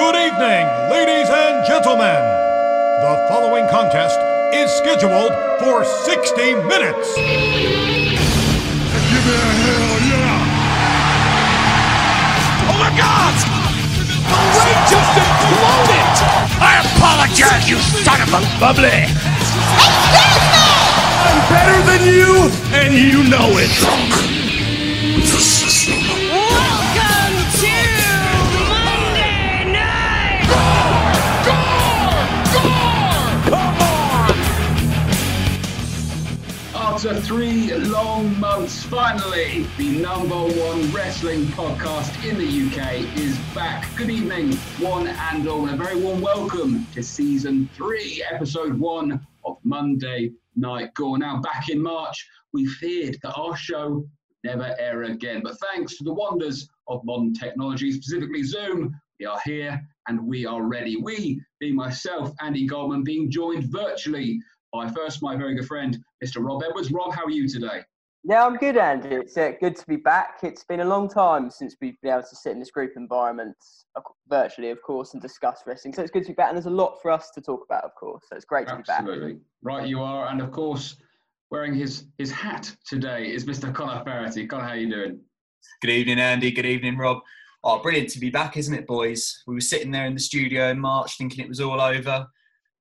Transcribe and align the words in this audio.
Good 0.00 0.16
evening, 0.16 0.64
ladies 0.88 1.28
and 1.28 1.62
gentlemen. 1.66 2.24
The 3.04 3.26
following 3.28 3.68
contest 3.68 4.18
is 4.54 4.72
scheduled 4.72 5.34
for 5.60 5.84
60 5.84 6.54
minutes. 6.64 7.14
Give 7.16 7.28
me 9.28 9.34
a 9.36 9.52
hell 9.60 10.00
yeah! 10.08 10.40
Oh 12.64 12.76
my 12.80 12.88
God! 12.96 13.34
The 14.24 14.40
ring 14.64 14.80
just 14.88 15.12
imploded! 15.20 16.16
I 16.64 16.80
apologize, 16.80 17.68
you 17.68 17.76
son 18.00 18.24
of 18.24 18.32
a 18.32 18.40
bubbly! 18.58 19.04
I'm 21.28 21.44
better 21.52 21.76
than 21.84 22.08
you, 22.08 22.48
and 22.72 22.94
you 22.94 23.28
know 23.28 23.52
it. 23.60 24.39
After 37.00 37.18
three 37.18 37.72
long 37.72 38.38
months, 38.38 38.82
finally, 38.84 39.66
the 39.78 40.02
number 40.02 40.34
one 40.34 40.92
wrestling 40.92 41.46
podcast 41.46 42.12
in 42.28 42.36
the 42.36 42.44
UK 42.44 43.16
is 43.16 43.38
back. 43.54 43.88
Good 43.96 44.10
evening, 44.10 44.52
one 44.78 45.06
and 45.06 45.48
all, 45.48 45.64
and 45.64 45.80
a 45.80 45.82
very 45.82 45.98
warm 45.98 46.20
welcome 46.20 46.86
to 46.92 47.02
season 47.02 47.70
three, 47.72 48.22
episode 48.30 48.78
one 48.78 49.26
of 49.46 49.56
Monday 49.64 50.32
Night 50.56 50.92
Gore. 50.92 51.16
Now, 51.16 51.40
back 51.40 51.70
in 51.70 51.80
March, 51.80 52.28
we 52.52 52.66
feared 52.66 53.16
that 53.22 53.32
our 53.32 53.56
show 53.56 54.06
never 54.44 54.76
air 54.78 55.04
again, 55.04 55.40
but 55.42 55.56
thanks 55.72 55.96
to 55.96 56.04
the 56.04 56.12
wonders 56.12 56.68
of 56.86 57.02
modern 57.04 57.32
technology, 57.32 57.92
specifically 57.92 58.42
Zoom, 58.42 58.94
we 59.18 59.24
are 59.24 59.40
here 59.44 59.80
and 60.08 60.26
we 60.26 60.44
are 60.44 60.62
ready. 60.62 60.96
We, 60.96 61.42
being 61.60 61.76
myself, 61.76 62.32
Andy 62.40 62.66
Goldman, 62.66 63.04
being 63.04 63.30
joined 63.30 63.64
virtually 63.70 64.40
by 64.72 64.88
first 64.90 65.22
my 65.22 65.36
very 65.36 65.54
good 65.54 65.66
friend, 65.66 65.98
Mr. 66.24 66.44
Rob 66.44 66.62
Edwards. 66.62 66.92
Rob, 66.92 67.12
how 67.12 67.24
are 67.24 67.30
you 67.30 67.48
today? 67.48 67.82
Yeah, 68.22 68.44
I'm 68.44 68.56
good, 68.56 68.76
Andy. 68.76 69.08
It's 69.08 69.36
uh, 69.36 69.52
good 69.60 69.74
to 69.76 69.86
be 69.86 69.96
back. 69.96 70.40
It's 70.42 70.64
been 70.64 70.80
a 70.80 70.84
long 70.84 71.08
time 71.08 71.50
since 71.50 71.76
we've 71.80 71.98
been 72.02 72.12
able 72.12 72.22
to 72.22 72.36
sit 72.36 72.52
in 72.52 72.58
this 72.58 72.70
group 72.70 72.92
environment, 72.96 73.56
virtually, 74.28 74.70
of 74.70 74.82
course, 74.82 75.14
and 75.14 75.22
discuss 75.22 75.62
wrestling. 75.66 75.94
So 75.94 76.02
it's 76.02 76.10
good 76.10 76.24
to 76.24 76.28
be 76.28 76.34
back, 76.34 76.48
and 76.48 76.56
there's 76.56 76.66
a 76.66 76.70
lot 76.70 77.00
for 77.00 77.10
us 77.10 77.30
to 77.30 77.40
talk 77.40 77.64
about, 77.64 77.84
of 77.84 77.94
course. 77.94 78.22
So 78.28 78.36
it's 78.36 78.44
great 78.44 78.68
to 78.68 78.76
be 78.76 78.82
back. 78.82 79.00
Absolutely. 79.00 79.38
Right, 79.62 79.88
you 79.88 80.02
are. 80.02 80.28
And 80.28 80.42
of 80.42 80.52
course, 80.52 80.96
wearing 81.50 81.74
his, 81.74 82.04
his 82.18 82.30
hat 82.30 82.70
today 82.86 83.32
is 83.32 83.46
Mr. 83.46 83.74
Connor 83.74 84.04
Ferretti. 84.04 84.46
Connor, 84.46 84.64
how 84.64 84.70
are 84.70 84.76
you 84.76 84.90
doing? 84.90 85.20
Good 85.80 85.90
evening, 85.90 86.20
Andy. 86.20 86.50
Good 86.50 86.66
evening, 86.66 86.98
Rob. 86.98 87.20
Oh, 87.64 87.80
brilliant 87.82 88.10
to 88.10 88.20
be 88.20 88.30
back, 88.30 88.58
isn't 88.58 88.74
it, 88.74 88.86
boys? 88.86 89.42
We 89.46 89.54
were 89.54 89.60
sitting 89.60 89.90
there 89.90 90.06
in 90.06 90.14
the 90.14 90.20
studio 90.20 90.70
in 90.70 90.78
March 90.78 91.16
thinking 91.16 91.42
it 91.42 91.48
was 91.48 91.60
all 91.60 91.80
over, 91.80 92.26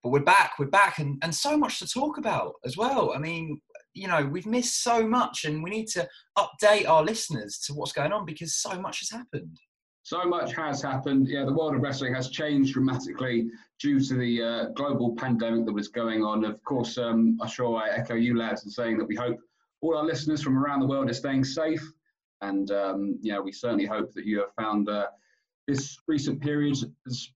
but 0.04 0.10
we're 0.10 0.22
back. 0.22 0.54
We're 0.58 0.68
back, 0.68 1.00
and, 1.00 1.18
and 1.22 1.34
so 1.34 1.58
much 1.58 1.80
to 1.80 1.88
talk 1.88 2.18
about 2.18 2.54
as 2.66 2.78
well. 2.78 3.14
I 3.16 3.20
mean, 3.20 3.60
you 3.94 4.08
know, 4.08 4.26
we've 4.26 4.46
missed 4.46 4.84
so 4.84 5.06
much, 5.06 5.46
and 5.46 5.64
we 5.64 5.70
need 5.70 5.88
to 5.90 6.08
update 6.38 6.88
our 6.88 7.04
listeners 7.04 7.60
to 7.66 7.74
what's 7.74 7.92
going 7.92 8.12
on 8.12 8.26
because 8.26 8.56
so 8.56 8.80
much 8.80 9.00
has 9.00 9.10
happened. 9.10 9.58
So 10.04 10.24
much 10.26 10.56
has 10.56 10.82
happened. 10.82 11.28
Yeah, 11.28 11.46
the 11.46 11.54
world 11.54 11.76
of 11.76 11.82
wrestling 11.82 12.16
has 12.16 12.30
changed 12.30 12.74
dramatically 12.74 13.48
due 13.80 14.00
to 14.00 14.16
the 14.16 14.42
uh, 14.42 14.66
global 14.70 15.16
pandemic 15.16 15.66
that 15.66 15.74
was 15.74 15.90
going 15.90 16.24
on. 16.24 16.46
Of 16.46 16.64
course, 16.64 16.98
um, 16.98 17.38
I'm 17.42 17.48
sure 17.48 17.78
I 17.78 17.90
echo 17.90 18.16
you 18.16 18.38
lads 18.38 18.64
in 18.64 18.72
saying 18.72 18.98
that 18.98 19.08
we 19.08 19.16
hope 19.16 19.38
all 19.82 19.98
our 19.98 20.04
listeners 20.04 20.42
from 20.42 20.58
around 20.58 20.80
the 20.80 20.88
world 20.88 21.10
are 21.10 21.14
staying 21.14 21.44
safe. 21.44 21.84
And, 22.42 22.72
um, 22.72 23.20
know, 23.34 23.42
we 23.42 23.52
certainly 23.52 23.86
hope 23.86 24.14
that 24.14 24.26
you 24.26 24.40
have 24.40 24.54
found 24.56 24.90
uh, 24.90 25.08
this 25.68 25.98
recent 26.08 26.42
period 26.42 26.78
as 27.06 27.30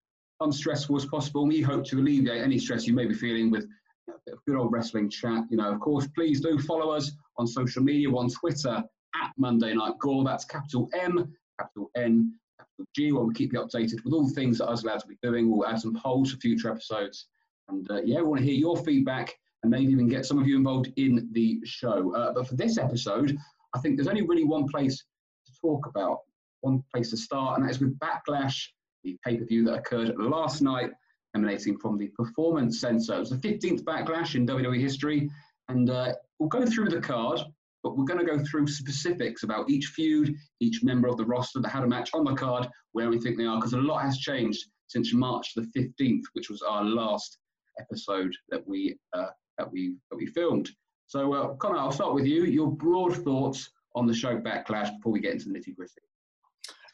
unstressful 0.43 0.95
as 0.95 1.05
possible. 1.05 1.47
We 1.47 1.61
hope 1.61 1.85
to 1.85 1.99
alleviate 1.99 2.41
any 2.41 2.59
stress 2.59 2.85
you 2.85 2.93
may 2.93 3.05
be 3.05 3.13
feeling 3.13 3.49
with 3.49 3.63
a 4.09 4.13
bit 4.25 4.33
of 4.33 4.45
good 4.45 4.57
old 4.57 4.71
wrestling 4.71 5.09
chat. 5.09 5.43
You 5.49 5.57
know, 5.57 5.71
of 5.71 5.79
course, 5.79 6.07
please 6.15 6.41
do 6.41 6.59
follow 6.59 6.91
us 6.91 7.11
on 7.37 7.47
social 7.47 7.83
media, 7.83 8.09
on 8.09 8.29
Twitter 8.29 8.83
at 9.21 9.31
Monday 9.37 9.73
Night 9.73 9.97
Gore. 9.99 10.23
That's 10.23 10.45
capital 10.45 10.89
M, 10.93 11.33
capital 11.59 11.89
N, 11.95 12.33
capital 12.59 12.85
G, 12.95 13.11
where 13.11 13.23
we 13.23 13.33
keep 13.33 13.53
you 13.53 13.59
updated 13.59 14.03
with 14.03 14.13
all 14.13 14.27
the 14.27 14.33
things 14.33 14.57
that 14.57 14.67
us 14.67 14.83
lads 14.83 15.05
will 15.05 15.11
be 15.11 15.17
doing. 15.23 15.49
We'll 15.49 15.67
add 15.67 15.79
some 15.79 15.95
polls 15.95 16.31
for 16.31 16.37
future 16.37 16.69
episodes. 16.69 17.27
And 17.69 17.89
uh, 17.89 18.01
yeah, 18.03 18.17
we 18.17 18.23
want 18.23 18.39
to 18.41 18.45
hear 18.45 18.55
your 18.55 18.77
feedback 18.77 19.33
and 19.63 19.71
maybe 19.71 19.91
even 19.91 20.09
get 20.09 20.25
some 20.25 20.39
of 20.39 20.47
you 20.47 20.57
involved 20.57 20.91
in 20.97 21.29
the 21.31 21.59
show. 21.63 22.13
Uh, 22.13 22.33
but 22.33 22.47
for 22.47 22.55
this 22.55 22.77
episode, 22.77 23.37
I 23.73 23.79
think 23.79 23.95
there's 23.95 24.07
only 24.07 24.21
really 24.23 24.43
one 24.43 24.67
place 24.67 24.97
to 24.97 25.53
talk 25.61 25.87
about, 25.87 26.19
one 26.61 26.83
place 26.93 27.09
to 27.11 27.17
start, 27.17 27.57
and 27.57 27.65
that 27.65 27.71
is 27.71 27.79
with 27.79 27.97
Backlash, 27.99 28.67
the 29.03 29.17
pay 29.25 29.37
per 29.37 29.45
view 29.45 29.63
that 29.65 29.75
occurred 29.75 30.15
last 30.17 30.61
night, 30.61 30.91
emanating 31.35 31.77
from 31.77 31.97
the 31.97 32.07
Performance 32.17 32.79
Center. 32.79 33.15
It 33.15 33.19
was 33.19 33.29
the 33.29 33.37
15th 33.37 33.83
Backlash 33.83 34.35
in 34.35 34.47
WWE 34.47 34.79
history, 34.79 35.29
and 35.69 35.89
uh, 35.89 36.13
we'll 36.39 36.49
go 36.49 36.65
through 36.65 36.89
the 36.89 37.01
card, 37.01 37.39
but 37.83 37.97
we're 37.97 38.05
going 38.05 38.19
to 38.19 38.25
go 38.25 38.43
through 38.43 38.67
specifics 38.67 39.43
about 39.43 39.69
each 39.69 39.87
feud, 39.87 40.35
each 40.59 40.83
member 40.83 41.07
of 41.07 41.17
the 41.17 41.25
roster 41.25 41.59
that 41.59 41.69
had 41.69 41.83
a 41.83 41.87
match 41.87 42.11
on 42.13 42.23
the 42.23 42.33
card, 42.33 42.67
where 42.91 43.09
we 43.09 43.19
think 43.19 43.37
they 43.37 43.45
are, 43.45 43.57
because 43.57 43.73
a 43.73 43.77
lot 43.77 44.03
has 44.03 44.17
changed 44.17 44.65
since 44.87 45.13
March 45.13 45.53
the 45.55 45.69
15th, 45.75 46.23
which 46.33 46.49
was 46.49 46.61
our 46.61 46.83
last 46.83 47.39
episode 47.79 48.33
that 48.49 48.65
we 48.67 48.95
uh, 49.13 49.27
that 49.57 49.71
we 49.71 49.95
that 50.09 50.17
we 50.17 50.25
filmed. 50.27 50.69
So, 51.07 51.33
uh, 51.33 51.53
Connor, 51.55 51.77
I'll 51.77 51.91
start 51.91 52.13
with 52.13 52.25
you. 52.25 52.43
Your 52.45 52.71
broad 52.71 53.15
thoughts 53.23 53.69
on 53.95 54.07
the 54.07 54.13
show 54.13 54.37
Backlash 54.37 54.95
before 54.95 55.11
we 55.11 55.19
get 55.19 55.33
into 55.33 55.49
the 55.49 55.59
nitty 55.59 55.75
gritty. 55.75 56.01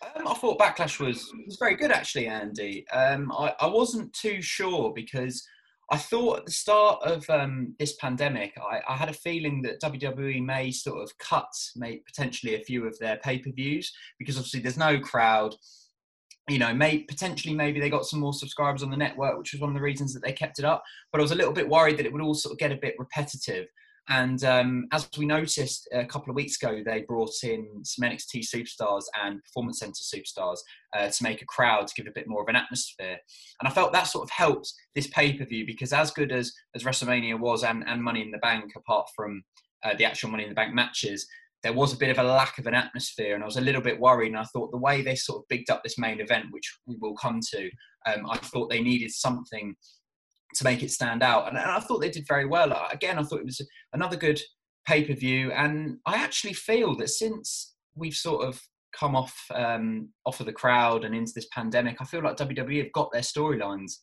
Um, 0.01 0.27
I 0.27 0.33
thought 0.33 0.59
Backlash 0.59 0.99
was 0.99 1.31
was 1.45 1.57
very 1.57 1.75
good, 1.75 1.91
actually, 1.91 2.27
Andy. 2.27 2.87
Um, 2.89 3.31
I, 3.31 3.53
I 3.59 3.67
wasn't 3.67 4.13
too 4.13 4.41
sure 4.41 4.93
because 4.93 5.45
I 5.91 5.97
thought 5.97 6.39
at 6.39 6.45
the 6.45 6.51
start 6.51 7.01
of 7.03 7.27
um, 7.29 7.75
this 7.79 7.95
pandemic, 7.95 8.53
I, 8.57 8.79
I 8.87 8.95
had 8.95 9.09
a 9.09 9.13
feeling 9.13 9.61
that 9.63 9.81
WWE 9.81 10.45
may 10.45 10.71
sort 10.71 11.01
of 11.01 11.17
cut, 11.17 11.51
may 11.75 11.97
potentially 11.97 12.55
a 12.55 12.63
few 12.63 12.85
of 12.85 12.97
their 12.99 13.17
pay 13.17 13.39
per 13.39 13.51
views 13.51 13.91
because 14.19 14.37
obviously 14.37 14.59
there's 14.59 14.77
no 14.77 14.99
crowd. 14.99 15.55
You 16.47 16.59
know, 16.59 16.73
may 16.73 16.99
potentially 16.99 17.53
maybe 17.53 17.79
they 17.79 17.89
got 17.89 18.05
some 18.05 18.19
more 18.19 18.33
subscribers 18.33 18.83
on 18.83 18.89
the 18.89 18.97
network, 18.97 19.37
which 19.37 19.51
was 19.51 19.61
one 19.61 19.69
of 19.69 19.75
the 19.75 19.81
reasons 19.81 20.13
that 20.13 20.23
they 20.23 20.31
kept 20.31 20.59
it 20.59 20.65
up. 20.65 20.83
But 21.11 21.19
I 21.19 21.21
was 21.23 21.31
a 21.31 21.35
little 21.35 21.53
bit 21.53 21.69
worried 21.69 21.97
that 21.97 22.05
it 22.05 22.13
would 22.13 22.21
all 22.21 22.33
sort 22.33 22.53
of 22.53 22.59
get 22.59 22.71
a 22.71 22.77
bit 22.77 22.95
repetitive. 22.97 23.67
And 24.09 24.43
um, 24.43 24.87
as 24.91 25.07
we 25.19 25.25
noticed 25.27 25.87
a 25.93 26.03
couple 26.03 26.31
of 26.31 26.35
weeks 26.35 26.61
ago, 26.61 26.81
they 26.83 27.01
brought 27.01 27.43
in 27.43 27.67
some 27.83 28.09
NXT 28.09 28.43
superstars 28.43 29.03
and 29.23 29.43
Performance 29.43 29.79
Center 29.79 29.93
superstars 29.93 30.57
uh, 30.97 31.09
to 31.09 31.23
make 31.23 31.43
a 31.43 31.45
crowd, 31.45 31.85
to 31.87 31.93
give 31.93 32.07
a 32.07 32.13
bit 32.15 32.27
more 32.27 32.41
of 32.41 32.47
an 32.47 32.55
atmosphere. 32.55 33.17
And 33.59 33.67
I 33.67 33.71
felt 33.71 33.93
that 33.93 34.07
sort 34.07 34.23
of 34.23 34.31
helped 34.31 34.73
this 34.95 35.07
pay 35.07 35.33
per 35.33 35.45
view 35.45 35.63
because 35.65 35.93
as 35.93 36.09
good 36.09 36.31
as, 36.31 36.51
as 36.75 36.83
WrestleMania 36.83 37.39
was 37.39 37.63
and, 37.63 37.83
and 37.87 38.03
Money 38.03 38.23
in 38.23 38.31
the 38.31 38.39
Bank, 38.39 38.71
apart 38.75 39.07
from 39.15 39.43
uh, 39.83 39.93
the 39.95 40.05
actual 40.05 40.31
Money 40.31 40.43
in 40.43 40.49
the 40.49 40.55
Bank 40.55 40.73
matches, 40.73 41.27
there 41.61 41.73
was 41.73 41.93
a 41.93 41.97
bit 41.97 42.09
of 42.09 42.17
a 42.17 42.23
lack 42.23 42.57
of 42.57 42.65
an 42.65 42.73
atmosphere. 42.73 43.35
And 43.35 43.43
I 43.43 43.45
was 43.45 43.57
a 43.57 43.61
little 43.61 43.81
bit 43.81 43.99
worried. 43.99 44.29
And 44.29 44.37
I 44.37 44.43
thought 44.45 44.71
the 44.71 44.77
way 44.77 45.03
they 45.03 45.15
sort 45.15 45.43
of 45.43 45.47
bigged 45.49 45.69
up 45.69 45.83
this 45.83 45.99
main 45.99 46.19
event, 46.19 46.45
which 46.49 46.79
we 46.87 46.95
will 46.99 47.15
come 47.15 47.41
to, 47.51 47.69
um, 48.07 48.27
I 48.27 48.37
thought 48.37 48.71
they 48.71 48.81
needed 48.81 49.11
something 49.11 49.75
to 50.55 50.63
make 50.63 50.83
it 50.83 50.91
stand 50.91 51.23
out. 51.23 51.47
And, 51.47 51.57
I 51.57 51.79
thought 51.79 51.99
they 51.99 52.09
did 52.09 52.27
very 52.27 52.45
well. 52.45 52.73
Uh, 52.73 52.87
Again, 52.91 53.17
I 53.17 53.23
thought 53.23 53.39
it 53.39 53.45
was 53.45 53.61
another 53.93 54.17
good 54.17 54.39
pay 54.87 55.03
per 55.03 55.13
view. 55.13 55.51
And 55.51 55.97
I 56.05 56.15
actually 56.15 56.53
feel 56.53 56.95
that 56.97 57.09
since 57.09 57.75
we've 57.95 58.13
sort 58.13 58.47
of 58.47 58.61
come 58.97 59.15
off 59.15 59.35
um, 59.53 60.09
off 60.25 60.39
of 60.39 60.45
the 60.45 60.53
crowd 60.53 61.03
and 61.05 61.15
into 61.15 61.31
this 61.35 61.47
pandemic, 61.53 61.97
I 61.99 62.05
feel 62.05 62.23
like 62.23 62.37
WWE 62.37 62.83
have 62.83 62.91
got 62.91 63.11
their 63.11 63.21
storylines 63.21 63.93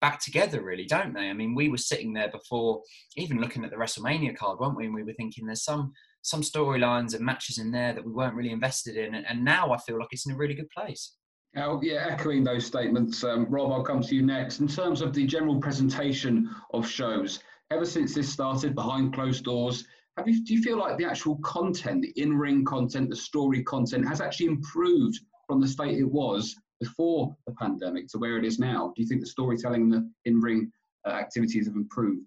back 0.00 0.20
together, 0.20 0.62
really, 0.62 0.86
don't 0.86 1.12
they? 1.12 1.28
I 1.28 1.32
mean, 1.32 1.54
we 1.54 1.68
were 1.68 1.76
sitting 1.76 2.12
there 2.12 2.30
before, 2.30 2.82
even 3.16 3.40
looking 3.40 3.64
at 3.64 3.70
the 3.70 3.76
WrestleMania 3.76 4.36
card, 4.36 4.60
weren't 4.60 4.76
we? 4.76 4.86
And 4.86 4.94
we 4.94 5.02
were 5.02 5.14
thinking 5.14 5.46
there's 5.46 5.64
some 5.64 5.92
some 6.22 6.42
storylines 6.42 7.14
and 7.14 7.24
matches 7.24 7.58
in 7.58 7.70
there 7.70 7.94
that 7.94 8.04
we 8.04 8.12
weren't 8.12 8.34
really 8.34 8.50
invested 8.50 8.96
in, 8.96 9.14
and, 9.14 9.26
and 9.26 9.44
now 9.44 9.72
I 9.72 9.78
feel 9.78 9.98
like 9.98 10.08
it's 10.10 10.26
in 10.26 10.34
a 10.34 10.36
really 10.36 10.54
good 10.54 10.70
place. 10.70 11.14
Oh, 11.60 11.80
yeah, 11.82 12.06
echoing 12.08 12.44
those 12.44 12.64
statements, 12.64 13.24
um, 13.24 13.46
Rob, 13.48 13.72
I'll 13.72 13.82
come 13.82 14.00
to 14.02 14.14
you 14.14 14.22
next. 14.22 14.60
In 14.60 14.68
terms 14.68 15.00
of 15.00 15.12
the 15.12 15.26
general 15.26 15.60
presentation 15.60 16.48
of 16.72 16.88
shows, 16.88 17.40
ever 17.70 17.84
since 17.84 18.14
this 18.14 18.32
started 18.32 18.74
behind 18.74 19.12
closed 19.12 19.44
doors, 19.44 19.84
have 20.16 20.28
you, 20.28 20.44
do 20.44 20.54
you 20.54 20.62
feel 20.62 20.78
like 20.78 20.98
the 20.98 21.04
actual 21.04 21.36
content, 21.38 22.02
the 22.02 22.12
in-ring 22.20 22.64
content, 22.64 23.10
the 23.10 23.16
story 23.16 23.62
content 23.64 24.06
has 24.06 24.20
actually 24.20 24.46
improved 24.46 25.20
from 25.46 25.60
the 25.60 25.68
state 25.68 25.98
it 25.98 26.10
was 26.10 26.56
before 26.80 27.36
the 27.46 27.52
pandemic 27.54 28.08
to 28.08 28.18
where 28.18 28.36
it 28.36 28.44
is 28.44 28.58
now? 28.58 28.92
Do 28.94 29.02
you 29.02 29.08
think 29.08 29.20
the 29.20 29.26
storytelling 29.26 29.82
and 29.82 29.92
the 29.92 30.10
in-ring 30.24 30.70
uh, 31.06 31.10
activities 31.10 31.66
have 31.66 31.76
improved? 31.76 32.22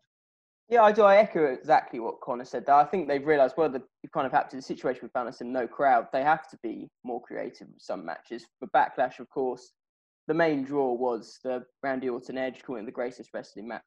Yeah, 0.72 0.84
I 0.84 0.94
do. 0.94 1.04
I 1.04 1.18
echo 1.18 1.44
exactly 1.44 2.00
what 2.00 2.22
Connor 2.22 2.46
said. 2.46 2.70
I 2.70 2.86
think 2.86 3.10
they've 3.10 3.28
realised, 3.28 3.56
well, 3.58 3.68
the 3.68 3.84
kind 4.14 4.26
of 4.26 4.32
had 4.32 4.50
to 4.52 4.56
the 4.56 4.62
situation 4.62 5.02
with 5.04 5.12
found 5.12 5.36
and 5.42 5.52
no 5.52 5.68
crowd. 5.68 6.08
They 6.14 6.24
have 6.24 6.48
to 6.48 6.58
be 6.64 6.88
more 7.04 7.22
creative 7.22 7.68
with 7.68 7.82
some 7.82 8.06
matches. 8.06 8.46
For 8.58 8.70
Backlash, 8.70 9.20
of 9.20 9.30
course, 9.30 9.74
the 10.30 10.34
main 10.34 10.64
draw 10.64 10.94
was 10.94 11.40
the 11.44 11.66
Randy 11.84 12.08
Orton 12.08 12.38
Edge 12.38 12.64
calling 12.64 12.86
the 12.86 12.92
greatest 12.92 13.32
wrestling 13.34 13.68
match 13.68 13.82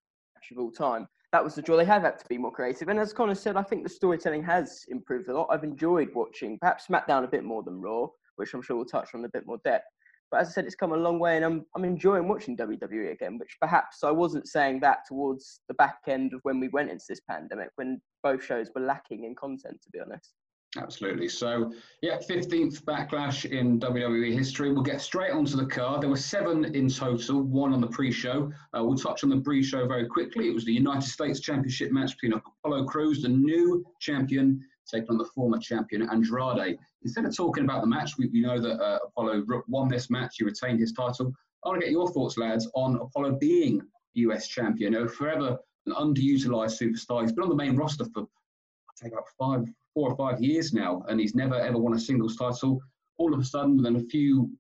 of 0.53 0.59
all 0.59 0.71
time. 0.71 1.09
That 1.33 1.43
was 1.43 1.55
the 1.55 1.63
draw. 1.63 1.79
They 1.79 1.87
have 1.87 2.03
had 2.03 2.19
to 2.19 2.27
be 2.29 2.37
more 2.37 2.53
creative. 2.53 2.89
And 2.89 3.01
as 3.01 3.15
Connor 3.15 3.35
said, 3.35 3.57
I 3.57 3.63
think 3.63 3.83
the 3.83 3.89
storytelling 3.89 4.45
has 4.45 4.85
improved 4.89 5.31
a 5.31 5.35
lot. 5.35 5.49
I've 5.51 5.65
enjoyed 5.65 6.11
watching 6.15 6.59
perhaps 6.59 6.87
SmackDown 6.87 7.25
a 7.25 7.29
bit 7.29 7.45
more 7.45 7.63
than 7.63 7.81
Raw, 7.81 8.09
which 8.37 8.53
I'm 8.53 8.61
sure 8.61 8.77
we'll 8.77 8.85
touch 8.85 9.15
on 9.15 9.25
a 9.25 9.31
bit 9.31 9.47
more 9.47 9.59
depth. 9.65 9.87
But 10.35 10.41
as 10.41 10.49
I 10.49 10.51
said, 10.51 10.65
it's 10.65 10.75
come 10.75 10.91
a 10.91 10.97
long 10.97 11.21
way, 11.21 11.37
and 11.37 11.45
I'm 11.45 11.65
I'm 11.77 11.85
enjoying 11.85 12.27
watching 12.27 12.57
WWE 12.57 13.13
again, 13.13 13.39
which 13.39 13.57
perhaps 13.61 14.03
I 14.03 14.11
wasn't 14.11 14.49
saying 14.49 14.81
that 14.81 15.07
towards 15.07 15.61
the 15.69 15.75
back 15.75 16.01
end 16.09 16.35
of 16.35 16.41
when 16.43 16.59
we 16.59 16.67
went 16.71 16.91
into 16.91 17.05
this 17.09 17.21
pandemic, 17.21 17.69
when 17.77 18.03
both 18.25 18.45
shows 18.45 18.69
were 18.75 18.81
lacking 18.81 19.23
in 19.23 19.37
content, 19.37 19.81
to 19.81 19.91
be 19.91 20.01
honest. 20.01 20.33
Absolutely. 20.77 21.29
So, 21.29 21.73
yeah, 22.03 22.19
15th 22.19 22.83
backlash 22.83 23.49
in 23.49 23.79
WWE 23.79 24.33
history. 24.33 24.73
We'll 24.73 24.83
get 24.83 25.01
straight 25.01 25.31
onto 25.31 25.57
the 25.57 25.67
card. 25.67 26.03
There 26.03 26.11
were 26.11 26.17
seven 26.17 26.65
in 26.75 26.89
total, 26.89 27.41
one 27.43 27.73
on 27.73 27.81
the 27.81 27.87
pre 27.87 28.11
show. 28.11 28.51
Uh, 28.77 28.83
we'll 28.83 28.99
touch 28.99 29.23
on 29.23 29.31
the 29.31 29.41
pre 29.41 29.63
show 29.63 29.87
very 29.87 30.09
quickly. 30.09 30.49
It 30.49 30.55
was 30.55 30.65
the 30.65 30.73
United 30.73 31.09
States 31.09 31.39
Championship 31.39 31.93
match 31.93 32.17
between 32.21 32.41
Apollo 32.65 32.87
Crews, 32.87 33.23
the 33.23 33.29
new 33.29 33.87
champion, 34.01 34.67
taking 34.91 35.11
on 35.11 35.19
the 35.19 35.25
former 35.35 35.59
champion 35.59 36.09
Andrade. 36.09 36.79
Instead 37.03 37.25
of 37.25 37.37
talking 37.37 37.65
about 37.65 37.81
the 37.81 37.87
match, 37.87 38.13
we, 38.19 38.29
we 38.29 38.41
know 38.41 38.61
that 38.61 38.81
uh, 38.81 38.99
Apollo 39.07 39.45
won 39.69 39.89
this 39.89 40.11
match, 40.11 40.37
he 40.39 40.45
retained 40.45 40.81
his 40.81 40.93
title. 40.93 41.33
I 41.65 41.69
want 41.69 41.81
to 41.81 41.87
get 41.87 41.93
your 41.93 42.11
thoughts, 42.11 42.37
lads, 42.37 42.69
on 42.75 42.97
Apollo 42.97 43.39
being 43.41 43.81
US 44.15 44.49
champion. 44.49 44.93
You 44.93 45.01
know, 45.01 45.09
forever 45.09 45.59
an 45.87 45.93
underutilized 45.93 46.81
superstar. 46.81 47.23
He's 47.23 47.33
been 47.33 47.45
on 47.45 47.51
the 47.51 47.55
main 47.55 47.77
roster 47.77 48.05
for, 48.13 48.23
I'd 48.23 48.97
say, 48.97 49.09
about 49.09 49.25
five, 49.39 49.65
four 49.93 50.11
or 50.11 50.17
five 50.17 50.43
years 50.43 50.73
now, 50.73 51.05
and 51.09 51.21
he's 51.21 51.35
never 51.35 51.55
ever 51.55 51.79
won 51.79 51.95
a 51.95 51.99
singles 51.99 52.37
title. 52.37 52.81
All 53.19 53.33
of 53.33 53.41
a 53.41 53.45
sudden, 53.45 53.77
within 53.77 53.97
a 53.97 54.05
few 54.05 54.51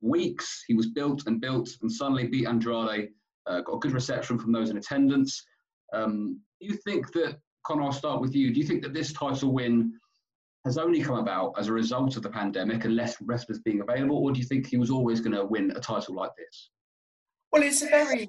weeks, 0.00 0.64
he 0.66 0.74
was 0.74 0.88
built 0.88 1.24
and 1.26 1.40
built, 1.40 1.68
and 1.82 1.90
suddenly 1.90 2.26
beat 2.26 2.46
Andrade. 2.46 3.10
Uh, 3.46 3.60
got 3.62 3.76
a 3.76 3.78
good 3.78 3.92
reception 3.92 4.38
from 4.38 4.52
those 4.52 4.70
in 4.70 4.76
attendance. 4.76 5.42
Um, 5.92 6.40
do 6.60 6.66
you 6.66 6.74
think 6.74 7.12
that 7.12 7.38
Connor? 7.68 7.82
I'll 7.82 7.92
start 7.92 8.20
with 8.20 8.34
you. 8.34 8.52
Do 8.52 8.58
you 8.58 8.66
think 8.66 8.82
that 8.82 8.94
this 8.94 9.12
title 9.12 9.52
win 9.52 9.92
has 10.64 10.78
only 10.78 11.02
come 11.02 11.18
about 11.18 11.54
as 11.58 11.68
a 11.68 11.72
result 11.72 12.16
of 12.16 12.22
the 12.22 12.30
pandemic 12.30 12.84
and 12.84 12.96
less 12.96 13.20
wrestlers 13.20 13.60
being 13.60 13.80
available, 13.80 14.16
or 14.16 14.32
do 14.32 14.40
you 14.40 14.46
think 14.46 14.66
he 14.66 14.78
was 14.78 14.90
always 14.90 15.20
going 15.20 15.36
to 15.36 15.44
win 15.44 15.70
a 15.76 15.80
title 15.80 16.14
like 16.14 16.30
this? 16.36 16.70
Well, 17.52 17.62
it's 17.62 17.82
a 17.82 17.86
very, 17.86 18.28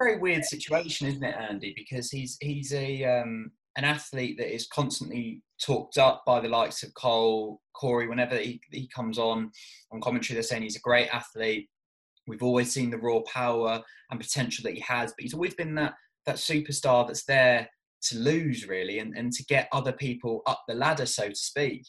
very 0.00 0.18
weird 0.18 0.44
situation, 0.44 1.08
isn't 1.08 1.22
it, 1.22 1.34
Andy? 1.36 1.72
Because 1.76 2.10
he's 2.10 2.36
he's 2.40 2.72
a 2.72 3.04
um, 3.04 3.50
an 3.76 3.84
athlete 3.84 4.38
that 4.38 4.52
is 4.54 4.66
constantly 4.68 5.42
talked 5.60 5.98
up 5.98 6.22
by 6.26 6.40
the 6.40 6.48
likes 6.48 6.82
of 6.82 6.94
Cole, 6.94 7.60
Corey. 7.74 8.08
Whenever 8.08 8.36
he, 8.36 8.60
he 8.70 8.88
comes 8.88 9.18
on 9.18 9.50
on 9.92 10.00
commentary, 10.00 10.34
they're 10.34 10.42
saying 10.42 10.62
he's 10.62 10.76
a 10.76 10.80
great 10.80 11.12
athlete. 11.12 11.68
We've 12.26 12.42
always 12.42 12.72
seen 12.72 12.90
the 12.90 12.98
raw 12.98 13.20
power 13.32 13.82
and 14.10 14.20
potential 14.20 14.62
that 14.64 14.74
he 14.74 14.80
has, 14.80 15.10
but 15.10 15.22
he's 15.22 15.34
always 15.34 15.54
been 15.54 15.74
that 15.76 15.94
that 16.26 16.36
superstar 16.36 17.06
that's 17.06 17.24
there 17.24 17.68
to 18.02 18.18
lose 18.18 18.66
really 18.66 18.98
and, 18.98 19.16
and 19.16 19.32
to 19.32 19.44
get 19.44 19.68
other 19.72 19.92
people 19.92 20.42
up 20.46 20.62
the 20.68 20.74
ladder 20.74 21.06
so 21.06 21.28
to 21.28 21.34
speak. 21.34 21.86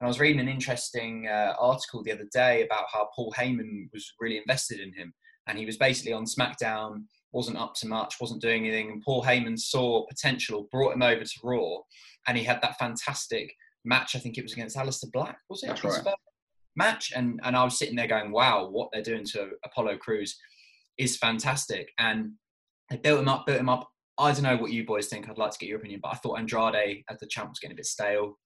And 0.00 0.06
i 0.06 0.08
was 0.08 0.20
reading 0.20 0.40
an 0.40 0.48
interesting 0.48 1.28
uh, 1.28 1.54
article 1.58 2.02
the 2.02 2.12
other 2.12 2.28
day 2.32 2.62
about 2.62 2.84
how 2.92 3.08
paul 3.14 3.32
heyman 3.36 3.88
was 3.92 4.12
really 4.20 4.38
invested 4.38 4.80
in 4.80 4.92
him. 4.92 5.12
And 5.46 5.58
he 5.58 5.66
was 5.66 5.76
basically 5.76 6.12
on 6.12 6.24
smackdown 6.24 7.04
wasn't 7.32 7.58
up 7.58 7.74
to 7.74 7.88
much 7.88 8.16
wasn't 8.20 8.42
doing 8.42 8.66
anything. 8.66 8.90
And 8.90 9.02
paul 9.02 9.22
heyman 9.24 9.58
saw 9.58 10.06
potential 10.06 10.68
brought 10.70 10.94
him 10.94 11.02
over 11.02 11.22
to 11.22 11.40
raw 11.42 11.78
and 12.26 12.36
he 12.36 12.44
had 12.44 12.60
that 12.62 12.78
fantastic 12.78 13.52
match. 13.84 14.16
I 14.16 14.18
think 14.18 14.38
it 14.38 14.42
was 14.42 14.54
against 14.54 14.76
Aleister 14.76 15.10
black 15.12 15.38
was 15.48 15.62
it? 15.62 15.68
That's 15.68 15.84
right. 15.84 16.14
match. 16.76 17.12
And 17.14 17.40
and 17.44 17.56
i 17.56 17.64
was 17.64 17.78
sitting 17.78 17.96
there 17.96 18.08
going 18.08 18.32
wow 18.32 18.68
what 18.68 18.88
they're 18.92 19.02
doing 19.02 19.24
to 19.32 19.50
apollo 19.64 19.98
crews 19.98 20.36
is 20.98 21.16
fantastic. 21.16 21.90
And 21.98 22.32
they 22.90 22.96
built 22.96 23.20
him 23.20 23.28
up 23.28 23.46
built 23.46 23.60
him 23.60 23.68
up 23.68 23.88
I 24.18 24.32
don't 24.32 24.42
know 24.42 24.56
what 24.56 24.72
you 24.72 24.84
boys 24.84 25.08
think. 25.08 25.28
I'd 25.28 25.38
like 25.38 25.52
to 25.52 25.58
get 25.58 25.68
your 25.68 25.78
opinion, 25.78 26.00
but 26.02 26.10
I 26.12 26.16
thought 26.16 26.38
Andrade 26.38 27.02
as 27.10 27.18
the 27.18 27.26
champ 27.26 27.50
was 27.50 27.58
getting 27.58 27.74
a 27.74 27.76
bit 27.76 27.86
stale. 27.86 28.38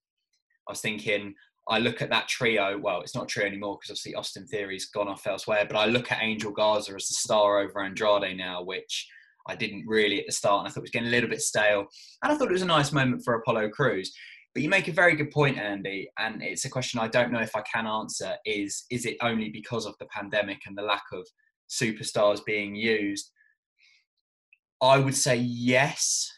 I 0.67 0.73
was 0.73 0.81
thinking, 0.81 1.35
I 1.69 1.79
look 1.79 2.00
at 2.00 2.11
that 2.11 2.29
trio. 2.29 2.79
Well, 2.79 3.03
it's 3.03 3.15
not 3.15 3.25
a 3.25 3.26
trio 3.26 3.47
anymore 3.47 3.76
because 3.76 3.91
obviously 3.91 4.15
Austin 4.15 4.47
Theory's 4.47 4.87
gone 4.87 5.09
off 5.09 5.26
elsewhere. 5.26 5.67
But 5.69 5.76
I 5.76 5.87
look 5.87 6.11
at 6.11 6.23
Angel 6.23 6.50
Garza 6.50 6.94
as 6.94 7.09
the 7.09 7.15
star 7.15 7.59
over 7.61 7.82
Andrade 7.82 8.37
now, 8.37 8.62
which 8.62 9.06
I 9.47 9.55
didn't 9.55 9.87
really 9.87 10.20
at 10.20 10.26
the 10.26 10.32
start, 10.32 10.61
and 10.61 10.69
I 10.69 10.70
thought 10.70 10.81
it 10.81 10.82
was 10.82 10.91
getting 10.91 11.09
a 11.09 11.12
little 11.12 11.31
bit 11.31 11.43
stale. 11.43 11.87
And 12.23 12.32
I 12.32 12.37
thought 12.37 12.49
it 12.49 12.53
was 12.53 12.62
a 12.62 12.67
nice 12.67 12.93
moment 12.93 13.23
for 13.25 13.35
Apollo 13.35 13.71
Crews. 13.71 14.12
But 14.55 14.62
you 14.62 14.71
make 14.71 14.88
a 14.88 14.93
very 14.93 15.14
good 15.14 15.31
point, 15.31 15.59
Andy, 15.59 16.11
and 16.19 16.43
it's 16.43 16.64
a 16.64 16.71
question 16.71 17.00
I 17.00 17.09
don't 17.09 17.32
know 17.32 17.41
if 17.41 17.55
I 17.55 17.62
can 17.73 17.87
answer. 17.87 18.35
Is 18.47 18.85
is 18.91 19.05
it 19.05 19.17
only 19.21 19.50
because 19.50 19.85
of 19.85 19.94
the 19.99 20.06
pandemic 20.06 20.61
and 20.67 20.76
the 20.76 20.82
lack 20.82 21.05
of 21.12 21.26
superstars 21.71 22.44
being 22.44 22.75
used? 22.75 23.31
I 24.80 24.98
would 24.98 25.14
say 25.14 25.36
yes, 25.36 26.32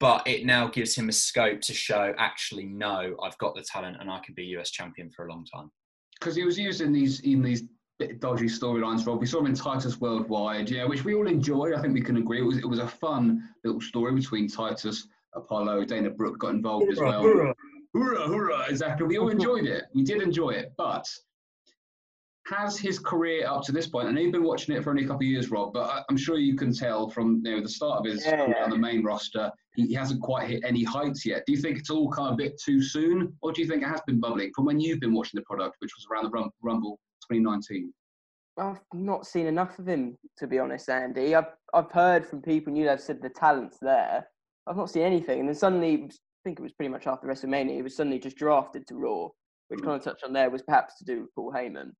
but 0.00 0.26
it 0.26 0.44
now 0.44 0.68
gives 0.68 0.94
him 0.94 1.08
a 1.08 1.12
scope 1.12 1.60
to 1.62 1.74
show 1.74 2.14
actually 2.18 2.66
no, 2.66 3.16
I've 3.22 3.38
got 3.38 3.54
the 3.54 3.62
talent 3.62 3.98
and 4.00 4.10
I 4.10 4.20
can 4.24 4.34
be 4.34 4.44
US 4.56 4.70
champion 4.70 5.10
for 5.10 5.26
a 5.26 5.30
long 5.30 5.44
time. 5.52 5.70
Because 6.18 6.34
he 6.34 6.44
was 6.44 6.58
using 6.58 6.92
these 6.92 7.20
in 7.20 7.42
these 7.42 7.64
bit 7.98 8.20
dodgy 8.20 8.46
storylines, 8.46 9.06
Rob. 9.06 9.20
We 9.20 9.26
saw 9.26 9.40
him 9.40 9.46
in 9.46 9.54
Titus 9.54 10.00
Worldwide, 10.00 10.70
yeah, 10.70 10.84
which 10.84 11.04
we 11.04 11.14
all 11.14 11.26
enjoyed. 11.26 11.74
I 11.74 11.80
think 11.80 11.94
we 11.94 12.00
can 12.00 12.16
agree. 12.16 12.40
It 12.40 12.44
was 12.44 12.58
it 12.58 12.68
was 12.68 12.78
a 12.78 12.88
fun 12.88 13.48
little 13.64 13.80
story 13.80 14.14
between 14.14 14.48
Titus, 14.48 15.06
Apollo, 15.34 15.84
Dana 15.84 16.10
Brooke 16.10 16.38
got 16.38 16.54
involved 16.54 16.84
hoorah, 16.84 16.92
as 16.92 17.00
well. 17.00 17.22
Hoorah. 17.22 17.54
Hoorah, 17.94 18.26
hoorah, 18.26 18.66
exactly. 18.68 19.06
We 19.06 19.18
all 19.18 19.30
enjoyed 19.30 19.64
it. 19.64 19.84
We 19.94 20.02
did 20.02 20.22
enjoy 20.22 20.50
it, 20.50 20.72
but 20.76 21.08
has 22.48 22.78
his 22.78 22.98
career 22.98 23.46
up 23.46 23.62
to 23.62 23.72
this 23.72 23.86
point, 23.86 24.08
and 24.08 24.18
you've 24.18 24.32
been 24.32 24.42
watching 24.42 24.74
it 24.74 24.82
for 24.82 24.90
only 24.90 25.04
a 25.04 25.06
couple 25.06 25.22
of 25.22 25.30
years, 25.30 25.50
Rob, 25.50 25.72
but 25.74 26.04
I'm 26.08 26.16
sure 26.16 26.38
you 26.38 26.56
can 26.56 26.72
tell 26.72 27.08
from 27.08 27.42
you 27.44 27.56
know 27.56 27.60
the 27.60 27.68
start 27.68 28.00
of 28.00 28.12
his 28.12 28.24
Yeah, 28.24 28.46
career 28.46 28.64
on 28.64 28.70
the 28.70 28.78
main 28.78 29.04
roster, 29.04 29.50
he, 29.74 29.92
hasn't 29.92 30.22
quite 30.22 30.48
hit 30.48 30.64
any 30.64 30.82
heights 30.82 31.26
yet. 31.26 31.44
Do 31.46 31.52
you 31.52 31.58
think 31.58 31.78
it's 31.78 31.90
all 31.90 32.10
kind 32.10 32.28
of 32.28 32.34
a 32.34 32.36
bit 32.36 32.60
too 32.60 32.82
soon, 32.82 33.36
or 33.42 33.52
do 33.52 33.60
you 33.60 33.68
think 33.68 33.82
it 33.82 33.88
has 33.88 34.00
been 34.06 34.18
bubbling 34.18 34.50
from 34.54 34.64
when 34.64 34.80
you've 34.80 35.00
been 35.00 35.12
watching 35.12 35.38
the 35.38 35.44
product, 35.44 35.76
which 35.80 35.92
was 35.96 36.06
around 36.10 36.24
the 36.24 36.50
Rumble 36.62 36.98
2019? 37.30 37.92
I've 38.56 38.80
not 38.92 39.26
seen 39.26 39.46
enough 39.46 39.78
of 39.78 39.86
him, 39.86 40.16
to 40.38 40.46
be 40.46 40.58
honest, 40.58 40.88
Andy. 40.88 41.34
I've 41.34 41.52
I've 41.74 41.92
heard 41.92 42.26
from 42.26 42.42
people, 42.42 42.70
and 42.70 42.78
you 42.78 42.88
have 42.88 43.00
said 43.00 43.20
the 43.20 43.28
talent's 43.28 43.78
there. 43.80 44.26
I've 44.66 44.76
not 44.76 44.90
seen 44.90 45.02
anything, 45.02 45.40
and 45.40 45.48
then 45.48 45.54
suddenly, 45.54 46.04
I 46.04 46.10
think 46.44 46.58
it 46.58 46.62
was 46.62 46.72
pretty 46.72 46.90
much 46.90 47.06
after 47.06 47.26
WrestleMania, 47.26 47.74
he 47.74 47.82
was 47.82 47.96
suddenly 47.96 48.18
just 48.18 48.36
drafted 48.36 48.86
to 48.88 48.96
Raw, 48.96 49.28
which 49.68 49.80
hmm. 49.80 49.86
kind 49.86 49.96
of 49.98 50.04
touched 50.04 50.24
on 50.24 50.32
there 50.32 50.50
was 50.50 50.62
perhaps 50.62 50.96
to 50.98 51.04
do 51.04 51.20
with 51.22 51.34
Paul 51.34 51.52
Heyman. 51.52 51.92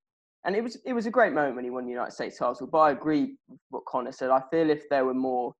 And 0.45 0.55
it 0.57 0.63
was 0.63 0.77
it 0.85 0.93
was 0.93 1.07
a 1.07 1.11
great 1.11 1.33
moment 1.33 1.57
when 1.57 1.65
he 1.65 1.71
won 1.71 1.85
the 1.85 1.91
United 1.93 2.13
States 2.13 2.39
title. 2.39 2.67
But 2.67 2.79
I 2.79 2.91
agree 2.93 3.37
with 3.49 3.59
what 3.71 3.85
Connor 3.87 4.13
said. 4.13 4.31
I 4.31 4.43
feel 4.51 4.71
if 4.71 4.89
there 4.89 5.05
were 5.05 5.15
more 5.15 5.53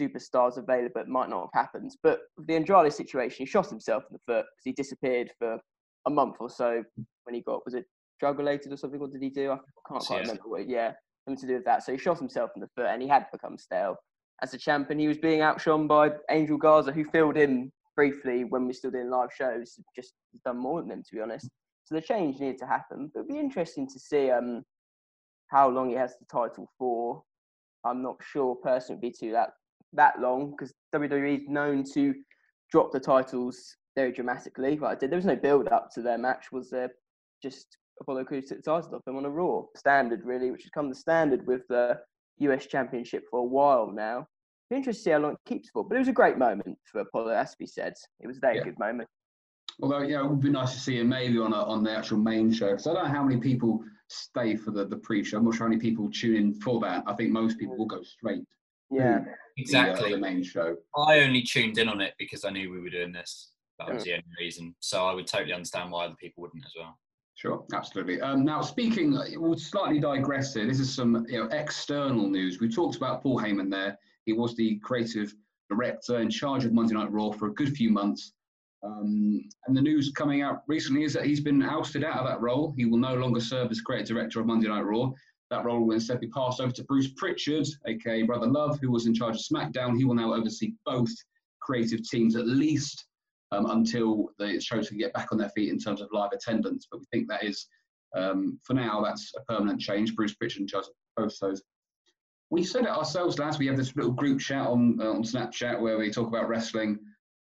superstars 0.00 0.56
available, 0.56 1.00
it 1.00 1.08
might 1.08 1.30
not 1.30 1.48
have 1.52 1.64
happened. 1.64 1.92
But 2.02 2.20
the 2.46 2.56
Andrade 2.56 2.92
situation, 2.92 3.36
he 3.38 3.46
shot 3.50 3.68
himself 3.70 4.02
in 4.10 4.14
the 4.14 4.32
foot 4.32 4.44
because 4.46 4.64
he 4.64 4.72
disappeared 4.72 5.30
for 5.38 5.58
a 6.06 6.10
month 6.10 6.36
or 6.40 6.50
so 6.50 6.82
when 7.24 7.34
he 7.34 7.40
got 7.42 7.64
was 7.64 7.74
it 7.74 7.84
drug 8.20 8.38
related 8.38 8.72
or 8.72 8.76
something? 8.76 8.98
What 9.00 9.12
did 9.12 9.22
he 9.22 9.30
do? 9.30 9.52
I 9.52 9.58
can't 9.88 10.04
quite 10.04 10.16
Yeah. 10.16 10.20
remember. 10.22 10.42
What, 10.48 10.68
yeah, 10.68 10.92
something 11.24 11.40
to 11.42 11.46
do 11.46 11.54
with 11.54 11.64
that. 11.64 11.84
So 11.84 11.92
he 11.92 11.98
shot 11.98 12.18
himself 12.18 12.50
in 12.56 12.60
the 12.60 12.68
foot, 12.76 12.86
and 12.86 13.00
he 13.00 13.08
had 13.08 13.26
become 13.32 13.56
stale 13.58 13.96
as 14.42 14.52
a 14.54 14.58
champion. 14.58 14.98
He 14.98 15.08
was 15.08 15.18
being 15.18 15.40
outshone 15.40 15.86
by 15.86 16.10
Angel 16.30 16.58
Garza, 16.58 16.92
who 16.92 17.04
filled 17.04 17.36
in 17.36 17.70
briefly 17.94 18.44
when 18.44 18.62
we 18.62 18.68
were 18.68 18.72
still 18.74 18.90
doing 18.90 19.08
live 19.08 19.30
shows. 19.32 19.78
Just 19.94 20.14
done 20.44 20.58
more 20.58 20.82
than 20.82 20.90
him, 20.90 21.02
to 21.08 21.14
be 21.14 21.20
honest. 21.20 21.48
So 21.86 21.94
the 21.94 22.00
change 22.00 22.40
needed 22.40 22.58
to 22.58 22.66
happen. 22.66 23.10
But 23.14 23.20
it'd 23.20 23.32
be 23.32 23.38
interesting 23.38 23.88
to 23.88 23.98
see 23.98 24.30
um, 24.30 24.64
how 25.48 25.68
long 25.70 25.88
he 25.88 25.94
has 25.94 26.14
the 26.18 26.26
title 26.26 26.68
for. 26.78 27.22
I'm 27.84 28.02
not 28.02 28.16
sure 28.22 28.56
personally 28.56 28.98
it'd 29.00 29.12
be 29.14 29.26
too 29.26 29.32
that 29.32 29.50
that 29.92 30.20
long 30.20 30.50
because 30.50 30.74
WWE 30.94 31.42
is 31.42 31.48
known 31.48 31.84
to 31.94 32.12
drop 32.72 32.90
the 32.90 32.98
titles 32.98 33.76
very 33.94 34.10
dramatically. 34.10 34.76
Like 34.76 34.96
I 34.96 34.98
did, 34.98 35.10
there 35.10 35.16
was 35.16 35.24
no 35.24 35.36
build 35.36 35.68
up 35.68 35.90
to 35.94 36.02
their 36.02 36.18
match. 36.18 36.46
Was 36.50 36.70
there 36.70 36.90
just 37.40 37.78
Apollo 38.00 38.24
Crews 38.24 38.46
took 38.46 38.58
the 38.58 38.62
titles 38.70 38.92
off 38.92 39.04
them 39.04 39.16
on 39.16 39.24
a 39.24 39.30
Raw 39.30 39.62
standard, 39.76 40.22
really, 40.24 40.50
which 40.50 40.64
has 40.64 40.70
come 40.70 40.88
the 40.88 40.94
standard 40.96 41.46
with 41.46 41.62
the 41.68 41.98
US 42.38 42.66
Championship 42.66 43.22
for 43.30 43.38
a 43.38 43.44
while 43.44 43.92
now. 43.92 44.26
Be 44.68 44.76
interested 44.76 45.00
to 45.00 45.04
see 45.04 45.10
how 45.12 45.18
long 45.18 45.32
it 45.34 45.38
keeps 45.48 45.70
for. 45.70 45.84
But 45.86 45.94
it 45.94 46.00
was 46.00 46.08
a 46.08 46.12
great 46.12 46.36
moment 46.36 46.76
for 46.90 47.00
Apollo, 47.00 47.30
as 47.30 47.52
to 47.52 47.56
be 47.58 47.66
said. 47.66 47.94
It 48.20 48.26
was 48.26 48.38
a 48.38 48.40
very 48.40 48.56
Yeah. 48.56 48.64
good 48.64 48.78
moment. 48.80 49.08
Although, 49.82 50.02
yeah, 50.02 50.24
it 50.24 50.28
would 50.28 50.40
be 50.40 50.50
nice 50.50 50.72
to 50.74 50.80
see 50.80 50.98
him 50.98 51.08
maybe 51.10 51.38
on 51.38 51.52
a, 51.52 51.62
on 51.62 51.82
the 51.82 51.90
actual 51.90 52.18
main 52.18 52.52
show. 52.52 52.70
Because 52.70 52.86
I 52.86 52.94
don't 52.94 53.04
know 53.04 53.10
how 53.10 53.22
many 53.22 53.40
people 53.40 53.82
stay 54.08 54.56
for 54.56 54.70
the, 54.70 54.86
the 54.86 54.96
pre-show. 54.96 55.38
I'm 55.38 55.44
not 55.44 55.54
sure 55.54 55.66
how 55.66 55.70
many 55.70 55.80
people 55.80 56.10
tune 56.10 56.36
in 56.36 56.54
for 56.54 56.80
that. 56.80 57.04
I 57.06 57.12
think 57.14 57.30
most 57.30 57.58
people 57.58 57.76
will 57.76 57.86
go 57.86 58.02
straight 58.02 58.44
Yeah. 58.90 59.18
to 59.18 59.24
the, 59.24 59.30
uh, 59.30 59.34
Exactly. 59.58 60.10
the 60.12 60.18
main 60.18 60.42
show. 60.42 60.76
I 60.96 61.20
only 61.20 61.42
tuned 61.42 61.76
in 61.78 61.88
on 61.88 62.00
it 62.00 62.14
because 62.18 62.44
I 62.44 62.50
knew 62.50 62.70
we 62.70 62.80
were 62.80 62.88
doing 62.90 63.12
this. 63.12 63.52
That 63.78 63.92
was 63.92 64.06
Yeah. 64.06 64.16
the 64.16 64.22
only 64.24 64.34
reason. 64.40 64.74
So 64.80 65.04
I 65.06 65.12
would 65.12 65.26
totally 65.26 65.52
understand 65.52 65.90
why 65.90 66.06
other 66.06 66.14
people 66.14 66.42
wouldn't 66.42 66.64
as 66.64 66.72
well. 66.78 66.98
Sure, 67.34 67.66
absolutely. 67.74 68.18
Um, 68.22 68.44
now, 68.46 68.62
speaking, 68.62 69.12
we'll 69.38 69.58
slightly 69.58 70.00
digress 70.00 70.54
here. 70.54 70.66
This 70.66 70.80
is 70.80 70.94
some 70.94 71.26
you 71.28 71.38
know, 71.42 71.48
external 71.50 72.30
news. 72.30 72.60
We 72.60 72.70
talked 72.70 72.96
about 72.96 73.22
Paul 73.22 73.38
Heyman 73.38 73.70
there. 73.70 73.98
He 74.24 74.32
was 74.32 74.56
the 74.56 74.76
creative 74.78 75.34
director 75.68 76.20
in 76.20 76.30
charge 76.30 76.64
of 76.64 76.72
Monday 76.72 76.94
Night 76.94 77.12
Raw 77.12 77.32
for 77.32 77.48
a 77.48 77.52
good 77.54 77.76
few 77.76 77.90
months. 77.90 78.32
Um, 78.82 79.42
and 79.66 79.76
the 79.76 79.82
news 79.82 80.12
coming 80.12 80.42
out 80.42 80.62
recently 80.68 81.02
is 81.02 81.12
that 81.14 81.24
he's 81.24 81.40
been 81.40 81.62
ousted 81.62 82.04
out 82.04 82.18
of 82.18 82.26
that 82.26 82.40
role. 82.40 82.74
He 82.76 82.84
will 82.84 82.98
no 82.98 83.14
longer 83.14 83.40
serve 83.40 83.70
as 83.70 83.80
creative 83.80 84.16
director 84.16 84.40
of 84.40 84.46
Monday 84.46 84.68
Night 84.68 84.84
Raw. 84.84 85.10
That 85.50 85.64
role 85.64 85.84
will 85.84 85.94
instead 85.94 86.20
be 86.20 86.28
passed 86.28 86.60
over 86.60 86.72
to 86.72 86.84
Bruce 86.84 87.12
Pritchard, 87.16 87.66
aka 87.86 88.22
Brother 88.22 88.46
Love, 88.46 88.78
who 88.80 88.90
was 88.90 89.06
in 89.06 89.14
charge 89.14 89.36
of 89.36 89.42
SmackDown. 89.42 89.96
He 89.96 90.04
will 90.04 90.14
now 90.14 90.34
oversee 90.34 90.74
both 90.84 91.10
creative 91.60 92.02
teams 92.08 92.36
at 92.36 92.46
least 92.46 93.06
um, 93.52 93.66
until 93.70 94.30
the 94.38 94.60
shows 94.60 94.88
can 94.88 94.98
get 94.98 95.12
back 95.12 95.28
on 95.32 95.38
their 95.38 95.50
feet 95.50 95.70
in 95.70 95.78
terms 95.78 96.00
of 96.00 96.08
live 96.12 96.32
attendance. 96.32 96.86
But 96.90 97.00
we 97.00 97.06
think 97.12 97.28
that 97.28 97.44
is 97.44 97.66
Um, 98.16 98.58
for 98.62 98.74
now, 98.74 99.02
that's 99.02 99.32
a 99.36 99.42
permanent 99.52 99.80
change. 99.80 100.14
Bruce 100.14 100.34
Pritchard 100.34 100.60
and 100.60 100.68
Charles 100.68 100.90
both 101.16 101.38
those. 101.40 101.62
We 102.50 102.62
said 102.62 102.84
it 102.84 102.90
ourselves, 102.90 103.38
lads. 103.38 103.58
We 103.58 103.66
have 103.66 103.76
this 103.76 103.94
little 103.96 104.12
group 104.12 104.38
chat 104.40 104.66
on 104.66 104.98
uh, 105.00 105.12
on 105.16 105.22
Snapchat 105.22 105.80
where 105.80 105.98
we 105.98 106.10
talk 106.10 106.28
about 106.28 106.48
wrestling. 106.48 106.98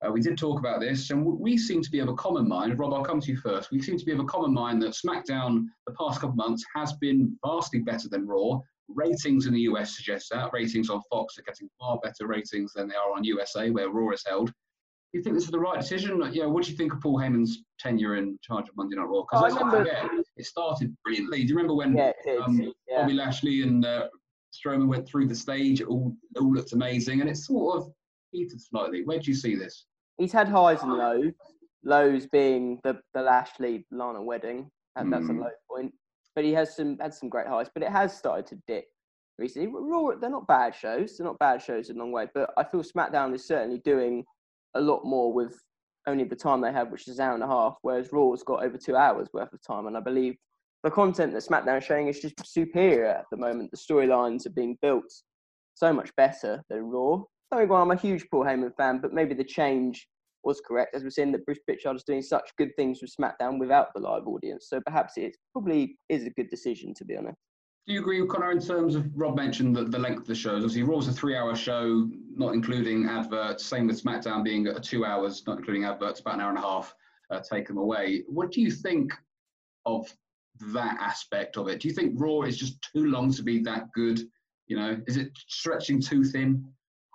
Uh, 0.06 0.12
we 0.12 0.22
did 0.22 0.38
talk 0.38 0.60
about 0.60 0.80
this, 0.80 1.10
and 1.10 1.26
we 1.26 1.58
seem 1.58 1.82
to 1.82 1.92
be 1.92 2.00
of 2.00 2.08
a 2.08 2.14
common 2.14 2.48
mind. 2.48 2.78
Rob, 2.80 2.94
I'll 2.94 3.04
come 3.04 3.20
to 3.20 3.32
you 3.32 3.38
first. 3.38 3.70
We 3.70 3.82
seem 3.82 3.98
to 3.98 4.06
be 4.06 4.14
of 4.14 4.20
a 4.20 4.24
common 4.26 4.54
mind 4.54 4.82
that 4.82 4.92
SmackDown 4.92 5.66
the 5.88 5.94
past 5.94 6.22
couple 6.22 6.30
of 6.30 6.36
months 6.38 6.64
has 6.74 6.94
been 6.94 7.38
vastly 7.46 7.80
better 7.80 8.08
than 8.08 8.26
Raw. 8.26 8.60
Ratings 8.88 9.46
in 9.46 9.54
the 9.54 9.60
US 9.62 9.98
suggest 9.98 10.30
that. 10.32 10.52
Ratings 10.54 10.90
on 10.90 11.02
Fox 11.10 11.38
are 11.38 11.42
getting 11.44 11.70
far 11.80 12.00
better 12.02 12.28
ratings 12.28 12.72
than 12.74 12.88
they 12.88 12.96
are 12.96 13.12
on 13.16 13.24
USA, 13.26 13.70
where 13.72 13.90
Raw 13.90 14.12
is 14.12 14.24
held. 14.26 14.48
Do 14.48 15.18
you 15.18 15.24
think 15.24 15.36
this 15.36 15.44
is 15.46 15.52
the 15.52 15.60
right 15.60 15.80
decision? 15.82 16.22
Yeah, 16.32 16.46
what 16.46 16.64
do 16.64 16.72
you 16.72 16.78
think 16.78 16.94
of 16.94 17.02
Paul 17.02 17.18
Heyman's 17.20 17.64
tenure 17.78 18.16
in 18.16 18.38
charge 18.42 18.70
of 18.70 18.78
Monday 18.78 18.96
Night 18.96 19.04
Raw? 19.08 19.24
Because 19.24 19.42
Oh, 19.42 19.46
I 19.58 19.60
remember- 19.60 19.78
forget, 19.80 20.26
it 20.38 20.46
started 20.46 20.96
brilliantly. 21.04 21.42
Do 21.44 21.48
you 21.50 21.56
remember 21.56 21.74
when 21.76 21.98
Yeah, 21.98 22.14
did. 22.24 22.40
um, 22.40 22.62
yeah. 22.88 23.02
Bobby 23.02 23.14
Lashley 23.14 23.64
and 23.64 23.86
uh, 23.86 24.08
Strowman 24.54 24.88
went 24.88 25.06
through 25.08 25.28
the 25.28 25.36
stage? 25.36 25.82
It 25.82 25.88
all, 25.88 26.16
it 26.36 26.40
all 26.40 26.54
looked 26.54 26.72
amazing, 26.74 27.20
and 27.22 27.30
it 27.30 27.36
sort 27.38 27.78
of 27.78 27.92
heated 28.32 28.62
slightly. 28.62 29.04
Where 29.04 29.20
do 29.20 29.30
you 29.30 29.36
see 29.36 29.56
this? 29.56 29.86
He's 30.20 30.34
had 30.34 30.50
highs 30.50 30.84
and 30.84 30.94
lows. 30.94 31.34
Lows 31.84 32.28
being 32.28 32.80
the 32.84 33.00
the 33.14 33.22
Lashley 33.22 33.88
Lana 33.90 34.22
wedding, 34.22 34.70
and 34.98 35.12
that's 35.12 35.30
a 35.30 35.34
Mm. 35.34 35.40
low 35.44 35.52
point. 35.72 35.94
But 36.36 36.44
he 36.44 36.54
has 36.54 36.76
some 36.76 37.00
had 37.00 37.14
some 37.14 37.30
great 37.30 37.48
highs. 37.48 37.70
But 37.74 37.84
it 37.84 37.90
has 37.90 38.16
started 38.16 38.46
to 38.48 38.56
dip 38.68 38.86
recently. 39.38 39.70
Raw, 39.74 40.16
they're 40.20 40.30
not 40.30 40.46
bad 40.46 40.76
shows. 40.76 41.18
They're 41.18 41.26
not 41.26 41.40
bad 41.40 41.62
shows 41.62 41.90
in 41.90 41.96
a 41.96 42.00
long 42.00 42.12
way. 42.12 42.28
But 42.34 42.52
I 42.58 42.66
feel 42.66 42.84
SmackDown 42.84 43.34
is 43.34 43.48
certainly 43.48 43.80
doing 43.80 44.26
a 44.76 44.82
lot 44.82 45.06
more 45.06 45.32
with 45.32 45.58
only 46.06 46.26
the 46.26 46.36
time 46.36 46.60
they 46.60 46.72
have, 46.74 46.92
which 46.92 47.08
is 47.08 47.20
an 47.20 47.26
hour 47.26 47.34
and 47.36 47.44
a 47.44 47.48
half. 47.48 47.78
Whereas 47.82 48.12
Raw's 48.12 48.44
got 48.44 48.62
over 48.64 48.78
two 48.78 48.98
hours 48.98 49.30
worth 49.34 49.54
of 49.54 49.62
time, 49.62 49.88
and 49.88 49.96
I 49.96 50.02
believe 50.02 50.36
the 50.84 50.92
content 50.92 51.32
that 51.34 51.44
SmackDown 51.44 51.78
is 51.78 51.86
showing 51.86 52.08
is 52.08 52.20
just 52.20 52.46
superior 52.46 53.06
at 53.06 53.26
the 53.32 53.38
moment. 53.38 53.72
The 53.72 53.78
storylines 53.78 54.46
are 54.46 54.52
being 54.52 54.78
built 54.82 55.12
so 55.76 55.94
much 55.94 56.14
better 56.18 56.62
than 56.70 56.84
Raw. 56.90 57.24
Don't 57.52 57.72
I'm 57.72 57.92
a 57.92 57.96
huge 57.96 58.26
Paul 58.30 58.46
Heyman 58.46 58.76
fan, 58.76 59.00
but 59.00 59.14
maybe 59.14 59.34
the 59.34 59.44
change 59.44 60.08
was 60.44 60.62
correct, 60.66 60.96
as 60.96 61.04
we're 61.04 61.10
seeing 61.10 61.32
that 61.32 61.46
Bruce 61.46 61.60
Pritchard 61.66 61.96
is 61.96 62.04
doing 62.04 62.22
such 62.22 62.52
good 62.58 62.76
things 62.76 63.02
with 63.02 63.14
SmackDown 63.16 63.60
without 63.60 63.94
the 63.94 64.00
live 64.00 64.28
audience. 64.28 64.68
So 64.70 64.80
perhaps 64.80 65.18
it 65.18 65.36
probably 65.52 65.98
is 66.10 66.26
a 66.26 66.30
good 66.30 66.50
decision, 66.50 66.94
to 66.96 67.06
be 67.06 67.18
honest. 67.18 67.38
Do 67.88 67.94
you 67.94 68.02
agree 68.02 68.22
with 68.22 68.30
Connor 68.30 68.52
in 68.52 68.60
terms 68.60 68.94
of 68.94 69.08
Rob 69.16 69.36
mentioned 69.36 69.76
the, 69.76 69.84
the 69.84 69.98
length 69.98 70.22
of 70.22 70.28
the 70.28 70.36
shows? 70.36 70.64
Obviously, 70.64 70.84
Raw's 70.84 71.08
a 71.08 71.12
three-hour 71.12 71.56
show, 71.56 72.08
not 72.36 72.54
including 72.54 73.08
adverts. 73.08 73.66
Same 73.66 73.88
with 73.88 74.02
SmackDown 74.02 74.44
being 74.44 74.68
a 74.68 74.80
two 74.80 75.06
hours, 75.06 75.44
not 75.48 75.58
including 75.58 75.86
adverts, 75.86 76.20
about 76.20 76.36
an 76.36 76.42
hour 76.42 76.50
and 76.50 76.60
a 76.60 76.62
half. 76.62 76.94
Uh, 77.32 77.40
take 77.40 77.68
them 77.68 77.78
away. 77.78 78.24
What 78.28 78.52
do 78.52 78.62
you 78.62 78.70
think 78.72 79.12
of 79.86 80.08
that 80.74 80.98
aspect 81.00 81.58
of 81.58 81.68
it? 81.68 81.80
Do 81.80 81.88
you 81.88 81.94
think 81.94 82.14
Raw 82.16 82.42
is 82.42 82.58
just 82.58 82.80
too 82.94 83.06
long 83.06 83.34
to 83.34 83.44
be 83.44 83.60
that 83.64 83.92
good? 83.94 84.22
You 84.68 84.78
know, 84.78 85.02
is 85.08 85.18
it 85.18 85.32
stretching 85.48 86.00
too 86.00 86.24
thin? 86.24 86.64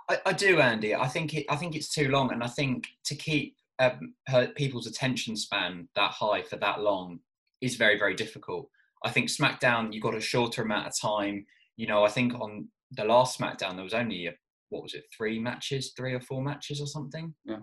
I, 0.08 0.18
I 0.26 0.32
do, 0.32 0.60
Andy. 0.60 0.94
I 0.94 1.08
think 1.08 1.34
it. 1.34 1.46
I 1.48 1.56
think 1.56 1.74
it's 1.74 1.88
too 1.88 2.08
long, 2.08 2.32
and 2.32 2.42
I 2.42 2.48
think 2.48 2.86
to 3.04 3.14
keep 3.14 3.56
um, 3.78 4.14
her, 4.28 4.48
people's 4.48 4.86
attention 4.86 5.36
span 5.36 5.88
that 5.94 6.12
high 6.12 6.42
for 6.42 6.56
that 6.56 6.80
long 6.80 7.20
is 7.60 7.76
very, 7.76 7.98
very 7.98 8.14
difficult. 8.14 8.68
I 9.04 9.10
think 9.10 9.28
SmackDown, 9.28 9.92
you 9.92 10.00
got 10.00 10.14
a 10.14 10.20
shorter 10.20 10.62
amount 10.62 10.86
of 10.86 10.92
time. 11.00 11.46
You 11.76 11.86
know, 11.86 12.04
I 12.04 12.08
think 12.08 12.34
on 12.34 12.68
the 12.92 13.04
last 13.04 13.38
SmackDown 13.38 13.74
there 13.74 13.84
was 13.84 13.94
only 13.94 14.26
a, 14.26 14.34
what 14.68 14.82
was 14.82 14.94
it, 14.94 15.04
three 15.16 15.38
matches, 15.38 15.92
three 15.96 16.14
or 16.14 16.20
four 16.20 16.42
matches 16.42 16.80
or 16.80 16.86
something. 16.86 17.34
Yeah. 17.44 17.58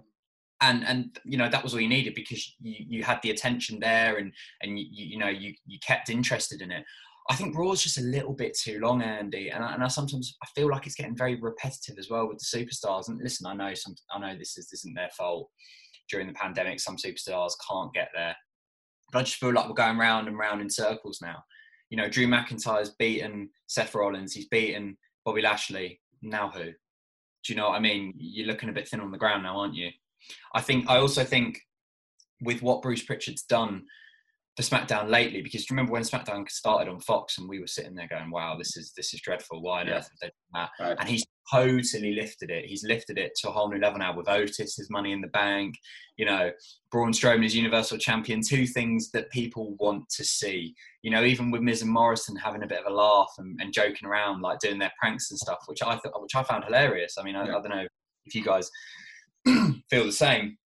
And 0.64 0.86
and 0.86 1.18
you 1.26 1.38
know 1.38 1.50
that 1.50 1.64
was 1.64 1.74
all 1.74 1.80
you 1.80 1.88
needed 1.88 2.14
because 2.14 2.56
you, 2.62 2.86
you 2.88 3.04
had 3.04 3.20
the 3.24 3.32
attention 3.32 3.80
there 3.80 4.18
and 4.18 4.32
and 4.62 4.78
you, 4.78 4.86
you 4.92 5.18
know 5.18 5.28
you 5.28 5.56
you 5.66 5.80
kept 5.80 6.10
interested 6.10 6.62
in 6.62 6.72
it. 6.72 6.84
I 7.30 7.36
think 7.36 7.58
Raw's 7.58 7.84
just 7.84 8.00
a 8.00 8.04
little 8.04 8.34
bit 8.34 8.58
too 8.58 8.80
long, 8.80 9.02
Andy, 9.02 9.50
and 9.50 9.64
I, 9.64 9.74
and 9.74 9.84
I 9.84 9.88
sometimes 9.88 10.36
I 10.44 10.48
feel 10.56 10.70
like 10.70 10.86
it's 10.86 10.96
getting 10.96 11.16
very 11.16 11.36
repetitive 11.36 11.98
as 11.98 12.10
well 12.10 12.28
with 12.28 12.40
the 12.40 12.58
superstars. 12.58 13.08
And 13.08 13.22
listen, 13.22 13.46
I 13.46 13.54
know 13.54 13.74
some, 13.74 13.96
I 14.12 14.20
know 14.20 14.38
this 14.38 14.58
is 14.58 14.72
isn't 14.74 14.96
their 14.96 15.10
fault. 15.18 15.50
During 16.10 16.28
the 16.28 16.34
pandemic, 16.34 16.80
some 16.80 16.98
superstars 16.98 17.52
can't 17.70 17.94
get 17.94 18.10
there, 18.14 18.36
but 19.14 19.20
I 19.20 19.24
just 19.24 19.38
feel 19.38 19.54
like 19.54 19.68
we're 19.68 19.76
going 19.76 19.98
round 19.98 20.28
and 20.28 20.38
round 20.38 20.60
in 20.60 20.70
circles 20.70 21.20
now. 21.22 21.44
You 21.90 21.98
know, 21.98 22.10
Drew 22.10 22.28
McIntyre's 22.28 22.90
beaten 22.90 23.50
Seth 23.68 23.96
Rollins, 23.96 24.34
he's 24.34 24.48
beaten 24.48 24.98
Bobby 25.24 25.42
Lashley. 25.42 26.02
Now 26.22 26.50
who? 26.50 26.64
Do 26.64 26.74
you 27.54 27.56
know 27.56 27.70
what 27.70 27.76
I 27.76 27.80
mean? 27.80 28.14
You're 28.18 28.48
looking 28.48 28.70
a 28.70 28.74
bit 28.74 28.88
thin 28.88 29.00
on 29.00 29.12
the 29.12 29.18
ground 29.18 29.44
now, 29.44 29.60
aren't 29.60 29.76
you? 29.76 29.90
I 30.54 30.62
think 30.62 30.90
I 30.90 30.98
also 30.98 31.24
think 31.24 31.60
with 32.42 32.62
what 32.62 32.82
Bruce 32.82 33.04
Pritchard's 33.04 33.44
done 33.44 33.86
for 34.58 34.64
SmackDown 34.64 35.10
lately 35.10 35.42
because 35.42 35.70
remember 35.70 35.94
when 35.94 36.02
SmackDown 36.04 36.50
started 36.50 36.90
on 36.92 37.00
Fox 37.00 37.38
and 37.38 37.48
we 37.48 37.60
were 37.60 37.68
sitting 37.68 37.96
there 37.96 38.08
going, 38.10 38.30
"Wow, 38.32 38.58
this 38.58 38.76
is 38.76 38.92
this 38.98 39.14
is 39.14 39.22
dreadful. 39.22 39.62
Why 39.62 39.82
on 39.82 39.88
Yeah. 39.88 39.94
earth 39.96 40.10
have 40.10 40.20
they 40.22 40.28
done 40.28 40.68
that?" 40.78 40.84
Right. 40.84 40.98
And 41.00 41.08
he's 41.10 41.24
totally 41.52 42.14
lifted 42.16 42.50
it. 42.50 42.66
He's 42.66 42.84
lifted 42.84 43.18
it 43.18 43.32
to 43.42 43.50
a 43.50 43.52
whole 43.52 43.70
new 43.70 43.80
level 43.80 44.00
now 44.00 44.16
with 44.16 44.28
Otis, 44.28 44.76
his 44.76 44.90
Money 44.90 45.14
in 45.14 45.22
the 45.22 45.28
Bank. 45.30 45.76
You 46.18 46.26
know, 46.26 46.52
Braun 46.92 47.12
Strowman 47.14 47.46
is 47.46 47.56
Universal 47.56 47.98
Champion. 48.00 48.42
Two 48.42 48.68
things 48.68 49.10
that 49.12 49.32
people 49.32 49.76
want 49.80 50.10
to 50.10 50.24
see. 50.26 50.76
You 51.02 51.12
know, 51.12 51.24
even 51.24 51.50
with 51.50 51.62
Miz 51.62 51.82
and 51.82 51.92
Morrison 51.92 52.36
having 52.36 52.64
a 52.64 52.68
bit 52.68 52.80
of 52.86 52.92
a 52.92 52.96
laugh 52.96 53.32
and, 53.38 53.58
and 53.62 53.74
joking 53.74 54.08
around, 54.08 54.42
like 54.42 54.60
doing 54.60 54.80
their 54.80 54.92
pranks 55.00 55.32
and 55.32 55.40
stuff, 55.40 55.60
which 55.68 55.82
I 55.82 55.96
thought, 55.98 56.22
which 56.22 56.36
I 56.36 56.44
found 56.44 56.66
hilarious. 56.66 57.16
I 57.18 57.24
mean, 57.24 57.36
I, 57.38 57.46
Yeah. 57.48 57.58
I 57.58 57.62
don't 57.62 57.70
know 57.70 57.88
if 58.26 58.36
you 58.36 58.44
guys 58.44 58.70
feel 59.90 60.06
the 60.06 60.12
same. 60.12 60.58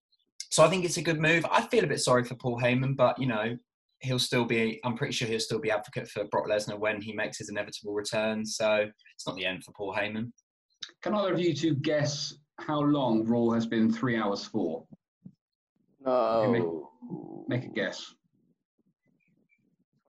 So 0.49 0.63
I 0.63 0.69
think 0.69 0.85
it's 0.85 0.97
a 0.97 1.01
good 1.01 1.19
move. 1.19 1.45
I 1.51 1.61
feel 1.67 1.83
a 1.83 1.87
bit 1.87 1.99
sorry 1.99 2.23
for 2.23 2.35
Paul 2.35 2.59
Heyman, 2.59 2.95
but 2.95 3.19
you 3.19 3.27
know, 3.27 3.57
he'll 4.05 4.19
still 4.19 4.45
be. 4.45 4.79
I'm 4.83 4.95
pretty 4.95 5.13
sure 5.13 5.27
he'll 5.27 5.39
still 5.39 5.59
be 5.59 5.71
advocate 5.71 6.07
for 6.07 6.23
Brock 6.25 6.47
Lesnar 6.47 6.79
when 6.79 7.01
he 7.01 7.13
makes 7.13 7.37
his 7.37 7.49
inevitable 7.49 7.93
return. 7.93 8.45
So 8.45 8.85
it's 9.13 9.27
not 9.27 9.35
the 9.35 9.45
end 9.45 9.63
for 9.63 9.71
Paul 9.71 9.93
Heyman. 9.93 10.31
Can 11.01 11.15
either 11.15 11.33
of 11.33 11.39
you 11.39 11.53
two 11.53 11.75
guess 11.75 12.33
how 12.59 12.79
long 12.79 13.25
Raw 13.25 13.49
has 13.49 13.65
been 13.65 13.91
three 13.91 14.17
hours 14.17 14.45
for? 14.45 14.85
No. 16.05 16.91
Make 17.47 17.65
a 17.65 17.69
guess. 17.69 18.13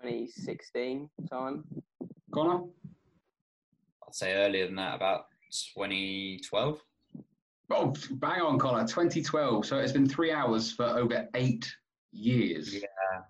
2016 0.03 1.09
time. 1.31 1.65
Connor? 2.33 2.65
I'd 4.07 4.15
say 4.15 4.35
earlier 4.35 4.67
than 4.67 4.76
that, 4.76 4.95
about 4.95 5.25
2012. 5.75 6.81
Oh, 7.71 7.95
bang 8.12 8.41
on, 8.43 8.59
Connor. 8.59 8.87
2012. 8.87 9.67
So 9.67 9.79
it's 9.79 9.93
been 9.93 10.09
three 10.09 10.33
hours 10.33 10.71
for 10.73 10.85
over 10.85 11.26
eight 11.35 11.69
years. 12.16 12.75
Yeah, 12.75 12.80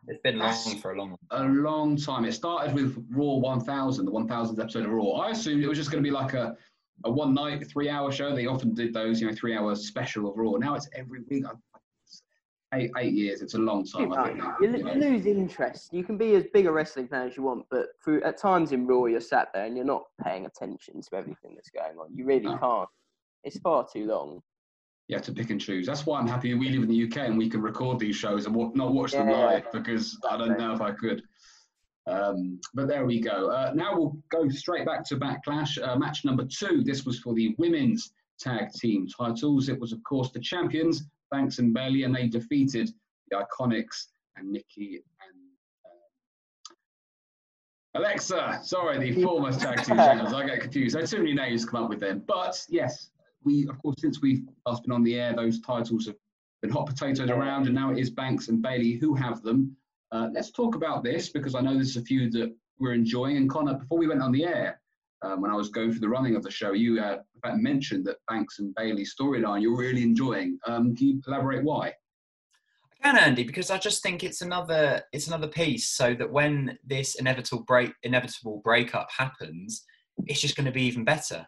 it's 0.08 0.20
been 0.22 0.38
long 0.38 0.78
for 0.80 0.92
a 0.92 0.98
long. 0.98 1.16
A 1.30 1.42
long 1.44 1.96
time. 1.96 2.24
It 2.24 2.32
started 2.32 2.74
with 2.74 3.04
Raw 3.10 3.34
1000, 3.34 4.04
the 4.04 4.10
1000th 4.12 4.60
episode 4.60 4.84
of 4.84 4.90
Raw. 4.90 5.12
I 5.12 5.30
assumed 5.30 5.62
it 5.62 5.68
was 5.68 5.78
just 5.78 5.90
going 5.90 6.02
to 6.02 6.06
be 6.06 6.12
like 6.14 6.34
a, 6.34 6.56
a 7.04 7.10
one 7.10 7.34
night, 7.34 7.66
three 7.68 7.88
hour 7.88 8.10
show. 8.12 8.34
They 8.34 8.46
often 8.46 8.74
did 8.74 8.92
those, 8.94 9.20
you 9.20 9.28
know, 9.28 9.34
three 9.34 9.56
hour 9.56 9.74
special 9.74 10.30
of 10.30 10.36
Raw. 10.36 10.52
Now 10.52 10.74
it's 10.74 10.88
every 10.94 11.20
week. 11.28 11.44
Eight, 12.74 12.90
eight 12.98 13.12
years. 13.12 13.42
It's 13.42 13.54
a 13.54 13.58
long 13.58 13.84
time, 13.86 14.12
I 14.12 14.24
think. 14.26 14.38
now, 14.38 14.56
You, 14.60 14.70
you 14.72 14.76
you 14.78 14.82
know. 14.84 14.92
lose 14.94 15.24
interest. 15.26 15.92
You 15.94 16.02
can 16.02 16.18
be 16.18 16.34
as 16.34 16.44
big 16.52 16.66
a 16.66 16.72
wrestling 16.72 17.06
fan 17.06 17.28
as 17.28 17.36
you 17.36 17.44
want, 17.44 17.64
but 17.70 17.86
through, 18.04 18.22
at 18.24 18.38
times 18.38 18.72
in 18.72 18.86
Raw, 18.88 19.04
you're 19.04 19.20
sat 19.20 19.48
there 19.54 19.66
and 19.66 19.76
you're 19.76 19.86
not 19.86 20.02
paying 20.22 20.46
attention 20.46 21.00
to 21.00 21.16
everything 21.16 21.54
that's 21.54 21.70
going 21.70 21.96
on. 21.98 22.08
You 22.12 22.24
really 22.26 22.46
No. 22.46 22.58
can't. 22.58 22.88
It's 23.44 23.58
far 23.60 23.86
too 23.90 24.06
long. 24.06 24.42
You 25.08 25.14
have 25.16 25.24
to 25.26 25.32
pick 25.32 25.50
and 25.50 25.60
choose. 25.60 25.86
That's 25.86 26.04
why 26.04 26.18
I'm 26.18 26.26
happy 26.26 26.52
we 26.54 26.68
live 26.70 26.82
in 26.82 26.88
the 26.88 27.04
UK 27.04 27.18
and 27.28 27.38
we 27.38 27.48
can 27.48 27.62
record 27.62 27.98
these 28.00 28.16
shows 28.16 28.46
and 28.46 28.56
not 28.74 28.92
watch 28.92 29.12
them 29.12 29.28
Yeah. 29.28 29.46
live 29.46 29.72
because 29.72 30.18
I 30.28 30.36
don't 30.36 30.58
know 30.58 30.72
if 30.72 30.80
I 30.80 30.90
could. 30.92 31.22
Um, 32.08 32.60
but 32.74 32.88
there 32.88 33.04
we 33.06 33.20
go. 33.20 33.50
Uh, 33.50 33.72
now 33.74 33.96
we'll 33.96 34.16
go 34.30 34.48
straight 34.48 34.84
back 34.86 35.04
to 35.06 35.16
Backlash. 35.16 35.78
Uh, 35.80 35.96
match 35.96 36.24
number 36.24 36.44
two. 36.44 36.82
This 36.84 37.04
was 37.04 37.18
for 37.20 37.34
the 37.34 37.54
women's 37.58 38.12
tag 38.40 38.72
team 38.72 39.06
titles. 39.06 39.68
It 39.68 39.80
was, 39.80 39.92
of 39.92 40.02
course, 40.04 40.30
the 40.32 40.40
champions, 40.40 41.04
Banks 41.30 41.58
and 41.58 41.72
Bayley, 41.72 42.02
and 42.04 42.14
they 42.14 42.26
defeated 42.28 42.90
the 43.30 43.44
Iconics 43.44 44.06
and 44.36 44.50
Nikki 44.52 44.96
and 45.20 45.36
uh, 47.94 48.00
Alexa. 48.00 48.60
Sorry, 48.62 48.98
the 49.12 49.22
former 49.22 49.50
tag 49.52 49.84
team 49.84 49.96
champions. 49.96 50.32
I 50.34 50.46
get 50.46 50.60
confused. 50.60 50.94
There's 50.96 51.10
too 51.10 51.18
many 51.18 51.34
names 51.34 51.64
to 51.64 51.70
come 51.70 51.84
up 51.84 51.90
with 51.90 52.00
them. 52.00 52.22
But 52.26 52.60
yes, 52.68 53.10
we, 53.46 53.66
of 53.68 53.80
course, 53.80 53.96
since 53.98 54.20
we've 54.20 54.42
last 54.66 54.82
been 54.82 54.92
on 54.92 55.04
the 55.04 55.14
air, 55.14 55.34
those 55.34 55.60
titles 55.60 56.06
have 56.06 56.16
been 56.60 56.70
hot 56.70 56.86
potatoes 56.86 57.30
around, 57.30 57.66
and 57.66 57.74
now 57.74 57.92
it 57.92 57.98
is 57.98 58.10
Banks 58.10 58.48
and 58.48 58.60
Bayley 58.60 58.92
who 58.94 59.14
have 59.14 59.42
them. 59.42 59.74
Uh, 60.12 60.28
let's 60.32 60.50
talk 60.50 60.74
about 60.74 61.02
this 61.02 61.30
because 61.30 61.54
I 61.54 61.60
know 61.60 61.74
there's 61.74 61.96
a 61.96 62.02
few 62.02 62.30
that 62.32 62.54
we're 62.78 62.92
enjoying. 62.92 63.36
And 63.38 63.48
Connor, 63.48 63.74
before 63.74 63.98
we 63.98 64.08
went 64.08 64.22
on 64.22 64.32
the 64.32 64.44
air, 64.44 64.80
um, 65.22 65.40
when 65.40 65.50
I 65.50 65.54
was 65.54 65.70
going 65.70 65.90
through 65.90 66.00
the 66.00 66.08
running 66.08 66.36
of 66.36 66.42
the 66.42 66.50
show, 66.50 66.72
you 66.72 67.00
uh, 67.00 67.18
mentioned 67.54 68.04
that 68.06 68.16
Banks 68.28 68.58
and 68.58 68.74
Bayley's 68.74 69.14
storyline 69.18 69.62
you're 69.62 69.76
really 69.76 70.02
enjoying. 70.02 70.58
Um, 70.66 70.94
can 70.94 71.06
you 71.06 71.22
elaborate 71.26 71.64
why? 71.64 71.88
I 71.88 73.02
can, 73.02 73.16
Andy, 73.16 73.44
because 73.44 73.70
I 73.70 73.78
just 73.78 74.02
think 74.02 74.24
it's 74.24 74.42
another 74.42 75.02
it's 75.12 75.28
another 75.28 75.48
piece, 75.48 75.88
so 75.88 76.14
that 76.14 76.30
when 76.30 76.78
this 76.84 77.14
inevitable 77.14 77.62
break 77.64 77.92
inevitable 78.02 78.60
breakup 78.62 79.08
happens, 79.16 79.84
it's 80.26 80.40
just 80.40 80.56
going 80.56 80.66
to 80.66 80.72
be 80.72 80.82
even 80.82 81.04
better. 81.04 81.46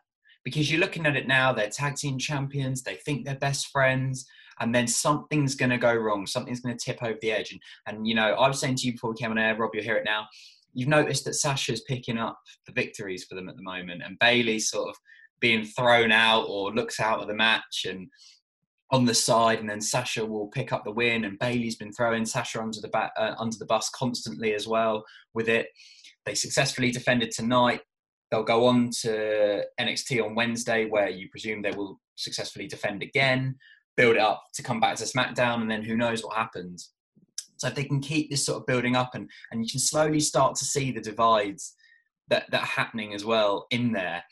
Because 0.49 0.71
you're 0.71 0.81
looking 0.81 1.05
at 1.05 1.14
it 1.14 1.28
now, 1.28 1.52
they're 1.52 1.69
tag 1.69 1.97
team 1.97 2.17
champions, 2.17 2.83
they 2.83 2.95
think 2.95 3.26
they're 3.26 3.37
best 3.37 3.67
friends, 3.69 4.26
and 4.61 4.75
then 4.75 4.87
something's 4.87 5.55
going 5.55 5.69
to 5.69 5.76
go 5.76 5.95
wrong. 5.95 6.26
Something's 6.26 6.61
going 6.61 6.75
to 6.75 6.83
tip 6.83 7.02
over 7.02 7.19
the 7.21 7.33
edge. 7.33 7.52
And, 7.52 7.61
and 7.87 8.07
you 8.07 8.14
know, 8.14 8.33
I 8.33 8.49
was 8.49 8.59
saying 8.59 8.76
to 8.76 8.87
you 8.87 8.93
before 8.93 9.11
we 9.11 9.17
came 9.17 9.31
on 9.31 9.37
air, 9.37 9.55
Rob, 9.55 9.73
you'll 9.75 9.85
hear 9.85 9.99
it 9.99 10.07
now. 10.07 10.26
You've 10.73 10.88
noticed 10.88 11.26
that 11.26 11.35
Sasha's 11.35 11.83
picking 11.83 12.17
up 12.17 12.38
the 12.67 12.73
victories 12.73 13.25
for 13.25 13.35
them 13.35 13.50
at 13.50 13.57
the 13.57 13.62
moment, 13.62 14.02
and 14.02 14.19
Bayley's 14.19 14.71
sort 14.71 14.88
of 14.88 14.97
being 15.38 15.67
thrown 15.67 16.12
out 16.12 16.47
or 16.49 16.73
looks 16.73 16.99
out 16.99 17.21
of 17.21 17.28
the 17.28 17.35
match 17.35 17.85
and 17.87 18.09
on 18.90 19.05
the 19.05 19.14
side, 19.14 19.59
and 19.59 19.69
then 19.69 19.83
Sasha 19.83 20.25
will 20.25 20.47
pick 20.47 20.73
up 20.73 20.83
the 20.83 20.90
win. 20.90 21.26
And 21.26 21.38
Bayley's 21.38 21.76
been 21.76 21.93
throwing 21.93 22.25
Sasha 22.25 22.62
under 22.62 22.81
the 22.81 22.88
ba- 22.88 23.12
uh, 23.19 23.35
under 23.38 23.59
the 23.59 23.67
bus 23.67 23.90
constantly 23.90 24.55
as 24.55 24.67
well 24.67 25.05
with 25.35 25.50
it. 25.50 25.67
They 26.25 26.35
successfully 26.35 26.90
defended 26.90 27.33
tonight. 27.33 27.83
They'll 28.30 28.42
go 28.42 28.66
on 28.66 28.90
to 29.02 29.64
NXT 29.80 30.25
on 30.25 30.35
Wednesday, 30.35 30.87
where 30.87 31.08
you 31.08 31.28
presume 31.30 31.62
they 31.62 31.70
will 31.70 31.99
successfully 32.16 32.66
defend 32.66 33.02
again, 33.02 33.56
build 33.97 34.16
it 34.16 34.23
up 34.23 34.44
to 34.54 34.62
come 34.62 34.80
back 34.80 34.97
to 34.97 35.04
SmackDown, 35.04 35.62
and 35.62 35.70
then 35.70 35.82
who 35.82 35.97
knows 35.97 36.23
what 36.23 36.37
happens. 36.37 36.92
So 37.56 37.68
if 37.68 37.75
they 37.75 37.85
can 37.85 38.00
keep 38.00 38.30
this 38.30 38.44
sort 38.44 38.61
of 38.61 38.66
building 38.66 38.97
up, 38.97 39.14
and 39.14 39.28
and 39.50 39.64
you 39.64 39.70
can 39.70 39.80
slowly 39.80 40.20
start 40.20 40.56
to 40.56 40.64
see 40.64 40.92
the 40.92 41.00
divides 41.00 41.75
that 42.28 42.50
that 42.50 42.62
are 42.62 42.66
happening 42.66 43.14
as 43.14 43.25
well 43.25 43.66
in 43.70 43.92
there. 43.92 44.23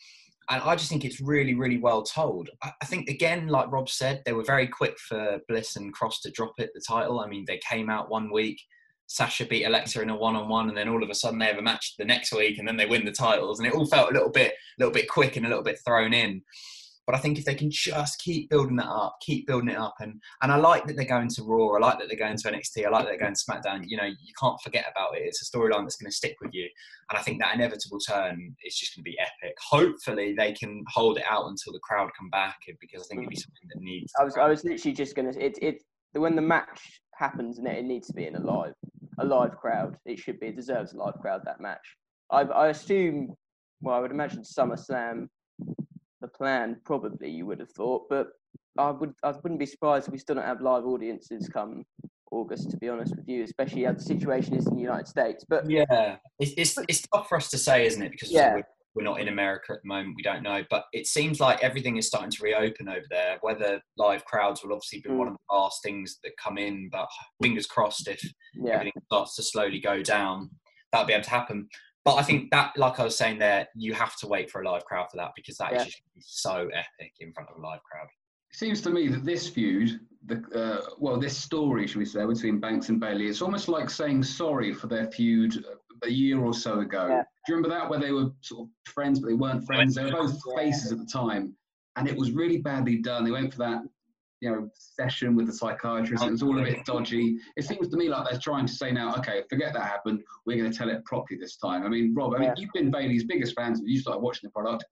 And 0.48 0.62
I 0.62 0.76
just 0.76 0.88
think 0.88 1.04
it's 1.04 1.20
really, 1.20 1.54
really 1.54 1.78
well 1.78 2.02
told. 2.02 2.50
I 2.62 2.72
I 2.82 2.86
think 2.86 3.08
again, 3.08 3.48
like 3.48 3.72
Rob 3.72 3.88
said, 3.88 4.22
they 4.24 4.32
were 4.32 4.44
very 4.44 4.68
quick 4.68 4.98
for 4.98 5.40
Bliss 5.48 5.76
and 5.76 5.92
Cross 5.92 6.20
to 6.20 6.30
drop 6.30 6.52
it 6.58 6.70
the 6.74 6.82
title. 6.86 7.20
I 7.20 7.26
mean, 7.26 7.44
they 7.46 7.60
came 7.68 7.90
out 7.90 8.10
one 8.10 8.30
week, 8.30 8.60
Sasha 9.06 9.46
beat 9.46 9.64
Alexa 9.64 10.02
in 10.02 10.10
a 10.10 10.16
one-on-one, 10.16 10.68
and 10.68 10.76
then 10.76 10.88
all 10.88 11.02
of 11.02 11.10
a 11.10 11.14
sudden 11.14 11.38
they 11.38 11.46
have 11.46 11.58
a 11.58 11.62
match 11.62 11.94
the 11.98 12.04
next 12.04 12.32
week, 12.32 12.58
and 12.58 12.66
then 12.66 12.76
they 12.76 12.86
win 12.86 13.04
the 13.04 13.12
titles, 13.12 13.58
and 13.58 13.66
it 13.66 13.75
all 13.75 13.86
felt 13.86 14.10
a 14.10 14.14
little 14.14 14.30
bit, 14.30 14.52
a 14.52 14.82
little 14.82 14.92
bit 14.92 15.08
quick 15.08 15.36
and 15.36 15.46
a 15.46 15.48
little 15.48 15.64
bit 15.64 15.78
thrown 15.84 16.12
in. 16.12 16.42
But 17.06 17.14
I 17.14 17.18
think 17.18 17.38
if 17.38 17.44
they 17.44 17.54
can 17.54 17.70
just 17.70 18.18
keep 18.18 18.50
building 18.50 18.75
that 18.76 18.88
up, 18.88 19.18
keep 19.20 19.46
building 19.46 19.68
it 19.68 19.78
up, 19.78 19.94
and 20.00 20.20
and 20.42 20.50
I 20.50 20.56
like 20.56 20.86
that 20.86 20.96
they're 20.96 21.04
going 21.04 21.28
to 21.28 21.44
Raw, 21.44 21.76
I 21.76 21.78
like 21.78 22.00
that 22.00 22.08
they're 22.08 22.18
going 22.18 22.36
to 22.36 22.50
NXT, 22.50 22.84
I 22.84 22.90
like 22.90 23.04
that 23.04 23.10
they're 23.10 23.18
going 23.18 23.34
to 23.34 23.44
SmackDown. 23.48 23.84
You 23.86 23.96
know, 23.96 24.06
you 24.06 24.32
can't 24.40 24.60
forget 24.60 24.86
about 24.90 25.16
it. 25.16 25.22
It's 25.22 25.40
a 25.40 25.56
storyline 25.56 25.84
that's 25.84 25.96
going 25.96 26.10
to 26.10 26.16
stick 26.16 26.34
with 26.40 26.52
you, 26.52 26.68
and 27.10 27.16
I 27.16 27.22
think 27.22 27.40
that 27.40 27.54
inevitable 27.54 28.00
turn 28.00 28.56
is 28.64 28.76
just 28.76 28.96
going 28.96 29.04
to 29.04 29.10
be 29.10 29.16
epic. 29.20 29.56
Hopefully, 29.70 30.34
they 30.36 30.52
can 30.52 30.82
hold 30.92 31.18
it 31.18 31.25
out 31.30 31.46
until 31.46 31.72
the 31.72 31.78
crowd 31.78 32.10
come 32.18 32.28
back, 32.30 32.56
because 32.80 33.02
I 33.02 33.04
think 33.06 33.20
it'd 33.20 33.30
be 33.30 33.36
something 33.36 33.68
that 33.72 33.80
needs. 33.80 34.12
I 34.18 34.25
was 34.25 34.36
I 34.36 34.48
was 34.48 34.64
literally 34.64 34.94
just 34.94 35.14
gonna 35.14 35.32
it 35.38 35.58
it 35.62 35.84
when 36.14 36.34
the 36.34 36.42
match 36.42 37.00
happens 37.14 37.58
and 37.58 37.68
it, 37.68 37.78
it 37.78 37.84
needs 37.84 38.08
to 38.08 38.14
be 38.14 38.26
in 38.26 38.34
a 38.34 38.40
live 38.40 38.75
a 39.18 39.25
live 39.25 39.56
crowd. 39.56 39.96
It 40.04 40.18
should 40.18 40.40
be 40.40 40.49
it 40.49 40.56
deserves 40.56 40.92
a 40.92 40.96
live 40.96 41.18
crowd 41.20 41.42
that 41.44 41.61
match. 41.61 41.96
I 42.30 42.42
I 42.42 42.68
assume 42.68 43.35
well 43.80 43.94
I 43.94 44.00
would 44.00 44.11
imagine 44.11 44.42
SummerSlam 44.42 45.28
the 46.20 46.28
plan 46.28 46.80
probably 46.85 47.30
you 47.30 47.46
would 47.46 47.61
have 47.61 47.70
thought, 47.70 48.08
but 48.08 48.28
I 48.78 48.90
would 48.90 49.14
I 49.23 49.30
wouldn't 49.30 49.61
be 49.61 49.66
surprised 49.66 50.08
if 50.08 50.12
we 50.12 50.18
still 50.18 50.37
don't 50.37 50.44
have 50.44 50.61
live 50.61 50.85
audiences 50.85 51.49
come 51.49 51.85
August. 52.30 52.70
To 52.70 52.76
be 52.76 52.88
honest 52.88 53.14
with 53.16 53.28
you, 53.28 53.44
especially 53.44 53.87
as 53.87 53.96
the 53.96 54.02
situation 54.02 54.54
is 54.54 54.66
in 54.66 54.75
the 54.75 54.82
United 54.82 55.08
States. 55.08 55.44
But 55.49 55.68
Yeah, 55.70 56.16
it's, 56.38 56.52
it's, 56.56 56.78
it's 56.88 57.02
tough 57.02 57.28
for 57.28 57.37
us 57.37 57.49
to 57.50 57.58
say, 57.58 57.87
isn't 57.87 58.02
it? 58.02 58.11
Because 58.11 58.30
Yeah. 58.30 58.61
We're, 58.96 59.04
not 59.04 59.20
in 59.20 59.28
America 59.28 59.72
at 59.74 59.82
the 59.82 59.88
moment, 59.88 60.16
we 60.16 60.22
don't 60.22 60.42
know. 60.42 60.64
But 60.70 60.86
it 60.92 61.06
seems 61.06 61.38
like 61.38 61.62
everything 61.62 61.96
is 61.96 62.06
starting 62.06 62.30
to 62.30 62.42
reopen 62.42 62.88
over 62.88 63.04
there. 63.10 63.38
Whether 63.42 63.80
live 63.96 64.24
crowds 64.24 64.62
will 64.64 64.72
obviously 64.72 65.00
be 65.00 65.10
one 65.10 65.28
of 65.28 65.34
the 65.34 65.54
last 65.54 65.82
things 65.82 66.18
that 66.24 66.32
come 66.42 66.58
in, 66.58 66.88
but 66.90 67.06
fingers 67.40 67.66
crossed 67.66 68.08
if 68.08 68.20
yeah, 68.54 68.72
everything 68.74 68.92
starts 69.04 69.36
to 69.36 69.42
slowly 69.42 69.78
go 69.78 70.02
down, 70.02 70.50
that'll 70.92 71.06
be 71.06 71.12
able 71.12 71.24
to 71.24 71.30
happen. 71.30 71.68
But 72.04 72.14
I 72.16 72.22
think 72.22 72.50
that, 72.52 72.72
like 72.76 73.00
I 73.00 73.04
was 73.04 73.16
saying 73.16 73.38
there, 73.40 73.66
you 73.74 73.92
have 73.92 74.16
to 74.18 74.28
wait 74.28 74.50
for 74.50 74.62
a 74.62 74.64
live 74.64 74.84
crowd 74.84 75.08
for 75.10 75.16
that 75.16 75.32
because 75.34 75.56
that 75.58 75.72
is 75.72 75.82
Yeah. 75.82 75.90
be 76.14 76.22
so 76.24 76.68
epic 76.72 77.12
in 77.20 77.32
front 77.32 77.50
of 77.50 77.56
a 77.56 77.60
live 77.60 77.82
crowd. 77.82 78.06
It 78.52 78.56
seems 78.56 78.80
to 78.82 78.90
me 78.90 79.08
that 79.08 79.24
this 79.24 79.48
feud, 79.48 80.00
the 80.24 80.36
uh, 80.54 80.90
well, 80.98 81.18
this 81.18 81.36
story, 81.36 81.86
should 81.86 81.98
we 81.98 82.04
say, 82.04 82.24
between 82.24 82.60
Banks 82.60 82.88
and 82.90 83.00
Bayley, 83.00 83.26
it's 83.26 83.42
almost 83.42 83.68
like 83.68 83.90
saying 83.90 84.22
sorry 84.22 84.72
for 84.72 84.86
their 84.86 85.10
feud 85.10 85.64
a 86.04 86.10
year 86.10 86.40
or 86.40 86.54
so 86.54 86.80
ago. 86.80 87.06
Yeah. 87.08 87.22
Do 87.46 87.52
you 87.52 87.56
remember 87.56 87.76
that, 87.76 87.88
where 87.88 88.00
they 88.00 88.12
were 88.12 88.30
sort 88.40 88.62
of 88.68 88.92
friends, 88.92 89.20
but 89.20 89.28
they 89.28 89.34
weren't 89.34 89.64
friends? 89.66 89.94
They 89.94 90.04
were 90.04 90.10
both 90.10 90.38
faces 90.56 90.92
at 90.92 90.98
the 90.98 91.06
time, 91.06 91.54
and 91.96 92.09
it 92.09 92.16
was 92.16 92.32
really 92.32 92.59
badly 92.59 92.98
done. 92.98 93.24
They 93.24 93.30
went 93.30 93.52
for 93.52 93.59
that, 93.61 93.82
you 94.40 94.50
know, 94.50 94.68
session 94.74 95.35
with 95.37 95.46
the 95.46 95.52
psychiatrist. 95.52 96.24
It 96.24 96.30
was 96.30 96.42
all 96.42 96.59
a 96.59 96.62
bit 96.62 96.85
dodgy. 96.85 97.38
It 97.56 97.64
seems 97.64 97.88
to 97.88 97.96
me 97.96 98.09
like 98.09 98.28
they're 98.28 98.38
trying 98.38 98.66
to 98.66 98.72
say 98.72 98.90
now, 98.92 99.14
okay, 99.16 99.42
forget 99.48 99.72
that 99.74 99.85
happened. 99.85 100.22
We're 100.44 100.59
going 100.59 100.70
to 100.70 100.76
tell 100.76 100.90
it 100.90 101.04
properly 101.04 101.38
this 101.40 101.56
time. 101.56 101.85
I 101.85 101.88
mean, 101.88 102.14
Rob, 102.14 102.35
I 102.35 102.38
mean, 102.38 102.48
Yeah. 102.48 102.54
you've 102.56 102.72
been 102.74 102.90
Bayley's 102.90 103.24
biggest 103.24 103.54
fans. 103.54 103.80
You 103.85 103.98
started 103.98 104.20
watching 104.20 104.48
the 104.48 104.52
product 104.52 104.85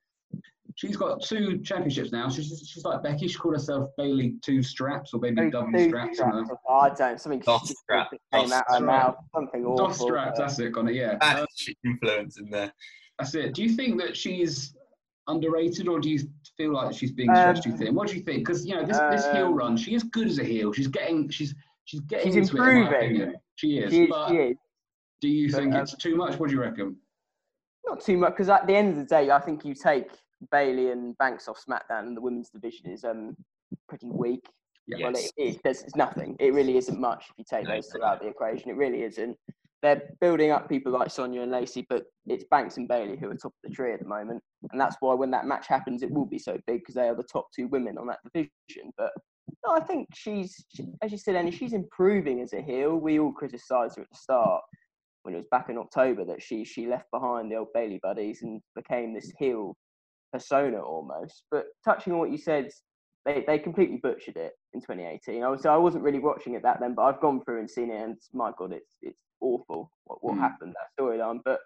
she's 0.76 0.96
got 0.96 1.22
two 1.22 1.58
championships 1.58 2.12
now. 2.12 2.28
She's, 2.28 2.46
she's 2.66 2.84
like 2.84 3.02
Becky. 3.02 3.28
She 3.28 3.36
called 3.38 3.54
herself 3.54 3.90
Bayley 3.96 4.36
Two 4.42 4.62
Straps 4.62 5.12
or 5.14 5.20
Baby 5.20 5.42
Two- 5.42 5.50
W 5.50 5.88
Straps. 5.88 6.16
straps. 6.16 6.50
Oh, 6.68 6.74
I 6.74 6.90
don't 6.90 7.20
something 7.20 7.40
Dos 7.40 7.68
just 7.68 7.78
strap, 7.80 8.10
came 8.10 8.42
dos 8.42 8.52
out 8.52 8.64
her 8.68 8.74
strap. 8.76 8.86
mouth, 8.86 9.16
something 9.34 9.62
that. 9.62 9.68
awful. 9.68 9.86
Dos 9.86 10.00
Straps, 10.00 10.38
uh, 10.38 10.42
that's 10.42 10.58
it, 10.58 10.72
got 10.72 10.88
it, 10.88 10.94
yeah. 10.94 11.16
Uh, 11.20 11.34
That's 11.40 11.68
influence 11.84 12.38
in 12.38 12.50
there. 12.50 12.72
that's 13.18 13.34
it. 13.34 13.54
Do 13.54 13.62
you 13.62 13.70
think 13.70 14.00
that 14.00 14.16
she's 14.16 14.74
underrated 15.28 15.88
or 15.88 16.00
do 16.00 16.10
you 16.10 16.20
feel 16.56 16.72
like 16.72 16.94
she's 16.94 17.12
being 17.12 17.30
Um, 17.30 17.36
stretched 17.36 17.62
too 17.64 17.72
thin? 17.76 17.94
What 17.94 18.08
do 18.08 18.14
you 18.16 18.22
think? 18.22 18.38
Because, 18.46 18.66
you 18.66 18.74
know, 18.74 18.84
this, 18.84 18.98
this 19.10 19.24
heel 19.32 19.46
Um, 19.46 19.54
run, 19.54 19.76
she 19.76 19.94
is 19.94 20.02
good 20.04 20.26
as 20.26 20.38
a 20.38 20.44
heel. 20.44 20.72
She's 20.72 20.88
getting, 20.88 21.28
she's, 21.30 21.54
she's 21.84 22.00
getting 22.00 22.32
She's 22.32 22.50
into 22.50 22.62
it, 22.62 22.68
in 22.68 22.74
my 22.74 22.80
improving. 22.98 23.34
She 23.56 23.78
is. 23.78 23.90
she 23.92 24.02
is, 24.02 24.08
but 24.10 24.28
she 24.28 24.36
is. 24.36 24.56
do 25.20 25.28
you 25.28 25.50
But, 25.52 25.58
think 25.60 25.74
um, 25.74 25.80
it's 25.82 25.96
too 25.96 26.16
much? 26.16 26.38
What 26.38 26.48
do 26.50 26.56
you 26.56 26.60
reckon? 26.60 26.96
Not 27.86 28.00
too 28.02 28.16
much, 28.18 28.32
because 28.32 28.48
at 28.48 28.66
the 28.66 28.74
end 28.74 28.90
of 28.90 28.96
the 28.96 29.04
day, 29.04 29.30
I 29.30 29.38
think 29.38 29.64
you 29.64 29.74
take 29.74 30.10
Bayley 30.50 30.90
and 30.90 31.16
Banks 31.18 31.48
off 31.48 31.62
SmackDown, 31.66 32.06
and 32.06 32.16
the 32.16 32.20
women's 32.20 32.50
division 32.50 32.90
is 32.90 33.04
um 33.04 33.36
pretty 33.88 34.08
weak. 34.10 34.44
Yeah. 34.86 34.98
Well, 35.06 35.12
Yes. 35.12 35.32
it 35.36 35.42
is. 35.42 35.58
There's 35.64 35.82
it's 35.82 35.96
nothing. 35.96 36.36
It 36.38 36.52
really 36.52 36.76
isn't 36.76 37.00
much 37.00 37.26
if 37.30 37.38
you 37.38 37.44
take 37.48 37.66
No, 37.66 37.74
those 37.76 37.88
two 37.90 38.02
out 38.04 38.16
of 38.16 38.22
the 38.22 38.28
equation. 38.28 38.70
It 38.70 38.76
really 38.76 39.02
isn't. 39.02 39.36
They're 39.82 40.02
building 40.20 40.50
up 40.50 40.68
people 40.68 40.92
like 40.92 41.10
Sonya 41.10 41.42
and 41.42 41.52
Lacey, 41.52 41.84
but 41.88 42.04
it's 42.26 42.44
Banks 42.50 42.78
and 42.78 42.88
Bayley 42.88 43.18
who 43.18 43.30
are 43.30 43.34
top 43.34 43.52
of 43.52 43.68
the 43.70 43.74
tree 43.74 43.92
at 43.92 44.00
the 44.00 44.06
moment, 44.08 44.42
and 44.72 44.80
that's 44.80 44.96
why 45.00 45.14
when 45.14 45.30
that 45.32 45.46
match 45.46 45.66
happens, 45.66 46.02
it 46.02 46.10
will 46.10 46.24
be 46.26 46.38
so 46.38 46.58
big 46.66 46.80
because 46.80 46.94
they 46.94 47.08
are 47.08 47.14
the 47.14 47.22
top 47.22 47.48
two 47.54 47.68
women 47.68 47.98
on 47.98 48.06
that 48.06 48.18
division. 48.32 48.92
But 48.96 49.12
no, 49.66 49.74
I 49.74 49.80
think 49.80 50.08
she's, 50.14 50.64
she, 50.74 50.86
as 51.02 51.12
you 51.12 51.18
said, 51.18 51.36
Annie, 51.36 51.50
she's 51.50 51.74
improving 51.74 52.40
as 52.40 52.54
a 52.54 52.62
heel. 52.62 52.96
We 52.96 53.18
all 53.18 53.32
criticised 53.32 53.96
her 53.96 54.02
at 54.02 54.10
the 54.10 54.16
start 54.16 54.62
when 55.22 55.34
it 55.34 55.38
was 55.38 55.46
back 55.50 55.68
in 55.68 55.76
October 55.78 56.24
that 56.26 56.42
she 56.42 56.64
she 56.64 56.86
left 56.86 57.10
behind 57.12 57.50
the 57.50 57.56
old 57.56 57.68
Bayley 57.74 58.00
buddies 58.02 58.42
and 58.42 58.62
became 58.74 59.12
this 59.12 59.32
heel 59.38 59.76
persona 60.34 60.78
almost. 60.82 61.44
But 61.50 61.66
touching 61.84 62.12
on 62.12 62.18
what 62.18 62.32
you 62.32 62.38
said, 62.38 62.68
they, 63.24 63.44
they 63.46 63.58
completely 63.58 63.98
butchered 64.02 64.36
it 64.36 64.52
in 64.74 64.80
2018. 64.80 65.42
I 65.44 65.48
was 65.48 65.62
so 65.62 65.72
I 65.72 65.76
wasn't 65.76 66.04
really 66.04 66.18
watching 66.18 66.54
it 66.54 66.62
that 66.64 66.80
then, 66.80 66.94
but 66.94 67.02
I've 67.02 67.20
gone 67.20 67.42
through 67.44 67.60
and 67.60 67.70
seen 67.70 67.90
it, 67.90 68.02
and 68.02 68.16
my 68.32 68.50
god, 68.58 68.72
it's 68.72 68.96
it's 69.00 69.20
awful 69.40 69.90
what, 70.04 70.18
what 70.22 70.34
Mm. 70.34 70.40
happened 70.40 70.74
that 70.74 71.02
storyline. 71.02 71.38
But 71.44 71.60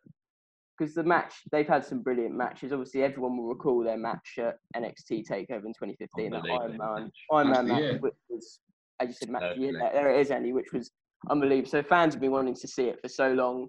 because 0.79 0.95
the 0.95 1.03
match, 1.03 1.35
they've 1.51 1.67
had 1.67 1.85
some 1.85 2.03
brilliant 2.03 2.37
matches. 2.37 2.73
Obviously, 2.73 3.03
everyone 3.03 3.37
will 3.37 3.49
recall 3.49 3.83
their 3.83 3.97
match 3.97 4.39
at 4.39 4.59
NXT 4.77 5.27
Takeover 5.29 5.65
in 5.67 5.75
2015, 5.75 6.31
that 6.31 6.43
Iron 6.49 6.77
Man. 6.77 7.11
Iron 7.33 7.51
Man 7.51 7.67
match, 7.67 7.81
year. 7.81 7.99
which 7.99 8.15
was 8.29 8.61
as 9.01 9.09
you 9.09 9.15
said, 9.15 9.31
match 9.31 9.57
year. 9.57 9.73
There 9.73 10.11
it 10.13 10.21
is, 10.21 10.31
Andy, 10.31 10.53
which 10.53 10.73
was 10.73 10.91
unbelievable. 11.31 11.71
So 11.71 11.83
fans 11.83 12.15
have 12.15 12.21
been 12.21 12.31
wanting 12.31 12.55
to 12.55 12.69
see 12.69 12.85
it 12.85 13.01
for 13.01 13.09
so 13.09 13.33
long. 13.33 13.69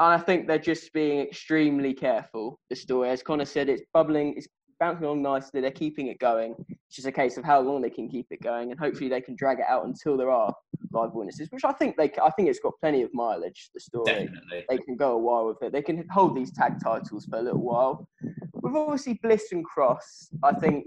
And 0.00 0.14
I 0.14 0.18
think 0.18 0.46
they're 0.46 0.58
just 0.58 0.94
being 0.94 1.20
extremely 1.20 1.92
careful. 1.92 2.58
The 2.70 2.76
story, 2.76 3.10
as 3.10 3.22
Connor 3.22 3.44
said, 3.44 3.68
it's 3.68 3.82
bubbling, 3.92 4.32
it's 4.34 4.48
bouncing 4.80 5.04
along 5.04 5.20
nicely. 5.20 5.60
They're 5.60 5.70
keeping 5.70 6.06
it 6.06 6.18
going. 6.18 6.54
It's 6.70 6.96
just 6.96 7.06
a 7.06 7.12
case 7.12 7.36
of 7.36 7.44
how 7.44 7.60
long 7.60 7.82
they 7.82 7.90
can 7.90 8.08
keep 8.08 8.26
it 8.30 8.40
going, 8.42 8.70
and 8.70 8.80
hopefully 8.80 9.10
they 9.10 9.20
can 9.20 9.36
drag 9.36 9.58
it 9.58 9.66
out 9.68 9.84
until 9.84 10.16
there 10.16 10.30
are 10.30 10.54
live 10.90 11.12
witnesses. 11.12 11.48
Which 11.50 11.64
I 11.66 11.72
think 11.72 11.98
they, 11.98 12.10
I 12.22 12.30
think 12.30 12.48
it's 12.48 12.60
got 12.60 12.72
plenty 12.80 13.02
of 13.02 13.10
mileage. 13.12 13.68
The 13.74 13.80
story, 13.80 14.06
Definitely. 14.06 14.64
they 14.70 14.78
can 14.78 14.96
go 14.96 15.12
a 15.12 15.18
while 15.18 15.46
with 15.46 15.62
it. 15.62 15.70
They 15.70 15.82
can 15.82 16.08
hold 16.08 16.34
these 16.34 16.50
tag 16.50 16.82
titles 16.82 17.26
for 17.26 17.38
a 17.38 17.42
little 17.42 17.60
while. 17.60 18.08
With 18.54 18.74
obviously 18.74 19.20
Bliss 19.22 19.52
and 19.52 19.62
Cross, 19.66 20.30
I 20.42 20.54
think 20.54 20.86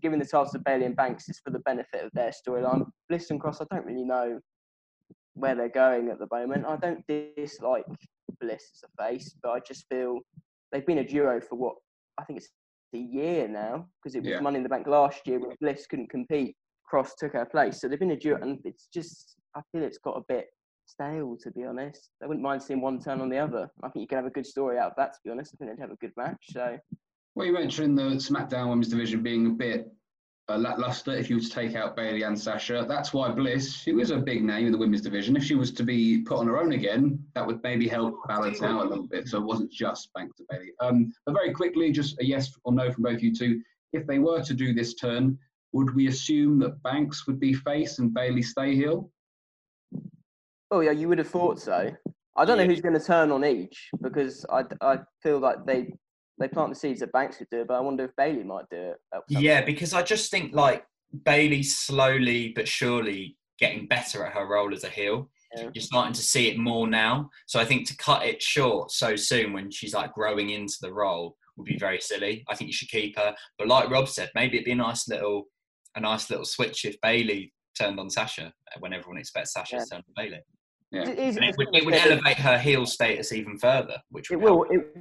giving 0.00 0.18
the 0.18 0.24
titles 0.24 0.52
to 0.52 0.58
Bayley 0.60 0.86
and 0.86 0.96
Banks 0.96 1.28
is 1.28 1.38
for 1.44 1.50
the 1.50 1.58
benefit 1.60 2.02
of 2.02 2.10
their 2.14 2.30
storyline. 2.30 2.86
Bliss 3.10 3.30
and 3.30 3.38
Cross, 3.38 3.60
I 3.60 3.66
don't 3.70 3.84
really 3.84 4.04
know 4.04 4.40
where 5.36 5.54
they're 5.54 5.68
going 5.68 6.08
at 6.08 6.18
the 6.18 6.26
moment. 6.32 6.64
I 6.66 6.76
don't 6.76 7.04
dislike 7.06 7.84
Bliss 8.40 8.70
as 8.74 8.84
a 8.84 9.02
face, 9.02 9.36
but 9.42 9.50
I 9.50 9.60
just 9.60 9.86
feel 9.88 10.20
they've 10.72 10.86
been 10.86 10.98
a 10.98 11.06
duo 11.06 11.40
for 11.40 11.56
what 11.56 11.74
I 12.18 12.24
think 12.24 12.38
it's 12.38 12.48
a 12.94 12.98
year 12.98 13.46
now 13.46 13.86
because 14.02 14.16
it 14.16 14.22
was 14.22 14.30
Yeah. 14.30 14.40
Money 14.40 14.56
in 14.56 14.62
the 14.62 14.68
Bank 14.68 14.86
last 14.86 15.26
year 15.26 15.38
when 15.38 15.54
Bliss 15.60 15.86
couldn't 15.86 16.08
compete. 16.10 16.56
Cross 16.84 17.16
took 17.16 17.32
her 17.32 17.44
place, 17.44 17.80
so 17.80 17.88
they've 17.88 17.98
been 17.98 18.12
a 18.12 18.16
duo, 18.16 18.38
and 18.40 18.60
it's 18.64 18.86
just 18.92 19.36
I 19.54 19.60
feel 19.72 19.82
it's 19.82 19.98
got 19.98 20.16
a 20.16 20.24
bit 20.28 20.46
stale 20.86 21.36
to 21.42 21.50
be 21.50 21.64
honest. 21.64 22.10
I 22.22 22.26
wouldn't 22.26 22.44
mind 22.44 22.62
seeing 22.62 22.80
one 22.80 23.00
turn 23.00 23.20
on 23.20 23.28
the 23.28 23.38
other. 23.38 23.68
I 23.82 23.88
think 23.88 24.02
you 24.02 24.06
can 24.06 24.18
have 24.18 24.26
a 24.26 24.30
good 24.30 24.46
story 24.46 24.78
out 24.78 24.92
of 24.92 24.96
that. 24.96 25.12
To 25.14 25.18
be 25.24 25.30
honest, 25.30 25.52
I 25.54 25.56
think 25.58 25.70
they'd 25.76 25.82
have 25.82 25.90
a 25.90 25.96
good 25.96 26.12
match. 26.16 26.42
So 26.50 26.78
Well, 27.34 27.46
you 27.46 27.52
mentioned 27.52 27.98
the 27.98 28.04
SmackDown 28.04 28.68
Women's 28.68 28.88
Division 28.88 29.22
being 29.22 29.46
a 29.46 29.50
bit 29.50 29.90
uh, 30.48 30.56
lackluster 30.56 31.12
if 31.12 31.28
you 31.28 31.36
were 31.36 31.42
to 31.42 31.50
take 31.50 31.74
out 31.74 31.96
Bayley 31.96 32.22
and 32.22 32.38
Sasha. 32.38 32.84
That's 32.88 33.12
why 33.12 33.30
Bliss, 33.30 33.82
who 33.82 33.98
is 33.98 34.10
a 34.10 34.16
big 34.16 34.44
name 34.44 34.66
in 34.66 34.72
the 34.72 34.78
Women's 34.78 35.02
Division, 35.02 35.36
if 35.36 35.44
she 35.44 35.54
was 35.54 35.72
to 35.72 35.82
be 35.82 36.22
put 36.22 36.38
on 36.38 36.46
her 36.46 36.58
own 36.58 36.72
again, 36.72 37.18
that 37.34 37.46
would 37.46 37.62
maybe 37.62 37.88
help 37.88 38.16
balance 38.28 38.62
out 38.62 38.84
a 38.84 38.88
little 38.88 39.06
bit. 39.06 39.28
So 39.28 39.38
it 39.38 39.44
wasn't 39.44 39.72
just 39.72 40.12
Banks 40.14 40.36
to 40.36 40.44
Bayley. 40.48 40.72
Um, 40.80 41.12
but 41.24 41.34
very 41.34 41.52
quickly, 41.52 41.90
just 41.90 42.20
a 42.20 42.24
yes 42.24 42.52
or 42.64 42.72
no 42.72 42.92
from 42.92 43.04
both 43.04 43.22
you 43.22 43.34
two. 43.34 43.60
If 43.92 44.06
they 44.06 44.18
were 44.18 44.42
to 44.42 44.54
do 44.54 44.72
this 44.72 44.94
turn, 44.94 45.38
would 45.72 45.94
we 45.94 46.06
assume 46.06 46.58
that 46.60 46.82
Banks 46.82 47.26
would 47.26 47.40
be 47.40 47.52
face 47.52 47.98
and 47.98 48.14
Bayley 48.14 48.42
stay 48.42 48.74
heel? 48.74 49.10
Oh 50.70 50.80
yeah, 50.80 50.92
you 50.92 51.08
would 51.08 51.18
have 51.18 51.28
thought 51.28 51.60
so. 51.60 51.90
I 52.36 52.44
don't 52.44 52.58
know 52.58 52.66
who's 52.66 52.80
going 52.80 52.98
to 52.98 53.04
turn 53.04 53.32
on 53.32 53.44
each 53.44 53.88
because 54.02 54.44
I, 54.50 54.64
I 54.80 54.98
feel 55.22 55.38
like 55.38 55.64
they 55.64 55.94
they 56.38 56.48
plant 56.48 56.70
the 56.70 56.74
seeds 56.78 57.00
that 57.00 57.12
Banks 57.12 57.38
would 57.38 57.48
do 57.50 57.60
it, 57.62 57.68
but 57.68 57.74
I 57.74 57.80
wonder 57.80 58.04
if 58.04 58.14
Bayley 58.16 58.44
might 58.44 58.68
do 58.70 58.76
it. 58.92 58.96
Yeah, 59.28 59.62
because 59.62 59.92
I 59.94 60.02
just 60.02 60.30
think 60.30 60.54
like 60.54 60.84
Bayley 61.24 61.62
slowly 61.62 62.52
but 62.54 62.68
surely 62.68 63.36
getting 63.58 63.86
better 63.86 64.24
at 64.26 64.34
her 64.34 64.46
role 64.46 64.74
as 64.74 64.84
a 64.84 64.88
heel. 64.88 65.30
Yeah. 65.56 65.70
You're 65.72 65.82
starting 65.82 66.12
to 66.12 66.20
see 66.22 66.48
it 66.48 66.58
more 66.58 66.86
now. 66.86 67.30
So 67.46 67.58
I 67.58 67.64
think 67.64 67.86
to 67.88 67.96
cut 67.96 68.26
it 68.26 68.42
short 68.42 68.90
so 68.90 69.16
soon 69.16 69.52
when 69.54 69.70
she's 69.70 69.94
like 69.94 70.12
growing 70.12 70.50
into 70.50 70.76
the 70.82 70.92
role 70.92 71.36
would 71.56 71.64
be 71.64 71.78
very 71.78 72.00
silly. 72.00 72.44
I 72.48 72.54
think 72.54 72.68
you 72.68 72.74
should 72.74 72.90
keep 72.90 73.16
her. 73.16 73.34
But 73.58 73.68
like 73.68 73.88
Rob 73.88 74.08
said, 74.08 74.30
maybe 74.34 74.56
it'd 74.56 74.66
be 74.66 74.72
a 74.72 74.76
nice 74.76 75.08
little 75.08 75.44
a 75.94 76.00
nice 76.00 76.28
little 76.28 76.44
switch 76.44 76.84
if 76.84 77.00
Bayley 77.00 77.54
turned 77.78 77.98
on 77.98 78.10
Sasha 78.10 78.46
uh, 78.46 78.78
when 78.80 78.92
everyone 78.92 79.16
expects 79.18 79.54
Sasha 79.54 79.76
Yeah. 79.76 79.84
to 79.84 79.90
turn 79.90 79.98
on 80.06 80.24
Bayley. 80.24 80.40
Yeah. 80.92 81.08
It, 81.08 81.18
is- 81.18 81.36
And 81.36 81.46
it 81.46 81.54
would, 81.56 81.68
it 81.74 81.86
would 81.86 81.94
elevate 81.94 82.36
her 82.38 82.58
heel 82.58 82.84
status 82.84 83.32
even 83.32 83.56
further, 83.58 83.96
which 84.10 84.30
It 84.30 84.36
will. 84.36 84.64
help. 84.64 84.72
It 84.72 84.94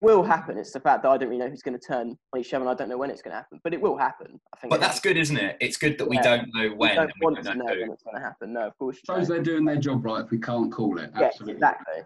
will 0.00 0.22
happen. 0.22 0.56
It's 0.58 0.72
the 0.72 0.80
fact 0.80 1.02
that 1.02 1.10
I 1.10 1.16
don't 1.18 1.28
really 1.28 1.40
know 1.42 1.48
who's 1.50 1.62
going 1.62 1.78
to 1.78 1.86
turn 1.86 2.16
on 2.32 2.40
each 2.40 2.52
other, 2.54 2.62
and 2.64 2.70
I 2.70 2.74
don't 2.74 2.88
know 2.88 2.96
when 2.98 3.10
it's 3.10 3.22
going 3.22 3.32
to 3.32 3.36
happen. 3.38 3.60
But 3.62 3.74
it 3.74 3.80
will 3.80 3.96
happen. 3.96 4.40
I 4.54 4.56
think. 4.58 4.70
But 4.70 4.80
that's 4.80 5.00
good, 5.00 5.16
isn't 5.16 5.36
it? 5.36 5.56
It's 5.60 5.76
good 5.76 5.98
that 5.98 6.08
we 6.08 6.16
Yeah. 6.16 6.22
don't 6.36 6.54
know 6.54 6.68
We 6.70 6.74
when 6.74 6.94
don't 6.96 7.04
and 7.04 7.12
we 7.20 7.24
want 7.24 7.36
don't 7.36 7.44
to 7.52 7.54
know 7.58 7.64
know 7.66 7.74
who. 7.74 7.80
when 7.82 7.90
it's 7.92 8.02
going 8.02 8.16
to 8.16 8.22
happen. 8.22 8.52
No, 8.52 8.66
of 8.66 8.78
course. 8.78 8.96
you 8.96 9.14
Shows 9.14 9.28
they're 9.28 9.42
doing 9.42 9.64
their 9.64 9.76
job 9.76 10.04
right 10.04 10.24
if 10.24 10.30
we 10.30 10.38
can't 10.38 10.72
call 10.72 10.98
it. 10.98 11.10
Yes, 11.18 11.40
exactly. 11.40 12.02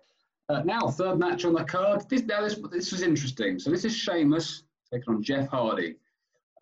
Uh, 0.48 0.62
now, 0.64 0.88
third 0.88 1.18
match 1.18 1.44
on 1.44 1.54
the 1.54 1.64
card. 1.64 2.04
This, 2.10 2.22
now 2.22 2.42
this, 2.42 2.58
this 2.70 2.92
was 2.92 3.02
interesting. 3.02 3.58
So 3.58 3.70
this 3.70 3.84
is 3.84 3.96
Sheamus 3.96 4.64
taking 4.92 5.14
on 5.14 5.22
Jeff 5.22 5.48
Hardy. 5.48 5.96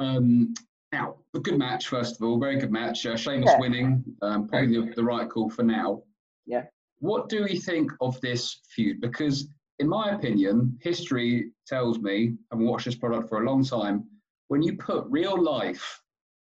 Um, 0.01 0.55
now, 0.93 1.17
a 1.35 1.41
good 1.41 1.59
match, 1.59 1.89
first 1.89 2.17
of 2.21 2.27
all. 2.27 2.39
Very 2.39 2.59
good 2.59 2.71
match. 2.71 3.07
Uh, 3.07 3.17
Sheamus 3.17 3.51
Yeah. 3.53 3.59
winning. 3.59 4.05
Um, 4.23 4.47
probably 4.47 4.79
the, 4.87 4.93
the 4.95 5.03
right 5.03 5.29
call 5.29 5.49
for 5.51 5.63
now. 5.63 6.03
Yeah. 6.47 6.65
What 7.01 7.29
do 7.29 7.43
we 7.43 7.59
think 7.59 7.91
of 8.01 8.21
this 8.21 8.61
feud? 8.69 9.01
Because, 9.01 9.49
in 9.79 9.89
my 9.89 10.11
opinion, 10.11 10.79
history 10.81 11.51
tells 11.67 11.99
me, 11.99 12.35
having 12.51 12.67
watched 12.67 12.85
this 12.85 12.95
product 12.95 13.29
for 13.29 13.43
a 13.43 13.47
long 13.47 13.65
time, 13.65 14.05
when 14.49 14.63
you 14.63 14.77
put 14.77 15.07
real 15.09 15.41
life 15.43 16.01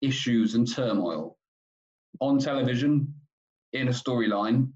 issues 0.03 0.55
and 0.55 0.71
turmoil 0.71 1.37
on 2.21 2.39
television 2.39 3.13
in 3.73 3.89
a 3.89 3.91
storyline, 3.91 4.71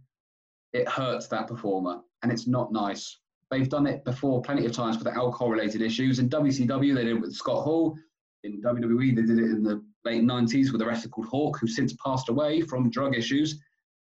it 0.73 0.89
hurts 0.89 1.27
that 1.29 1.47
performer 1.49 2.01
and 2.23 2.33
it's 2.33 2.47
not 2.47 2.73
nice. 2.73 3.19
They've 3.51 3.69
done 3.69 3.87
it 3.87 4.05
before 4.05 4.43
plenty 4.43 4.65
of 4.67 4.73
times 4.73 4.97
with 4.97 5.05
the 5.05 5.15
alcohol 5.15 5.51
related 5.51 5.83
issues. 5.83 6.19
In 6.19 6.29
WCW, 6.29 6.95
they 6.95 7.05
did 7.05 7.17
it 7.17 7.21
with 7.21 7.35
Scott 7.35 7.65
Hall. 7.65 7.97
In 8.45 8.63
WWE, 8.63 9.15
they 9.17 9.23
did 9.23 9.39
it 9.39 9.51
in 9.51 9.63
the 9.63 9.83
late 10.05 10.23
90s 10.23 10.73
with 10.73 10.81
a 10.81 10.87
wrestler 10.87 11.11
called 11.11 11.27
Hawk, 11.27 11.59
who 11.61 11.67
since 11.67 11.95
passed 12.05 12.29
away 12.29 12.61
from 12.61 12.91
drug 12.91 13.17
issues, 13.17 13.61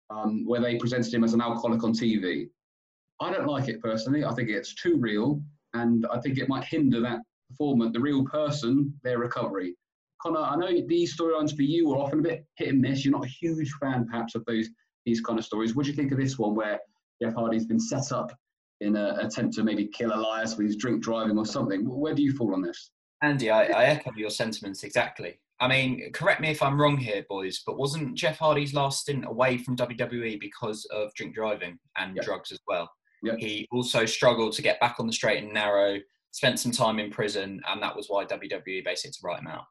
um, 0.10 0.46
where 0.46 0.60
they 0.60 0.78
presented 0.78 1.14
him 1.14 1.24
as 1.24 1.34
an 1.34 1.42
alcoholic 1.42 1.84
on 1.84 1.94
TV. 1.94 2.50
I 3.20 3.32
don't 3.32 3.48
like 3.48 3.68
it 3.68 3.82
personally. 3.82 4.24
I 4.24 4.34
think 4.34 4.50
it's 4.50 4.76
too 4.76 4.98
real 4.98 5.42
and 5.74 6.06
I 6.12 6.20
think 6.20 6.38
it 6.38 6.50
might 6.50 6.64
hinder 6.64 7.00
that 7.02 7.20
performer, 7.50 7.90
the 7.90 8.00
real 8.00 8.24
person, 8.26 8.94
their 9.04 9.20
recovery. 9.20 9.76
Connor, 10.22 10.40
I 10.40 10.56
know 10.56 10.72
these 10.88 11.16
storylines 11.16 11.56
for 11.56 11.62
you 11.62 11.92
are 11.94 11.98
often 11.98 12.20
a 12.20 12.24
bit 12.24 12.46
hit 12.56 12.70
and 12.70 12.82
miss. 12.82 13.06
You're 13.06 13.12
not 13.14 13.26
a 13.26 13.30
huge 13.30 13.72
fan, 13.74 14.06
perhaps, 14.08 14.36
of 14.36 14.44
those 14.46 14.70
these 15.06 15.22
kind 15.22 15.40
of 15.40 15.46
stories. 15.46 15.74
What 15.74 15.86
do 15.86 15.92
you 15.92 15.96
think 15.96 16.12
of 16.12 16.18
this 16.18 16.38
one, 16.38 16.54
where 16.54 16.80
Jeff 17.22 17.34
Hardy's 17.34 17.66
been 17.66 17.80
set 17.80 18.12
up 18.12 18.32
in 18.82 18.96
an 18.96 19.20
attempt 19.20 19.56
to 19.56 19.64
maybe 19.64 19.88
kill 19.88 20.14
Elias 20.14 20.58
with 20.58 20.66
his 20.68 20.76
drink 20.76 21.02
driving 21.02 21.38
or 21.38 21.46
something? 21.46 21.86
Where 21.88 22.14
do 22.14 22.22
you 22.22 22.34
fall 22.36 22.54
on 22.54 22.62
this? 22.62 22.92
Andy, 23.24 23.50
I, 23.50 23.66
I 23.66 23.86
echo 23.86 24.12
your 24.18 24.30
sentiments 24.30 24.84
exactly. 24.84 25.40
I 25.60 25.68
mean, 25.68 26.12
correct 26.12 26.42
me 26.42 26.50
if 26.50 26.62
I'm 26.62 26.80
wrong 26.80 26.98
here, 26.98 27.26
boys, 27.30 27.64
but 27.66 27.78
wasn't 27.78 28.16
Jeff 28.16 28.38
Hardy's 28.38 28.74
last 28.74 29.02
stint 29.02 29.26
away 29.26 29.58
from 29.58 29.76
WWE 29.78 30.40
because 30.40 30.86
of 30.92 31.14
drink 31.16 31.34
driving 31.34 31.80
and 31.98 32.16
Yep. 32.16 32.26
drugs 32.26 32.52
as 32.52 32.60
well? 32.68 32.90
Yep. 33.24 33.38
He 33.40 33.68
also 33.72 34.06
struggled 34.06 34.54
to 34.54 34.62
get 34.62 34.80
back 34.80 35.00
on 35.00 35.08
the 35.08 35.14
straight 35.14 35.44
and 35.44 35.54
narrow, 35.54 36.00
spent 36.32 36.60
some 36.60 36.72
time 36.72 37.00
in 37.00 37.10
prison, 37.10 37.62
and 37.68 37.82
that 37.82 37.96
was 37.96 38.08
why 38.10 38.26
WWE 38.26 38.84
basically 38.84 39.10
had 39.10 39.14
to 39.14 39.20
write 39.24 39.40
him 39.40 39.48
out. 39.48 39.66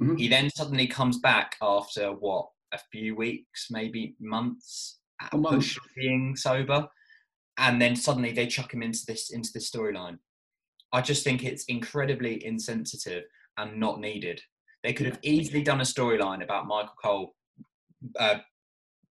Mhm. 0.00 0.18
He 0.18 0.28
then 0.28 0.50
suddenly 0.50 0.86
comes 0.86 1.18
back 1.18 1.56
after 1.60 2.12
what, 2.12 2.48
a 2.72 2.78
few 2.90 3.14
weeks, 3.14 3.68
maybe 3.70 4.14
months, 4.20 5.00
A 5.32 5.36
month. 5.36 5.76
being 5.94 6.34
sober, 6.36 6.88
and 7.58 7.80
then 7.82 7.94
suddenly 7.96 8.32
they 8.32 8.46
chuck 8.46 8.72
him 8.72 8.82
into 8.82 9.00
this 9.06 9.30
into 9.30 9.50
this 9.52 9.70
storyline. 9.70 10.18
I 10.92 11.00
just 11.02 11.24
think 11.24 11.44
it's 11.44 11.64
incredibly 11.64 12.44
insensitive 12.44 13.24
and 13.56 13.78
not 13.78 14.00
needed. 14.00 14.42
They 14.82 14.92
could 14.92 15.06
have 15.06 15.18
easily 15.22 15.62
done 15.62 15.80
a 15.80 15.84
storyline 15.84 16.42
about 16.42 16.66
Michael 16.66 16.94
Cole 17.02 17.36
uh, 18.18 18.38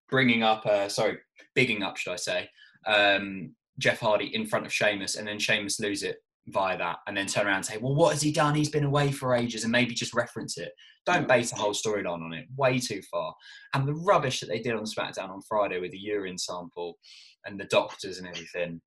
bringing 0.09 0.43
up, 0.43 0.65
uh, 0.65 0.89
sorry, 0.89 1.19
bigging 1.55 1.81
up, 1.83 1.97
should 1.97 2.13
I 2.13 2.17
say, 2.17 2.49
um, 2.85 3.55
Jeff 3.79 3.99
Hardy 3.99 4.33
in 4.35 4.45
front 4.45 4.65
of 4.65 4.73
Sheamus, 4.73 5.15
and 5.15 5.27
then 5.27 5.39
Sheamus 5.39 5.79
lose 5.79 6.03
it 6.03 6.17
via 6.47 6.77
that, 6.77 6.97
and 7.07 7.15
then 7.15 7.27
turn 7.27 7.47
around 7.47 7.57
and 7.57 7.65
say, 7.65 7.77
"Well, 7.77 7.95
what 7.95 8.13
has 8.13 8.21
he 8.21 8.31
done? 8.31 8.55
He's 8.55 8.69
been 8.69 8.83
away 8.83 9.11
for 9.11 9.35
ages," 9.35 9.63
and 9.63 9.71
maybe 9.71 9.93
just 9.93 10.13
reference 10.13 10.57
it. 10.57 10.71
Don't 11.05 11.27
base 11.27 11.51
a 11.51 11.55
whole 11.55 11.73
storyline 11.73 12.23
on 12.23 12.33
it. 12.33 12.45
Way 12.55 12.79
too 12.79 13.01
far. 13.11 13.33
And 13.73 13.87
the 13.87 13.95
rubbish 13.95 14.39
that 14.39 14.47
they 14.49 14.59
did 14.59 14.73
on 14.73 14.83
SmackDown 14.83 15.29
on 15.29 15.41
Friday 15.47 15.79
with 15.79 15.91
the 15.91 15.97
urine 15.99 16.37
sample 16.37 16.97
and 17.45 17.59
the 17.59 17.65
doctors 17.65 18.17
and 18.19 18.27
everything. 18.27 18.81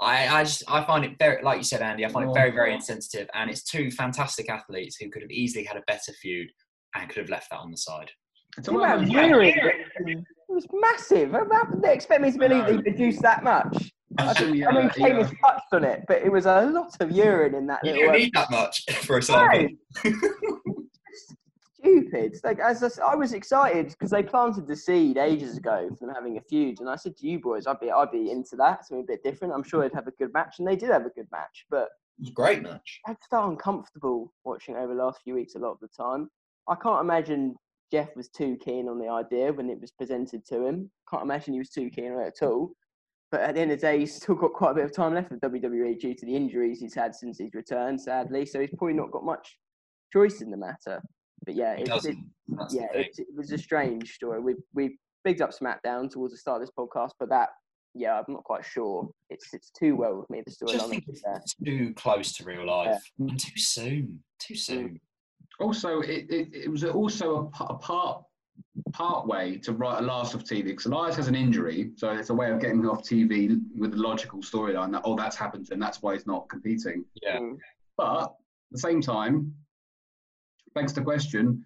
I, 0.00 0.28
I 0.28 0.44
just 0.44 0.62
I 0.68 0.84
find 0.84 1.04
it 1.04 1.12
very 1.18 1.42
like 1.42 1.58
you 1.58 1.64
said, 1.64 1.82
Andy. 1.82 2.04
I 2.04 2.08
find 2.08 2.28
it 2.30 2.34
very 2.34 2.50
very 2.50 2.72
insensitive, 2.74 3.28
and 3.34 3.50
it's 3.50 3.62
two 3.62 3.90
fantastic 3.90 4.48
athletes 4.50 4.96
who 5.00 5.10
could 5.10 5.22
have 5.22 5.30
easily 5.30 5.64
had 5.64 5.76
a 5.76 5.82
better 5.86 6.12
feud 6.20 6.48
and 6.94 7.08
could 7.08 7.18
have 7.20 7.30
left 7.30 7.50
that 7.50 7.60
on 7.60 7.70
the 7.70 7.76
side. 7.76 8.10
It's 8.56 8.68
a 8.68 8.70
The 8.70 8.76
well- 8.76 8.84
amount 8.98 9.02
of 9.04 9.08
urine 9.10 9.54
It 10.06 10.24
was 10.48 10.66
massive. 10.72 11.32
How 11.32 11.46
how 11.50 11.64
did 11.64 11.82
they 11.82 11.94
expect 11.94 12.22
me 12.22 12.32
to 12.32 12.38
believe 12.38 12.66
they 12.66 12.78
produced 12.82 13.22
that 13.22 13.42
much? 13.42 13.90
I, 14.18 14.34
think, 14.34 14.66
I 14.66 14.72
mean, 14.72 14.90
Sheamus 14.96 15.30
yeah. 15.32 15.50
touched 15.50 15.72
on 15.72 15.84
it, 15.84 16.04
but 16.08 16.22
it 16.22 16.30
was 16.30 16.46
a 16.46 16.66
lot 16.66 16.96
of 17.00 17.10
urine 17.10 17.54
in 17.54 17.66
that 17.68 17.84
You 17.84 17.94
don't 17.94 18.12
need 18.12 18.32
that 18.34 18.50
much 18.50 18.84
for 19.04 19.18
a 19.18 19.22
sample. 19.22 19.68
stupid. 21.88 22.36
Like 22.44 22.58
as 22.58 22.98
I 22.98 23.14
was 23.14 23.32
excited 23.32 23.88
because 23.88 24.10
they 24.10 24.22
planted 24.22 24.66
the 24.66 24.76
seed 24.76 25.16
ages 25.16 25.56
ago 25.56 25.88
for 25.98 26.06
them 26.06 26.14
having 26.14 26.36
a 26.38 26.40
feud, 26.40 26.80
and 26.80 26.88
I 26.88 26.96
said 26.96 27.16
to 27.18 27.26
you 27.26 27.38
boys, 27.40 27.66
I'd 27.66 27.80
be 27.80 27.90
I'd 27.90 28.10
be 28.10 28.30
into 28.30 28.56
that. 28.56 28.86
Something 28.86 29.04
a 29.04 29.06
bit 29.06 29.22
different. 29.22 29.54
I'm 29.54 29.62
sure 29.62 29.82
they'd 29.82 29.94
have 29.94 30.06
a 30.06 30.12
good 30.12 30.32
match, 30.32 30.58
and 30.58 30.66
they 30.66 30.76
did 30.76 30.90
have 30.90 31.06
a 31.06 31.10
good 31.10 31.28
match. 31.30 31.66
But 31.70 31.88
It 32.18 32.20
was 32.20 32.28
a 32.30 32.32
great 32.32 32.62
match. 32.62 33.00
I 33.06 33.16
felt 33.30 33.50
uncomfortable 33.50 34.32
watching 34.44 34.76
over 34.76 34.94
the 34.94 35.02
last 35.02 35.22
few 35.22 35.34
weeks 35.34 35.54
a 35.54 35.58
lot 35.58 35.72
of 35.72 35.80
the 35.80 35.88
time. 35.88 36.28
I 36.68 36.74
can't 36.74 37.00
imagine 37.00 37.56
Jeff 37.90 38.14
was 38.16 38.28
too 38.28 38.56
keen 38.62 38.88
on 38.88 38.98
the 38.98 39.08
idea 39.08 39.52
when 39.52 39.70
it 39.70 39.80
was 39.80 39.92
presented 39.92 40.44
to 40.46 40.66
him. 40.66 40.90
Can't 41.10 41.22
imagine 41.22 41.54
he 41.54 41.58
was 41.58 41.70
too 41.70 41.90
keen 41.90 42.12
on 42.12 42.20
it 42.20 42.34
at 42.38 42.46
all. 42.46 42.72
But 43.30 43.42
at 43.42 43.54
the 43.54 43.60
end 43.60 43.72
of 43.72 43.78
the 43.78 43.86
day, 43.86 44.00
he's 44.00 44.14
still 44.14 44.34
got 44.34 44.52
quite 44.52 44.70
a 44.70 44.74
bit 44.74 44.84
of 44.84 44.94
time 44.94 45.14
left 45.14 45.30
with 45.30 45.40
WWE 45.40 45.98
due 46.00 46.14
to 46.14 46.26
the 46.26 46.34
injuries 46.34 46.80
he's 46.80 46.94
had 46.94 47.14
since 47.14 47.38
he's 47.38 47.54
returned, 47.54 48.00
sadly. 48.00 48.46
So 48.46 48.60
he's 48.60 48.70
probably 48.76 48.94
not 48.94 49.10
got 49.10 49.24
much 49.24 49.56
choice 50.12 50.40
in 50.40 50.50
the 50.50 50.56
matter. 50.56 51.02
But 51.44 51.54
yeah, 51.54 51.76
He 51.76 51.82
it's, 51.82 52.06
it, 52.06 52.16
yeah, 52.70 52.86
it, 52.92 53.14
it 53.18 53.26
was 53.36 53.52
a 53.52 53.58
strange 53.58 54.12
story. 54.12 54.40
We 54.40 54.54
we 54.74 54.98
bigged 55.24 55.42
up 55.42 55.50
SmackDown 55.50 56.10
towards 56.10 56.32
the 56.32 56.38
start 56.38 56.62
of 56.62 56.66
this 56.66 56.74
podcast, 56.76 57.10
but 57.20 57.28
that 57.28 57.50
yeah, 57.94 58.18
I'm 58.18 58.32
not 58.32 58.44
quite 58.44 58.64
sure. 58.64 59.08
It's 59.30 59.52
it's 59.52 59.70
too 59.70 59.96
well 59.96 60.16
with 60.16 60.30
me 60.30 60.42
the 60.46 60.66
I 60.68 60.72
just 60.72 60.88
think 60.88 61.04
it's 61.08 61.54
too 61.64 61.92
close 61.94 62.32
to 62.36 62.44
real 62.44 62.66
life 62.66 63.02
and 63.18 63.38
too 63.38 63.56
soon. 63.56 64.22
Too 64.40 64.54
mm. 64.54 64.58
soon. 64.58 65.00
Also, 65.60 66.00
it, 66.00 66.26
it, 66.30 66.48
it 66.54 66.70
was 66.70 66.84
also 66.84 67.50
a, 67.60 67.64
a 67.64 67.78
part 67.78 68.22
part 68.92 69.26
way 69.26 69.58
to 69.58 69.72
write 69.72 69.98
a 69.98 70.02
last 70.02 70.34
of 70.34 70.44
TV 70.44 70.64
because 70.64 70.86
Elias 70.86 71.16
has 71.16 71.28
an 71.28 71.34
injury, 71.34 71.90
so 71.96 72.10
it's 72.10 72.30
a 72.30 72.34
way 72.34 72.50
of 72.50 72.60
getting 72.60 72.84
off 72.86 73.02
TV 73.02 73.60
with 73.76 73.94
a 73.94 73.96
logical 73.96 74.40
storyline 74.40 74.92
that 74.92 75.02
oh 75.04 75.16
that's 75.16 75.36
happened 75.36 75.66
to 75.66 75.74
him, 75.74 75.80
that's 75.80 76.02
why 76.02 76.14
he's 76.14 76.26
not 76.26 76.48
competing. 76.48 77.04
Yeah. 77.22 77.38
Mm. 77.38 77.58
But 77.96 78.22
at 78.22 78.30
the 78.72 78.78
same 78.78 79.00
time, 79.00 79.54
begs 80.74 80.92
the 80.92 81.02
question: 81.02 81.64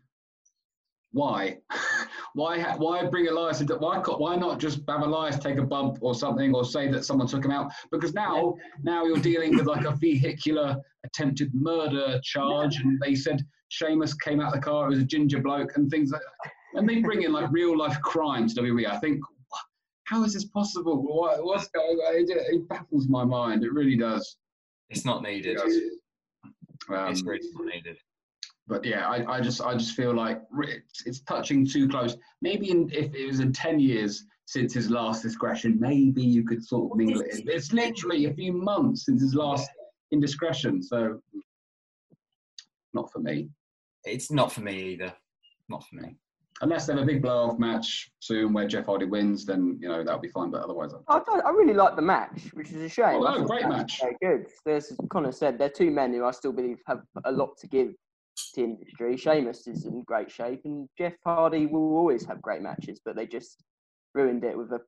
Why? 1.13 1.59
why? 2.35 2.59
ha- 2.61 2.77
Why 2.77 3.05
bring 3.07 3.29
Elias 3.29 3.61
into? 3.61 3.77
Why? 3.77 4.01
co- 4.01 4.17
Why 4.19 4.37
not 4.37 4.59
just 4.59 4.81
have 4.89 5.03
Elias 5.03 5.39
take 5.39 5.59
a 5.59 5.63
bump 5.65 5.99
or 6.01 6.15
something, 6.15 6.55
or 6.55 6.65
say 6.65 6.91
that 6.91 7.05
someone 7.05 7.27
took 7.27 7.45
him 7.45 7.51
out? 7.51 7.71
Because 7.91 8.15
now, 8.15 8.57
now 8.83 9.05
you're 9.05 9.19
dealing 9.19 9.57
with 9.57 9.67
like 9.67 9.85
a 9.85 9.97
vehicular 9.97 10.77
attempted 11.05 11.51
murder 11.55 12.21
charge, 12.23 12.77
and 12.77 12.99
they 13.01 13.15
said 13.15 13.45
Sheamus 13.69 14.15
came 14.15 14.41
out 14.41 14.55
of 14.55 14.61
the 14.61 14.65
car 14.65 14.87
it 14.87 14.91
was 14.91 14.99
a 14.99 15.05
ginger 15.05 15.41
bloke 15.41 15.77
and 15.77 15.91
things 15.91 16.11
like. 16.11 16.21
that. 16.21 16.51
And 16.75 16.89
they 16.89 17.01
bring 17.01 17.23
in 17.23 17.33
like 17.33 17.51
real 17.51 17.77
life 17.77 18.01
crime 18.03 18.49
to 18.49 18.55
WWE. 18.55 18.89
I 18.89 18.99
think, 18.99 19.21
how 20.05 20.25
is 20.25 20.35
this 20.35 20.45
possible? 20.47 21.03
What, 21.03 21.45
what's 21.45 21.69
going 21.69 21.99
on? 21.99 22.15
It, 22.17 22.31
it 22.31 22.69
baffles 22.69 23.09
my 23.09 23.25
mind. 23.25 23.65
It 23.65 23.73
really 23.73 23.97
does. 23.97 24.37
It's 24.91 25.05
not 25.05 25.23
needed. 25.23 25.59
Um, 25.59 27.11
it's 27.11 27.23
really 27.23 27.41
not 27.55 27.67
needed. 27.75 27.97
but 28.67 28.85
yeah, 28.85 29.09
I, 29.09 29.37
I 29.37 29.41
just 29.41 29.61
I 29.63 29.75
just 29.75 29.95
feel 29.95 30.15
like 30.15 30.43
it's, 30.65 31.07
it's 31.07 31.21
touching 31.21 31.67
too 31.67 31.89
close. 31.89 32.17
Maybe 32.41 32.71
in, 32.71 32.91
if 32.93 33.15
it 33.15 33.27
was 33.27 33.41
in 33.41 33.53
ten 33.53 33.79
years 33.79 34.25
since 34.47 34.75
his 34.75 34.91
last 34.91 35.23
discretion, 35.23 35.79
maybe 35.81 36.23
you 36.23 36.45
could 36.45 36.65
sort 36.65 36.93
of 36.93 36.99
mingle 36.99 37.21
it. 37.23 37.41
in. 37.41 37.49
It's 37.49 37.73
literally 37.73 38.27
a 38.27 38.35
few 38.35 38.53
months 38.53 39.07
since 39.07 39.23
his 39.23 39.35
last 39.35 39.71
indiscretion, 40.11 40.83
so 40.83 41.21
not 42.93 43.11
for 43.13 43.21
me. 43.21 43.49
It's 44.05 44.31
not 44.31 44.53
for 44.53 44.61
me 44.61 44.93
either. 44.93 45.15
not 45.69 45.87
for 45.87 45.97
me. 45.97 46.17
Unless 46.63 46.87
they 46.87 46.93
have 46.93 47.03
a 47.03 47.07
big 47.07 47.23
blow 47.23 47.51
off 47.51 47.59
match 47.59 48.11
soon 48.21 48.53
where 48.53 48.69
Jeff 48.69 48.87
Hardy 48.87 49.05
wins, 49.05 49.45
then 49.45 49.79
you 49.81 49.89
know 49.89 50.05
that'll 50.05 50.21
be 50.21 50.29
fine. 50.29 50.51
But 50.51 50.63
otherwise, 50.63 50.93
I, 51.09 51.19
I 51.19 51.51
really 51.51 51.75
like 51.75 51.97
the 51.97 52.03
match, 52.03 52.51
which 52.55 52.71
is 52.71 52.83
a 52.83 52.89
shame. 52.89 53.17
Oh, 53.17 53.39
no, 53.39 53.45
great 53.45 53.67
match. 53.69 54.01
Very 54.01 54.17
good. 54.23 54.47
There's, 54.65 54.93
as 54.93 54.99
Connor 55.11 55.33
said, 55.33 55.59
they're 55.59 55.69
two 55.69 55.91
men 55.91 56.15
who 56.15 56.25
I 56.25 56.31
still 56.31 56.53
believe 56.53 56.79
have 56.87 57.03
a 57.25 57.33
lot 57.33 57.57
to 57.59 57.67
give 57.67 57.89
to 57.89 58.45
the 58.55 58.63
industry. 58.63 59.17
Sheamus 59.17 59.67
is 59.67 59.87
in 59.87 60.03
great 60.05 60.31
shape, 60.31 60.61
and 60.65 60.89
Jeff 60.97 61.15
Hardy 61.25 61.67
will 61.67 61.97
always 61.97 62.25
have 62.27 62.41
great 62.41 62.63
matches, 62.63 63.01
but 63.05 63.17
they 63.17 63.27
just 63.27 63.65
ruined 64.15 64.45
it 64.45 64.57
with 64.57 64.71
a 64.71 64.81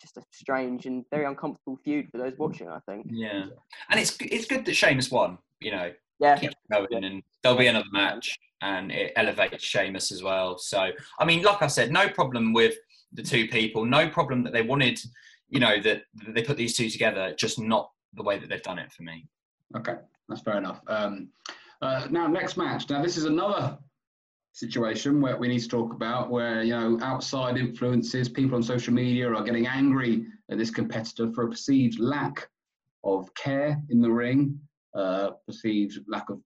just 0.00 0.16
a 0.16 0.22
strange 0.32 0.86
and 0.86 1.04
very 1.12 1.26
uncomfortable 1.26 1.78
feud 1.84 2.08
for 2.10 2.18
those 2.18 2.32
watching. 2.38 2.68
I 2.68 2.80
think. 2.88 3.06
Yeah, 3.08 3.44
and 3.90 4.00
it's 4.00 4.16
it's 4.20 4.46
good 4.46 4.64
that 4.64 4.74
Sheamus 4.74 5.12
won. 5.12 5.38
You 5.60 5.72
know, 5.72 5.92
Yeah. 6.20 6.38
keep 6.38 6.52
going, 6.70 7.04
and 7.04 7.22
there'll 7.42 7.58
be 7.58 7.66
another 7.66 7.86
match, 7.92 8.38
and 8.62 8.92
it 8.92 9.12
elevates 9.16 9.64
Sheamus 9.64 10.12
as 10.12 10.22
well. 10.22 10.58
So, 10.58 10.90
I 11.18 11.24
mean, 11.24 11.42
like 11.42 11.62
I 11.62 11.66
said, 11.66 11.90
no 11.90 12.08
problem 12.08 12.52
with 12.52 12.74
the 13.12 13.22
two 13.22 13.48
people. 13.48 13.84
No 13.84 14.08
problem 14.08 14.42
that 14.44 14.52
they 14.52 14.62
wanted, 14.62 15.00
you 15.48 15.60
know, 15.60 15.80
that 15.80 16.02
that 16.14 16.34
they 16.34 16.42
put 16.42 16.56
these 16.56 16.76
two 16.76 16.90
together. 16.90 17.34
Just 17.36 17.58
not 17.58 17.90
the 18.14 18.22
way 18.22 18.38
that 18.38 18.48
they've 18.48 18.62
done 18.62 18.78
it 18.78 18.92
for 18.92 19.02
me. 19.02 19.26
Okay, 19.76 19.96
that's 20.28 20.42
fair 20.42 20.58
enough. 20.58 20.80
Um, 20.86 21.28
uh, 21.82 22.06
now, 22.10 22.26
next 22.26 22.56
match. 22.56 22.88
Now, 22.90 23.02
this 23.02 23.16
is 23.16 23.24
another 23.24 23.78
situation 24.52 25.20
where 25.20 25.36
we 25.36 25.48
need 25.48 25.60
to 25.60 25.68
talk 25.68 25.92
about 25.92 26.30
where 26.30 26.62
you 26.62 26.72
know 26.72 26.98
outside 27.02 27.56
influences, 27.56 28.28
people 28.28 28.56
on 28.56 28.62
social 28.62 28.92
media 28.92 29.32
are 29.32 29.42
getting 29.42 29.66
angry 29.66 30.26
at 30.50 30.58
this 30.58 30.70
competitor 30.70 31.32
for 31.32 31.44
a 31.44 31.50
perceived 31.50 31.98
lack 31.98 32.48
of 33.04 33.32
care 33.34 33.80
in 33.88 34.00
the 34.00 34.10
ring, 34.10 34.60
uh, 34.94 35.30
perceived 35.46 35.98
lack 36.08 36.28
of 36.30 36.40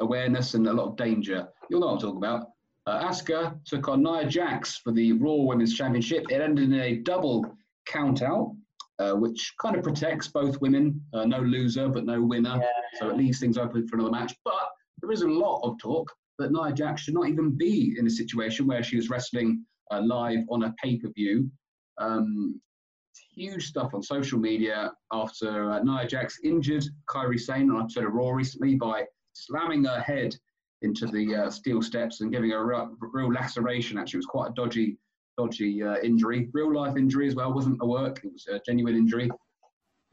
awareness 0.00 0.54
and 0.54 0.66
a 0.66 0.72
lot 0.72 0.88
of 0.88 0.96
danger. 0.96 1.48
You'll 1.70 1.80
know 1.80 1.86
what 1.86 1.94
I'm 1.94 2.00
talking 2.00 2.18
about. 2.18 2.48
Uh, 2.86 3.08
Asuka 3.08 3.58
took 3.64 3.88
on 3.88 4.02
Nia 4.02 4.26
Jax 4.26 4.78
for 4.78 4.92
the 4.92 5.12
Raw 5.12 5.34
Women's 5.34 5.74
Championship. 5.74 6.26
It 6.30 6.40
ended 6.40 6.72
in 6.72 6.80
a 6.80 6.96
double 6.98 7.44
count 7.86 8.22
out, 8.22 8.54
uh, 8.98 9.14
which 9.14 9.54
kind 9.60 9.76
of 9.76 9.82
protects 9.82 10.28
both 10.28 10.60
women. 10.60 11.00
Uh, 11.12 11.24
no 11.24 11.40
loser, 11.40 11.88
but 11.88 12.04
no 12.04 12.22
winner. 12.22 12.60
So 13.00 13.10
it 13.10 13.16
leaves 13.16 13.40
things 13.40 13.58
open 13.58 13.88
for 13.88 13.96
another 13.96 14.12
match. 14.12 14.34
But 14.44 14.68
there 15.00 15.10
is 15.10 15.22
a 15.22 15.28
lot 15.28 15.62
of 15.62 15.78
talk 15.78 16.10
that 16.38 16.52
Nia 16.52 16.72
Jax 16.72 17.02
should 17.02 17.14
not 17.14 17.28
even 17.28 17.56
be 17.56 17.96
in 17.98 18.06
a 18.06 18.10
situation 18.10 18.66
where 18.66 18.82
she 18.82 18.96
was 18.96 19.10
wrestling 19.10 19.64
uh, 19.90 20.00
live 20.02 20.40
on 20.48 20.64
a 20.64 20.74
pay 20.82 20.96
per 20.96 21.08
view. 21.10 21.50
Um, 21.98 22.60
huge 23.34 23.66
stuff 23.66 23.94
on 23.94 24.02
social 24.02 24.38
media 24.38 24.92
after 25.12 25.70
uh, 25.70 25.82
Nia 25.82 26.06
Jax 26.06 26.38
injured 26.44 26.84
Kairi 27.08 27.38
Sane 27.38 27.70
on 27.70 27.82
episode 27.82 28.04
of 28.04 28.12
Raw 28.12 28.30
recently 28.30 28.74
by 28.74 29.04
slamming 29.32 29.84
her 29.84 30.00
head 30.00 30.34
into 30.82 31.06
the 31.06 31.34
uh, 31.34 31.50
steel 31.50 31.82
steps 31.82 32.20
and 32.20 32.32
giving 32.32 32.50
her 32.50 32.58
a 32.58 32.64
real, 32.64 32.96
real 33.00 33.32
laceration. 33.32 33.98
Actually, 33.98 34.18
it 34.18 34.24
was 34.24 34.26
quite 34.26 34.50
a 34.50 34.54
dodgy, 34.54 34.98
dodgy 35.38 35.82
uh, 35.82 35.96
injury, 36.02 36.48
real 36.52 36.74
life 36.74 36.96
injury 36.96 37.28
as 37.28 37.34
well. 37.34 37.52
wasn't 37.52 37.78
a 37.80 37.86
work; 37.86 38.20
it 38.24 38.32
was 38.32 38.46
a 38.48 38.60
genuine 38.66 38.96
injury. 38.96 39.30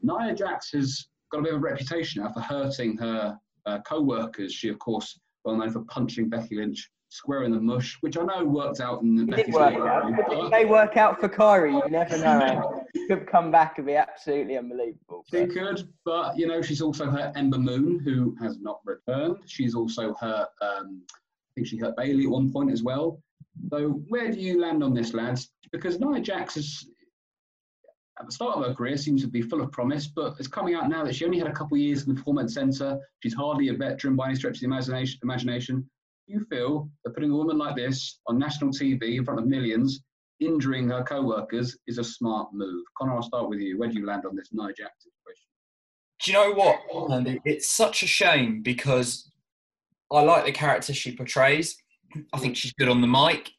Nia 0.02 0.34
Jax 0.34 0.70
has 0.72 1.06
got 1.32 1.40
a 1.40 1.42
bit 1.42 1.54
of 1.54 1.60
a 1.60 1.62
reputation 1.62 2.22
now 2.22 2.32
for 2.32 2.40
hurting 2.40 2.96
her 2.98 3.38
uh, 3.66 3.78
co-workers. 3.86 4.52
She, 4.52 4.68
of 4.68 4.78
course, 4.78 5.18
well 5.44 5.56
known 5.56 5.70
for 5.70 5.84
punching 5.84 6.28
Becky 6.28 6.56
Lynch 6.56 6.90
square 7.08 7.44
in 7.44 7.52
the 7.52 7.60
mush, 7.60 7.96
which 8.00 8.16
I 8.16 8.24
know 8.24 8.44
worked 8.44 8.80
out 8.80 9.02
in 9.02 9.14
the 9.14 9.24
Becky's 9.24 9.54
work 9.54 9.74
out. 9.74 10.10
It 10.32 10.50
may 10.50 10.64
work 10.64 10.96
out 10.96 11.20
for 11.20 11.28
Kyrie. 11.28 11.72
You 11.72 11.88
never 11.88 12.18
know. 12.18 12.80
Could 13.08 13.26
come 13.26 13.50
back 13.50 13.78
and 13.78 13.86
be 13.86 13.96
absolutely 13.96 14.56
unbelievable. 14.56 15.24
She 15.30 15.46
could, 15.46 15.88
but 16.04 16.38
you 16.38 16.46
know, 16.46 16.62
she's 16.62 16.80
also 16.80 17.10
hurt 17.10 17.36
Ember 17.36 17.58
Moon, 17.58 17.98
who 17.98 18.36
has 18.40 18.58
not 18.60 18.80
returned. 18.84 19.38
She's 19.46 19.74
also 19.74 20.14
hurt. 20.14 20.48
Um, 20.62 21.02
I 21.10 21.50
think 21.54 21.66
she 21.66 21.76
hurt 21.76 21.96
Bayley 21.96 22.24
at 22.24 22.30
one 22.30 22.52
point 22.52 22.70
as 22.70 22.82
well. 22.82 23.20
So 23.70 24.00
where 24.08 24.30
do 24.30 24.38
you 24.38 24.60
land 24.60 24.82
on 24.82 24.94
this, 24.94 25.12
lads? 25.12 25.50
Because 25.72 25.98
Nia 25.98 26.20
Jax 26.20 26.56
is 26.56 26.88
at 28.18 28.26
the 28.26 28.32
start 28.32 28.56
of 28.56 28.64
her 28.64 28.74
career 28.74 28.96
seems 28.96 29.22
to 29.22 29.28
be 29.28 29.42
full 29.42 29.60
of 29.60 29.72
promise, 29.72 30.06
but 30.06 30.34
it's 30.38 30.48
coming 30.48 30.74
out 30.74 30.88
now 30.88 31.04
that 31.04 31.14
she 31.14 31.24
only 31.24 31.38
had 31.38 31.48
a 31.48 31.52
couple 31.52 31.76
of 31.76 31.80
years 31.80 32.04
in 32.04 32.10
the 32.10 32.14
performance 32.14 32.54
centre. 32.54 32.98
She's 33.22 33.34
hardly 33.34 33.68
a 33.68 33.74
veteran 33.74 34.14
by 34.14 34.26
any 34.26 34.36
stretch 34.36 34.56
of 34.56 34.60
the 34.60 34.66
imagination. 34.66 35.18
Imagination. 35.22 35.90
Do 36.26 36.32
you 36.32 36.40
feel 36.48 36.88
that 37.04 37.14
putting 37.14 37.32
a 37.32 37.36
woman 37.36 37.58
like 37.58 37.76
this 37.76 38.20
on 38.28 38.38
national 38.38 38.70
TV 38.70 39.16
in 39.16 39.24
front 39.24 39.40
of 39.40 39.46
millions, 39.46 40.00
injuring 40.40 40.88
her 40.88 41.02
co-workers, 41.02 41.76
is 41.86 41.98
a 41.98 42.04
smart 42.04 42.48
move? 42.52 42.84
Connor, 42.98 43.14
I'll 43.14 43.22
start 43.22 43.48
with 43.48 43.60
you. 43.60 43.78
Where 43.78 43.88
do 43.88 43.98
you 43.98 44.06
land 44.06 44.24
on 44.26 44.36
this 44.36 44.48
Nia 44.52 44.72
Jax 44.72 45.04
situation? 45.04 45.44
Do 46.22 46.30
you 46.30 46.38
know 46.38 46.52
what, 46.52 47.12
Andy? 47.12 47.40
It's 47.44 47.70
such 47.70 48.02
a 48.02 48.06
shame 48.06 48.62
because 48.62 49.30
I 50.12 50.22
like 50.22 50.44
the 50.44 50.52
character 50.52 50.94
she 50.94 51.16
portrays. 51.16 51.76
I 52.32 52.38
think 52.38 52.56
she's 52.56 52.72
good 52.72 52.88
on 52.88 53.00
the 53.00 53.06
mic. 53.06 53.50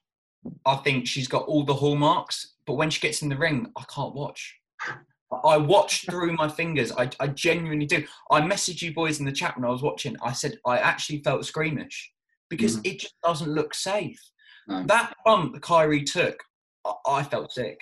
I 0.65 0.75
think 0.77 1.07
she's 1.07 1.27
got 1.27 1.45
all 1.45 1.63
the 1.63 1.73
hallmarks. 1.73 2.53
But 2.65 2.75
when 2.75 2.89
she 2.89 3.01
gets 3.01 3.21
in 3.21 3.29
the 3.29 3.37
ring, 3.37 3.67
I 3.75 3.83
can't 3.93 4.15
watch. 4.15 4.55
I 5.43 5.57
watch 5.57 6.05
through 6.05 6.33
my 6.33 6.47
fingers. 6.47 6.91
I, 6.91 7.09
I 7.19 7.27
genuinely 7.27 7.85
do. 7.85 8.03
I 8.31 8.41
messaged 8.41 8.81
you 8.81 8.93
boys 8.93 9.19
in 9.19 9.25
the 9.25 9.31
chat 9.31 9.55
when 9.55 9.65
I 9.65 9.71
was 9.71 9.81
watching. 9.81 10.15
I 10.21 10.31
said 10.31 10.57
I 10.65 10.77
actually 10.77 11.21
felt 11.23 11.45
squeamish 11.45 12.11
because 12.49 12.77
mm-hmm. 12.77 12.93
it 12.93 12.99
just 12.99 13.15
doesn't 13.23 13.51
look 13.51 13.73
safe. 13.73 14.19
No. 14.67 14.83
That 14.87 15.13
bump 15.25 15.53
that 15.53 15.61
Kairi 15.61 16.05
took, 16.05 16.41
I, 17.07 17.23
felt 17.23 17.51
sick. 17.51 17.79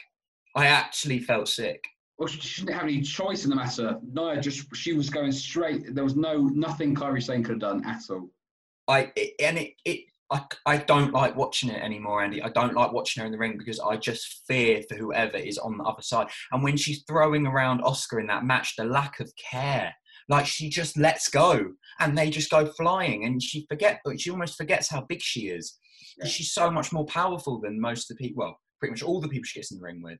I 0.55 0.67
actually 0.67 1.19
felt 1.19 1.47
sick. 1.47 1.83
Well, 2.17 2.27
she 2.27 2.39
shouldn't 2.41 2.75
have 2.75 2.83
any 2.83 3.01
choice 3.01 3.43
in 3.43 3.49
the 3.49 3.55
matter. 3.55 3.99
Nia 4.13 4.39
just 4.39 4.73
she 4.75 4.93
was 4.93 5.09
going 5.09 5.31
straight. 5.31 5.93
There 5.93 6.03
was 6.03 6.15
no 6.15 6.37
nothing 6.37 6.95
Kairi 6.95 7.21
Sane 7.21 7.43
could 7.43 7.53
have 7.53 7.59
done 7.59 7.85
at 7.85 8.01
all. 8.09 8.29
I 8.87 9.11
it, 9.15 9.33
and 9.39 9.57
it, 9.57 9.73
it 9.83 10.01
I, 10.31 10.41
I 10.65 10.77
don't 10.77 11.13
like 11.13 11.35
watching 11.35 11.69
it 11.69 11.81
anymore, 11.81 12.23
Andy. 12.23 12.41
I 12.41 12.49
don't 12.49 12.73
like 12.73 12.91
watching 12.91 13.21
her 13.21 13.25
in 13.27 13.31
the 13.31 13.37
ring 13.37 13.57
because 13.57 13.79
I 13.79 13.97
just 13.97 14.41
fear 14.47 14.81
for 14.89 14.95
whoever 14.95 15.37
is 15.37 15.57
on 15.57 15.77
the 15.77 15.83
other 15.83 16.01
side. 16.01 16.27
And 16.51 16.63
when 16.63 16.77
she's 16.77 17.03
throwing 17.07 17.45
around 17.45 17.81
Asuka 17.83 18.19
in 18.19 18.27
that 18.27 18.45
match, 18.45 18.75
the 18.75 18.85
lack 18.85 19.19
of 19.19 19.31
care, 19.35 19.93
like 20.29 20.45
she 20.45 20.69
just 20.69 20.97
lets 20.97 21.29
go 21.29 21.73
and 21.99 22.17
they 22.17 22.29
just 22.29 22.49
go 22.49 22.65
flying, 22.65 23.25
and 23.25 23.41
she 23.41 23.65
forget, 23.69 23.99
she 24.17 24.31
almost 24.31 24.57
forgets 24.57 24.89
how 24.89 25.01
big 25.01 25.21
she 25.21 25.49
is. 25.49 25.77
Yeah. 26.17 26.25
She's 26.25 26.51
so 26.51 26.71
much 26.71 26.91
more 26.91 27.05
powerful 27.05 27.59
than 27.59 27.79
most 27.79 28.09
of 28.09 28.17
the 28.17 28.23
people. 28.23 28.43
Well, 28.43 28.59
pretty 28.83 28.91
much 28.91 29.03
all 29.03 29.21
the 29.21 29.29
people 29.29 29.45
she 29.45 29.59
gets 29.59 29.71
in 29.71 29.77
the 29.77 29.83
ring 29.83 30.01
with. 30.01 30.19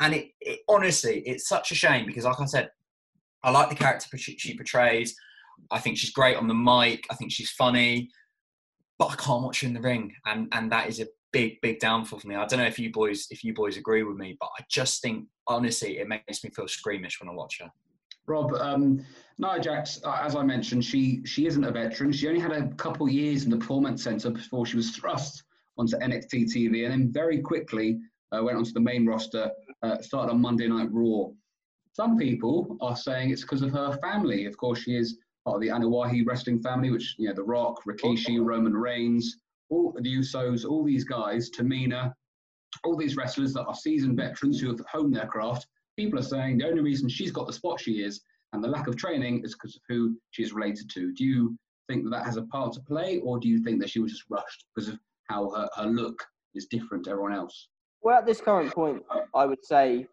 And 0.00 0.14
it, 0.14 0.28
it 0.40 0.60
honestly, 0.68 1.24
it's 1.26 1.48
such 1.48 1.72
a 1.72 1.74
shame 1.74 2.06
because, 2.06 2.24
like 2.24 2.40
I 2.40 2.44
said, 2.44 2.70
I 3.42 3.50
like 3.50 3.68
the 3.68 3.74
character 3.74 4.16
she 4.16 4.56
portrays. 4.56 5.16
I 5.72 5.80
think 5.80 5.98
she's 5.98 6.12
great 6.12 6.36
on 6.36 6.46
the 6.46 6.54
mic. 6.54 7.04
I 7.10 7.16
think 7.16 7.32
she's 7.32 7.50
funny, 7.50 8.08
but 8.96 9.06
I 9.06 9.16
can't 9.16 9.42
watch 9.42 9.62
her 9.62 9.66
in 9.66 9.74
the 9.74 9.80
ring, 9.80 10.12
and 10.26 10.46
and 10.52 10.70
that 10.70 10.88
is 10.88 11.00
a 11.00 11.08
big 11.32 11.60
big 11.62 11.80
downfall 11.80 12.20
for 12.20 12.28
me. 12.28 12.36
I 12.36 12.46
don't 12.46 12.60
know 12.60 12.66
if 12.66 12.78
you 12.78 12.92
boys 12.92 13.26
if 13.30 13.42
you 13.42 13.54
boys 13.54 13.76
agree 13.76 14.04
with 14.04 14.16
me, 14.16 14.36
but 14.38 14.50
I 14.56 14.62
just 14.70 15.02
think 15.02 15.26
honestly 15.48 15.98
it 15.98 16.06
makes 16.06 16.44
me 16.44 16.50
feel 16.50 16.68
squeamish 16.68 17.18
when 17.20 17.28
I 17.28 17.32
watch 17.32 17.58
her. 17.60 17.70
Rob, 18.28 18.52
um, 18.54 19.04
Nia 19.38 19.58
Jax, 19.60 20.00
uh, 20.04 20.20
as 20.22 20.36
I 20.36 20.44
mentioned, 20.44 20.84
she 20.84 21.24
she 21.24 21.46
isn't 21.46 21.64
a 21.64 21.72
veteran. 21.72 22.12
She 22.12 22.28
only 22.28 22.40
had 22.40 22.52
a 22.52 22.68
couple 22.74 23.08
years 23.08 23.44
in 23.44 23.50
the 23.50 23.56
performance 23.56 24.04
centre 24.04 24.30
before 24.30 24.66
she 24.66 24.76
was 24.76 24.90
thrust 24.90 25.42
onto 25.78 25.96
NXT 25.96 26.44
TV, 26.54 26.84
and 26.84 26.92
then 26.92 27.12
very 27.12 27.40
quickly 27.40 27.98
uh, 28.32 28.42
went 28.42 28.56
onto 28.56 28.72
the 28.72 28.80
main 28.80 29.06
roster. 29.06 29.50
Uh, 29.82 29.98
started 30.00 30.32
on 30.32 30.40
Monday 30.40 30.68
Night 30.68 30.88
Raw. 30.90 31.28
Some 31.92 32.16
people 32.16 32.76
are 32.80 32.96
saying 32.96 33.30
it's 33.30 33.42
because 33.42 33.62
of 33.62 33.72
her 33.72 33.96
family. 34.02 34.46
Of 34.46 34.56
course, 34.56 34.80
she 34.80 34.96
is 34.96 35.18
part 35.44 35.56
of 35.56 35.60
the 35.60 35.68
Anoa'i 35.68 36.26
wrestling 36.26 36.60
family, 36.60 36.90
which 36.90 37.14
you 37.18 37.28
know, 37.28 37.34
The 37.34 37.42
Rock, 37.42 37.82
Rikishi, 37.86 38.42
Roman 38.42 38.74
Reigns, 38.74 39.36
all 39.70 39.92
the 39.92 40.16
Usos, 40.16 40.68
all 40.68 40.84
these 40.84 41.04
guys, 41.04 41.50
Tamina, 41.50 42.12
all 42.84 42.96
these 42.96 43.16
wrestlers 43.16 43.52
that 43.54 43.64
are 43.64 43.74
seasoned 43.74 44.16
veterans 44.16 44.60
who 44.60 44.68
have 44.68 44.80
honed 44.90 45.14
their 45.14 45.26
craft. 45.26 45.66
People 45.96 46.18
are 46.18 46.22
saying 46.22 46.58
the 46.58 46.66
only 46.66 46.82
reason 46.82 47.08
she's 47.08 47.30
got 47.30 47.46
the 47.46 47.52
spot 47.52 47.80
she 47.80 48.02
is 48.02 48.20
and 48.52 48.62
the 48.62 48.68
lack 48.68 48.86
of 48.86 48.96
training 48.96 49.42
is 49.44 49.54
because 49.54 49.76
of 49.76 49.82
who 49.88 50.16
she's 50.30 50.52
related 50.52 50.88
to. 50.90 51.12
Do 51.12 51.24
you 51.24 51.56
think 51.88 52.04
that 52.04 52.10
that 52.10 52.24
has 52.24 52.36
a 52.36 52.42
part 52.42 52.72
to 52.74 52.80
play, 52.80 53.20
or 53.22 53.38
do 53.38 53.48
you 53.48 53.62
think 53.62 53.80
that 53.80 53.90
she 53.90 54.00
was 54.00 54.12
just 54.12 54.24
rushed 54.28 54.64
because 54.74 54.88
of 54.88 54.98
how 55.28 55.50
her, 55.50 55.68
her 55.76 55.86
look 55.86 56.24
is 56.54 56.66
different 56.66 57.04
to 57.04 57.10
everyone 57.10 57.32
else? 57.32 57.68
Well, 58.02 58.18
at 58.18 58.26
this 58.26 58.40
current 58.40 58.72
point, 58.72 59.02
I 59.34 59.46
would 59.46 59.64
say, 59.64 60.06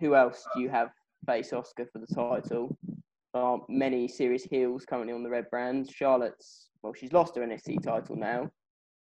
who 0.00 0.14
else 0.14 0.46
do 0.54 0.62
you 0.62 0.68
have 0.68 0.90
face 1.26 1.50
Asuka 1.50 1.90
for 1.90 1.98
the 1.98 2.14
title? 2.14 2.76
There 3.32 3.42
aren't 3.42 3.68
many 3.68 4.06
serious 4.06 4.44
heels 4.44 4.84
currently 4.84 5.12
on 5.12 5.22
the 5.22 5.30
red 5.30 5.50
brand. 5.50 5.90
Charlotte's, 5.90 6.68
well, 6.82 6.92
she's 6.94 7.12
lost 7.12 7.34
her 7.36 7.42
NXT 7.42 7.82
title 7.82 8.16
now, 8.16 8.50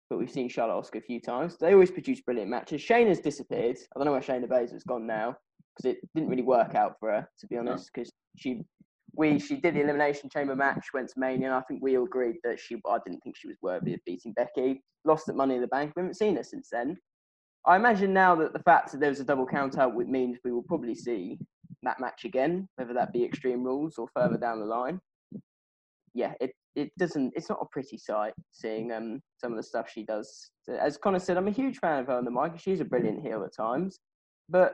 but 0.09 0.17
we've 0.17 0.31
seen 0.31 0.47
Charlotte 0.47 0.85
Asuka 0.85 0.99
a 0.99 1.01
few 1.01 1.19
times. 1.19 1.57
They 1.57 1.73
always 1.73 1.91
produce 1.91 2.21
brilliant 2.21 2.49
matches. 2.49 2.81
Shayna's 2.81 3.19
disappeared. 3.19 3.77
I 3.95 3.99
don't 3.99 4.05
know 4.05 4.11
where 4.13 4.21
Shayna 4.21 4.47
Baszler's 4.47 4.83
gone 4.83 5.05
now 5.05 5.35
because 5.75 5.91
it 5.95 6.09
didn't 6.15 6.29
really 6.29 6.43
work 6.43 6.75
out 6.75 6.95
for 6.99 7.09
her, 7.11 7.29
to 7.39 7.47
be 7.47 7.57
honest, 7.57 7.89
because 7.93 8.09
she. 8.37 8.61
We 9.13 9.39
she 9.39 9.57
did 9.57 9.75
the 9.75 9.81
elimination 9.81 10.29
chamber 10.29 10.55
match, 10.55 10.87
went 10.93 11.09
to 11.09 11.19
Mania. 11.19 11.47
And 11.47 11.55
I 11.55 11.61
think 11.61 11.81
we 11.83 11.97
all 11.97 12.05
agreed 12.05 12.37
that 12.43 12.59
she. 12.59 12.75
I 12.87 12.97
didn't 13.05 13.21
think 13.21 13.35
she 13.35 13.47
was 13.47 13.57
worthy 13.61 13.93
of 13.93 13.99
beating 14.05 14.33
Becky. 14.33 14.83
Lost 15.03 15.29
at 15.29 15.35
Money 15.35 15.55
in 15.55 15.61
the 15.61 15.67
Bank. 15.67 15.93
We 15.95 16.01
haven't 16.01 16.15
seen 16.15 16.35
her 16.37 16.43
since 16.43 16.69
then. 16.71 16.97
I 17.65 17.75
imagine 17.75 18.13
now 18.13 18.35
that 18.35 18.53
the 18.53 18.59
fact 18.59 18.91
that 18.91 18.99
there 18.99 19.09
was 19.09 19.19
a 19.19 19.25
double 19.25 19.45
count 19.45 19.77
out 19.77 19.93
would 19.93 20.09
means 20.09 20.39
we 20.43 20.51
will 20.51 20.63
probably 20.63 20.95
see 20.95 21.37
that 21.83 21.99
match 21.99 22.25
again, 22.25 22.67
whether 22.75 22.93
that 22.93 23.13
be 23.13 23.23
Extreme 23.23 23.63
Rules 23.63 23.97
or 23.97 24.07
further 24.15 24.37
down 24.37 24.59
the 24.59 24.65
line. 24.65 24.99
Yeah, 26.13 26.33
it, 26.41 26.51
it 26.75 26.91
doesn't. 26.97 27.33
It's 27.35 27.49
not 27.49 27.59
a 27.61 27.65
pretty 27.71 27.97
sight 27.97 28.33
seeing 28.51 28.91
um 28.91 29.21
some 29.37 29.51
of 29.51 29.57
the 29.57 29.63
stuff 29.63 29.89
she 29.91 30.03
does. 30.03 30.51
As 30.67 30.97
Connor 30.97 31.19
said, 31.19 31.37
I'm 31.37 31.47
a 31.47 31.51
huge 31.51 31.77
fan 31.77 31.99
of 31.99 32.07
her 32.07 32.17
on 32.17 32.25
the 32.25 32.31
mic. 32.31 32.59
She's 32.59 32.81
a 32.81 32.85
brilliant 32.85 33.21
heel 33.25 33.43
at 33.43 33.55
times, 33.55 33.99
but 34.49 34.73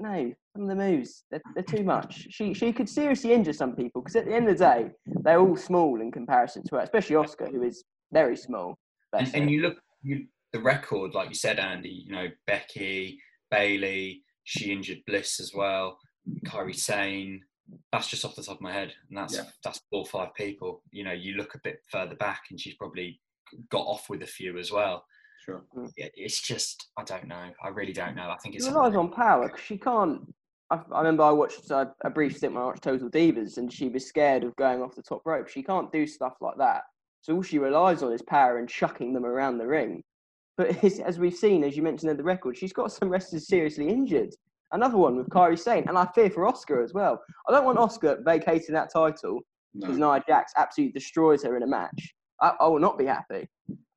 no, 0.00 0.32
some 0.54 0.62
of 0.62 0.68
the 0.68 0.74
moves 0.74 1.24
they're, 1.30 1.42
they're 1.54 1.62
too 1.62 1.84
much. 1.94 2.26
She 2.30 2.54
she 2.54 2.72
could 2.72 2.88
seriously 2.88 3.32
injure 3.32 3.52
some 3.52 3.74
people 3.74 4.02
because 4.02 4.16
at 4.16 4.26
the 4.26 4.34
end 4.34 4.48
of 4.48 4.58
the 4.58 4.64
day, 4.64 4.90
they're 5.06 5.40
all 5.40 5.56
small 5.56 6.00
in 6.00 6.10
comparison 6.10 6.62
to 6.64 6.76
her, 6.76 6.82
especially 6.82 7.16
Asuka, 7.16 7.50
who 7.50 7.62
is 7.62 7.84
very 8.12 8.36
small. 8.36 8.76
And, 9.12 9.30
and 9.34 9.50
you 9.50 9.62
look 9.62 9.76
you 10.02 10.26
the 10.52 10.60
record, 10.60 11.14
like 11.14 11.28
you 11.28 11.34
said, 11.34 11.58
Andy. 11.58 12.04
You 12.06 12.12
know 12.12 12.28
Becky, 12.46 13.18
Bayley. 13.50 14.22
She 14.44 14.72
injured 14.72 14.98
Bliss 15.06 15.40
as 15.40 15.52
well. 15.54 15.98
Kairi 16.46 16.74
Sane. 16.74 17.40
That's 17.92 18.08
just 18.08 18.24
off 18.26 18.36
the 18.36 18.42
top 18.42 18.56
of 18.56 18.60
my 18.60 18.72
head, 18.72 18.92
and 19.08 19.16
that's 19.16 19.34
Yeah. 19.36 19.44
that's 19.62 19.80
four 19.90 20.00
or 20.00 20.06
five 20.06 20.34
people. 20.34 20.82
You 20.90 21.04
know, 21.04 21.12
you 21.12 21.34
look 21.34 21.54
a 21.54 21.60
bit 21.64 21.80
further 21.90 22.14
back, 22.16 22.42
and 22.50 22.60
she's 22.60 22.74
probably 22.74 23.20
got 23.70 23.86
off 23.86 24.10
with 24.10 24.22
a 24.22 24.26
few 24.26 24.58
as 24.58 24.70
well. 24.70 25.04
Sure. 25.44 25.64
Mm. 25.76 25.90
Yeah, 25.96 26.06
It's 26.14 26.40
just 26.40 26.88
I 26.98 27.04
don't 27.04 27.26
know. 27.26 27.50
I 27.62 27.68
really 27.68 27.92
don't 27.92 28.16
know. 28.16 28.30
I 28.30 28.36
think 28.42 28.54
it's 28.54 28.64
She 28.64 28.70
relies 28.70 28.96
on 28.96 29.10
power 29.10 29.48
because 29.48 29.60
she 29.64 29.76
can't. 29.76 30.32
I, 30.70 30.80
I 30.92 30.98
remember 30.98 31.22
I 31.22 31.30
watched 31.30 31.70
a, 31.70 31.92
a 32.02 32.10
brief 32.10 32.36
stint 32.36 32.54
when 32.54 32.62
I 32.62 32.66
watched 32.66 32.82
Total 32.82 33.10
Divas, 33.10 33.58
and 33.58 33.72
she 33.72 33.88
was 33.88 34.06
scared 34.06 34.44
of 34.44 34.56
going 34.56 34.80
off 34.82 34.94
the 34.94 35.02
top 35.02 35.22
rope. 35.26 35.48
She 35.48 35.62
can't 35.62 35.92
do 35.92 36.06
stuff 36.06 36.34
like 36.40 36.56
that. 36.58 36.82
So 37.20 37.34
all 37.34 37.42
she 37.42 37.58
relies 37.58 38.02
on 38.02 38.12
is 38.12 38.22
power 38.22 38.58
and 38.58 38.68
chucking 38.68 39.12
them 39.12 39.26
around 39.26 39.58
the 39.58 39.66
ring. 39.66 40.02
But 40.56 40.70
it's, 40.82 40.98
as 40.98 41.18
we've 41.18 41.34
seen, 41.34 41.62
as 41.64 41.76
you 41.76 41.82
mentioned 41.82 42.10
in 42.10 42.16
the 42.16 42.24
record, 42.24 42.56
she's 42.56 42.72
got 42.72 42.92
some 42.92 43.10
wrestlers 43.10 43.46
seriously 43.46 43.88
injured. 43.88 44.34
Another 44.72 44.96
one 44.96 45.16
with 45.16 45.28
Kairi 45.28 45.58
Sane, 45.58 45.84
and 45.88 45.98
I 45.98 46.06
fear 46.14 46.30
for 46.30 46.50
Asuka 46.50 46.82
as 46.82 46.94
well. 46.94 47.22
I 47.48 47.52
don't 47.52 47.64
want 47.64 47.78
Asuka 47.78 48.24
vacating 48.24 48.74
that 48.74 48.90
title 48.90 49.40
because 49.74 49.98
No. 49.98 50.12
Nia 50.12 50.24
Jax 50.26 50.52
absolutely 50.56 50.92
destroys 50.92 51.42
her 51.42 51.56
in 51.56 51.62
a 51.62 51.66
match. 51.66 52.14
I, 52.40 52.54
I 52.60 52.66
will 52.66 52.80
not 52.80 52.98
be 52.98 53.04
happy 53.04 53.46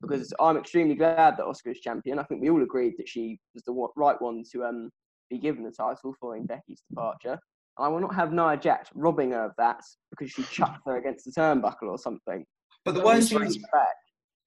because 0.00 0.32
I'm 0.40 0.56
extremely 0.56 0.94
glad 0.94 1.36
that 1.36 1.46
Asuka 1.46 1.72
is 1.72 1.80
champion. 1.80 2.18
I 2.18 2.22
think 2.24 2.40
we 2.40 2.50
all 2.50 2.62
agreed 2.62 2.94
that 2.98 3.08
she 3.08 3.38
was 3.54 3.64
the 3.64 3.88
right 3.96 4.20
one 4.20 4.44
to 4.52 4.64
um, 4.64 4.90
be 5.30 5.38
given 5.38 5.64
the 5.64 5.70
title 5.70 6.14
following 6.20 6.46
Becky's 6.46 6.82
departure. 6.88 7.38
And 7.78 7.86
I 7.86 7.88
will 7.88 8.00
not 8.00 8.14
have 8.14 8.32
Nia 8.32 8.56
Jax 8.56 8.90
robbing 8.94 9.32
her 9.32 9.44
of 9.46 9.52
that 9.58 9.80
because 10.10 10.30
she 10.32 10.42
chucked 10.44 10.82
her 10.86 10.96
against 10.96 11.24
the 11.24 11.32
turnbuckle 11.32 11.88
or 11.88 11.98
something. 11.98 12.44
But 12.84 12.94
the 12.94 13.02
worst 13.02 13.30
thing 13.30 13.42
is, 13.42 13.56
bring 13.56 13.64
it 13.64 13.72
back. 13.72 13.94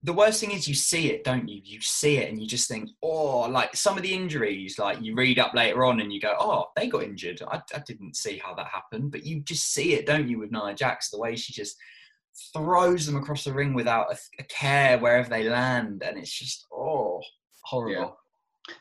the 0.04 0.14
worst 0.14 0.40
thing 0.40 0.52
is 0.52 0.68
you 0.68 0.74
see 0.74 1.12
it, 1.12 1.24
don't 1.24 1.48
you? 1.48 1.62
You 1.64 1.82
see 1.82 2.18
it 2.18 2.30
and 2.30 2.42
you 2.42 2.48
just 2.48 2.68
think, 2.68 2.90
oh, 3.04 3.42
like 3.42 3.76
some 3.76 3.98
of 3.98 4.04
the 4.04 4.14
injuries, 4.14 4.80
like 4.80 5.02
you 5.02 5.16
read 5.16 5.38
up 5.38 5.54
later 5.54 5.86
on 5.86 6.00
and 6.00 6.12
you 6.12 6.20
go, 6.20 6.36
oh, 6.40 6.68
they 6.76 6.88
got 6.88 7.04
injured. 7.04 7.42
I, 7.50 7.62
I 7.76 7.80
didn't 7.86 8.16
see 8.16 8.42
how 8.44 8.54
that 8.56 8.68
happened, 8.68 9.12
but 9.12 9.26
you 9.26 9.42
just 9.42 9.74
see 9.74 9.94
it, 9.94 10.06
don't 10.06 10.30
you, 10.30 10.40
with 10.40 10.52
Nia 10.52 10.74
Jax, 10.74 11.10
the 11.10 11.20
way 11.20 11.36
she 11.36 11.54
just 11.54 11.76
throws 12.54 13.06
them 13.06 13.16
across 13.16 13.44
the 13.44 13.54
ring 13.54 13.74
without 13.74 14.12
a, 14.12 14.18
a 14.40 14.44
care 14.44 14.98
wherever 14.98 15.30
they 15.30 15.48
land, 15.48 16.04
and 16.06 16.18
it's 16.18 16.38
just 16.38 16.68
oh, 16.74 17.22
horrible. 17.64 18.04
Uh, 18.04 18.16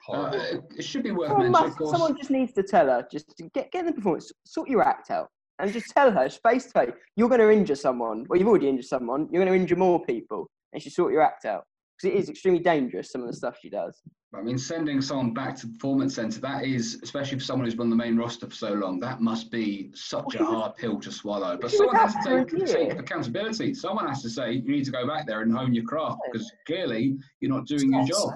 Horrible. 0.06 0.68
it 0.76 0.82
should 0.84 1.02
be 1.02 1.10
worth 1.10 1.28
Someone, 1.28 1.50
mentioning, 1.50 1.76
must, 1.78 1.90
someone 1.90 2.16
just 2.16 2.30
needs 2.30 2.52
to 2.52 2.62
tell 2.62 2.86
her, 2.86 3.06
just 3.10 3.36
to 3.36 3.44
get, 3.54 3.72
get 3.72 3.80
in 3.80 3.86
the 3.86 3.92
performance, 3.92 4.30
sort 4.44 4.68
your 4.68 4.82
act 4.82 5.10
out. 5.10 5.28
And 5.58 5.72
just 5.72 5.90
tell 5.90 6.10
her, 6.10 6.28
space 6.28 6.72
to 6.72 6.94
you're 7.16 7.28
going 7.28 7.40
to 7.40 7.50
injure 7.50 7.74
someone. 7.74 8.24
Well, 8.28 8.38
you've 8.38 8.48
already 8.48 8.68
injured 8.68 8.86
someone. 8.86 9.28
You're 9.30 9.44
going 9.44 9.54
to 9.54 9.60
injure 9.60 9.76
more 9.76 10.02
people. 10.04 10.48
And 10.72 10.82
she 10.82 10.88
sort 10.88 11.12
your 11.12 11.22
act 11.22 11.44
out. 11.44 11.64
Because 12.00 12.14
it 12.14 12.18
is 12.18 12.28
extremely 12.28 12.60
dangerous, 12.60 13.10
some 13.10 13.20
of 13.22 13.26
the 13.26 13.34
stuff 13.34 13.58
she 13.60 13.68
does. 13.68 14.00
I 14.34 14.42
mean, 14.42 14.58
sending 14.58 15.00
someone 15.02 15.34
back 15.34 15.56
to 15.56 15.66
the 15.66 15.72
performance 15.72 16.14
centre, 16.14 16.40
that 16.40 16.64
is, 16.64 17.00
especially 17.02 17.38
for 17.38 17.44
someone 17.44 17.66
who's 17.66 17.74
been 17.74 17.82
on 17.86 17.90
the 17.90 17.96
main 17.96 18.16
roster 18.16 18.48
for 18.48 18.54
so 18.54 18.72
long, 18.72 19.00
that 19.00 19.20
must 19.20 19.50
be 19.50 19.90
such 19.94 20.36
a 20.36 20.44
hard 20.44 20.76
pill 20.76 21.00
to 21.00 21.10
swallow. 21.10 21.58
But 21.60 21.72
she 21.72 21.78
someone 21.78 21.96
has 21.96 22.14
to 22.14 22.44
take, 22.44 22.66
take 22.66 22.98
accountability. 22.98 23.74
Someone 23.74 24.06
has 24.06 24.22
to 24.22 24.30
say, 24.30 24.52
you 24.52 24.70
need 24.70 24.84
to 24.84 24.92
go 24.92 25.06
back 25.06 25.26
there 25.26 25.42
and 25.42 25.52
hone 25.52 25.74
your 25.74 25.84
craft 25.84 26.20
because 26.30 26.50
clearly 26.66 27.18
you're 27.40 27.52
not 27.52 27.66
doing 27.66 27.92
your 27.92 28.04
job. 28.04 28.34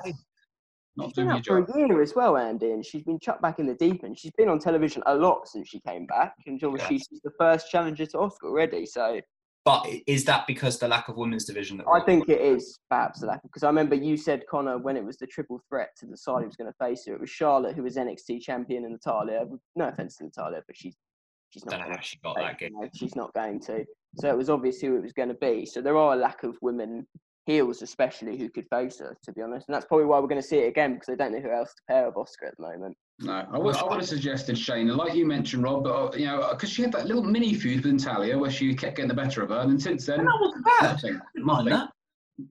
Not 0.96 1.06
She's 1.08 1.14
been 1.14 1.24
doing 1.26 1.36
out 1.36 1.46
your 1.46 1.66
for 1.66 1.72
job. 1.72 1.76
a 1.76 1.78
year 1.78 2.02
as 2.02 2.14
well, 2.14 2.36
Andy, 2.36 2.72
and 2.72 2.84
she's 2.84 3.02
been 3.02 3.18
chucked 3.18 3.42
back 3.42 3.58
in 3.58 3.66
the 3.66 3.74
deep 3.74 4.04
end. 4.04 4.18
She's 4.18 4.32
been 4.32 4.48
on 4.48 4.58
television 4.58 5.02
a 5.06 5.14
lot 5.14 5.48
since 5.48 5.68
she 5.68 5.80
came 5.80 6.06
back, 6.06 6.34
and 6.46 6.62
obviously 6.62 6.98
she's 6.98 7.20
the 7.22 7.32
first 7.38 7.70
challenger 7.70 8.06
to 8.06 8.16
Asuka 8.18 8.44
already. 8.44 8.86
So 8.86 9.20
But 9.64 9.86
is 10.06 10.26
that 10.26 10.46
because 10.46 10.78
the 10.78 10.88
lack 10.88 11.08
of 11.08 11.16
women's 11.16 11.46
division? 11.46 11.78
That 11.78 11.86
I 11.88 12.04
think 12.04 12.28
it 12.28 12.40
is 12.40 12.78
perhaps 12.90 13.20
the 13.20 13.26
lack 13.26 13.42
because 13.42 13.62
I 13.62 13.68
remember 13.68 13.94
you 13.94 14.16
said 14.16 14.44
Connor 14.50 14.76
when 14.76 14.96
it 14.96 15.04
was 15.04 15.16
the 15.16 15.26
triple 15.26 15.58
threat 15.70 15.88
to 16.00 16.06
decide 16.06 16.40
who 16.40 16.46
was 16.46 16.56
going 16.56 16.70
to 16.70 16.84
face 16.84 17.06
her. 17.06 17.14
It 17.14 17.20
was 17.20 17.30
Charlotte 17.30 17.74
who 17.74 17.82
was 17.82 17.96
NXT 17.96 18.42
champion 18.42 18.84
and 18.84 18.92
Natalya. 18.92 19.46
No 19.74 19.88
offense 19.88 20.16
to 20.18 20.24
Natalya, 20.24 20.62
but 20.66 20.76
she's 20.76 20.96
she's 21.48 21.64
not. 21.64 21.78
don't 21.78 21.88
know 21.88 21.94
how 21.94 22.00
she 22.02 22.18
got 22.18 22.36
that 22.36 22.60
you 22.60 22.70
know, 22.70 22.88
she's 22.94 23.16
not 23.16 23.32
going 23.32 23.58
to. 23.60 23.86
So 24.16 24.28
it 24.28 24.36
was 24.36 24.50
obvious 24.50 24.80
who 24.80 24.96
it 24.96 25.02
was 25.02 25.14
going 25.14 25.30
to 25.30 25.34
be. 25.34 25.64
So 25.64 25.80
there 25.80 25.96
are 25.96 26.12
a 26.12 26.16
lack 26.16 26.42
of 26.42 26.58
women 26.60 27.06
heels, 27.46 27.80
especially 27.80 28.36
who 28.36 28.50
could 28.50 28.66
face 28.68 28.98
her. 28.98 29.16
To 29.22 29.32
be 29.32 29.40
honest, 29.40 29.68
and 29.68 29.74
that's 29.74 29.86
probably 29.86 30.06
why 30.06 30.18
we're 30.18 30.28
going 30.28 30.42
to 30.42 30.46
see 30.46 30.58
it 30.58 30.68
again 30.68 30.92
because 30.92 31.06
they 31.06 31.16
don't 31.16 31.32
know 31.32 31.40
who 31.40 31.50
else 31.50 31.72
to 31.72 31.82
pair 31.88 32.06
with 32.06 32.16
Asuka 32.16 32.48
at 32.48 32.56
the 32.58 32.62
moment. 32.62 32.98
No, 33.20 33.46
I 33.50 33.58
would, 33.58 33.76
I 33.76 33.84
would 33.84 34.00
have 34.00 34.08
suggested 34.08 34.56
Shayna, 34.56 34.96
like 34.96 35.14
you 35.14 35.24
mentioned, 35.24 35.62
Rob, 35.62 35.84
but 35.84 35.94
uh, 35.94 36.16
you 36.16 36.26
know, 36.26 36.48
because 36.50 36.70
she 36.70 36.82
had 36.82 36.90
that 36.92 37.06
little 37.06 37.22
mini 37.22 37.54
feud 37.54 37.84
with 37.84 37.92
Natalya 37.92 38.36
where 38.36 38.50
she 38.50 38.74
kept 38.74 38.96
getting 38.96 39.08
the 39.08 39.14
better 39.14 39.42
of 39.42 39.50
her, 39.50 39.60
and 39.60 39.70
then 39.70 39.78
since 39.78 40.06
then, 40.06 40.24
That 40.24 40.38
wasn't 40.40 40.64
bad. 40.64 40.82
nothing, 40.82 41.20
mind 41.36 41.66
nothing. 41.66 41.70
that. 41.70 41.90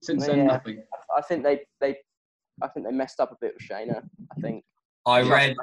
Since 0.02 0.20
Well, 0.20 0.28
then, 0.30 0.38
yeah. 0.38 0.52
nothing. 0.52 0.82
I 1.16 1.20
think 1.20 1.42
they 1.42 1.60
they 1.80 1.96
I 2.62 2.68
think 2.68 2.86
they 2.86 2.92
messed 2.92 3.20
up 3.20 3.30
a 3.30 3.36
bit 3.40 3.54
with 3.54 3.68
Shayna. 3.68 4.02
I 4.36 4.40
think. 4.40 4.64
I 5.06 5.20
read. 5.20 5.54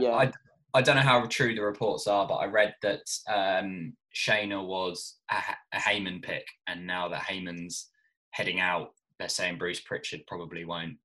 Yeah. 0.00 0.12
I, 0.12 0.32
I 0.72 0.80
don't 0.82 0.96
know 0.96 1.02
how 1.02 1.26
true 1.26 1.54
the 1.54 1.60
reports 1.62 2.06
are, 2.06 2.26
but 2.26 2.36
I 2.36 2.46
read 2.46 2.74
that 2.82 3.00
um, 3.28 3.92
Shayna 4.14 4.66
was 4.66 5.16
a, 5.30 5.36
a 5.74 5.78
Heyman 5.78 6.22
pick, 6.22 6.46
and 6.66 6.86
now 6.86 7.08
that 7.08 7.22
Heyman's 7.22 7.90
heading 8.30 8.60
out, 8.60 8.92
they're 9.18 9.28
saying 9.28 9.58
Bruce 9.58 9.80
Pritchard 9.80 10.20
probably 10.26 10.64
won't 10.64 10.96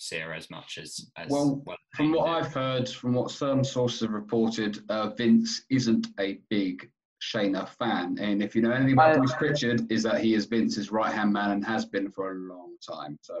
see 0.00 0.18
her 0.18 0.32
as 0.32 0.50
much 0.50 0.78
as 0.78 1.10
as 1.16 1.30
Well, 1.30 1.62
From 1.94 2.12
what 2.12 2.24
did. 2.26 2.32
I've 2.46 2.54
heard, 2.54 2.88
from 2.88 3.12
what 3.12 3.30
some 3.30 3.62
sources 3.62 4.00
have 4.00 4.12
reported, 4.12 4.78
uh, 4.88 5.10
Vince 5.10 5.62
isn't 5.70 6.08
a 6.18 6.40
big 6.48 6.90
Shayna 7.22 7.68
fan. 7.68 8.16
And 8.18 8.42
if 8.42 8.56
you 8.56 8.62
know 8.62 8.72
anything 8.72 8.94
about 8.94 9.10
I- 9.10 9.18
Bruce 9.18 9.34
Pritchard, 9.34 9.92
is 9.92 10.02
that 10.04 10.20
he 10.22 10.34
is 10.34 10.46
Vince's 10.46 10.90
right 10.90 11.12
hand 11.12 11.32
man 11.32 11.50
and 11.50 11.64
has 11.66 11.84
been 11.84 12.10
for 12.10 12.32
a 12.32 12.34
long 12.34 12.76
time. 12.86 13.18
So 13.20 13.34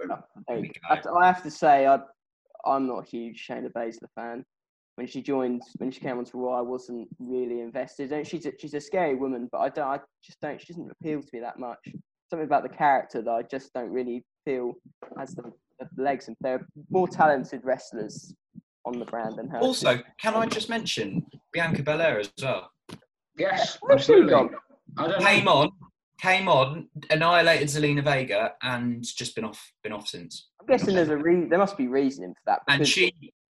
I, 0.50 0.54
have 0.94 1.02
to- 1.02 1.12
I 1.12 1.26
have 1.26 1.42
to 1.42 1.50
say, 1.50 1.86
I, 1.86 1.98
I'm 2.66 2.86
not 2.86 3.04
a 3.06 3.06
huge 3.08 3.46
Shayna 3.46 3.72
Baszler 3.72 4.10
fan. 4.14 4.44
When 4.96 5.06
she 5.06 5.22
joined, 5.22 5.62
when 5.78 5.90
she 5.90 6.00
came 6.00 6.18
onto 6.18 6.36
Raw, 6.36 6.58
I 6.58 6.60
wasn't 6.60 7.08
really 7.18 7.60
invested. 7.60 8.12
And 8.12 8.26
she's 8.26 8.44
a, 8.44 8.52
she's 8.60 8.74
a 8.74 8.80
scary 8.82 9.14
woman, 9.14 9.48
but 9.50 9.58
I 9.60 9.70
don't, 9.70 9.86
I 9.88 10.00
just 10.22 10.40
don't. 10.42 10.60
She 10.60 10.74
doesn't 10.74 10.90
appeal 10.90 11.22
to 11.22 11.28
me 11.32 11.40
that 11.40 11.58
much. 11.58 11.78
Something 12.28 12.44
about 12.46 12.64
the 12.64 12.68
character 12.68 13.22
that 13.22 13.30
I 13.30 13.42
just 13.44 13.72
don't 13.72 13.88
really 13.90 14.26
feel 14.44 14.74
has 15.16 15.34
the, 15.34 15.50
the 15.80 16.02
legs. 16.02 16.28
And 16.28 16.36
there 16.40 16.54
are 16.56 16.66
more 16.90 17.08
talented 17.08 17.64
wrestlers 17.64 18.34
on 18.84 18.98
the 18.98 19.04
brand 19.04 19.36
than 19.36 19.48
her. 19.48 19.58
Also, 19.58 20.00
can 20.20 20.34
I 20.34 20.46
just 20.46 20.68
mention 20.68 21.24
Bianca 21.52 21.82
Belair 21.82 22.18
as 22.20 22.30
well? 22.42 22.70
yes, 23.38 23.78
Where's 23.80 24.00
absolutely. 24.00 24.30
gone? 24.30 24.50
I 24.98 25.06
don't 25.08 25.20
Came 25.22 25.44
know. 25.44 25.52
on, 25.52 25.70
came 26.20 26.48
on, 26.48 26.88
annihilated 27.10 27.68
Zelina 27.68 28.02
Vega, 28.04 28.52
and 28.62 29.02
just 29.04 29.34
been 29.34 29.44
off, 29.44 29.72
been 29.82 29.92
off 29.92 30.08
since. 30.08 30.48
I'm 30.60 30.66
guessing 30.66 30.94
there's 30.94 31.08
a 31.08 31.16
re- 31.16 31.46
there 31.48 31.58
must 31.58 31.76
be 31.78 31.88
reasoning 31.88 32.34
for 32.34 32.42
that. 32.46 32.60
And 32.68 32.86
she, 32.86 33.12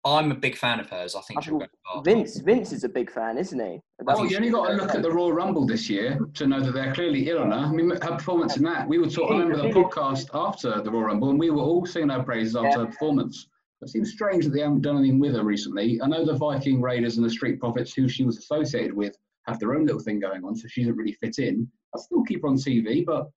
I'm 0.04 0.32
a 0.32 0.34
big 0.34 0.56
fan 0.56 0.80
of 0.80 0.90
hers. 0.90 1.14
I 1.14 1.20
think 1.20 1.38
I 1.38 1.42
she'll 1.42 1.58
go 1.58 1.66
far. 1.86 2.02
Vince, 2.02 2.38
Vince 2.38 2.72
is 2.72 2.82
a 2.82 2.88
big 2.88 3.10
fan, 3.10 3.38
isn't 3.38 3.58
he? 3.58 3.80
That's 4.00 4.18
Well, 4.18 4.28
you 4.28 4.36
only 4.36 4.50
got 4.50 4.68
to 4.68 4.74
look 4.74 4.94
at 4.94 5.02
the 5.02 5.10
Royal 5.10 5.32
Rumble 5.32 5.64
this 5.64 5.88
year 5.88 6.18
to 6.34 6.46
know 6.46 6.60
that 6.60 6.72
they're 6.74 6.92
clearly 6.92 7.28
ill 7.28 7.38
on 7.38 7.52
her. 7.52 7.58
I 7.58 7.70
mean, 7.70 7.88
her 7.90 7.98
performance 7.98 8.56
in 8.56 8.64
that, 8.64 8.88
we 8.88 8.98
were 8.98 9.06
talking, 9.08 9.36
I 9.36 9.44
remember 9.44 9.62
the 9.68 9.72
podcast 9.72 10.28
after 10.34 10.82
the 10.82 10.90
Royal 10.90 11.04
Rumble, 11.04 11.30
and 11.30 11.38
we 11.38 11.50
were 11.50 11.62
all 11.62 11.86
singing 11.86 12.08
her 12.08 12.22
praises 12.22 12.56
after 12.56 12.68
Yeah. 12.68 12.78
her 12.78 12.86
performance. 12.86 13.46
It 13.80 13.88
seems 13.90 14.10
strange 14.12 14.44
that 14.44 14.50
they 14.50 14.60
haven't 14.60 14.82
done 14.82 14.96
anything 14.98 15.20
with 15.20 15.34
her 15.34 15.44
recently. 15.44 16.00
I 16.02 16.06
know 16.06 16.24
the 16.24 16.34
Viking 16.36 16.80
Raiders 16.80 17.16
and 17.16 17.24
the 17.26 17.30
Street 17.30 17.60
Profits, 17.60 17.92
who 17.94 18.08
she 18.08 18.24
was 18.24 18.38
associated 18.38 18.94
with, 18.94 19.16
have 19.46 19.58
their 19.60 19.74
own 19.74 19.86
little 19.86 20.00
thing 20.00 20.18
going 20.20 20.44
on, 20.44 20.54
so 20.56 20.66
she 20.68 20.82
doesn't 20.82 20.96
really 20.96 21.14
fit 21.14 21.38
in. 21.38 21.68
I'll 21.94 22.00
still 22.00 22.22
keep 22.24 22.42
her 22.42 22.48
on 22.48 22.56
TV, 22.56 23.04
but 23.04 23.28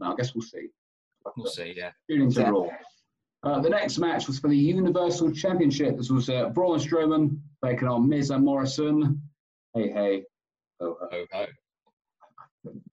no, 0.00 0.12
I 0.12 0.14
guess 0.16 0.34
we'll 0.34 0.42
see. 0.42 0.68
We'll 1.36 1.46
see. 1.46 1.74
Yeah. 1.76 1.90
Tune 2.08 2.22
into 2.22 2.40
Yeah. 2.40 2.50
Raw. 2.50 2.68
Uh, 3.44 3.60
the 3.60 3.68
next 3.68 3.98
match 3.98 4.26
was 4.26 4.38
for 4.38 4.48
the 4.48 4.56
Universal 4.56 5.32
Championship. 5.32 5.96
This 5.96 6.10
was 6.10 6.30
uh, 6.30 6.48
Braun 6.50 6.78
Strowman 6.78 7.38
taking 7.64 7.88
on 7.88 8.08
Miz 8.08 8.30
and 8.30 8.44
Morrison. 8.44 9.20
Hey, 9.74 9.90
hey. 9.90 10.22
Oh, 10.80 10.96
uh, 11.02 11.06
Ho 11.12 11.24
ho. 11.32 11.46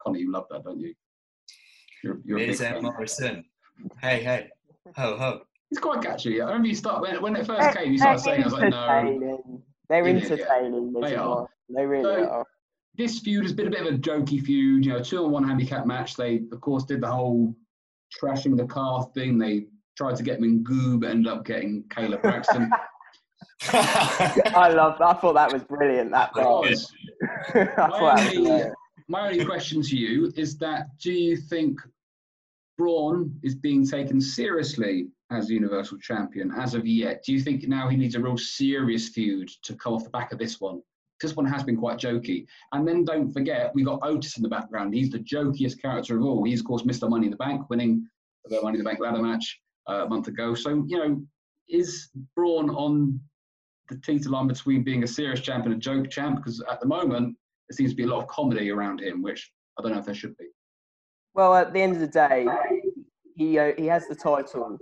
Connor, 0.03 0.17
you 0.19 0.31
love 0.31 0.45
that, 0.51 0.63
don't 0.65 0.79
you? 0.79 0.93
You're, 2.03 2.19
you're 2.25 2.37
Miz 2.39 2.61
and. 2.61 2.81
Morrison. 2.83 3.45
Hey 4.01 4.21
hey. 4.21 4.49
Ho 4.97 5.15
ho. 5.17 5.41
It's 5.71 5.79
quite 5.79 6.01
catchy. 6.03 6.41
I 6.41 6.45
remember 6.47 6.67
you 6.67 6.75
start 6.75 7.01
when, 7.01 7.21
when 7.21 7.35
it 7.35 7.45
first 7.47 7.61
They're- 7.61 7.83
came. 7.83 7.91
You 7.93 7.97
started 7.97 8.21
saying, 8.21 8.41
"I 8.41 8.45
was 8.45 8.53
like, 8.53 8.69
no." 8.71 8.77
entertaining. 8.89 9.61
They're 9.89 10.07
Yeah, 10.07 10.13
yeah. 10.13 10.19
entertaining. 10.25 10.93
Miz 10.93 11.01
They 11.03 11.11
and 11.13 11.21
are. 11.21 11.25
Morrison. 11.27 11.47
They 11.69 11.85
really 11.85 12.03
So- 12.03 12.29
are. 12.29 12.45
This 12.97 13.19
feud 13.19 13.43
has 13.43 13.53
been 13.53 13.67
a 13.67 13.69
bit 13.69 13.87
of 13.87 13.93
a 13.93 13.97
jokey 13.97 14.41
feud. 14.41 14.85
You 14.85 14.91
know, 14.93 15.01
two 15.01 15.23
on 15.23 15.31
one 15.31 15.47
handicap 15.47 15.85
match. 15.85 16.17
They, 16.17 16.41
of 16.51 16.59
course, 16.59 16.83
did 16.83 16.99
the 16.99 17.07
whole 17.07 17.55
trashing 18.21 18.57
the 18.57 18.65
car 18.65 19.09
thing. 19.15 19.37
They 19.37 19.67
tried 19.97 20.15
to 20.17 20.23
get 20.23 20.37
him 20.37 20.43
in 20.45 20.63
Goob, 20.63 21.01
but 21.01 21.09
ended 21.09 21.31
up 21.31 21.45
getting 21.45 21.83
Kayla 21.89 22.21
Braxton. 22.21 22.71
I 23.73 24.71
love. 24.73 24.99
I 25.01 25.13
thought 25.13 25.33
that 25.33 25.51
was 25.51 25.63
brilliant. 25.63 26.11
That 26.11 26.31
It 26.35 26.41
part. 26.41 26.69
was. 26.69 26.93
My 27.77 28.27
only, 28.35 28.63
my 29.07 29.29
only 29.31 29.45
question 29.45 29.81
to 29.83 29.95
you 29.95 30.31
is 30.35 30.57
that 30.57 30.87
do 30.99 31.11
you 31.11 31.37
think 31.37 31.79
Braun 32.77 33.33
is 33.43 33.55
being 33.55 33.85
taken 33.85 34.19
seriously 34.19 35.07
as 35.29 35.49
Universal 35.49 35.99
Champion 35.99 36.51
as 36.57 36.73
of 36.73 36.85
yet? 36.85 37.23
Do 37.23 37.33
you 37.33 37.39
think 37.39 37.67
now 37.67 37.87
he 37.87 37.97
needs 37.97 38.15
a 38.15 38.19
real 38.19 38.37
serious 38.37 39.09
feud 39.09 39.49
to 39.63 39.75
come 39.75 39.93
off 39.93 40.03
the 40.03 40.09
back 40.09 40.31
of 40.31 40.39
this 40.39 40.59
one? 40.59 40.81
This 41.21 41.35
one 41.35 41.45
has 41.45 41.63
been 41.63 41.77
quite 41.77 41.99
jokey. 41.99 42.47
And 42.71 42.87
then 42.87 43.05
don't 43.05 43.31
forget, 43.31 43.71
we 43.75 43.83
got 43.83 43.99
Otis 44.01 44.37
in 44.37 44.43
the 44.43 44.49
background. 44.49 44.95
He's 44.95 45.11
the 45.11 45.19
jokiest 45.19 45.79
character 45.79 46.17
of 46.17 46.23
all. 46.23 46.43
He's, 46.43 46.61
of 46.61 46.65
course, 46.65 46.81
Mr. 46.81 47.07
Money 47.07 47.27
in 47.27 47.31
the 47.31 47.37
Bank, 47.37 47.69
winning 47.69 48.07
the 48.45 48.59
Money 48.59 48.79
in 48.79 48.83
the 48.83 48.89
Bank 48.89 48.99
ladder 48.99 49.21
match 49.21 49.59
uh, 49.91 50.05
a 50.05 50.09
month 50.09 50.27
ago. 50.27 50.53
So, 50.53 50.83
you 50.87 50.97
know, 50.97 51.21
is 51.69 52.09
Braun 52.35 52.69
on 52.69 53.19
the 53.89 53.97
teeter 53.97 54.29
line 54.29 54.47
between 54.47 54.83
being 54.83 55.03
a 55.03 55.07
serious 55.07 55.41
champ 55.41 55.65
and 55.65 55.73
a 55.73 55.77
joke 55.77 56.09
champ? 56.09 56.37
Because 56.37 56.63
at 56.71 56.79
the 56.79 56.87
moment, 56.87 57.35
there 57.69 57.75
seems 57.75 57.91
to 57.91 57.95
be 57.95 58.03
a 58.03 58.07
lot 58.07 58.21
of 58.21 58.27
comedy 58.27 58.71
around 58.71 59.01
him, 59.01 59.21
which 59.21 59.51
I 59.77 59.81
don't 59.81 59.93
know 59.93 59.99
if 59.99 60.05
there 60.05 60.15
should 60.15 60.37
be. 60.37 60.47
Well, 61.33 61.55
at 61.55 61.73
the 61.73 61.81
end 61.81 61.93
of 61.93 62.01
the 62.01 62.07
day, 62.07 62.47
he 63.35 63.57
uh, 63.57 63.71
he 63.77 63.85
has 63.85 64.07
the 64.07 64.15
title 64.15 64.77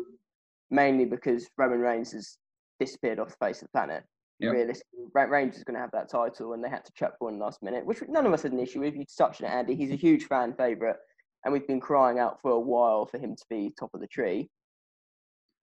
mainly 0.71 1.05
because 1.05 1.47
Roman 1.57 1.79
Reigns 1.79 2.11
has 2.11 2.37
disappeared 2.79 3.19
off 3.19 3.29
the 3.29 3.45
face 3.45 3.61
of 3.61 3.67
the 3.67 3.71
planet. 3.71 4.03
Yep. 4.39 4.53
Realistically, 4.53 4.99
Reigns 5.13 5.57
is 5.57 5.63
going 5.63 5.75
to 5.75 5.81
have 5.81 5.91
that 5.91 6.09
title, 6.09 6.53
and 6.53 6.63
they 6.63 6.69
had 6.69 6.85
to 6.85 6.91
chuck 6.93 7.15
one 7.19 7.39
last 7.39 7.61
minute, 7.61 7.85
which 7.85 7.99
none 8.07 8.25
of 8.25 8.33
us 8.33 8.43
had 8.43 8.53
an 8.53 8.59
issue 8.59 8.79
with. 8.79 8.95
You 8.95 9.03
touched 9.17 9.43
on 9.43 9.49
it, 9.49 9.53
Andy. 9.53 9.75
He's 9.75 9.91
a 9.91 9.95
huge 9.95 10.25
fan 10.25 10.53
favourite, 10.53 10.95
and 11.43 11.51
we've 11.51 11.67
been 11.67 11.81
crying 11.81 12.19
out 12.19 12.41
for 12.41 12.51
a 12.51 12.59
while 12.59 13.05
for 13.05 13.17
him 13.17 13.35
to 13.35 13.45
be 13.49 13.73
top 13.77 13.93
of 13.93 13.99
the 13.99 14.07
tree. 14.07 14.49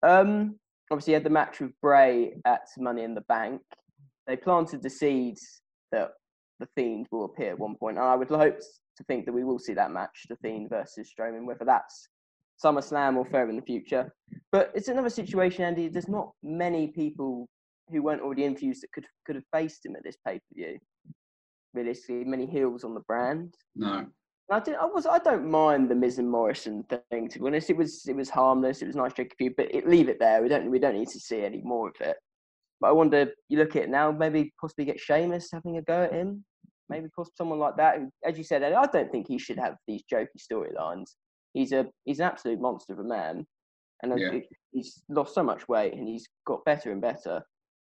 Um, 0.04 0.60
obviously, 0.92 1.12
he 1.12 1.16
had 1.16 1.24
the 1.24 1.30
match 1.30 1.60
with 1.60 1.72
Bray 1.82 2.36
at 2.46 2.68
Money 2.78 3.04
in 3.04 3.16
the 3.16 3.22
Bank. 3.22 3.62
They 4.28 4.36
planted 4.36 4.84
the 4.84 4.90
seeds 4.90 5.62
that 5.92 6.12
the 6.60 6.68
Fiend 6.76 7.08
will 7.12 7.26
appear 7.26 7.52
at 7.52 7.60
one 7.60 7.76
point, 7.76 7.98
and 7.98 8.06
I 8.06 8.16
would 8.16 8.30
hope 8.30 8.60
to 8.60 9.04
think 9.06 9.26
that 9.26 9.34
we 9.34 9.44
will 9.44 9.60
see 9.60 9.74
that 9.74 9.92
match, 9.92 10.26
the 10.30 10.38
Fiend 10.38 10.70
versus 10.70 11.12
Strowman, 11.12 11.46
whether 11.46 11.66
that's 11.66 12.08
SummerSlam 12.64 13.16
or 13.16 13.26
further 13.26 13.50
in 13.50 13.56
the 13.56 13.62
future. 13.64 14.14
But 14.52 14.72
it's 14.76 14.88
another 14.88 15.10
situation, 15.10 15.64
Andy. 15.64 15.88
There's 15.90 16.08
not 16.08 16.32
many 16.44 16.88
people 16.88 17.48
who 17.90 18.04
weren't 18.04 18.22
already 18.22 18.46
infused 18.46 18.84
that 18.84 18.92
could 18.92 19.06
could 19.26 19.36
have 19.36 19.46
faced 19.52 19.86
him 19.86 19.96
at 19.96 20.04
this 20.04 20.18
pay 20.26 20.36
per 20.36 20.56
view. 20.56 20.80
Realistically, 21.74 22.24
many 22.24 22.46
heels 22.46 22.84
on 22.84 22.94
the 22.94 23.02
brand. 23.02 23.56
No. 23.76 24.06
I, 24.52 24.60
did, 24.60 24.76
I 24.76 24.86
was 24.86 25.06
I 25.06 25.20
don't 25.20 25.50
mind 25.50 25.90
the 25.90 25.96
Miz 25.96 26.20
and 26.20 26.30
Morrison 26.30 26.84
thing. 27.10 27.30
To 27.30 27.40
be 27.40 27.46
honest, 27.46 27.70
it 27.70 27.78
was 27.78 28.06
it 28.08 28.16
was 28.16 28.30
harmless. 28.30 28.82
It 28.82 28.88
was 28.88 28.96
nice 28.96 29.14
joke 29.14 29.32
feud, 29.38 29.54
but 29.58 29.74
it, 29.74 29.88
leave 29.88 30.10
it 30.10 30.20
there. 30.20 30.42
We 30.42 30.50
don't 30.50 30.70
we 30.70 30.80
don't 30.80 30.96
need 30.96 31.08
to 31.10 31.20
see 31.20 31.44
any 31.44 31.62
more 31.64 31.90
of 31.90 31.96
it. 32.02 32.18
But 32.82 32.90
I 32.90 32.92
wonder, 32.92 33.32
you 33.48 33.58
look 33.58 33.76
at 33.76 33.84
it 33.84 33.90
now, 33.90 34.12
maybe 34.12 34.54
possibly 34.60 34.86
get 34.86 35.00
Sheamus 35.00 35.50
having 35.52 35.78
a 35.78 35.82
go 35.82 36.04
at 36.04 36.14
him. 36.14 36.44
Maybe 36.90 37.08
possibly 37.16 37.36
someone 37.38 37.60
like 37.60 37.78
that. 37.78 38.00
As 38.26 38.38
you 38.38 38.44
said, 38.44 38.62
I 38.62 38.86
don't 38.88 39.12
think 39.12 39.28
he 39.28 39.38
should 39.40 39.58
have 39.58 39.76
these 39.88 40.04
jokey 40.12 40.28
storylines. 40.38 41.12
He's 41.54 41.72
a 41.72 41.88
he's 42.04 42.20
an 42.20 42.26
absolute 42.26 42.60
monster 42.60 42.94
of 42.94 43.00
a 43.00 43.04
man, 43.04 43.46
and 44.02 44.20
Yeah. 44.20 44.40
he's 44.72 45.02
lost 45.08 45.34
so 45.34 45.44
much 45.44 45.68
weight 45.70 45.94
and 45.94 46.08
he's 46.08 46.28
got 46.46 46.66
better 46.66 46.92
and 46.92 47.02
better. 47.02 47.42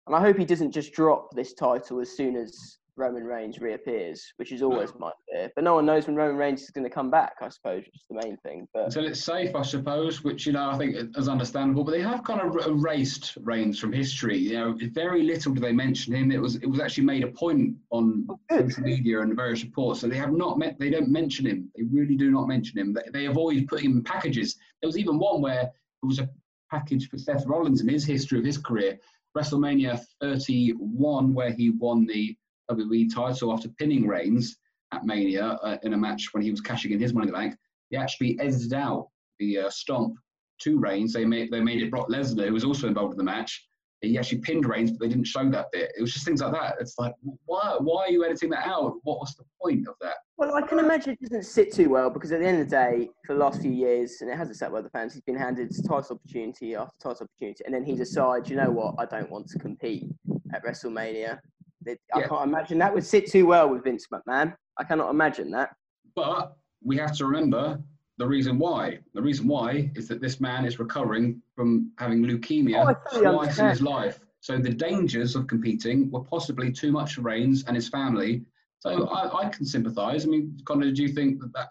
And 0.06 0.14
I 0.14 0.20
hope 0.20 0.36
he 0.36 0.44
doesn't 0.44 0.72
just 0.72 0.92
drop 0.92 1.30
this 1.34 1.54
title 1.54 2.00
as 2.00 2.14
soon 2.14 2.36
as 2.36 2.76
Roman 2.96 3.24
Reigns 3.24 3.58
reappears, 3.58 4.32
which 4.36 4.52
is 4.52 4.62
always 4.62 4.90
hmm. 4.90 5.00
my 5.00 5.12
fear. 5.28 5.50
But 5.54 5.64
no 5.64 5.74
one 5.74 5.86
knows 5.86 6.06
when 6.06 6.16
Roman 6.16 6.36
Reigns 6.36 6.62
is 6.62 6.70
going 6.70 6.84
to 6.84 6.90
come 6.90 7.10
back, 7.10 7.34
I 7.40 7.48
suppose, 7.48 7.84
which 7.84 7.96
is 7.96 8.06
the 8.08 8.20
main 8.24 8.36
thing. 8.38 8.68
But 8.72 8.86
Until 8.86 9.06
it's 9.06 9.24
safe, 9.24 9.54
I 9.54 9.62
suppose, 9.62 10.22
which 10.22 10.46
you 10.46 10.52
know 10.52 10.70
I 10.70 10.78
think 10.78 10.96
is 11.16 11.28
understandable. 11.28 11.84
But 11.84 11.92
they 11.92 12.02
have 12.02 12.24
kind 12.24 12.40
of 12.40 12.66
erased 12.66 13.36
Reigns 13.40 13.78
from 13.78 13.92
history. 13.92 14.38
You 14.38 14.52
know, 14.54 14.78
very 14.92 15.22
little 15.22 15.52
do 15.52 15.60
they 15.60 15.72
mention 15.72 16.14
him. 16.14 16.30
It 16.30 16.40
was 16.40 16.56
it 16.56 16.66
was 16.66 16.80
actually 16.80 17.04
made 17.04 17.24
a 17.24 17.28
point 17.28 17.76
on 17.90 18.26
Oh, 18.50 18.68
social 18.68 18.84
media 18.84 19.20
and 19.20 19.34
various 19.34 19.64
reports. 19.64 20.00
So 20.00 20.08
they 20.08 20.16
have 20.16 20.32
not 20.32 20.58
met. 20.58 20.78
They 20.78 20.90
don't 20.90 21.08
mention 21.08 21.46
him. 21.46 21.70
They 21.76 21.82
really 21.84 22.16
do 22.16 22.30
not 22.30 22.46
mention 22.46 22.78
him. 22.78 22.92
They, 22.92 23.02
they 23.12 23.26
avoid 23.26 23.66
putting 23.68 23.90
him 23.90 23.96
in 23.98 24.04
packages. 24.04 24.56
There 24.80 24.88
was 24.88 24.98
even 24.98 25.18
one 25.18 25.40
where 25.40 25.62
it 25.62 26.06
was 26.06 26.18
a 26.18 26.28
package 26.70 27.08
for 27.08 27.18
Seth 27.18 27.46
Rollins 27.46 27.80
in 27.80 27.88
his 27.88 28.04
history 28.04 28.38
of 28.38 28.44
his 28.44 28.58
career, 28.58 28.98
WrestleMania 29.36 30.00
31, 30.20 31.34
where 31.34 31.52
he 31.52 31.70
won 31.70 32.06
the 32.06 32.36
WWE 32.70 33.12
title 33.14 33.52
after 33.52 33.68
pinning 33.68 34.06
Reigns 34.06 34.56
at 34.92 35.04
Mania 35.04 35.58
uh, 35.62 35.76
in 35.82 35.94
a 35.94 35.96
match 35.96 36.28
when 36.32 36.42
he 36.42 36.50
was 36.50 36.60
cashing 36.60 36.92
in 36.92 37.00
his 37.00 37.12
Money 37.12 37.28
in 37.28 37.32
the 37.32 37.38
Bank. 37.38 37.56
They 37.90 37.96
actually 37.96 38.38
edited 38.40 38.72
out 38.72 39.08
the 39.38 39.58
uh, 39.60 39.70
stomp 39.70 40.16
to 40.62 40.78
Reigns. 40.78 41.12
They 41.12 41.24
made 41.24 41.50
they 41.50 41.60
made 41.60 41.82
it 41.82 41.90
Brock 41.90 42.08
Lesnar, 42.08 42.46
who 42.46 42.52
was 42.52 42.64
also 42.64 42.86
involved 42.86 43.12
in 43.12 43.18
the 43.18 43.24
match. 43.24 43.66
He 44.00 44.18
actually 44.18 44.38
pinned 44.38 44.66
Reigns, 44.66 44.90
but 44.90 45.00
they 45.00 45.08
didn't 45.08 45.26
show 45.26 45.48
that 45.50 45.66
bit. 45.72 45.90
It 45.96 46.02
was 46.02 46.12
just 46.12 46.26
things 46.26 46.42
like 46.42 46.52
that. 46.52 46.76
It's 46.78 46.98
like, 46.98 47.14
why 47.46 47.76
why 47.80 48.04
are 48.04 48.10
you 48.10 48.24
editing 48.24 48.50
that 48.50 48.66
out? 48.66 48.96
What 49.02 49.20
was 49.20 49.34
the 49.34 49.44
point 49.62 49.88
of 49.88 49.94
that? 50.02 50.16
Well, 50.36 50.54
I 50.54 50.62
can 50.62 50.78
imagine 50.78 51.12
it 51.12 51.20
doesn't 51.20 51.44
sit 51.44 51.72
too 51.72 51.88
well 51.88 52.10
because 52.10 52.32
at 52.32 52.40
the 52.40 52.46
end 52.46 52.60
of 52.60 52.68
the 52.68 52.76
day, 52.76 53.08
for 53.26 53.34
the 53.34 53.40
last 53.40 53.62
few 53.62 53.70
years, 53.70 54.20
and 54.20 54.30
it 54.30 54.36
hasn't 54.36 54.58
sat 54.58 54.70
well 54.70 54.82
with 54.82 54.92
the 54.92 54.98
fans, 54.98 55.14
he's 55.14 55.22
been 55.22 55.36
handed 55.36 55.72
title 55.86 56.20
opportunity 56.20 56.74
after 56.74 56.96
title 57.00 57.28
opportunity, 57.30 57.64
and 57.64 57.74
then 57.74 57.84
he 57.84 57.94
decides, 57.94 58.50
you 58.50 58.56
know 58.56 58.70
what, 58.70 58.94
I 58.98 59.06
don't 59.06 59.30
want 59.30 59.48
to 59.48 59.58
compete 59.58 60.04
at 60.52 60.64
WrestleMania. 60.64 61.38
It- 61.86 62.00
I 62.14 62.22
can't 62.22 62.48
imagine 62.48 62.78
that 62.78 62.92
would 62.94 63.04
sit 63.04 63.30
too 63.30 63.46
well 63.46 63.68
with 63.68 63.84
Vince 63.84 64.06
McMahon. 64.12 64.54
I 64.78 64.84
cannot 64.84 65.10
imagine 65.10 65.50
that. 65.52 65.74
But 66.14 66.56
we 66.82 66.96
have 66.98 67.16
to 67.16 67.26
remember 67.26 67.80
the 68.18 68.26
reason 68.26 68.58
why. 68.58 68.98
The 69.14 69.22
reason 69.22 69.46
why 69.48 69.90
is 69.94 70.06
that 70.08 70.20
this 70.20 70.40
man 70.40 70.64
is 70.64 70.78
recovering 70.78 71.42
from 71.54 71.92
having 71.98 72.24
Oh, 72.24 72.28
leukemia 72.28 72.96
fully 73.10 73.26
twice 73.26 73.58
in 73.58 73.68
his 73.68 73.82
life. 73.82 74.20
So 74.40 74.58
the 74.58 74.70
dangers 74.70 75.36
of 75.36 75.46
competing 75.46 76.10
were 76.10 76.22
possibly 76.22 76.70
too 76.70 76.92
much 76.92 77.14
for 77.14 77.22
Reigns 77.22 77.64
and 77.66 77.74
his 77.74 77.88
family. 77.88 78.44
So 78.80 79.06
I, 79.08 79.46
I 79.46 79.48
can 79.48 79.64
sympathise. 79.64 80.26
I 80.26 80.28
mean, 80.28 80.60
Connor, 80.66 80.90
do 80.92 81.02
you 81.02 81.08
think 81.08 81.40
that, 81.40 81.52
that 81.54 81.68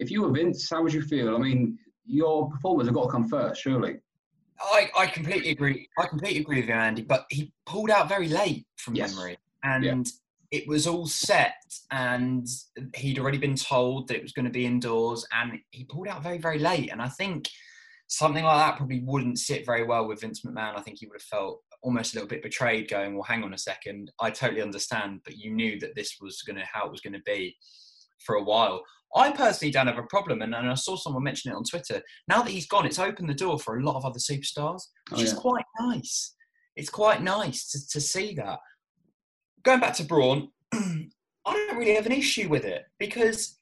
if 0.00 0.10
you 0.10 0.22
were 0.22 0.30
Vince, 0.30 0.68
how 0.68 0.82
would 0.82 0.92
you 0.92 1.02
feel? 1.02 1.34
I 1.34 1.38
mean, 1.38 1.78
your 2.04 2.50
performers 2.50 2.86
have 2.86 2.94
got 2.94 3.04
to 3.04 3.10
come 3.10 3.28
first, 3.28 3.60
surely. 3.60 4.00
I, 4.60 4.90
I 4.98 5.06
completely 5.06 5.50
agree. 5.50 5.88
I 5.98 6.06
completely 6.06 6.40
agree 6.40 6.56
with 6.60 6.68
you, 6.68 6.74
Andy. 6.74 7.02
But 7.02 7.26
he 7.30 7.52
pulled 7.64 7.90
out 7.90 8.08
very 8.08 8.28
late 8.28 8.66
from 8.76 8.96
Yes. 8.96 9.14
memory, 9.14 9.38
and 9.62 10.06
it 10.50 10.66
was 10.66 10.86
all 10.86 11.06
set, 11.06 11.54
and 11.90 12.46
he'd 12.94 13.18
already 13.18 13.38
been 13.38 13.56
told 13.56 14.08
that 14.08 14.16
it 14.16 14.22
was 14.22 14.32
going 14.32 14.46
to 14.46 14.50
be 14.50 14.64
indoors, 14.66 15.26
and 15.32 15.58
he 15.70 15.84
pulled 15.84 16.08
out 16.08 16.22
very, 16.22 16.38
very 16.38 16.58
late. 16.58 16.90
And 16.90 17.02
I 17.02 17.08
think 17.08 17.48
something 18.06 18.44
like 18.44 18.56
that 18.56 18.76
probably 18.78 19.00
wouldn't 19.04 19.38
sit 19.38 19.66
very 19.66 19.84
well 19.84 20.08
with 20.08 20.22
Vince 20.22 20.42
McMahon. 20.44 20.78
I 20.78 20.80
think 20.80 20.98
he 20.98 21.06
would 21.06 21.20
have 21.20 21.22
felt 21.22 21.60
almost 21.82 22.14
a 22.14 22.16
little 22.16 22.28
bit 22.28 22.42
betrayed, 22.42 22.88
going, 22.88 23.14
"Well, 23.14 23.24
hang 23.24 23.44
on 23.44 23.54
a 23.54 23.58
second, 23.58 24.10
I 24.20 24.30
totally 24.30 24.62
understand, 24.62 25.20
but 25.24 25.36
you 25.36 25.50
knew 25.50 25.78
that 25.80 25.94
this 25.94 26.16
was 26.20 26.42
going 26.42 26.56
to 26.56 26.64
how 26.64 26.86
it 26.86 26.90
was 26.92 27.02
going 27.02 27.12
to 27.12 27.22
be 27.26 27.56
for 28.24 28.36
a 28.36 28.42
while." 28.44 28.82
I 29.16 29.32
personally 29.32 29.72
don't 29.72 29.86
have 29.86 29.98
a 29.98 30.02
problem, 30.04 30.42
and, 30.42 30.54
and 30.54 30.70
I 30.70 30.74
saw 30.74 30.96
someone 30.96 31.22
mention 31.22 31.50
it 31.50 31.56
on 31.56 31.64
Twitter. 31.64 32.02
Now 32.28 32.42
that 32.42 32.50
he's 32.50 32.66
gone, 32.66 32.84
it's 32.84 32.98
opened 32.98 33.28
the 33.28 33.34
door 33.34 33.58
for 33.58 33.78
a 33.78 33.82
lot 33.82 33.96
of 33.96 34.04
other 34.04 34.18
superstars, 34.18 34.82
oh, 35.12 35.16
which 35.16 35.20
Oh, 35.20 35.22
is 35.22 35.32
quite 35.32 35.64
nice. 35.80 36.34
It's 36.76 36.90
quite 36.90 37.22
nice 37.22 37.70
to, 37.70 37.88
to 37.88 38.00
see 38.00 38.34
that. 38.34 38.58
Going 39.62 39.80
back 39.80 39.94
to 39.94 40.04
Braun, 40.04 40.50
I 40.72 41.08
don't 41.46 41.76
really 41.78 41.94
have 41.94 42.06
an 42.06 42.12
issue 42.12 42.48
with 42.48 42.64
it 42.64 42.84
because 42.98 43.56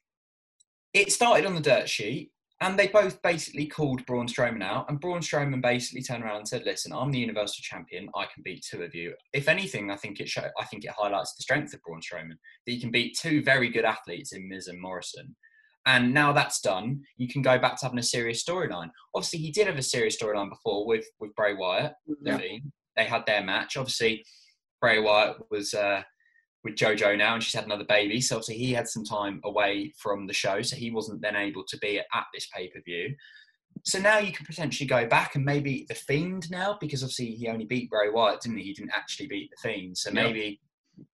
it 0.92 1.12
started 1.12 1.46
on 1.46 1.54
the 1.54 1.60
dirt 1.60 1.88
sheet 1.88 2.32
and 2.60 2.78
they 2.78 2.88
both 2.88 3.20
basically 3.22 3.66
called 3.66 4.04
Braun 4.06 4.26
Strowman 4.26 4.62
out. 4.62 4.88
And 4.88 5.00
Braun 5.00 5.20
Strowman 5.20 5.60
basically 5.60 6.02
turned 6.02 6.24
around 6.24 6.38
and 6.38 6.48
said, 6.48 6.64
"Listen, 6.64 6.92
I'm 6.92 7.12
the 7.12 7.18
Universal 7.18 7.62
Champion. 7.62 8.08
I 8.14 8.24
can 8.32 8.42
beat 8.42 8.64
two 8.68 8.82
of 8.82 8.94
you. 8.94 9.14
If 9.34 9.48
anything, 9.48 9.90
I 9.90 9.96
think 9.96 10.20
it 10.20 10.28
show, 10.28 10.48
I 10.58 10.64
think 10.64 10.84
it 10.84 10.92
highlights 10.96 11.34
the 11.34 11.42
strength 11.42 11.74
of 11.74 11.82
Braun 11.82 12.00
Strowman 12.00 12.30
that 12.30 12.72
he 12.72 12.80
can 12.80 12.90
beat 12.90 13.18
two 13.18 13.42
very 13.42 13.68
good 13.68 13.84
athletes 13.84 14.32
in 14.32 14.48
Miz 14.48 14.68
and 14.68 14.80
Morrison." 14.80 15.36
And 15.84 16.12
now 16.12 16.32
that's 16.32 16.60
done, 16.60 17.04
you 17.16 17.28
can 17.28 17.42
go 17.42 17.58
back 17.58 17.78
to 17.78 17.86
having 17.86 18.00
a 18.00 18.02
serious 18.02 18.42
storyline. 18.42 18.90
Obviously, 19.14 19.38
he 19.38 19.52
did 19.52 19.68
have 19.68 19.78
a 19.78 19.82
serious 19.82 20.20
storyline 20.20 20.50
before 20.50 20.86
with 20.86 21.06
with 21.20 21.34
Bray 21.34 21.54
Wyatt. 21.54 21.92
Yeah. 22.22 22.38
Fiend. 22.38 22.72
They 22.96 23.04
had 23.04 23.26
their 23.26 23.44
match. 23.44 23.76
Obviously, 23.76 24.24
Bray 24.80 25.00
Wyatt 25.00 25.36
was 25.50 25.74
uh, 25.74 26.02
with 26.64 26.74
JoJo 26.74 27.16
now, 27.16 27.34
and 27.34 27.42
she's 27.42 27.54
had 27.54 27.64
another 27.64 27.84
baby. 27.84 28.20
So 28.20 28.36
obviously, 28.36 28.58
he 28.58 28.72
had 28.72 28.88
some 28.88 29.04
time 29.04 29.40
away 29.44 29.92
from 29.98 30.26
the 30.26 30.32
show, 30.32 30.62
so 30.62 30.76
he 30.76 30.90
wasn't 30.90 31.22
then 31.22 31.36
able 31.36 31.64
to 31.68 31.78
be 31.78 31.98
at, 31.98 32.06
at 32.14 32.24
this 32.34 32.48
pay 32.54 32.68
per 32.68 32.80
view. 32.82 33.14
So 33.84 33.98
now 33.98 34.18
you 34.18 34.32
can 34.32 34.46
potentially 34.46 34.86
go 34.86 35.06
back 35.06 35.34
and 35.34 35.44
maybe 35.44 35.86
the 35.88 35.94
Fiend 35.94 36.50
now, 36.50 36.78
because 36.80 37.02
obviously 37.02 37.32
he 37.32 37.48
only 37.48 37.66
beat 37.66 37.90
Bray 37.90 38.10
Wyatt, 38.10 38.40
didn't 38.40 38.58
he? 38.58 38.64
He 38.64 38.72
didn't 38.72 38.92
actually 38.96 39.26
beat 39.28 39.50
the 39.50 39.68
Fiend. 39.68 39.96
So 39.96 40.10
Yeah. 40.10 40.24
maybe 40.24 40.60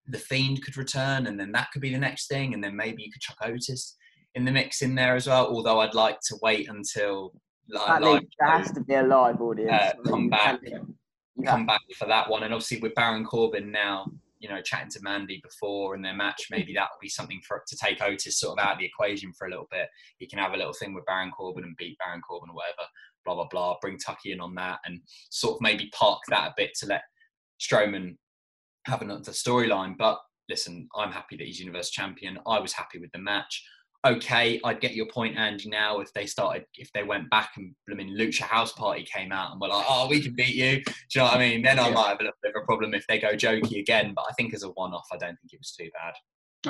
the 0.06 0.18
Fiend 0.18 0.62
could 0.64 0.76
return, 0.76 1.26
and 1.26 1.38
then 1.38 1.52
that 1.52 1.70
could 1.72 1.82
be 1.82 1.92
the 1.92 1.98
next 1.98 2.28
thing, 2.28 2.54
and 2.54 2.62
then 2.62 2.76
maybe 2.76 3.02
you 3.02 3.10
could 3.12 3.20
chuck 3.20 3.38
Otis 3.42 3.96
in 4.34 4.44
the 4.44 4.52
mix 4.52 4.80
in 4.80 4.94
there 4.94 5.16
as 5.16 5.26
well. 5.26 5.46
Although 5.48 5.80
I'd 5.80 5.94
like 5.94 6.20
to 6.28 6.36
wait 6.40 6.68
until 6.68 7.34
like, 7.68 7.88
At 7.88 8.02
live 8.02 8.20
least 8.22 8.34
there 8.38 8.48
has 8.48 8.72
to 8.72 8.80
be 8.80 8.94
a 8.94 9.02
live 9.02 9.40
audience. 9.40 9.72
Uh, 9.72 9.92
come 10.08 10.24
you 10.24 10.30
back. 10.30 10.60
Can't- 11.36 11.48
come 11.48 11.66
back 11.66 11.80
for 11.96 12.06
that 12.06 12.28
one. 12.28 12.42
And 12.42 12.52
obviously 12.52 12.80
with 12.80 12.94
Baron 12.94 13.24
Corbin 13.24 13.70
now, 13.70 14.06
you 14.38 14.48
know, 14.48 14.60
chatting 14.60 14.90
to 14.90 15.00
Mandy 15.02 15.40
before 15.42 15.94
in 15.94 16.02
their 16.02 16.14
match, 16.14 16.42
mm-hmm. 16.44 16.56
maybe 16.56 16.74
that'll 16.74 16.98
be 17.00 17.08
something 17.08 17.40
for 17.46 17.62
to 17.66 17.76
take 17.76 18.02
Otis 18.02 18.40
sort 18.40 18.58
of 18.58 18.64
out 18.64 18.72
of 18.72 18.78
the 18.78 18.84
equation 18.84 19.32
for 19.32 19.46
a 19.46 19.50
little 19.50 19.68
bit. 19.70 19.88
He 20.18 20.26
can 20.26 20.40
have 20.40 20.52
a 20.52 20.56
little 20.56 20.72
thing 20.72 20.94
with 20.94 21.06
Baron 21.06 21.30
Corbin 21.30 21.64
and 21.64 21.76
beat 21.76 21.96
Baron 21.98 22.20
Corbin 22.20 22.50
or 22.50 22.56
whatever, 22.56 22.88
blah 23.24 23.34
blah 23.34 23.48
blah. 23.48 23.76
Bring 23.80 23.98
Tucky 23.98 24.32
in 24.32 24.40
on 24.40 24.54
that 24.56 24.80
and 24.84 25.00
sort 25.30 25.54
of 25.54 25.60
maybe 25.60 25.90
park 25.94 26.20
that 26.28 26.48
a 26.48 26.54
bit 26.56 26.74
to 26.80 26.86
let 26.86 27.02
Strowman 27.60 28.16
have 28.86 29.00
another 29.00 29.30
storyline. 29.30 29.96
But 29.96 30.18
listen, 30.48 30.88
I'm 30.96 31.12
happy 31.12 31.36
that 31.36 31.46
he's 31.46 31.60
Universe 31.60 31.90
Champion. 31.90 32.38
I 32.46 32.58
was 32.58 32.72
happy 32.72 32.98
with 32.98 33.12
the 33.12 33.18
match. 33.18 33.64
Okay, 34.04 34.60
I'd 34.64 34.80
get 34.80 34.94
your 34.94 35.06
point, 35.06 35.36
Andy. 35.36 35.68
Now, 35.68 36.00
if 36.00 36.12
they 36.12 36.26
started, 36.26 36.66
if 36.76 36.92
they 36.92 37.04
went 37.04 37.30
back 37.30 37.50
and 37.56 37.72
I 37.90 37.94
mean, 37.94 38.16
Lucha 38.18 38.40
House 38.42 38.72
Party 38.72 39.04
came 39.04 39.30
out 39.30 39.52
and 39.52 39.60
were 39.60 39.68
like, 39.68 39.84
"Oh, 39.88 40.08
we 40.10 40.20
can 40.20 40.34
beat 40.34 40.56
you," 40.56 40.82
do 40.82 40.92
you 41.14 41.20
know 41.20 41.24
what 41.26 41.34
I 41.34 41.38
mean? 41.38 41.62
Then 41.62 41.78
I 41.78 41.88
Yeah. 41.88 41.94
might 41.94 42.08
have 42.08 42.20
a 42.20 42.24
little 42.24 42.38
bit 42.42 42.52
of 42.56 42.62
a 42.62 42.66
problem 42.66 42.94
if 42.94 43.06
they 43.06 43.20
go 43.20 43.34
jokey 43.34 43.78
again. 43.78 44.12
But 44.14 44.24
I 44.28 44.32
think 44.32 44.54
as 44.54 44.64
a 44.64 44.70
one-off, 44.70 45.06
I 45.12 45.16
don't 45.18 45.36
think 45.40 45.52
it 45.52 45.60
was 45.60 45.72
too 45.72 45.88
bad. 45.94 46.14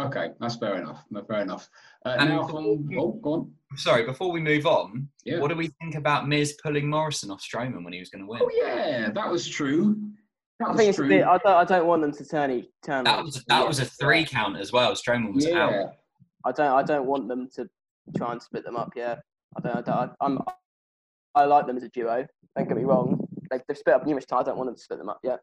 Okay, 0.07 0.31
that's 0.41 0.57
fair 0.57 0.77
enough. 0.77 1.05
No, 1.11 1.23
Fair 1.25 1.41
enough. 1.41 1.69
Uh, 2.05 2.17
And- 2.19 2.31
now 2.31 2.47
from 2.47 2.89
oh, 2.99 3.13
go 3.23 3.33
on. 3.33 3.55
Sorry, 3.77 4.05
before 4.05 4.31
we 4.31 4.41
move 4.41 4.67
on, 4.67 5.09
Yeah. 5.25 5.39
what 5.39 5.49
do 5.49 5.57
we 5.57 5.69
think 5.81 5.95
about 5.95 6.29
Miz 6.29 6.59
pulling 6.63 6.89
Morrison 6.89 7.31
off 7.31 7.43
Strowman 7.43 7.83
when 7.85 7.93
he 7.95 7.99
was 8.01 8.11
going 8.11 8.23
to 8.25 8.29
win? 8.29 8.41
Oh 8.43 8.51
yeah, 8.55 9.11
that 9.11 9.31
was 9.31 9.49
true. 9.49 9.97
That 10.59 10.69
I 10.69 10.73
was 10.73 10.79
think 10.79 10.89
it's 10.91 10.99
a 10.99 11.01
true. 11.03 11.09
bit. 11.09 11.25
I 11.25 11.39
don't. 11.39 11.47
I 11.57 11.65
don't 11.65 11.87
want 11.87 12.03
them 12.03 12.13
to 12.13 12.25
turn 12.27 12.51
each 12.51 12.69
turn. 12.83 13.05
That 13.05 13.25
was 13.25 13.43
that 13.49 13.67
was 13.67 13.81
a 13.81 13.85
three 13.87 14.25
count 14.27 14.59
as 14.59 14.71
well. 14.71 14.93
Strowman 14.93 15.35
was 15.35 15.47
yeah. 15.47 15.59
out. 15.67 15.95
I 16.45 16.53
don't. 16.53 16.73
I 16.77 16.83
don't 16.83 17.07
want 17.07 17.29
them 17.29 17.49
to 17.57 17.69
try 18.17 18.33
and 18.33 18.43
split 18.43 18.65
them 18.65 18.77
up. 18.77 18.93
Yeah. 18.97 19.17
I 19.57 19.61
don't. 19.61 19.77
I 19.77 19.81
don't 19.83 20.13
I'm. 20.21 20.39
I 21.35 21.45
like 21.45 21.67
them 21.67 21.77
as 21.77 21.83
a 21.83 21.89
duo. 21.89 22.27
Don't 22.57 22.69
get 22.69 22.77
me 22.77 22.85
wrong. 22.85 23.27
They've, 23.51 23.63
they've 23.69 23.77
split 23.79 23.95
up 23.97 24.05
numerous 24.07 24.27
times. 24.27 24.43
I 24.43 24.51
don't 24.51 24.59
want 24.59 24.69
them 24.69 24.77
to 24.77 24.83
split 24.83 24.99
them 24.99 25.09
up 25.09 25.21
yet. 25.23 25.41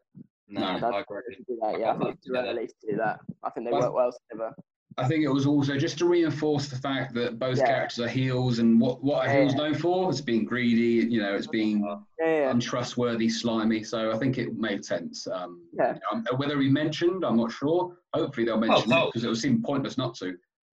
No, 0.48 0.64
I 0.64 0.80
That's- 0.80 1.02
agree. 1.08 1.44
do 1.48 1.58
that, 1.62 1.78
yeah, 1.78 1.92
I 1.92 1.96
think 1.98 2.10
it's 2.14 2.26
too 2.26 2.32
Together. 2.32 2.48
early 2.48 2.66
to 2.66 2.74
do 2.90 2.96
that. 2.96 3.20
I 3.44 3.50
think 3.50 3.66
they 3.66 3.72
Well, 3.72 3.82
work 3.82 3.94
well 3.94 4.12
together. 4.30 4.52
I 4.98 5.06
think 5.06 5.24
it 5.24 5.28
was 5.28 5.46
also 5.46 5.76
just 5.76 5.96
to 5.98 6.06
reinforce 6.06 6.68
the 6.68 6.76
fact 6.76 7.14
that 7.14 7.38
both 7.38 7.58
Yeah. 7.58 7.66
characters 7.66 8.00
are 8.00 8.08
heels, 8.08 8.58
and 8.58 8.80
what 8.80 9.02
what 9.02 9.26
are 9.26 9.32
Yeah. 9.32 9.42
heels 9.42 9.54
known 9.54 9.74
for? 9.74 10.10
is 10.10 10.20
being 10.20 10.44
greedy. 10.44 11.06
You 11.08 11.22
know, 11.22 11.34
it's 11.36 11.46
being 11.46 11.84
Yeah, 11.84 11.96
yeah. 12.26 12.50
untrustworthy, 12.50 13.28
slimy. 13.28 13.84
So 13.84 14.10
I 14.12 14.18
think 14.18 14.38
it 14.38 14.56
made 14.56 14.84
sense. 14.84 15.26
Um, 15.28 15.62
Yeah. 15.72 15.96
um, 16.12 16.24
whether 16.36 16.60
he 16.60 16.68
mentioned, 16.68 17.24
I'm 17.24 17.36
not 17.36 17.52
sure. 17.52 17.96
Hopefully 18.12 18.44
they'll 18.44 18.58
mention 18.58 18.92
it 18.92 19.06
because 19.06 19.22
it 19.24 19.28
would 19.28 19.38
seem 19.38 19.62
pointless 19.62 19.96
not 19.96 20.14
to. 20.16 20.36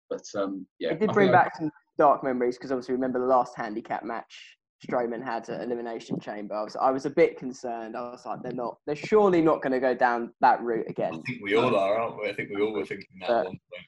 But 0.09 0.23
um, 0.35 0.65
yeah, 0.79 0.91
It 0.91 0.99
did 0.99 1.11
bring 1.11 1.27
think 1.27 1.35
I- 1.35 1.43
back 1.43 1.55
some 1.57 1.71
dark 1.97 2.23
memories 2.23 2.57
because 2.57 2.71
obviously 2.71 2.93
remember 2.93 3.19
the 3.19 3.25
last 3.25 3.55
handicap 3.55 4.03
match 4.03 4.57
Strowman 4.85 5.23
had 5.23 5.47
at 5.49 5.61
Elimination 5.61 6.19
Chamber. 6.19 6.55
I 6.55 6.63
was, 6.63 6.75
I 6.75 6.91
was 6.91 7.05
a 7.05 7.09
bit 7.09 7.37
concerned. 7.37 7.95
I 7.95 8.01
was 8.01 8.25
like, 8.25 8.41
they're 8.41 8.51
not, 8.51 8.77
they're 8.85 8.95
surely 8.95 9.41
not 9.41 9.61
going 9.61 9.71
to 9.71 9.79
go 9.79 9.93
down 9.93 10.33
that 10.41 10.61
route 10.61 10.89
again. 10.89 11.13
I 11.13 11.21
think 11.25 11.41
we 11.43 11.55
all 11.55 11.75
are, 11.75 11.97
aren't 11.99 12.21
we? 12.21 12.29
I 12.29 12.33
think 12.33 12.49
we 12.53 12.61
all 12.61 12.73
were 12.73 12.85
thinking 12.85 13.07
that 13.21 13.29
at 13.29 13.35
one 13.45 13.45
point. 13.45 13.85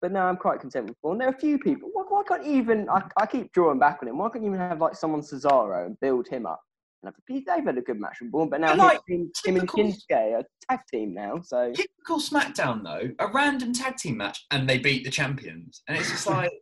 But 0.00 0.12
no, 0.12 0.20
I'm 0.20 0.36
quite 0.36 0.60
content 0.60 0.86
with 0.86 1.00
Braun. 1.00 1.18
There 1.18 1.28
are 1.28 1.32
a 1.34 1.38
few 1.38 1.58
people. 1.58 1.88
Why, 1.92 2.04
why 2.08 2.22
can't 2.24 2.44
you 2.44 2.54
even? 2.54 2.88
I, 2.88 3.02
I 3.16 3.26
keep 3.26 3.52
drawing 3.52 3.78
back 3.78 3.98
on 4.02 4.08
him. 4.08 4.18
Why 4.18 4.28
can't 4.30 4.42
you 4.44 4.50
even 4.50 4.58
have 4.60 4.80
like 4.80 4.96
someone 4.96 5.20
Cesaro 5.20 5.86
and 5.86 5.98
build 6.00 6.26
him 6.28 6.44
up? 6.44 6.60
And 7.02 7.12
They've 7.28 7.64
had 7.64 7.78
a 7.78 7.80
good 7.82 8.00
match 8.00 8.18
with 8.20 8.30
Braun, 8.30 8.48
but 8.48 8.60
now 8.60 8.68
But, 8.68 8.78
like, 8.78 9.00
him, 9.08 9.30
him 9.44 9.56
and 9.56 9.68
typical- 9.68 9.84
Shinsuke 9.84 10.38
are 10.38 10.44
tag 10.70 10.80
team 10.90 11.14
now. 11.14 11.40
So 11.42 11.72
Typical 11.72 12.18
SmackDown 12.18 12.84
though, 12.84 13.10
a 13.18 13.32
random 13.32 13.72
tag 13.72 13.96
team 13.96 14.16
match, 14.18 14.44
and 14.50 14.68
they 14.68 14.78
beat 14.78 15.04
the 15.04 15.10
champions, 15.10 15.82
and 15.88 15.96
it's 15.98 16.10
just 16.10 16.26
like, 16.28 16.52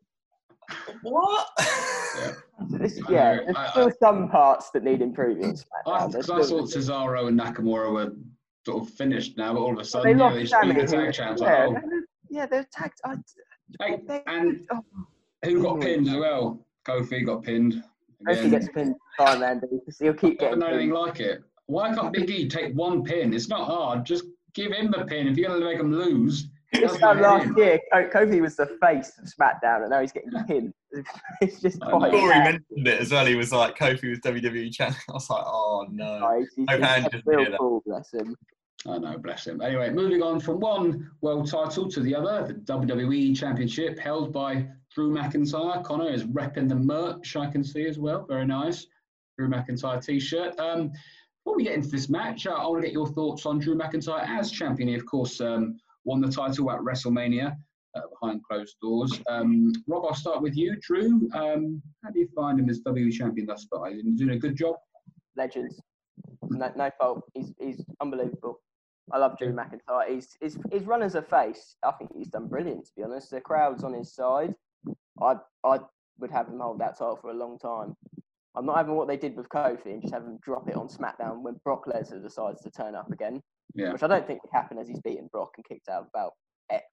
what? 1.03 1.47
Yeah. 1.59 2.33
this, 2.71 3.01
yeah, 3.09 3.35
know. 3.37 3.45
there's 3.45 3.57
I- 3.57 3.71
still 3.71 3.93
some 4.03 4.29
parts 4.29 4.71
that 4.71 4.85
need 4.85 5.03
improving. 5.03 5.45
I, 5.87 5.91
SmackDown. 5.91 6.13
There's 6.13 6.27
because 6.27 6.41
I 6.41 6.47
still- 6.47 6.67
thought 6.67 7.09
Cesaro 7.11 7.29
and 7.29 7.39
Nakamura 7.39 7.93
were 7.93 8.13
sort 8.67 8.83
of 8.83 8.91
finished 8.95 9.37
now, 9.37 9.53
but 9.55 9.61
all 9.61 9.73
of 9.73 9.79
a 9.79 9.85
sudden, 9.85 10.19
yeah, 10.19 10.25
lost 10.25 10.35
they 10.37 10.43
just 10.45 10.63
beat 10.63 10.69
Sammy. 10.69 10.81
the 10.81 10.87
tag 10.87 11.07
who- 11.07 11.13
champs. 11.13 11.43
yeah, 11.43 11.67
Like, 11.67 11.83
they're- 11.83 12.05
yeah, 12.31 12.47
they're 12.47 12.69
tagged. 12.73 13.01
I, 13.05 13.13
oh, 13.15 13.17
hey, 13.81 14.01
they, 14.07 14.23
and 14.27 14.67
oh, 14.71 14.83
who 15.45 15.63
got 15.63 15.73
mm-hmm. 15.75 15.83
pinned 15.83 16.09
as 16.09 16.17
well? 16.17 16.65
Kofi 16.87 17.27
got 17.27 17.43
pinned. 17.43 17.83
Kofi 18.29 18.39
again. 18.39 18.51
gets 18.51 18.69
pinned 18.69 18.95
time, 19.19 19.43
Andy, 19.43 19.67
because 19.71 19.99
he'll 19.99 20.15
keep 20.15 20.41
Never 20.41 20.57
getting 20.57 20.59
known 20.61 20.69
anything 20.71 20.91
pinned. 20.91 21.01
like 21.07 21.21
it. 21.21 21.43
Why 21.67 21.95
can't 21.95 22.13
Big 22.13 22.29
E 22.31 22.49
take 22.49 22.75
one 22.75 23.05
pin? 23.05 23.33
It's 23.33 23.49
not 23.49 23.67
hard. 23.67 24.05
Just 24.05 24.25
give 24.55 24.73
him 24.73 24.91
the 24.91 25.05
pin. 25.05 25.29
If 25.29 25.37
you're 25.37 25.49
going 25.49 25.61
to 25.61 25.67
make 25.67 25.79
him 25.79 25.93
lose, 25.93 26.49
This 26.73 26.97
time 26.99 27.21
last 27.21 27.45
him. 27.47 27.57
year, 27.59 27.81
Ko- 27.93 28.09
Kofi 28.09 28.41
was 28.41 28.57
the 28.57 28.67
face 28.83 29.13
of 29.19 29.25
SmackDown, 29.27 29.83
and 29.83 29.91
now 29.91 30.01
he's 30.01 30.13
getting 30.13 30.31
pinned. 30.47 30.73
It's 31.41 31.61
just 31.61 31.79
I 31.83 31.91
know. 31.93 31.99
quite. 31.99 32.11
Corey 32.11 32.35
mentioned 32.41 32.89
it 32.89 33.01
as 33.01 33.13
well. 33.13 33.25
He 33.25 33.37
was 33.37 33.53
like, 33.53 33.79
Kofi 33.79 34.11
was 34.11 34.19
WWE 34.21 34.73
champion. 34.73 35.01
I 35.09 35.13
was 35.13 35.31
like, 35.31 35.45
oh 35.47 35.87
no. 35.91 36.19
Right, 36.21 36.45
he's, 36.57 36.67
Hope 36.69 36.81
he's 36.81 36.89
Ange 36.89 37.15
a 37.15 37.23
real 37.25 37.39
hear 37.41 37.51
that. 37.53 37.81
bless 37.87 38.13
him. 38.13 38.37
I 38.89 38.99
know, 38.99 39.19
bless 39.19 39.47
him. 39.47 39.61
Anyway, 39.61 39.91
moving 39.91 40.23
on 40.23 40.41
from 40.41 40.59
one 40.59 41.11
world 41.21 41.49
title 41.49 41.89
to 41.89 42.01
the 42.01 42.15
other, 42.17 42.47
the 42.49 42.55
WWE 42.55 43.37
Championship 43.37 43.99
held 44.01 44.33
by 44.33 44.67
Drew 44.95 45.15
McIntyre. 45.15 45.83
Connor 45.85 46.11
is 46.11 46.25
repping 46.25 46.69
the 46.69 46.75
merch, 46.75 47.37
I 47.37 47.47
can 47.51 47.63
see 47.63 47.87
as 47.87 47.99
well. 47.99 48.27
Very 48.29 48.47
nice. 48.47 48.87
Drew 49.39 49.49
McIntyre 49.49 50.05
t 50.05 50.19
shirt. 50.19 50.59
Um, 50.59 50.93
before 51.45 51.57
we 51.57 51.65
get 51.65 51.75
into 51.75 51.89
this 51.89 52.09
match, 52.09 52.47
uh, 52.47 52.51
I 52.51 52.67
want 52.67 52.83
to 52.83 52.89
get 52.89 52.93
your 52.93 53.09
thoughts 53.09 53.47
on 53.47 53.59
Drew 53.59 53.77
McIntyre 53.77 54.29
as 54.29 54.51
champion. 54.51 54.89
He, 54.89 54.95
of 54.95 55.07
course, 55.07 55.41
um, 55.41 55.79
won 56.05 56.21
the 56.21 56.31
title 56.31 56.71
at 56.71 56.81
WrestleMania 56.81 57.57
uh, 57.95 58.01
behind 58.21 58.43
closed 58.45 58.77
doors. 58.83 59.21
Um, 59.29 59.73
Rob, 59.87 60.05
I'll 60.05 60.15
start 60.15 60.43
with 60.43 60.57
you. 60.57 60.77
Drew, 60.81 61.31
um, 61.35 61.83
how 62.05 62.11
do 62.11 62.19
you 62.19 62.29
find 62.35 62.59
him 62.59 62.69
as 62.69 62.81
WWE 62.81 63.13
champion 63.13 63.47
thus 63.47 63.67
far? 63.71 63.91
Is 63.91 64.03
he 64.03 64.11
doing 64.13 64.31
a 64.31 64.39
good 64.39 64.57
job? 64.57 64.77
Legends. 65.37 65.81
No, 66.51 66.71
no 66.77 66.91
fault. 67.01 67.23
He's, 67.35 67.53
he's 67.59 67.85
unbelievable. 68.01 68.61
I 69.13 69.19
love 69.19 69.39
Drew 69.39 69.53
McIntyre. 69.53 70.09
He's, 70.09 70.37
his, 70.41 70.59
his 70.71 70.85
run 70.85 71.03
as 71.03 71.15
a 71.15 71.23
face, 71.23 71.77
I 71.85 71.93
think 71.93 72.11
he's 72.17 72.29
done 72.29 72.49
brilliant, 72.49 72.87
to 72.87 72.93
be 72.97 73.03
honest. 73.03 73.31
The 73.31 73.41
crowd's 73.41 73.83
on 73.83 73.95
his 73.95 74.15
side. 74.15 74.55
I, 75.23 75.37
I 75.65 75.79
would 76.19 76.31
have 76.31 76.49
him 76.49 76.61
hold 76.61 76.81
that 76.81 76.99
title 76.99 77.19
for 77.21 77.31
a 77.31 77.35
long 77.35 77.59
time. 77.59 77.95
I'm 78.57 78.67
not 78.67 78.77
having 78.77 78.97
what 78.97 79.07
they 79.09 79.17
did 79.17 79.37
with 79.37 79.49
Kofi 79.49 79.87
and 79.87 80.03
just 80.03 80.13
have 80.13 80.25
him 80.25 80.39
drop 80.43 80.69
it 80.69 80.75
on 80.77 80.89
SmackDown 80.89 81.43
when 81.43 81.55
Brock 81.65 81.87
Lesnar 81.87 82.23
decides 82.23 82.61
to 82.63 82.71
turn 82.71 82.95
up 82.95 83.11
again, 83.13 83.41
Yeah. 83.75 83.93
which 83.93 84.03
I 84.03 84.09
don't 84.09 84.27
think 84.27 84.43
would 84.43 84.53
happen 84.53 84.79
as 84.79 84.89
he's 84.89 85.01
beaten 85.01 85.29
Brock 85.31 85.53
and 85.57 85.65
kicked 85.65 85.89
out 85.89 86.07
about 86.13 86.33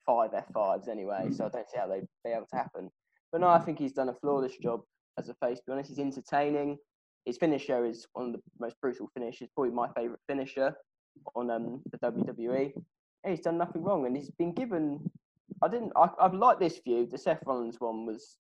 five 0.06 0.32
F5s 0.32 0.88
anyway, 0.88 1.30
so 1.32 1.46
I 1.46 1.50
don't 1.50 1.70
see 1.70 1.78
how 1.78 1.88
they'd 1.88 2.08
be 2.24 2.32
able 2.32 2.46
to 2.52 2.56
happen. 2.56 2.90
But 3.32 3.42
no, 3.42 3.48
I 3.48 3.60
think 3.60 3.80
he's 3.80 3.94
done 3.94 4.10
a 4.10 4.14
flawless 4.14 4.56
job 4.58 4.82
as 5.18 5.30
a 5.30 5.34
face, 5.36 5.58
to 5.60 5.64
be 5.68 5.72
honest. 5.74 5.90
He's 5.90 6.00
entertaining. 6.00 6.78
His 7.26 7.38
finisher 7.38 7.86
is 7.86 8.08
one 8.14 8.28
of 8.28 8.34
the 8.34 8.42
most 8.60 8.76
brutal 8.82 9.10
finishes, 9.14 9.50
probably 9.54 9.74
my 9.74 9.88
favourite 9.96 10.20
finisher 10.28 10.76
on 11.36 11.50
um, 11.52 11.82
the 11.92 11.98
WWE. 11.98 12.72
Yeah, 13.24 13.30
he's 13.32 13.42
done 13.42 13.58
nothing 13.58 13.84
wrong, 13.84 14.06
and 14.06 14.16
he's 14.16 14.30
been 14.32 14.54
given. 14.54 15.10
I 15.64 15.68
didn't. 15.68 15.92
I, 15.96 16.10
I've 16.20 16.34
liked 16.34 16.60
this 16.60 16.80
view. 16.80 17.06
The 17.10 17.18
Seth 17.18 17.44
Rollins 17.46 17.78
one 17.80 18.06
was 18.06 18.38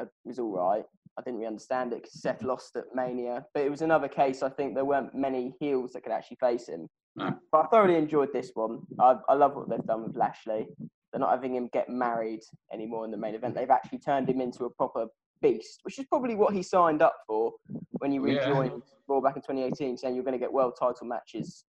uh, 0.00 0.06
was 0.24 0.38
all 0.38 0.52
right. 0.56 0.84
I 1.18 1.22
didn't 1.22 1.36
really 1.40 1.48
understand 1.48 1.92
it 1.92 2.02
because 2.02 2.20
Seth 2.22 2.42
lost 2.42 2.74
at 2.76 2.84
Mania, 2.94 3.44
but 3.52 3.64
it 3.64 3.70
was 3.70 3.82
another 3.82 4.08
case. 4.08 4.42
I 4.42 4.48
think 4.48 4.74
there 4.74 4.84
weren't 4.84 5.14
many 5.14 5.54
heels 5.60 5.92
that 5.92 6.02
could 6.02 6.12
actually 6.12 6.38
face 6.40 6.68
him. 6.68 6.88
No. 7.16 7.34
But 7.50 7.66
I 7.66 7.66
thoroughly 7.68 7.96
enjoyed 7.96 8.32
this 8.32 8.52
one. 8.54 8.80
I, 8.98 9.16
I 9.28 9.34
love 9.34 9.54
what 9.54 9.68
they've 9.68 9.84
done 9.86 10.04
with 10.04 10.16
Lashley. 10.16 10.66
They're 11.12 11.20
not 11.20 11.30
having 11.30 11.54
him 11.54 11.68
get 11.74 11.90
married 11.90 12.40
anymore 12.72 13.04
in 13.04 13.10
the 13.10 13.18
main 13.18 13.34
event. 13.34 13.54
They've 13.54 13.68
actually 13.68 13.98
turned 13.98 14.30
him 14.30 14.40
into 14.40 14.64
a 14.64 14.70
proper 14.70 15.06
beast, 15.42 15.80
which 15.82 15.98
is 15.98 16.06
probably 16.06 16.34
what 16.34 16.54
he 16.54 16.62
signed 16.62 17.02
up 17.02 17.16
for 17.26 17.52
when 17.98 18.10
he 18.12 18.16
Yeah. 18.16 18.48
rejoined 18.48 18.82
Raw 19.08 19.20
back 19.20 19.36
in 19.36 19.42
2018, 19.42 19.98
saying 19.98 20.14
you're 20.14 20.24
going 20.24 20.32
to 20.32 20.38
get 20.38 20.50
world 20.50 20.76
title 20.80 21.06
matches 21.06 21.66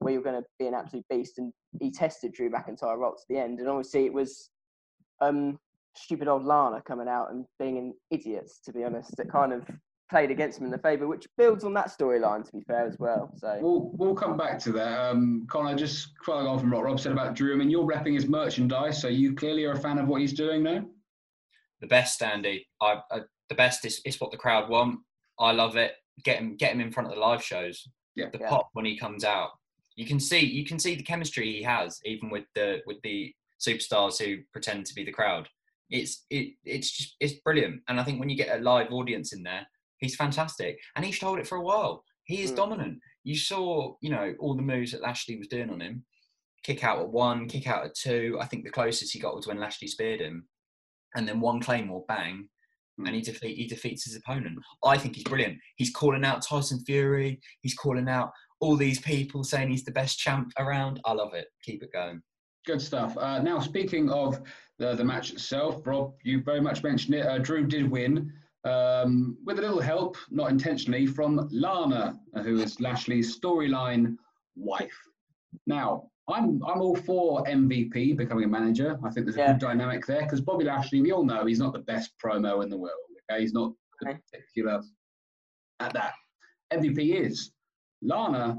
where 0.00 0.12
you're 0.12 0.22
going 0.22 0.40
to 0.40 0.46
be 0.58 0.66
an 0.66 0.74
absolute 0.74 1.04
beast. 1.08 1.38
And 1.38 1.52
he 1.80 1.90
tested 1.90 2.32
Drew 2.32 2.50
McIntyre 2.50 2.96
right 2.98 3.16
to 3.16 3.24
the 3.28 3.38
end. 3.38 3.60
And 3.60 3.68
obviously, 3.68 4.06
it 4.06 4.12
was 4.12 4.50
um, 5.20 5.58
stupid 5.96 6.26
old 6.28 6.44
Lana 6.44 6.82
coming 6.86 7.08
out 7.08 7.30
and 7.30 7.44
being 7.58 7.78
an 7.78 7.94
idiot, 8.10 8.50
to 8.64 8.72
be 8.72 8.82
honest, 8.84 9.16
that 9.16 9.30
kind 9.30 9.52
of 9.52 9.64
played 10.10 10.30
against 10.32 10.58
him 10.58 10.64
in 10.64 10.72
the 10.72 10.78
favour, 10.78 11.06
which 11.06 11.28
builds 11.38 11.62
on 11.62 11.72
that 11.74 11.92
storyline, 11.96 12.44
to 12.44 12.52
be 12.52 12.62
fair, 12.62 12.84
as 12.84 12.98
well. 12.98 13.30
So, 13.36 13.58
We'll, 13.60 13.90
we'll 13.94 14.14
come 14.14 14.36
back 14.36 14.58
to 14.60 14.72
that. 14.72 15.10
Um, 15.10 15.46
Connor, 15.48 15.76
just 15.76 16.10
following 16.24 16.48
on 16.48 16.58
from 16.58 16.70
what 16.72 16.82
Rob 16.82 16.98
said 16.98 17.12
about 17.12 17.34
Drew, 17.36 17.52
I 17.54 17.56
mean, 17.56 17.70
you're 17.70 17.86
repping 17.86 18.14
his 18.14 18.26
merchandise, 18.26 19.00
so 19.00 19.06
you 19.06 19.34
clearly 19.34 19.64
are 19.66 19.72
a 19.72 19.78
fan 19.78 19.98
of 19.98 20.08
what 20.08 20.20
he's 20.20 20.32
doing 20.32 20.62
now? 20.62 20.84
the 21.80 21.86
best, 21.86 22.22
Andy. 22.22 22.66
I, 22.82 23.00
I, 23.10 23.20
the 23.48 23.54
best 23.54 23.86
is, 23.86 24.02
is 24.04 24.20
what 24.20 24.30
the 24.30 24.36
crowd 24.36 24.68
want. 24.68 24.98
I 25.38 25.52
love 25.52 25.76
it. 25.76 25.92
Get 26.24 26.38
him, 26.38 26.56
get 26.56 26.72
him 26.72 26.80
in 26.82 26.92
front 26.92 27.08
of 27.08 27.14
the 27.14 27.20
live 27.20 27.42
shows. 27.42 27.88
Yeah. 28.16 28.26
The 28.30 28.38
Yeah. 28.38 28.50
pop 28.50 28.68
when 28.74 28.84
he 28.84 28.98
comes 28.98 29.24
out. 29.24 29.52
You 30.00 30.06
can 30.06 30.18
see, 30.18 30.40
you 30.40 30.64
can 30.64 30.78
see 30.78 30.94
the 30.94 31.02
chemistry 31.02 31.52
he 31.52 31.62
has, 31.62 32.00
even 32.06 32.30
with 32.30 32.44
the 32.54 32.78
with 32.86 32.96
the 33.02 33.34
superstars 33.60 34.18
who 34.18 34.38
pretend 34.52 34.86
to 34.86 34.94
be 34.94 35.04
the 35.04 35.12
crowd. 35.12 35.46
It's 35.90 36.24
it, 36.30 36.54
it's 36.64 36.90
just 36.90 37.16
it's 37.20 37.34
brilliant. 37.44 37.82
And 37.88 38.00
I 38.00 38.04
think 38.04 38.18
when 38.18 38.30
you 38.30 38.36
get 38.36 38.56
a 38.58 38.62
live 38.62 38.90
audience 38.92 39.34
in 39.34 39.42
there, 39.42 39.66
he's 39.98 40.16
fantastic. 40.16 40.78
And 40.96 41.04
he 41.04 41.12
should 41.12 41.26
hold 41.26 41.38
it 41.38 41.46
for 41.46 41.58
a 41.58 41.62
while. 41.70 42.02
He 42.24 42.42
is 42.42 42.52
Mm. 42.52 42.56
dominant. 42.56 42.98
You 43.24 43.36
saw, 43.36 43.94
you 44.00 44.10
know, 44.10 44.34
all 44.40 44.54
the 44.54 44.62
moves 44.62 44.92
that 44.92 45.02
Lashley 45.02 45.36
was 45.36 45.48
doing 45.48 45.68
on 45.68 45.80
him. 45.82 46.04
Kick 46.62 46.82
out 46.84 47.00
at 47.00 47.08
one, 47.10 47.46
kick 47.48 47.66
out 47.66 47.84
at 47.84 47.94
two. 47.94 48.38
I 48.40 48.46
think 48.46 48.64
the 48.64 48.70
closest 48.70 49.12
he 49.12 49.18
got 49.18 49.36
was 49.36 49.46
when 49.46 49.60
Lashley 49.60 49.88
speared 49.88 50.20
him 50.20 50.48
and 51.14 51.28
then 51.28 51.40
one 51.40 51.60
claymore 51.60 52.04
bang 52.08 52.48
and 53.06 53.14
he 53.14 53.20
defeat 53.22 53.56
he 53.56 53.66
defeats 53.66 54.04
his 54.04 54.14
opponent 54.16 54.58
i 54.84 54.96
think 54.96 55.14
he's 55.14 55.24
brilliant 55.24 55.56
he's 55.76 55.90
calling 55.90 56.24
out 56.24 56.42
tyson 56.42 56.78
fury 56.84 57.40
he's 57.62 57.74
calling 57.74 58.08
out 58.08 58.30
all 58.60 58.76
these 58.76 59.00
people 59.00 59.42
saying 59.42 59.68
he's 59.70 59.84
the 59.84 59.90
best 59.90 60.18
champ 60.18 60.52
around 60.58 61.00
i 61.04 61.12
love 61.12 61.34
it 61.34 61.46
keep 61.62 61.82
it 61.82 61.92
going 61.92 62.22
Good 62.66 62.82
stuff. 62.82 63.16
Uh, 63.16 63.38
now, 63.40 63.58
speaking 63.58 64.10
of 64.10 64.38
the, 64.78 64.94
the 64.94 65.02
match 65.02 65.32
itself, 65.32 65.80
Rob, 65.86 66.12
you 66.24 66.42
very 66.42 66.60
much 66.60 66.82
mentioned 66.82 67.14
it. 67.14 67.24
Uh, 67.24 67.38
Drew 67.38 67.66
did 67.66 67.90
win 67.90 68.30
um, 68.64 69.38
with 69.46 69.58
a 69.58 69.62
little 69.62 69.80
help, 69.80 70.18
not 70.30 70.50
intentionally, 70.50 71.06
from 71.06 71.48
Lana, 71.50 72.20
who 72.44 72.60
is 72.60 72.78
Lashley's 72.78 73.40
storyline 73.40 74.14
wife. 74.56 74.92
Now, 75.66 76.10
I'm 76.28 76.62
I'm 76.66 76.82
all 76.82 76.94
for 76.96 77.42
MVP 77.44 78.18
becoming 78.18 78.44
a 78.44 78.48
manager. 78.48 78.98
I 79.02 79.08
think 79.10 79.24
there's 79.24 79.36
a 79.36 79.40
Yeah. 79.40 79.52
good 79.52 79.60
dynamic 79.62 80.04
there 80.04 80.20
because 80.24 80.42
Bobby 80.42 80.64
Lashley, 80.64 81.00
we 81.00 81.12
all 81.12 81.24
know 81.24 81.46
he's 81.46 81.60
not 81.60 81.72
the 81.72 81.78
best 81.92 82.12
promo 82.22 82.62
in 82.62 82.68
the 82.68 82.76
world. 82.76 82.92
Okay, 83.30 83.40
he's 83.40 83.54
not 83.54 83.72
Okay. 84.04 84.18
particular 84.30 84.82
at 85.80 85.94
that. 85.94 86.12
MVP 86.74 87.14
is 87.24 87.52
Lana. 88.02 88.58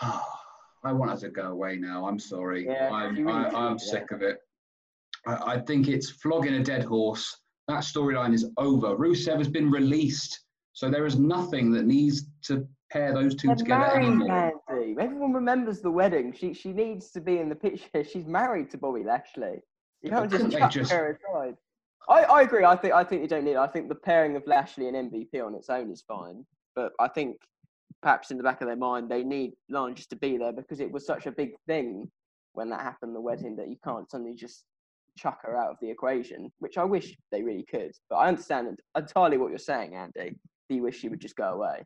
Ah, 0.00 0.40
I 0.84 0.92
want 0.92 1.10
her 1.10 1.16
to 1.18 1.30
go 1.30 1.48
away 1.48 1.76
now. 1.76 2.06
I'm 2.06 2.18
sorry. 2.18 2.66
Yeah, 2.66 2.90
I'm 2.90 3.28
I, 3.28 3.48
I'm 3.48 3.78
should, 3.78 3.86
yeah. 3.86 3.92
sick 3.92 4.10
of 4.10 4.22
it. 4.22 4.38
I, 5.26 5.54
I 5.54 5.58
think 5.60 5.88
it's 5.88 6.10
flogging 6.10 6.54
a 6.54 6.62
dead 6.62 6.84
horse. 6.84 7.36
That 7.68 7.80
storyline 7.80 8.34
is 8.34 8.48
over. 8.56 8.96
Rusev 8.96 9.38
has 9.38 9.48
been 9.48 9.70
released, 9.70 10.40
so 10.72 10.90
there 10.90 11.06
is 11.06 11.18
nothing 11.18 11.70
that 11.72 11.84
needs 11.86 12.26
to 12.44 12.66
pair 12.90 13.12
those 13.12 13.34
2 13.36 13.48
They're 13.48 13.56
together 13.56 13.96
anymore. 14.00 14.52
Andy. 14.68 14.96
Everyone 14.98 15.32
remembers 15.32 15.80
the 15.80 15.90
wedding. 15.90 16.32
She 16.32 16.52
she 16.54 16.72
needs 16.72 17.10
to 17.12 17.20
be 17.20 17.38
in 17.38 17.48
the 17.48 17.54
picture. 17.54 18.04
She's 18.10 18.26
married 18.26 18.70
to 18.70 18.78
Bobby 18.78 19.04
Lashley. 19.04 19.60
You 20.02 20.10
can't 20.10 20.30
just 20.30 20.50
chuck 20.50 20.70
just- 20.70 20.92
her 20.92 21.18
aside. 21.18 21.56
I, 22.08 22.22
I 22.24 22.42
agree. 22.42 22.64
I 22.64 22.74
think 22.76 22.94
I 22.94 23.04
think 23.04 23.22
you 23.22 23.28
don't 23.28 23.44
need. 23.44 23.52
it. 23.52 23.56
I 23.58 23.66
think 23.66 23.88
the 23.88 23.94
pairing 23.94 24.34
of 24.34 24.42
Lashley 24.46 24.88
and 24.88 24.96
MVP 24.96 25.44
on 25.44 25.54
its 25.54 25.68
own 25.68 25.90
is 25.92 26.02
fine. 26.02 26.44
But 26.74 26.92
I 26.98 27.08
think 27.08 27.36
perhaps 28.02 28.30
in 28.30 28.36
the 28.36 28.42
back 28.42 28.60
of 28.60 28.66
their 28.66 28.76
mind 28.76 29.10
they 29.10 29.22
need 29.22 29.52
Lana 29.68 29.94
just 29.94 30.10
to 30.10 30.16
be 30.16 30.36
there 30.36 30.52
because 30.52 30.80
it 30.80 30.90
was 30.90 31.06
such 31.06 31.26
a 31.26 31.32
big 31.32 31.52
thing 31.66 32.10
when 32.52 32.70
that 32.70 32.80
happened, 32.80 33.14
the 33.14 33.20
wedding, 33.20 33.56
that 33.56 33.68
you 33.68 33.76
can't 33.84 34.10
suddenly 34.10 34.34
just 34.34 34.64
chuck 35.16 35.40
her 35.42 35.56
out 35.56 35.70
of 35.70 35.76
the 35.80 35.90
equation. 35.90 36.50
Which 36.58 36.78
I 36.78 36.84
wish 36.84 37.16
they 37.30 37.42
really 37.42 37.64
could. 37.64 37.92
But 38.08 38.16
I 38.16 38.28
understand 38.28 38.78
entirely 38.96 39.38
what 39.38 39.50
you're 39.50 39.58
saying, 39.58 39.94
Andy. 39.94 40.36
Do 40.68 40.76
you 40.76 40.82
wish 40.82 40.98
she 40.98 41.08
would 41.08 41.20
just 41.20 41.36
go 41.36 41.52
away? 41.52 41.82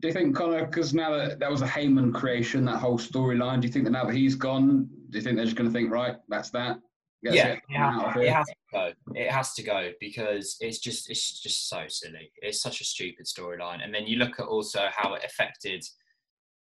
Do 0.00 0.08
you 0.08 0.14
think 0.14 0.34
Connor, 0.34 0.66
because 0.66 0.94
now 0.94 1.16
that 1.16 1.38
that 1.38 1.50
was 1.50 1.62
a 1.62 1.66
Heyman 1.66 2.12
creation, 2.12 2.64
that 2.64 2.78
whole 2.78 2.98
storyline, 2.98 3.60
do 3.60 3.66
you 3.66 3.72
think 3.72 3.84
that 3.84 3.90
now 3.90 4.04
that 4.04 4.14
he's 4.14 4.34
gone, 4.34 4.88
do 5.10 5.18
you 5.18 5.22
think 5.22 5.36
they're 5.36 5.44
just 5.44 5.56
going 5.56 5.68
to 5.68 5.72
think, 5.72 5.90
right, 5.90 6.16
that's 6.28 6.50
that? 6.50 6.78
That's 7.22 7.36
yeah, 7.36 7.46
it, 7.48 7.60
it, 7.68 7.76
I'm 7.76 7.82
out 7.82 8.02
ha- 8.02 8.10
of 8.10 8.16
it 8.16 8.32
has 8.32 8.46
to 8.46 8.54
go. 8.72 8.92
It 9.14 9.30
has 9.30 9.54
to 9.54 9.62
go 9.62 9.90
because 10.00 10.56
it's 10.60 10.78
just 10.78 11.08
it's 11.10 11.40
just 11.40 11.68
so 11.68 11.84
silly. 11.88 12.30
It's 12.36 12.60
such 12.60 12.80
a 12.80 12.84
stupid 12.84 13.26
storyline. 13.26 13.84
And 13.84 13.94
then 13.94 14.06
you 14.06 14.16
look 14.16 14.40
at 14.40 14.46
also 14.46 14.88
how 14.94 15.14
it 15.14 15.24
affected 15.24 15.84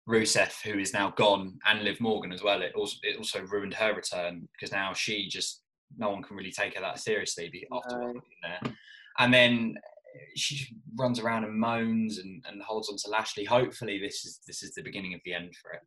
Rusev, 0.07 0.61
who 0.61 0.77
is 0.77 0.93
now 0.93 1.11
gone, 1.11 1.57
and 1.65 1.81
Liv 1.83 1.99
Morgan 1.99 2.31
as 2.31 2.43
well. 2.43 2.61
It 2.61 2.73
also 2.75 2.97
it 3.03 3.17
also 3.17 3.41
ruined 3.41 3.73
her 3.73 3.95
return 3.95 4.47
because 4.53 4.71
now 4.71 4.93
she 4.93 5.27
just 5.27 5.63
no 5.97 6.09
one 6.11 6.21
can 6.21 6.35
really 6.37 6.51
take 6.51 6.75
her 6.75 6.81
that 6.81 6.99
seriously 6.99 7.49
be- 7.49 7.67
after 7.71 7.97
No. 7.99 8.13
there. 8.43 8.73
And 9.17 9.33
then 9.33 9.75
she 10.35 10.75
runs 10.95 11.19
around 11.19 11.43
and 11.43 11.57
moans 11.59 12.19
and, 12.19 12.43
and 12.49 12.61
holds 12.61 12.89
on 12.89 12.97
to 12.97 13.09
Lashley. 13.09 13.45
Hopefully, 13.45 13.99
this 13.99 14.25
is 14.25 14.41
this 14.45 14.61
is 14.61 14.73
the 14.75 14.83
beginning 14.83 15.13
of 15.15 15.21
the 15.25 15.33
end 15.33 15.55
for 15.61 15.71
it. 15.71 15.81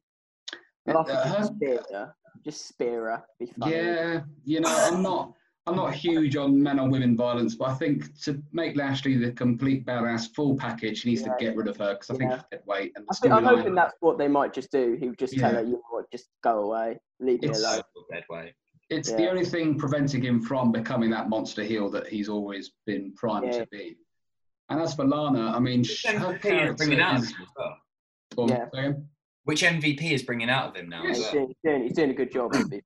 I'll 0.88 1.04
have 1.04 1.06
to 1.06 1.12
Uh, 1.18 1.24
just 1.24 1.38
her- 1.50 1.56
spear 1.56 1.82
her. 1.92 2.14
Just 2.44 2.68
spear 2.68 3.10
her. 3.10 3.24
Be 3.38 3.46
funny. 3.58 3.74
Yeah, 3.74 4.20
you 4.44 4.60
know, 4.60 4.68
I'm 4.70 5.02
not. 5.02 5.34
I'm 5.66 5.76
not 5.76 5.92
huge 5.92 6.34
on 6.34 6.62
men 6.62 6.78
on 6.78 6.90
women 6.90 7.14
violence, 7.14 7.54
but 7.54 7.68
I 7.68 7.74
think 7.74 8.18
to 8.22 8.42
make 8.52 8.74
Lashley 8.74 9.18
the 9.18 9.32
complete 9.32 9.84
badass 9.84 10.34
full 10.34 10.56
package, 10.56 11.02
he 11.02 11.10
needs 11.10 11.20
Yeah. 11.22 11.34
to 11.36 11.44
get 11.44 11.56
rid 11.56 11.68
of 11.68 11.76
her 11.76 11.92
because 11.92 12.08
I 12.08 12.14
think 12.14 12.30
Yeah. 12.30 12.36
she's 12.38 12.44
dead 12.52 12.62
weight. 12.66 12.92
And 12.96 13.04
I 13.10 13.14
think, 13.14 13.34
I'm 13.34 13.44
storyline- 13.44 13.56
hoping 13.58 13.74
that's 13.74 13.94
what 14.00 14.16
they 14.16 14.28
might 14.28 14.54
just 14.54 14.70
do. 14.72 14.94
He 14.98 15.10
would 15.10 15.18
just 15.18 15.36
tell 15.36 15.52
her, 15.52 15.60
you 15.60 15.72
know 15.72 15.82
what, 15.90 16.10
just 16.10 16.30
go 16.42 16.60
away, 16.64 16.98
leave 17.20 17.42
me 17.42 17.48
It's- 17.48 17.62
alone. 17.62 17.82
Dead 18.10 18.24
weight. 18.30 18.54
It's 18.88 19.12
the 19.12 19.28
only 19.28 19.44
thing 19.44 19.76
preventing 19.76 20.22
him 20.22 20.40
from 20.40 20.72
becoming 20.72 21.10
that 21.10 21.28
monster 21.28 21.62
heel 21.62 21.90
that 21.90 22.06
he's 22.06 22.30
always 22.30 22.72
been 22.86 23.12
primed 23.14 23.52
Yeah. 23.52 23.58
to 23.58 23.66
be. 23.66 23.98
And 24.70 24.80
as 24.80 24.94
for 24.94 25.04
Lana, 25.04 25.52
I 25.54 25.58
mean, 25.58 25.82
sh- 25.84 26.06
her 26.06 26.32
MVP 26.32 26.38
character 26.48 26.84
is. 27.14 27.34
well. 28.38 28.48
Yeah. 28.48 28.92
Say 29.56 29.66
again? 29.66 29.80
Which 29.80 29.84
MVP 29.84 30.12
is 30.12 30.22
bringing 30.22 30.50
out 30.50 30.68
of 30.68 30.76
him 30.76 30.88
now? 30.88 31.02
Yes. 31.02 31.16
He's 31.16 31.30
doing, 31.30 31.46
he's, 31.48 31.56
doing, 31.64 31.82
he's 31.82 31.92
doing 31.92 32.10
a 32.10 32.14
good 32.14 32.32
job, 32.32 32.52
MVP. 32.52 32.82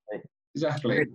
Exactly. 0.55 1.07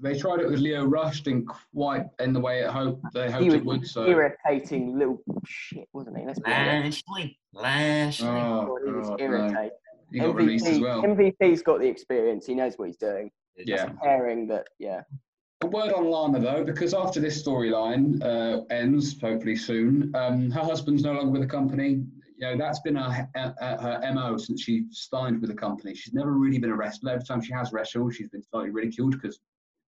They 0.00 0.18
tried 0.18 0.40
it 0.40 0.50
with 0.50 0.60
Lio 0.60 0.84
Rush, 0.84 1.22
didn't 1.22 1.46
quite 1.72 2.06
end 2.18 2.34
the 2.34 2.40
way 2.40 2.60
it 2.60 2.70
hoped 2.70 3.02
they 3.14 3.30
hoped 3.30 3.44
He 3.44 3.50
was 3.50 3.58
it 3.58 3.64
would. 3.64 3.86
So, 3.86 4.06
irritating 4.06 4.98
little 4.98 5.22
shit, 5.46 5.88
wasn't 5.92 6.18
he? 6.18 6.26
Let's 6.26 6.40
be. 6.40 6.50
Lashley, 6.50 7.38
Lashley. 7.52 8.28
oh, 8.28 8.66
God, 8.66 8.80
he 8.84 8.92
was 8.92 9.08
God, 9.08 9.20
no. 9.20 9.24
irritating. 9.24 9.70
he 10.12 10.18
got 10.18 10.34
released 10.34 10.66
as 10.66 10.78
MVP, 10.78 10.82
well. 10.82 11.02
MVP's 11.02 11.62
got 11.62 11.80
the 11.80 11.86
experience. 11.86 12.44
He 12.44 12.54
knows 12.54 12.74
what 12.76 12.88
he's 12.88 12.96
doing. 12.96 13.30
Yeah. 13.56 13.90
Pairing 14.02 14.48
that, 14.48 14.66
yeah. 14.78 15.02
A 15.62 15.66
word 15.66 15.92
on 15.92 16.10
Lana 16.10 16.40
though, 16.40 16.64
because 16.64 16.92
after 16.92 17.20
this 17.20 17.42
storyline 17.42 18.22
uh, 18.22 18.64
ends, 18.70 19.18
hopefully 19.20 19.56
soon, 19.56 20.12
um, 20.14 20.50
her 20.50 20.60
husband's 20.60 21.04
no 21.04 21.12
longer 21.12 21.30
with 21.30 21.42
the 21.42 21.48
company. 21.48 22.02
You 22.44 22.50
know 22.50 22.62
that's 22.62 22.80
been 22.80 22.96
her, 22.96 23.26
her, 23.34 23.54
her 23.58 24.12
mo 24.12 24.36
since 24.36 24.60
she 24.62 24.84
signed 24.90 25.40
with 25.40 25.48
the 25.48 25.56
company. 25.56 25.94
She's 25.94 26.12
never 26.12 26.32
really 26.32 26.58
been 26.58 26.72
a 26.72 26.76
wrestler. 26.76 27.12
Every 27.12 27.24
time 27.24 27.40
she 27.40 27.54
has 27.54 27.72
wrestled, 27.72 28.14
she's 28.14 28.28
been 28.28 28.42
slightly 28.42 28.70
ridiculed 28.70 29.12
because, 29.12 29.40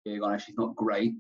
being 0.05 0.23
honest, 0.23 0.47
she's 0.47 0.59
not 0.59 0.77
great. 0.77 1.15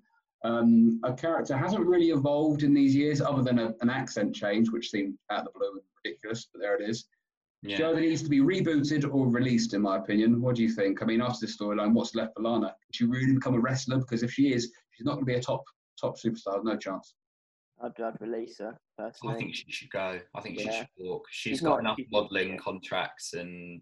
Um, 0.44 1.00
her 1.02 1.14
character 1.14 1.56
hasn't 1.56 1.86
really 1.86 2.10
evolved 2.10 2.64
in 2.64 2.74
these 2.74 2.94
years, 2.94 3.22
other 3.22 3.42
than 3.42 3.58
a, 3.58 3.72
an 3.80 3.88
accent 3.88 4.34
change, 4.34 4.70
which 4.70 4.90
seemed 4.90 5.16
out 5.30 5.46
of 5.46 5.52
the 5.54 5.58
blue 5.58 5.70
and 5.70 5.80
ridiculous. 6.04 6.48
But 6.52 6.60
there 6.60 6.76
it 6.76 6.86
is. 6.86 7.06
Yeah. 7.62 7.76
She 7.78 7.84
either 7.84 8.00
needs 8.00 8.22
to 8.24 8.28
be 8.28 8.40
rebooted 8.40 9.10
or 9.10 9.26
released, 9.26 9.72
in 9.72 9.80
my 9.80 9.96
opinion. 9.96 10.42
What 10.42 10.56
do 10.56 10.62
you 10.62 10.68
think? 10.68 11.00
I 11.00 11.06
mean, 11.06 11.22
after 11.22 11.46
this 11.46 11.56
storyline, 11.56 11.92
what's 11.92 12.14
left 12.14 12.34
for 12.36 12.42
Lana? 12.42 12.66
Can 12.66 12.92
she 12.92 13.04
really 13.04 13.32
become 13.32 13.54
a 13.54 13.60
wrestler? 13.60 13.98
Because 13.98 14.22
if 14.22 14.32
she 14.32 14.52
is, 14.52 14.70
she's 14.90 15.06
not 15.06 15.14
going 15.14 15.24
to 15.24 15.32
be 15.32 15.38
a 15.38 15.40
top 15.40 15.64
top 15.98 16.18
superstar. 16.18 16.62
No 16.62 16.76
chance. 16.76 17.14
I'd, 17.82 18.00
I'd 18.00 18.20
release 18.20 18.58
her, 18.58 18.78
personally. 18.98 19.34
I 19.34 19.38
think 19.38 19.54
she 19.54 19.70
should 19.70 19.90
go. 19.90 20.20
I 20.34 20.40
think 20.40 20.58
she 20.60 20.70
should 20.70 20.86
walk. 20.98 21.24
She's 21.30 21.50
She's 21.52 21.60
got 21.60 21.70
not- 21.70 21.80
enough 21.80 21.96
she's- 21.96 22.08
modelling 22.12 22.58
contracts 22.58 23.34
and 23.34 23.80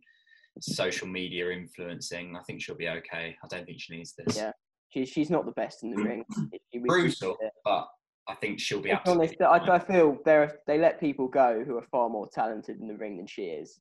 social 0.60 1.06
media 1.06 1.50
influencing. 1.50 2.36
I 2.36 2.42
think 2.44 2.62
she'll 2.62 2.76
be 2.76 2.88
okay. 2.88 3.36
I 3.42 3.46
don't 3.48 3.64
think 3.66 3.80
she 3.80 3.96
needs 3.96 4.14
this. 4.14 4.36
Yeah. 4.36 4.52
She's, 4.88 5.08
she's 5.08 5.30
not 5.30 5.44
the 5.46 5.52
best 5.52 5.82
in 5.82 5.90
the 5.90 6.02
ring. 6.02 6.24
She- 6.72 6.78
we- 6.78 6.80
we 6.80 6.88
Brutal, 6.88 7.36
but 7.64 7.88
I 8.28 8.34
think 8.36 8.60
she'll 8.60 8.78
be 8.78 8.90
To 8.90 8.94
be 8.94 8.98
absolutely 8.98 9.36
honest, 9.44 9.68
I. 9.68 9.74
I 9.74 9.78
feel 9.78 10.18
there 10.24 10.58
they 10.66 10.78
let 10.78 11.00
people 11.00 11.28
go 11.28 11.62
who 11.66 11.76
are 11.76 11.86
far 11.90 12.08
more 12.08 12.28
talented 12.32 12.80
in 12.80 12.86
the 12.88 12.96
ring 12.96 13.16
than 13.16 13.26
she 13.26 13.42
is. 13.46 13.80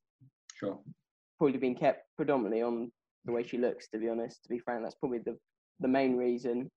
Sure. 0.55 0.79
Probably 1.37 1.57
been 1.59 1.75
kept 1.75 2.05
predominantly 2.17 2.61
on 2.61 2.91
the 3.25 3.31
way 3.31 3.43
she 3.43 3.57
looks. 3.57 3.87
To 3.89 3.99
be 3.99 4.09
honest, 4.09 4.43
to 4.43 4.49
be 4.49 4.59
frank, 4.59 4.81
that's 4.83 4.95
probably 4.95 5.19
the 5.19 5.37
the 5.79 5.87
main 5.87 6.17
reason. 6.17 6.69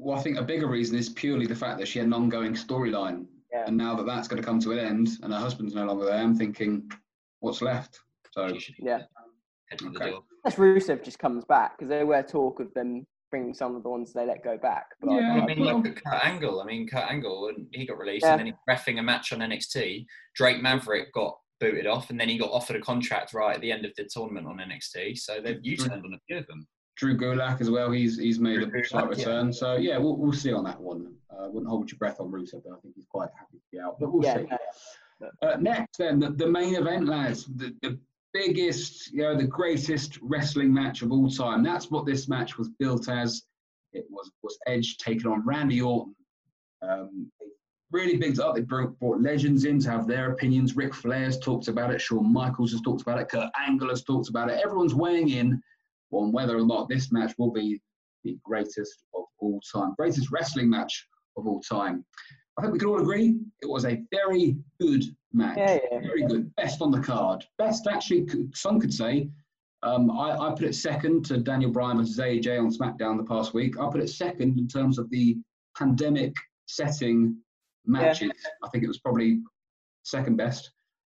Well, 0.00 0.18
I 0.18 0.22
think 0.22 0.38
a 0.38 0.42
bigger 0.42 0.68
reason 0.68 0.96
is 0.96 1.08
purely 1.08 1.46
the 1.46 1.54
fact 1.56 1.78
that 1.78 1.88
she 1.88 1.98
had 1.98 2.06
an 2.06 2.14
ongoing 2.14 2.54
storyline, 2.54 3.26
Yeah. 3.52 3.64
and 3.66 3.76
now 3.76 3.94
that 3.96 4.06
that's 4.06 4.28
going 4.28 4.40
to 4.40 4.46
come 4.46 4.60
to 4.60 4.72
an 4.72 4.78
end, 4.78 5.08
and 5.22 5.32
her 5.32 5.38
husband's 5.38 5.74
no 5.74 5.84
longer 5.84 6.04
there, 6.06 6.18
I'm 6.22 6.36
thinking, 6.36 6.90
what's 7.40 7.60
left? 7.62 8.00
So 8.32 8.46
Yeah. 8.78 9.02
head 9.70 9.80
for 9.80 9.88
Okay. 9.88 10.10
door. 10.10 10.24
Unless 10.44 10.58
Rusev 10.58 11.02
just 11.02 11.18
comes 11.18 11.44
back 11.44 11.76
because 11.76 11.88
there 11.88 12.06
were 12.06 12.22
talk 12.22 12.60
of 12.60 12.72
them 12.74 13.06
bringing 13.30 13.52
some 13.52 13.76
of 13.76 13.82
the 13.82 13.88
ones 13.90 14.12
they 14.12 14.24
let 14.24 14.42
go 14.42 14.56
back. 14.56 14.86
But 15.00 15.10
I- 15.10 15.18
Yeah, 15.18 15.34
I 15.34 15.38
I, 15.40 15.46
mean, 15.46 15.58
look 15.60 15.86
at 15.86 15.96
Kurt 16.02 16.24
Angle. 16.24 16.60
I 16.62 16.64
mean, 16.64 16.86
Kurt 16.88 17.10
Angle, 17.10 17.48
and 17.48 17.66
he 17.72 17.84
got 17.84 17.98
released, 17.98 18.24
Yeah. 18.24 18.32
and 18.32 18.40
then 18.40 18.46
he 18.46 18.52
refing 18.68 18.98
a 18.98 19.02
match 19.02 19.32
on 19.32 19.42
NXT. 19.42 20.06
Drake 20.34 20.62
Maverick 20.62 21.12
got 21.12 21.38
booted 21.60 21.86
off, 21.86 22.08
and 22.10 22.18
then 22.18 22.28
he 22.28 22.38
got 22.38 22.50
offered 22.50 22.76
a 22.76 22.80
contract 22.80 23.34
right 23.34 23.54
at 23.56 23.60
the 23.60 23.72
end 23.72 23.84
of 23.84 23.94
the 23.96 24.04
tournament 24.04 24.46
on 24.46 24.60
NXT. 24.60 25.14
So 25.16 25.40
they've 25.40 25.56
mm-hmm. 25.56 25.64
U-turned 25.64 26.04
on 26.06 26.14
a 26.14 26.20
few 26.26 26.38
of 26.38 26.46
them. 26.46 26.66
Drew 26.98 27.16
Gulak 27.16 27.60
as 27.60 27.70
well. 27.70 27.90
He's 27.90 28.18
he's 28.18 28.38
made 28.38 28.56
Drew 28.68 28.80
a 28.80 28.84
slight 28.84 29.04
Gulak, 29.04 29.18
yeah. 29.18 29.24
return. 29.24 29.52
So 29.52 29.76
yeah, 29.76 29.98
we'll, 29.98 30.16
we'll 30.16 30.32
see 30.32 30.52
on 30.52 30.64
that 30.64 30.80
one. 30.80 31.14
Uh, 31.30 31.48
wouldn't 31.48 31.70
hold 31.70 31.90
your 31.90 31.98
breath 31.98 32.20
on 32.20 32.30
Rusev, 32.30 32.62
but 32.64 32.72
I 32.72 32.80
think 32.82 32.94
he's 32.96 33.06
quite 33.08 33.28
happy 33.38 33.58
to 33.58 33.64
be 33.70 33.78
out. 33.78 33.98
But 34.00 34.12
we'll 34.12 34.24
yeah, 34.24 34.38
see. 34.38 34.46
no, 35.20 35.28
Uh, 35.42 35.56
next, 35.60 35.98
then 35.98 36.18
the, 36.18 36.30
the 36.30 36.46
main 36.46 36.74
event, 36.74 37.06
lads, 37.06 37.46
the, 37.56 37.74
the 37.82 37.98
biggest, 38.32 39.12
you 39.12 39.22
know, 39.22 39.36
the 39.36 39.46
greatest 39.46 40.18
wrestling 40.20 40.72
match 40.74 41.02
of 41.02 41.12
all 41.12 41.30
time. 41.30 41.62
That's 41.62 41.90
what 41.90 42.06
this 42.06 42.28
match 42.28 42.58
was 42.58 42.68
built 42.78 43.08
as. 43.08 43.42
It 43.92 44.04
was 44.10 44.30
was 44.42 44.58
Edge 44.66 44.98
taking 44.98 45.30
on 45.30 45.46
Randy 45.46 45.80
Orton. 45.80 46.14
Um, 46.82 47.30
really 47.90 48.16
bigged 48.16 48.38
up. 48.38 48.54
They 48.54 48.60
brought, 48.60 48.98
brought 48.98 49.22
legends 49.22 49.64
in 49.64 49.80
to 49.80 49.90
have 49.90 50.06
their 50.06 50.32
opinions. 50.32 50.76
Ric 50.76 50.92
Flair's 50.92 51.38
talked 51.38 51.68
about 51.68 51.92
it. 51.92 52.00
Shawn 52.00 52.30
Michaels 52.30 52.72
has 52.72 52.82
talked 52.82 53.00
about 53.02 53.18
it. 53.18 53.28
Kurt 53.30 53.50
Angle 53.66 53.88
has 53.88 54.02
talked 54.04 54.28
about 54.28 54.50
it. 54.50 54.60
Everyone's 54.62 54.94
weighing 54.94 55.30
in 55.30 55.62
on 56.12 56.32
whether 56.32 56.56
or 56.56 56.66
not 56.66 56.88
this 56.88 57.12
match 57.12 57.34
will 57.38 57.52
be 57.52 57.80
the 58.24 58.38
greatest 58.44 59.04
of 59.14 59.24
all 59.38 59.60
time, 59.72 59.94
greatest 59.96 60.30
wrestling 60.30 60.68
match 60.68 61.06
of 61.36 61.46
all 61.46 61.60
time. 61.60 62.04
I 62.58 62.62
think 62.62 62.72
we 62.72 62.78
can 62.78 62.88
all 62.88 63.00
agree 63.00 63.38
it 63.62 63.68
was 63.68 63.84
a 63.84 64.02
very 64.10 64.56
good 64.80 65.04
match. 65.32 65.58
Yeah, 65.58 65.78
yeah. 65.92 66.00
Very 66.00 66.26
good. 66.26 66.54
Best 66.56 66.82
on 66.82 66.90
the 66.90 67.00
card. 67.00 67.44
Best, 67.56 67.86
actually, 67.86 68.26
some 68.52 68.80
could 68.80 68.92
say. 68.92 69.30
Um, 69.84 70.10
I, 70.10 70.36
I 70.36 70.50
put 70.50 70.64
it 70.64 70.74
second 70.74 71.24
to 71.26 71.38
Daniel 71.38 71.70
Bryan 71.70 71.98
versus 71.98 72.18
AJ 72.18 72.58
on 72.58 72.72
SmackDown 72.72 73.16
the 73.16 73.22
past 73.22 73.54
week. 73.54 73.78
I 73.78 73.88
put 73.88 74.00
it 74.00 74.10
second 74.10 74.58
in 74.58 74.66
terms 74.66 74.98
of 74.98 75.08
the 75.10 75.36
pandemic 75.76 76.34
setting 76.66 77.36
matches. 77.86 78.32
I 78.64 78.68
think 78.70 78.82
it 78.82 78.88
was 78.88 78.98
probably 78.98 79.40
second 80.02 80.36
best. 80.36 80.72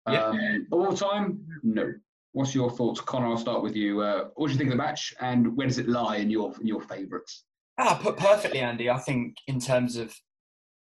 Yeah. 0.08 0.26
Um, 0.26 0.66
of 0.72 0.78
all 0.78 0.94
time, 0.94 1.40
no. 1.62 1.92
What's 2.32 2.54
your 2.54 2.70
thoughts, 2.70 3.00
Connor? 3.00 3.26
I'll 3.26 3.38
start 3.38 3.62
with 3.62 3.74
you. 3.74 4.00
Uh, 4.00 4.28
what 4.34 4.46
do 4.46 4.52
you 4.52 4.58
think 4.58 4.68
of 4.68 4.76
the 4.76 4.82
match, 4.82 5.12
and 5.20 5.56
where 5.56 5.66
does 5.66 5.78
it 5.78 5.88
lie 5.88 6.16
in 6.16 6.30
your 6.30 6.54
in 6.60 6.66
your 6.66 6.80
favourites? 6.80 7.44
Ah, 7.78 7.98
put 8.00 8.16
perfectly, 8.16 8.60
Andy. 8.60 8.88
I 8.88 8.98
think 8.98 9.36
in 9.46 9.58
terms 9.58 9.96
of 9.96 10.14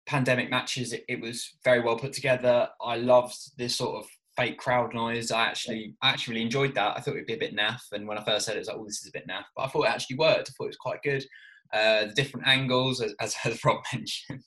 pandemic 0.06 0.50
matches, 0.50 0.92
it, 0.92 1.04
it 1.08 1.20
was 1.20 1.56
very 1.64 1.80
well 1.80 1.96
put 1.96 2.12
together. 2.12 2.68
I 2.80 2.96
loved 2.96 3.56
this 3.56 3.74
sort 3.74 4.04
of 4.04 4.10
fake 4.36 4.58
crowd 4.58 4.94
noise. 4.94 5.32
I 5.32 5.42
actually 5.42 5.96
I 6.00 6.10
actually 6.10 6.34
really 6.34 6.44
enjoyed 6.44 6.74
that. 6.74 6.96
I 6.96 7.00
thought 7.00 7.14
it'd 7.14 7.26
be 7.26 7.34
a 7.34 7.38
bit 7.38 7.56
naff, 7.56 7.80
and 7.92 8.06
when 8.06 8.18
I 8.18 8.24
first 8.24 8.46
heard 8.46 8.54
it, 8.54 8.58
it 8.58 8.60
was 8.60 8.68
like, 8.68 8.76
"Oh, 8.78 8.84
this 8.84 9.00
is 9.00 9.08
a 9.08 9.12
bit 9.12 9.26
naff," 9.28 9.44
but 9.56 9.62
I 9.62 9.68
thought 9.68 9.86
it 9.86 9.90
actually 9.90 10.16
worked. 10.16 10.48
I 10.48 10.52
thought 10.52 10.64
it 10.64 10.68
was 10.68 10.76
quite 10.76 11.02
good. 11.02 11.24
Uh, 11.72 12.06
the 12.06 12.12
different 12.14 12.46
angles, 12.46 13.00
as, 13.00 13.14
as, 13.20 13.34
as 13.44 13.64
Rob 13.64 13.80
mentioned, 13.92 14.42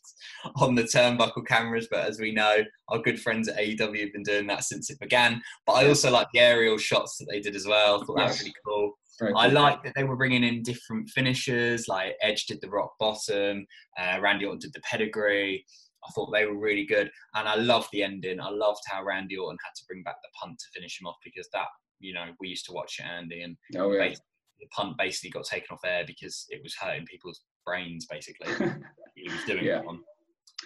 on 0.57 0.75
the 0.75 0.83
turnbuckle 0.83 1.45
cameras. 1.47 1.87
But 1.89 2.05
as 2.05 2.19
we 2.19 2.31
know, 2.31 2.57
our 2.89 2.99
good 2.99 3.19
friends 3.19 3.47
at 3.47 3.57
AEW 3.57 3.99
have 4.01 4.13
been 4.13 4.23
doing 4.23 4.47
that 4.47 4.63
since 4.63 4.89
it 4.89 4.99
began. 4.99 5.41
But 5.65 5.73
I 5.73 5.87
also 5.87 6.11
like 6.11 6.27
the 6.33 6.39
aerial 6.39 6.77
shots 6.77 7.17
that 7.17 7.27
they 7.29 7.39
did 7.39 7.55
as 7.55 7.65
well. 7.65 8.01
I 8.01 8.05
thought 8.05 8.17
that 8.17 8.27
was 8.27 8.39
really 8.41 8.53
cool. 8.65 8.93
Very 9.19 9.33
I 9.35 9.45
cool. 9.45 9.55
like 9.55 9.83
that 9.83 9.93
they 9.95 10.03
were 10.03 10.17
bringing 10.17 10.43
in 10.43 10.61
different 10.61 11.09
finishers, 11.09 11.87
like 11.87 12.15
Edge 12.21 12.45
did 12.45 12.59
the 12.61 12.69
rock 12.69 12.93
bottom, 12.99 13.65
uh, 13.97 14.19
Randy 14.21 14.45
Orton 14.45 14.59
did 14.59 14.73
the 14.73 14.81
pedigree. 14.81 15.65
I 16.07 16.11
thought 16.11 16.31
they 16.31 16.45
were 16.45 16.59
really 16.59 16.85
good, 16.85 17.09
and 17.33 17.47
I 17.47 17.55
loved 17.55 17.89
the 17.91 18.03
ending. 18.03 18.39
I 18.39 18.49
loved 18.49 18.81
how 18.87 19.03
Randy 19.03 19.37
Orton 19.37 19.57
had 19.63 19.73
to 19.75 19.85
bring 19.87 20.03
back 20.03 20.17
the 20.21 20.29
punt 20.39 20.59
to 20.59 20.65
finish 20.79 20.99
him 21.01 21.07
off 21.07 21.15
because 21.23 21.49
that, 21.53 21.65
you 21.99 22.13
know, 22.13 22.25
we 22.39 22.49
used 22.49 22.65
to 22.67 22.73
watch 22.73 22.97
it, 22.99 23.05
Andy, 23.05 23.41
and 23.41 23.57
Oh 23.75 23.91
yeah. 23.91 23.99
basically, 23.99 24.25
the 24.59 24.67
punt 24.67 24.97
basically 24.97 25.29
got 25.31 25.45
taken 25.45 25.67
off 25.71 25.79
air 25.85 26.03
because 26.05 26.45
it 26.49 26.61
was 26.63 26.75
hurting 26.75 27.05
people's 27.05 27.41
brains. 27.65 28.05
Basically, 28.09 28.47
he 29.15 29.29
was 29.31 29.43
doing 29.45 29.65
Yeah. 29.65 29.79
it 29.79 29.87
on. 29.87 29.99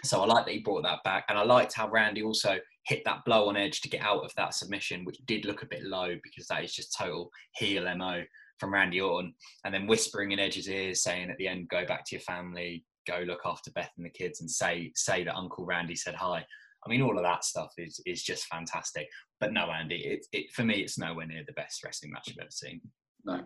So 0.04 0.22
I 0.22 0.26
like 0.26 0.46
that 0.46 0.54
he 0.54 0.60
brought 0.60 0.84
that 0.84 1.04
back, 1.04 1.26
and 1.30 1.38
I 1.38 1.44
liked 1.44 1.74
how 1.74 1.90
Randy 1.90 2.24
also 2.24 2.58
hit 2.86 3.04
that 3.06 3.26
blow 3.26 3.50
on 3.50 3.58
Edge 3.58 3.82
to 3.82 3.90
get 3.90 4.02
out 4.02 4.24
of 4.24 4.32
that 4.36 4.54
submission, 4.54 5.04
which 5.04 5.18
did 5.26 5.46
look 5.46 5.62
a 5.64 5.68
bit 5.68 5.84
low 5.84 6.16
because 6.24 6.48
that 6.48 6.64
is 6.64 6.74
just 6.74 6.96
total 6.98 7.30
heel 7.56 7.84
mo 7.96 8.24
from 8.60 8.74
Randy 8.74 9.02
Orton, 9.02 9.34
and 9.66 9.74
then 9.74 9.88
whispering 9.88 10.32
in 10.32 10.40
Edge's 10.40 10.70
ears, 10.70 11.02
saying 11.04 11.30
at 11.30 11.38
the 11.38 11.48
end, 11.48 11.70
"Go 11.70 11.86
back 11.86 12.06
to 12.06 12.16
your 12.16 12.22
family, 12.22 12.86
go 13.08 13.20
look 13.26 13.42
after 13.46 13.72
Beth 13.72 13.92
and 13.98 14.06
the 14.06 14.10
kids, 14.10 14.42
and 14.42 14.50
say 14.50 14.92
say 14.96 15.24
that 15.24 15.36
Uncle 15.36 15.66
Randy 15.66 15.96
said 15.96 16.16
hi." 16.16 16.46
I 16.86 16.90
mean, 16.90 17.02
all 17.02 17.18
of 17.18 17.24
that 17.24 17.44
stuff 17.44 17.74
is 17.78 18.00
is 18.06 18.24
just 18.24 18.46
fantastic. 18.46 19.08
But 19.40 19.52
no, 19.54 19.70
Andy, 19.72 19.98
it, 20.06 20.26
it 20.32 20.52
for 20.54 20.64
me, 20.64 20.76
it's 20.76 20.98
nowhere 20.98 21.26
near 21.26 21.44
the 21.46 21.54
best 21.54 21.84
wrestling 21.84 22.12
match 22.12 22.30
I've 22.30 22.38
ever 22.40 22.52
seen. 22.52 22.80
No. 23.26 23.44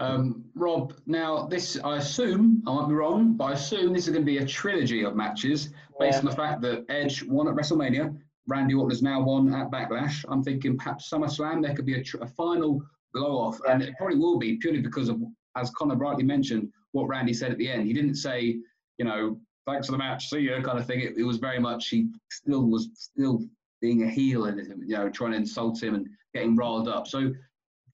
Um, 0.00 0.44
Rob, 0.54 0.94
now 1.06 1.46
this, 1.46 1.78
I 1.84 1.98
assume, 1.98 2.62
I 2.66 2.74
might 2.74 2.88
be 2.88 2.94
wrong, 2.94 3.34
but 3.34 3.44
I 3.44 3.52
assume 3.52 3.92
this 3.92 4.06
is 4.08 4.14
going 4.14 4.24
to 4.24 4.32
be 4.32 4.38
a 4.38 4.46
trilogy 4.46 5.04
of 5.04 5.14
matches 5.14 5.66
based 5.98 6.14
Yeah. 6.14 6.18
on 6.20 6.24
the 6.24 6.32
fact 6.32 6.62
that 6.62 6.86
Edge 6.88 7.22
won 7.24 7.46
at 7.48 7.54
WrestleMania, 7.54 8.16
Randy 8.48 8.74
Orton 8.74 8.90
has 8.90 9.02
now 9.02 9.22
won 9.22 9.52
at 9.52 9.70
Backlash. 9.70 10.24
I'm 10.28 10.42
thinking 10.42 10.78
perhaps 10.78 11.10
SummerSlam, 11.10 11.62
there 11.62 11.74
could 11.74 11.84
be 11.84 11.94
a, 12.00 12.02
tr- 12.02 12.22
a 12.22 12.26
final 12.26 12.82
blow 13.12 13.36
off, 13.36 13.60
and 13.68 13.82
it 13.82 13.94
probably 13.98 14.16
will 14.16 14.38
be 14.38 14.56
purely 14.56 14.80
because 14.80 15.10
of, 15.10 15.20
as 15.56 15.70
Connor 15.70 15.96
rightly 15.96 16.24
mentioned, 16.24 16.72
what 16.92 17.06
Randy 17.06 17.34
said 17.34 17.52
at 17.52 17.58
the 17.58 17.70
end. 17.70 17.86
He 17.86 17.92
didn't 17.92 18.14
say, 18.14 18.56
you 18.96 19.04
know, 19.04 19.38
thanks 19.66 19.86
for 19.86 19.92
the 19.92 19.98
match, 19.98 20.30
see 20.30 20.38
you, 20.40 20.62
kind 20.62 20.78
of 20.78 20.86
thing. 20.86 21.00
It, 21.00 21.18
it 21.18 21.24
was 21.24 21.36
very 21.36 21.58
much, 21.58 21.88
he 21.88 22.08
still 22.30 22.64
was 22.66 22.88
still 22.94 23.44
being 23.82 24.04
a 24.04 24.08
heel 24.10 24.46
and, 24.46 24.58
you 24.88 24.96
know, 24.96 25.10
trying 25.10 25.32
to 25.32 25.36
insult 25.36 25.82
him 25.82 25.94
and 25.94 26.06
getting 26.34 26.56
riled 26.56 26.88
up. 26.88 27.06
So, 27.06 27.32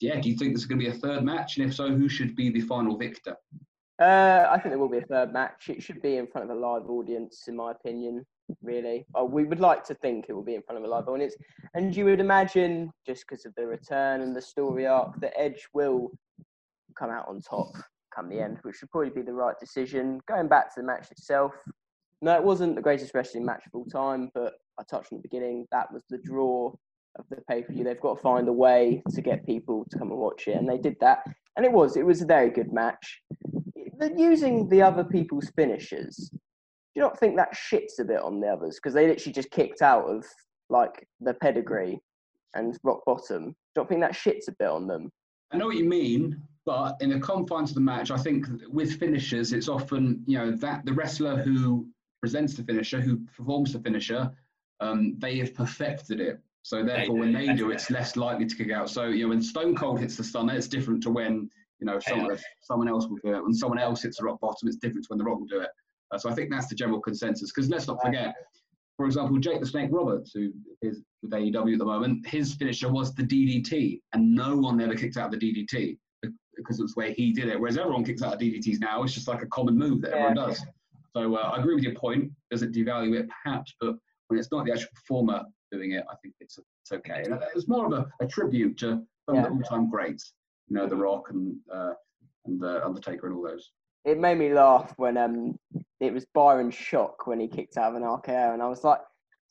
yeah, 0.01 0.21
do 0.21 0.29
you 0.29 0.37
think 0.37 0.53
there's 0.53 0.67
going 0.67 0.81
to 0.81 0.91
be 0.91 0.91
a 0.91 1.01
third 1.01 1.23
match? 1.25 1.57
And 1.57 1.69
if 1.69 1.75
so, 1.75 1.89
who 1.89 2.09
should 2.09 2.37
be 2.37 2.51
the 2.51 2.61
final 2.63 2.97
victor? 2.97 3.37
Uh, 4.01 4.47
I 4.51 4.59
think 4.59 4.73
there 4.73 4.79
will 4.79 4.89
be 4.89 4.99
a 4.99 5.03
third 5.03 5.33
match. 5.33 5.69
It 5.69 5.83
should 5.83 6.03
be 6.03 6.17
in 6.17 6.27
front 6.27 6.51
of 6.51 6.57
a 6.57 6.61
live 6.61 6.91
audience, 6.91 7.45
in 7.49 7.57
my 7.57 7.71
opinion. 7.71 8.25
Really, 8.63 9.07
oh, 9.15 9.25
we 9.25 9.45
would 9.45 9.59
like 9.59 9.83
to 9.87 9.95
think 9.95 10.27
it 10.29 10.33
will 10.33 10.45
be 10.45 10.55
in 10.55 10.63
front 10.63 10.79
of 10.79 10.85
a 10.85 10.89
live 10.89 11.09
audience, 11.09 11.35
and 11.75 11.97
you 11.97 12.05
would 12.05 12.21
imagine, 12.21 12.93
just 13.05 13.25
because 13.27 13.45
of 13.45 13.53
the 13.57 13.67
return 13.67 14.21
and 14.21 14.37
the 14.37 14.43
story 14.43 14.87
arc, 14.87 15.19
that 15.21 15.33
Edge 15.37 15.67
will 15.75 16.13
come 16.97 17.11
out 17.11 17.27
on 17.29 17.41
top 17.41 17.73
come 18.17 18.29
the 18.29 18.41
end, 18.41 18.59
which 18.63 18.81
would 18.81 18.91
probably 18.91 19.11
be 19.11 19.23
the 19.23 19.33
right 19.33 19.59
decision. 19.61 20.21
Going 20.27 20.49
back 20.49 20.75
to 20.75 20.81
the 20.81 20.87
match 20.87 21.11
itself, 21.11 21.53
no, 22.23 22.35
it 22.35 22.43
wasn't 22.43 22.75
the 22.75 22.83
greatest 22.83 23.15
wrestling 23.15 23.45
match 23.45 23.65
of 23.67 23.75
all 23.75 23.85
time, 23.85 24.31
but 24.35 24.55
I 24.79 24.83
touched 24.85 25.13
on 25.13 25.19
the 25.19 25.23
beginning. 25.23 25.67
That 25.71 25.93
was 25.93 26.03
the 26.09 26.19
draw 26.19 26.75
of 27.19 27.25
the 27.31 27.37
pay 27.49 27.63
per 27.63 27.73
view. 27.73 27.85
They've 27.85 28.01
got 28.01 28.17
to 28.17 28.23
find 28.23 28.49
a 28.49 28.53
way 28.53 29.03
to 29.11 29.21
get 29.21 29.47
people 29.47 29.87
to 29.91 29.99
come 29.99 30.11
and 30.11 30.19
watch 30.19 30.49
it, 30.49 30.57
and 30.57 30.69
they 30.69 30.79
did 30.79 30.97
that. 31.01 31.25
And 31.57 31.65
it 31.65 31.73
was, 31.73 31.97
it 31.97 32.05
was 32.07 32.23
a 32.23 32.27
very 32.27 32.51
good 32.51 32.73
match. 32.73 33.21
The- 33.99 34.15
Using 34.17 34.69
the 34.69 34.83
other 34.83 35.05
people's 35.05 35.51
finishers, 35.57 36.17
do 36.17 36.39
you 36.95 37.03
not 37.03 37.19
think 37.19 37.37
that 37.37 37.55
shits 37.55 37.99
a 37.99 38.05
bit 38.05 38.21
on 38.21 38.41
the 38.41 38.49
others 38.49 38.77
because 38.77 38.95
they 38.95 39.07
literally 39.07 39.33
just 39.33 39.51
kicked 39.51 39.83
out 39.83 40.05
of 40.05 40.25
like 40.69 41.07
the 41.21 41.35
pedigree 41.35 41.99
and 42.55 42.79
rock 42.83 43.01
bottom? 43.07 43.55
Do 43.75 43.81
not 43.83 43.89
think 43.89 44.01
that 44.03 44.13
shits 44.13 44.49
a 44.49 44.53
bit 44.59 44.69
on 44.69 44.87
them? 44.87 45.11
I 45.53 45.57
know 45.57 45.67
what 45.67 45.77
you 45.77 45.85
mean, 45.85 46.43
but 46.65 46.97
in 47.01 47.11
the 47.11 47.21
confines 47.21 47.71
of 47.71 47.75
the 47.77 47.81
match, 47.81 48.11
I 48.11 48.17
think 48.17 48.47
with 48.69 48.99
finishers, 48.99 49.53
it's 49.53 49.69
often 49.69 50.23
you 50.27 50.39
know 50.39 50.51
that 50.53 50.85
the 50.85 50.93
wrestler 50.93 51.37
who 51.37 51.87
presents 52.21 52.55
the 52.55 52.65
finisher, 52.65 53.01
who 53.01 53.19
performs 53.37 53.73
the 53.73 53.79
finisher, 53.79 54.31
um, 54.81 55.15
they 55.19 55.39
have 55.39 55.55
perfected 55.55 56.21
it. 56.21 56.41
So 56.67 56.83
therefore, 56.83 57.19
when 57.19 57.33
they 57.33 57.53
do, 57.53 57.71
it's 57.71 57.91
less 57.91 58.17
likely 58.17 58.45
to 58.45 58.57
kick 58.57 58.73
out. 58.73 58.91
So 58.91 59.05
you 59.05 59.23
know, 59.23 59.29
when 59.29 59.41
Stone 59.41 59.77
Cold 59.77 60.01
hits 60.01 60.17
the 60.17 60.25
stunner, 60.25 60.53
it's 60.53 60.67
different 60.67 61.01
to 61.05 61.11
when 61.11 61.49
you 61.79 61.87
know 61.87 62.01
someone, 62.01 62.37
someone 62.61 62.89
else 62.89 63.07
will 63.07 63.19
do 63.23 63.37
it. 63.37 63.41
When 63.41 63.55
someone 63.55 63.79
else 63.79 64.03
hits 64.03 64.19
the 64.19 64.25
rock 64.25 64.41
bottom, 64.41 64.67
it's 64.67 64.77
different 64.77 65.05
to 65.05 65.11
when 65.11 65.19
the 65.19 65.25
Rock 65.25 65.39
will 65.39 65.47
do 65.47 65.61
it. 65.61 65.69
Uh, 66.11 66.19
so 66.19 66.29
I 66.29 66.35
think 66.35 66.51
that's 66.51 66.67
the 66.67 66.75
general 66.75 67.01
consensus. 67.01 67.53
Because 67.53 67.71
let's 67.71 67.87
not 67.87 68.03
forget, 68.03 68.35
for 68.97 69.07
example, 69.07 69.39
Jake 69.39 69.61
the 69.61 69.67
Snake 69.67 69.91
Roberts, 69.93 70.33
who 70.35 70.51
is 70.83 71.03
with 71.23 71.31
AEW 71.31 71.75
at 71.75 71.79
the 71.79 71.85
moment, 71.85 72.27
his 72.27 72.55
finisher 72.55 72.91
was 72.91 73.15
the 73.15 73.23
DDT, 73.23 74.01
and 74.13 74.35
no 74.35 74.57
one 74.57 74.81
ever 74.81 74.97
kicked 74.97 75.17
out 75.17 75.31
the 75.31 75.37
DDT 75.37 75.97
because 76.57 76.81
it 76.81 76.83
was 76.83 76.95
the 76.95 76.99
way 77.01 77.13
he 77.13 77.33
did 77.33 77.47
it. 77.47 77.61
Whereas 77.61 77.79
everyone 77.79 78.03
kicks 78.03 78.23
out 78.23 78.35
of 78.35 78.41
DDTs 78.41 78.81
now. 78.81 79.05
It's 79.05 79.15
just 79.15 79.29
like 79.29 79.43
a 79.43 79.47
common 79.47 79.79
move 79.79 80.01
that 80.01 80.15
everyone 80.15 80.35
Yeah. 80.37 80.47
does. 80.47 80.67
So 81.17 81.37
uh, 81.37 81.43
I 81.43 81.61
agree 81.61 81.77
with 81.77 81.85
your 81.85 81.95
point. 81.95 82.33
Does 82.51 82.63
it 82.63 82.73
devalue 82.73 83.21
it? 83.21 83.29
Perhaps, 83.45 83.73
but 83.81 83.95
when 84.27 84.41
it's 84.41 84.51
not 84.51 84.65
the 84.67 84.73
actual 84.73 84.89
performer 84.97 85.45
doing 85.73 85.93
it, 85.93 86.05
I 86.11 86.15
think 86.23 86.35
it's 86.41 86.59
it's 86.59 86.93
okay. 86.93 87.23
And 87.25 87.39
it's 87.55 87.69
more 87.69 87.87
of 87.87 87.93
a, 87.93 88.07
a 88.25 88.27
tribute 88.27 88.77
to 88.79 89.03
some 89.27 89.37
of 89.39 89.45
the 89.45 89.49
Yeah. 89.51 89.57
all-time 89.57 89.91
greats, 89.91 90.33
you 90.69 90.77
know, 90.77 90.87
The 90.87 90.97
Rock 90.97 91.31
and 91.31 91.57
uh, 91.73 91.93
and 92.47 92.63
uh, 92.63 92.81
Undertaker 92.85 93.27
and 93.27 93.37
all 93.37 93.43
those. 93.43 93.73
It 94.05 94.19
made 94.19 94.39
me 94.39 94.53
laugh 94.55 94.93
when 94.97 95.17
um 95.17 95.59
it 96.01 96.13
was 96.13 96.25
Byron 96.35 96.71
Shock 96.71 97.27
when 97.27 97.41
he 97.41 97.49
kicked 97.49 97.77
out 97.77 97.91
of 97.91 97.97
an 97.97 98.03
RKO, 98.03 98.53
and 98.55 98.63
I 98.63 98.69
was 98.69 98.85
like, 98.85 99.01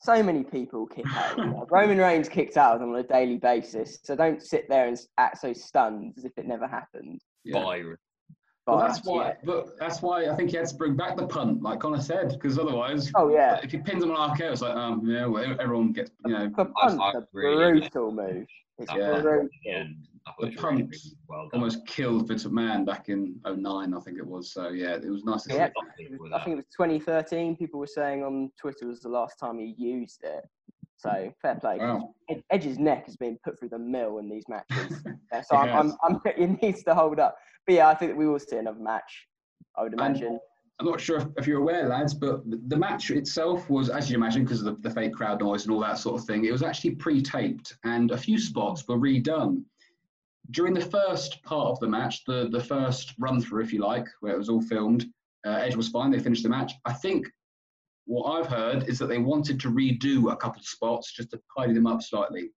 so 0.00 0.22
many 0.22 0.44
people 0.44 0.86
kick 0.86 1.04
out. 1.14 1.36
Roman 1.70 1.98
Reigns 1.98 2.28
kicked 2.28 2.56
out 2.56 2.74
of 2.74 2.80
them 2.80 2.90
on 2.90 2.96
a 2.96 3.02
daily 3.02 3.36
basis, 3.36 3.98
so 4.02 4.14
don't 4.16 4.42
sit 4.42 4.68
there 4.68 4.86
and 4.88 4.98
act 5.18 5.38
so 5.40 5.52
stunned 5.52 6.14
as 6.16 6.24
if 6.24 6.32
it 6.38 6.46
never 6.46 6.66
happened. 6.66 7.20
Yeah. 7.44 7.62
Byron. 7.62 7.96
Well, 8.66 8.78
that's 8.78 9.04
why. 9.04 9.28
yeah. 9.28 9.34
But 9.44 9.78
that's 9.78 10.02
why 10.02 10.26
I 10.28 10.34
think 10.34 10.50
he 10.50 10.56
had 10.56 10.66
to 10.66 10.74
bring 10.74 10.96
back 10.96 11.16
the 11.16 11.26
punt, 11.26 11.62
like 11.62 11.80
Connor 11.80 12.00
said, 12.00 12.30
because 12.30 12.58
otherwise, 12.58 13.12
Oh 13.14 13.28
yeah, 13.28 13.60
if 13.62 13.70
he 13.70 13.78
pins 13.78 14.02
him 14.02 14.10
on 14.10 14.30
RKO, 14.36 14.52
it's 14.52 14.60
like, 14.62 14.74
um, 14.74 15.02
yeah, 15.08 15.26
well, 15.26 15.44
everyone 15.60 15.92
gets, 15.92 16.10
you 16.26 16.32
know, 16.32 16.48
the 16.48 16.62
I- 16.62 16.86
punt's 16.88 17.00
I 17.00 17.12
a 17.12 17.22
really- 17.32 17.80
brutal 17.80 18.10
move. 18.12 18.46
It's 18.78 18.92
Yeah. 18.92 19.20
brutal. 19.20 19.48
And 19.66 19.96
I 20.26 20.30
thought 20.32 20.40
The 20.40 20.46
it 20.48 20.56
punt 20.58 20.76
really 20.80 21.16
well 21.28 21.48
almost 21.52 21.86
killed 21.86 22.26
Vince 22.26 22.44
McMahon 22.44 22.84
back 22.84 23.08
in 23.08 23.40
09, 23.46 23.94
I 23.94 24.00
think 24.00 24.18
it 24.18 24.26
was. 24.26 24.52
So 24.52 24.68
yeah, 24.70 24.96
it 24.96 25.08
was 25.08 25.24
nice 25.24 25.44
to. 25.44 25.54
Yeah. 25.54 25.70
With 26.18 26.32
I 26.32 26.42
think 26.44 26.54
it 26.54 26.56
was 26.56 26.66
2013. 26.76 27.56
People 27.56 27.78
were 27.80 27.86
saying 27.86 28.24
on 28.24 28.50
Twitter 28.60 28.86
was 28.88 29.00
the 29.00 29.08
last 29.08 29.38
time 29.38 29.58
he 29.60 29.74
used 29.78 30.24
it. 30.24 30.44
So 30.98 31.32
fair 31.42 31.56
play. 31.56 31.78
Wow. 31.78 32.14
Ed- 32.30 32.42
Edge's 32.50 32.78
neck 32.78 33.04
has 33.06 33.16
been 33.16 33.38
put 33.44 33.58
through 33.58 33.68
the 33.70 33.78
mill 33.78 34.18
in 34.18 34.28
these 34.28 34.44
matches. 34.48 35.02
Yeah, 35.32 35.42
so 35.42 35.56
It 35.56 35.68
I'm, 35.68 35.92
I'm. 36.04 36.16
I'm, 36.16 36.20
it 36.36 36.62
needs 36.62 36.82
to 36.84 36.94
hold 36.94 37.18
up. 37.18 37.36
But 37.66 37.74
yeah, 37.74 37.88
I 37.88 37.94
think 37.94 38.12
that 38.12 38.16
we 38.16 38.26
will 38.28 38.38
see 38.38 38.56
another 38.56 38.78
match. 38.80 39.26
I 39.76 39.82
would 39.82 39.92
And- 39.92 40.00
imagine. 40.00 40.38
I'm 40.78 40.84
not 40.86 41.00
sure 41.00 41.16
if, 41.16 41.26
if 41.38 41.46
you're 41.46 41.60
aware, 41.60 41.88
lads, 41.88 42.12
but 42.12 42.48
the, 42.50 42.60
the 42.66 42.76
match 42.76 43.10
itself 43.10 43.70
was, 43.70 43.88
as 43.88 44.10
you 44.10 44.16
imagine, 44.16 44.44
because 44.44 44.60
of 44.62 44.82
the, 44.82 44.88
the 44.90 44.94
fake 44.94 45.14
crowd 45.14 45.40
noise 45.40 45.64
and 45.64 45.72
all 45.72 45.80
that 45.80 45.96
sort 45.98 46.20
of 46.20 46.26
thing, 46.26 46.44
it 46.44 46.52
was 46.52 46.62
actually 46.62 46.90
pre-taped, 46.96 47.74
and 47.84 48.10
a 48.10 48.16
few 48.18 48.38
spots 48.38 48.86
were 48.86 48.98
redone. 48.98 49.62
During 50.50 50.74
the 50.74 50.82
first 50.82 51.42
part 51.44 51.68
of 51.68 51.80
the 51.80 51.88
match, 51.88 52.24
the, 52.26 52.50
the 52.52 52.62
first 52.62 53.14
run 53.18 53.40
through, 53.40 53.62
if 53.62 53.72
you 53.72 53.80
like, 53.80 54.06
where 54.20 54.34
it 54.34 54.38
was 54.38 54.50
all 54.50 54.60
filmed, 54.60 55.06
uh, 55.46 55.52
Edge 55.52 55.76
was 55.76 55.88
fine. 55.88 56.10
They 56.10 56.18
finished 56.18 56.42
the 56.42 56.50
match. 56.50 56.74
I 56.84 56.92
think 56.92 57.26
what 58.06 58.30
I've 58.30 58.46
heard 58.46 58.88
is 58.88 58.98
that 58.98 59.06
they 59.06 59.18
wanted 59.18 59.60
to 59.60 59.70
redo 59.70 60.32
a 60.32 60.36
couple 60.36 60.60
of 60.60 60.66
spots 60.66 61.12
just 61.12 61.30
to 61.32 61.40
tidy 61.56 61.74
them 61.74 61.86
up 61.86 62.02
slightly. 62.02 62.50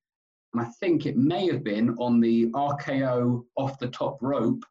And 0.54 0.62
I 0.62 0.70
think 0.80 1.06
it 1.06 1.18
may 1.18 1.48
have 1.48 1.64
been 1.64 1.96
on 1.98 2.20
the 2.20 2.48
RKO 2.52 3.44
off 3.56 3.78
the 3.80 3.88
top 3.88 4.18
rope. 4.22 4.64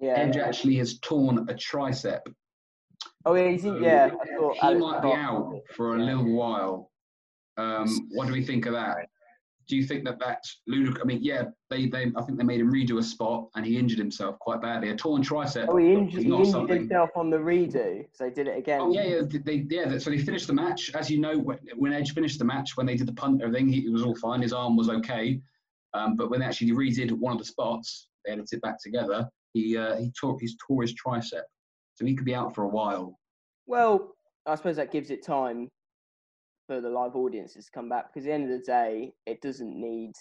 Yeah. 0.00 0.14
Edge 0.14 0.36
yeah. 0.36 0.46
actually 0.46 0.76
has 0.76 0.98
torn 1.00 1.38
a 1.38 1.54
tricep. 1.54 2.20
Oh 3.24 3.34
yeah, 3.34 3.50
he's 3.50 3.64
in, 3.64 3.82
yeah. 3.82 4.10
I 4.20 4.36
thought 4.36 4.56
He 4.56 4.74
might 4.74 5.02
be 5.02 5.12
out 5.12 5.60
for 5.74 5.96
a 5.96 6.02
little 6.02 6.32
while. 6.32 6.90
Um, 7.56 8.08
what 8.12 8.26
do 8.26 8.32
we 8.32 8.42
think 8.42 8.66
of 8.66 8.72
that? 8.72 9.06
Do 9.68 9.76
you 9.76 9.84
think 9.84 10.04
that 10.04 10.18
that's 10.18 10.60
ludicrous? 10.66 11.02
I 11.02 11.06
mean, 11.06 11.22
yeah, 11.22 11.44
they, 11.70 11.86
they, 11.86 12.12
I 12.16 12.22
think 12.22 12.38
they 12.38 12.44
made 12.44 12.60
him 12.60 12.72
redo 12.72 12.98
a 12.98 13.02
spot, 13.02 13.48
and 13.54 13.64
he 13.64 13.78
injured 13.78 13.98
himself 13.98 14.38
quite 14.38 14.60
badly. 14.60 14.90
A 14.90 14.96
torn 14.96 15.22
tricep. 15.22 15.66
Oh, 15.68 15.76
he 15.76 15.92
injured, 15.92 16.22
he 16.22 16.28
injured 16.28 16.46
something- 16.48 16.76
himself 16.80 17.10
on 17.16 17.30
the 17.30 17.36
redo, 17.36 18.06
so 18.12 18.24
they 18.24 18.30
did 18.30 18.48
it 18.48 18.58
again. 18.58 18.80
Oh 18.80 18.92
yeah, 18.92 19.04
yeah, 19.04 19.38
they, 19.44 19.66
yeah. 19.68 19.98
So 19.98 20.10
they 20.10 20.18
finished 20.18 20.46
the 20.46 20.52
match. 20.54 20.90
As 20.94 21.10
you 21.10 21.20
know, 21.20 21.38
when, 21.38 21.58
when 21.76 21.92
Edge 21.92 22.12
finished 22.12 22.38
the 22.38 22.44
match, 22.44 22.76
when 22.76 22.86
they 22.86 22.96
did 22.96 23.06
the 23.06 23.12
punt, 23.12 23.34
and 23.34 23.42
everything, 23.42 23.68
he, 23.68 23.86
it 23.86 23.92
was 23.92 24.02
all 24.02 24.16
fine. 24.16 24.42
His 24.42 24.52
arm 24.52 24.76
was 24.76 24.88
okay. 24.88 25.40
Um, 25.94 26.16
but 26.16 26.30
when 26.30 26.40
they 26.40 26.46
actually 26.46 26.72
redid 26.72 27.12
one 27.12 27.32
of 27.32 27.38
the 27.38 27.44
spots, 27.44 28.08
they 28.24 28.32
edited 28.32 28.58
it 28.58 28.62
back 28.62 28.82
together. 28.82 29.28
He 29.52 29.76
uh, 29.76 29.96
he 29.96 30.10
tore 30.18 30.38
he's 30.40 30.56
tore 30.66 30.82
his 30.82 30.94
tricep, 30.94 31.42
so 31.94 32.04
he 32.04 32.14
could 32.14 32.24
be 32.24 32.34
out 32.34 32.54
for 32.54 32.64
a 32.64 32.68
while. 32.68 33.18
Well, 33.66 34.14
I 34.46 34.54
suppose 34.56 34.76
that 34.76 34.90
gives 34.90 35.10
it 35.10 35.24
time 35.24 35.68
for 36.66 36.80
the 36.80 36.88
live 36.88 37.14
audiences 37.16 37.66
to 37.66 37.70
come 37.72 37.88
back 37.88 38.06
because 38.12 38.26
at 38.26 38.30
the 38.30 38.34
end 38.34 38.44
of 38.52 38.58
the 38.60 38.64
day, 38.64 39.12
it 39.26 39.40
doesn't 39.40 39.74
need 39.80 40.12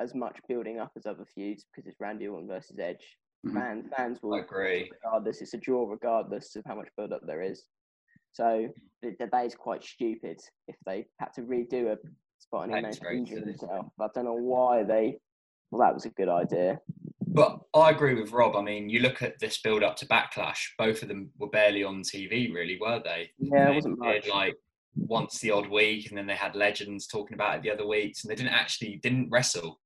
as 0.00 0.14
much 0.14 0.38
building 0.48 0.78
up 0.78 0.92
as 0.96 1.06
other 1.06 1.24
feuds 1.34 1.64
because 1.70 1.86
it's 1.88 2.00
Randy 2.00 2.28
Orton 2.28 2.48
versus 2.48 2.78
Edge. 2.78 3.16
Mhm. 3.46 3.52
Fans, 3.54 3.86
fans 3.96 4.22
will 4.22 4.34
I 4.34 4.40
agree. 4.40 4.90
regardless. 5.02 5.40
It's 5.42 5.54
a 5.54 5.58
draw 5.58 5.88
regardless 5.88 6.56
of 6.56 6.64
how 6.66 6.74
much 6.74 6.88
build 6.96 7.12
up 7.12 7.22
there 7.26 7.42
is. 7.42 7.66
So 8.32 8.68
the 9.02 9.12
debate 9.12 9.46
is 9.46 9.54
quite 9.54 9.82
stupid 9.82 10.40
if 10.66 10.76
they 10.86 11.06
had 11.18 11.32
to 11.34 11.42
redo 11.42 11.92
a 11.92 11.98
spot 12.38 12.64
and 12.64 12.72
he 12.72 12.76
That 12.76 12.82
managed 12.82 12.94
is 12.94 12.98
to 12.98 13.04
very 13.04 13.18
injure 13.18 13.34
silly. 13.36 13.46
himself. 13.52 13.86
I 14.00 14.08
don't 14.14 14.24
know 14.24 14.34
why 14.34 14.82
they. 14.82 15.18
Well, 15.70 15.80
that 15.80 15.94
was 15.94 16.04
a 16.06 16.10
good 16.10 16.28
idea. 16.28 16.80
But 17.26 17.60
I 17.74 17.90
agree 17.90 18.14
with 18.14 18.32
Rob. 18.32 18.56
I 18.56 18.62
mean, 18.62 18.88
you 18.88 19.00
look 19.00 19.22
at 19.22 19.38
this 19.38 19.60
build 19.60 19.82
up 19.82 19.96
to 19.96 20.06
Backlash. 20.06 20.60
Both 20.78 21.02
of 21.02 21.08
them 21.08 21.30
were 21.38 21.50
barely 21.50 21.84
on 21.84 22.02
TV, 22.02 22.52
really, 22.52 22.78
were 22.80 23.00
they? 23.04 23.30
Yeah, 23.38 23.70
it 23.70 23.74
wasn't 23.74 23.98
much. 23.98 24.26
like 24.28 24.56
once 24.98 25.38
the 25.38 25.50
odd 25.50 25.68
week, 25.68 26.08
and 26.08 26.18
then 26.18 26.26
they 26.26 26.34
had 26.34 26.54
legends 26.54 27.06
talking 27.06 27.34
about 27.34 27.56
it 27.56 27.62
the 27.62 27.70
other 27.70 27.86
weeks, 27.86 28.22
and 28.22 28.30
they 28.30 28.34
didn't 28.34 28.52
actually 28.52 28.96
didn't 29.02 29.30
wrestle 29.30 29.80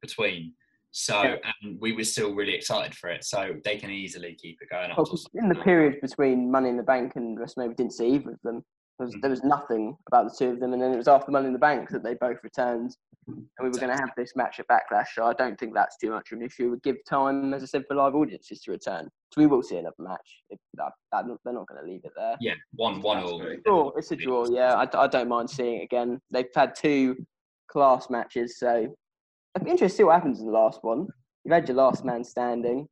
between. 0.00 0.52
So, 0.90 1.22
Yeah. 1.22 1.52
and 1.62 1.78
we 1.80 1.92
were 1.92 2.04
still 2.04 2.34
really 2.34 2.54
excited 2.54 2.94
for 2.96 3.10
it. 3.10 3.24
So 3.24 3.56
they 3.64 3.76
can 3.76 3.90
easily 3.90 4.34
keep 4.34 4.62
it 4.62 4.70
going. 4.70 4.90
Well, 4.96 5.06
in 5.34 5.48
the 5.48 5.54
period 5.56 6.00
between 6.00 6.50
Money 6.50 6.70
in 6.70 6.76
the 6.76 6.82
Bank 6.82 7.12
and 7.16 7.38
WrestleMania, 7.38 7.68
we 7.68 7.74
didn't 7.74 7.92
see 7.92 8.08
either 8.12 8.30
of 8.30 8.40
them. 8.42 8.64
There 8.98 9.06
was, 9.06 9.14
Mm. 9.14 9.20
there 9.20 9.30
was 9.30 9.44
nothing 9.44 9.96
about 10.06 10.24
the 10.30 10.34
two 10.36 10.52
of 10.52 10.60
them, 10.60 10.72
and 10.72 10.80
then 10.80 10.92
it 10.92 10.96
was 10.96 11.08
after 11.08 11.30
Money 11.30 11.48
in 11.48 11.52
the 11.52 11.58
Bank 11.58 11.90
that 11.90 12.02
they 12.02 12.14
both 12.14 12.42
returned, 12.42 12.96
and 13.26 13.46
we 13.60 13.68
were 13.68 13.78
going 13.78 13.94
to 13.94 14.00
have 14.00 14.12
this 14.16 14.34
match 14.36 14.58
at 14.58 14.66
Backlash. 14.68 15.08
So 15.14 15.24
I 15.26 15.34
don't 15.34 15.58
think 15.58 15.74
that's 15.74 15.98
too 15.98 16.10
much 16.10 16.32
of 16.32 16.38
an 16.38 16.44
issue. 16.44 16.66
It 16.66 16.70
would 16.70 16.82
give 16.82 16.96
time, 17.06 17.52
as 17.52 17.62
I 17.62 17.66
said, 17.66 17.84
for 17.86 17.94
live 17.94 18.14
audiences 18.14 18.62
to 18.62 18.70
return. 18.70 19.10
So 19.34 19.40
we 19.42 19.46
will 19.46 19.62
see 19.62 19.76
another 19.76 19.96
match. 19.98 20.42
If 20.48 20.58
that, 20.74 20.92
that, 21.12 21.24
they're 21.44 21.52
not 21.52 21.66
going 21.66 21.84
to 21.84 21.86
leave 21.86 22.04
it 22.04 22.12
there. 22.16 22.36
Yeah, 22.40 22.54
one 22.74 23.02
one 23.02 23.18
all. 23.18 23.34
Absolutely. 23.34 23.62
Draw, 23.66 23.90
it's 23.96 24.10
a 24.12 24.16
draw. 24.16 24.46
Yeah, 24.48 24.74
I, 24.74 25.04
I 25.04 25.06
don't 25.08 25.28
mind 25.28 25.50
seeing 25.50 25.80
it 25.80 25.84
again. 25.84 26.18
They've 26.30 26.46
had 26.54 26.74
two 26.74 27.16
class 27.68 28.08
matches, 28.08 28.58
so 28.58 28.96
I'd 29.54 29.64
be 29.64 29.70
interesting 29.72 29.88
to 29.88 29.94
see 29.94 30.04
what 30.04 30.14
happens 30.14 30.40
in 30.40 30.46
the 30.46 30.52
last 30.52 30.78
one. 30.82 31.06
You've 31.44 31.52
had 31.52 31.68
your 31.68 31.76
last 31.76 32.02
man 32.04 32.24
standing, 32.24 32.88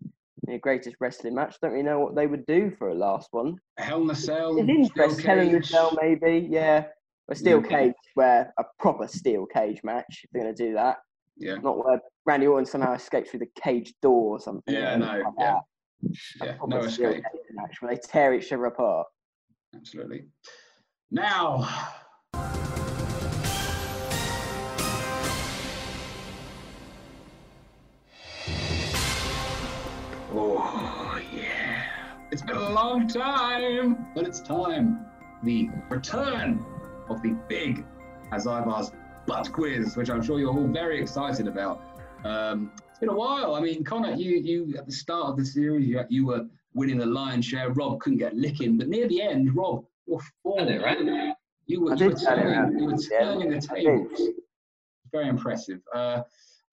your 0.49 0.59
greatest 0.59 0.97
wrestling 1.01 1.34
match. 1.34 1.57
Don't 1.61 1.72
really 1.72 1.82
know 1.84 2.01
what 2.01 2.14
they 2.14 2.26
would 2.26 2.45
do 2.47 2.70
for 2.78 2.88
a 2.90 2.95
last 2.95 3.28
one. 3.32 3.57
Hell 3.78 4.03
in 4.03 4.11
a 4.11 4.14
Cell. 4.14 4.57
It's 4.59 4.68
interesting. 4.68 5.24
Hell 5.26 5.38
in 5.40 5.53
the 5.53 5.59
cage. 5.61 5.68
Cell, 5.70 5.97
maybe. 6.01 6.47
Yeah, 6.51 6.86
a 7.30 7.34
steel 7.34 7.62
Yeah. 7.62 7.68
cage, 7.68 7.95
where 8.14 8.53
a 8.59 8.64
proper 8.78 9.07
steel 9.09 9.47
cage 9.47 9.82
match. 9.84 10.20
If 10.24 10.30
they're 10.32 10.42
going 10.42 10.55
to 10.55 10.66
do 10.68 10.74
that, 10.74 10.99
Yeah, 11.36 11.57
not 11.57 11.84
where 11.84 12.01
Randy 12.26 12.47
Orton 12.47 12.66
somehow 12.66 12.92
escapes 12.95 13.30
through 13.30 13.40
the 13.40 13.51
cage 13.61 13.95
door 14.03 14.36
or 14.36 14.40
something. 14.40 14.74
Yeah, 14.74 14.97
no, 14.97 15.07
like 15.07 15.24
yeah. 15.38 15.59
that. 16.03 16.16
Yeah, 16.42 16.57
no 16.66 16.78
escape. 16.80 17.24
match 17.53 17.80
where 17.80 17.95
they 17.95 18.01
tear 18.01 18.34
each 18.34 18.53
other 18.53 18.66
apart. 18.66 19.07
Absolutely. 19.74 20.26
Now, 21.11 21.66
oh 30.39 31.20
yeah, 31.32 31.85
it's 32.30 32.43
been 32.43 32.57
a 32.57 32.70
long 32.70 33.07
time, 33.09 34.07
but 34.14 34.26
it's 34.26 34.41
time. 34.41 35.07
The 35.43 35.68
return 35.91 36.64
of 37.09 37.22
the 37.22 37.37
big 37.49 37.85
Azaibar's 38.32 38.93
butt 39.26 39.53
quiz, 39.53 39.97
which 39.97 40.11
I'm 40.11 40.22
sure 40.22 40.39
you're 40.39 40.53
all 40.53 40.66
very 40.68 41.01
excited 41.01 41.49
about. 41.49 41.82
Um, 42.24 42.72
it's 42.89 42.99
been 42.99 43.11
a 43.11 43.14
while. 43.14 43.55
I 43.55 43.61
mean, 43.61 43.85
Connor, 43.85 44.14
you 44.14 44.37
you 44.39 44.74
at 44.78 44.87
the 44.87 44.93
start 44.93 45.28
of 45.28 45.37
the 45.37 45.45
series, 45.45 45.87
you, 45.87 46.01
you 46.09 46.26
were 46.26 46.47
winning 46.74 46.99
the 46.99 47.07
lion's 47.07 47.45
share. 47.45 47.70
Rob 47.70 48.01
couldn't 48.01 48.18
get 48.18 48.35
licking, 48.35 48.78
but 48.78 48.89
near 48.89 49.09
the 49.09 49.22
end, 49.22 49.55
Rob, 49.55 49.85
you're 50.07 50.20
four. 50.43 50.59
Turned 50.59 50.70
it 50.70 50.82
around. 50.82 51.35
You 51.66 51.80
were, 51.80 51.95
you 51.95 52.07
were 52.07 52.14
did 52.14 52.20
turn 52.20 52.39
it 52.41 52.55
turning, 52.55 52.78
you 52.78 52.87
were 52.87 52.97
Yeah, 53.11 53.59
the 53.59 53.61
tables. 53.61 54.20
Very 55.12 55.28
impressive. 55.28 55.80
Uh, 55.95 56.22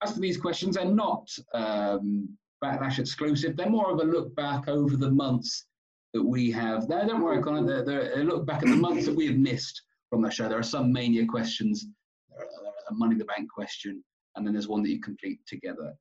as 0.02 0.14
for 0.14 0.20
these 0.20 0.36
questions, 0.36 0.76
they're 0.76 0.84
not 0.84 1.28
um, 1.54 2.28
Backlash 2.62 2.98
exclusive. 2.98 3.56
They're 3.56 3.68
more 3.68 3.90
of 3.90 3.98
a 3.98 4.04
look 4.04 4.34
back 4.36 4.68
over 4.68 4.96
the 4.96 5.10
months 5.10 5.66
that 6.14 6.22
we 6.22 6.50
have. 6.52 6.88
No, 6.88 7.06
don't 7.06 7.22
worry, 7.22 7.42
Connor. 7.42 7.66
They're, 7.66 7.84
they're 7.84 8.20
a 8.20 8.24
look 8.24 8.46
back 8.46 8.62
at 8.62 8.68
the 8.68 8.76
months 8.76 9.06
that 9.06 9.14
we 9.14 9.26
have 9.26 9.36
missed 9.36 9.82
from 10.10 10.22
the 10.22 10.30
show. 10.30 10.48
There 10.48 10.58
are 10.58 10.62
some 10.62 10.92
Mania 10.92 11.26
questions, 11.26 11.86
there 12.30 12.38
are- 12.38 12.48
there 12.62 12.70
are 12.70 12.72
a 12.90 12.94
Money 12.94 13.12
in 13.12 13.18
the 13.18 13.24
Bank 13.24 13.50
question, 13.52 14.02
and 14.36 14.46
then 14.46 14.52
there's 14.54 14.68
one 14.68 14.82
that 14.82 14.90
you 14.90 15.00
complete 15.00 15.40
together. 15.46 15.94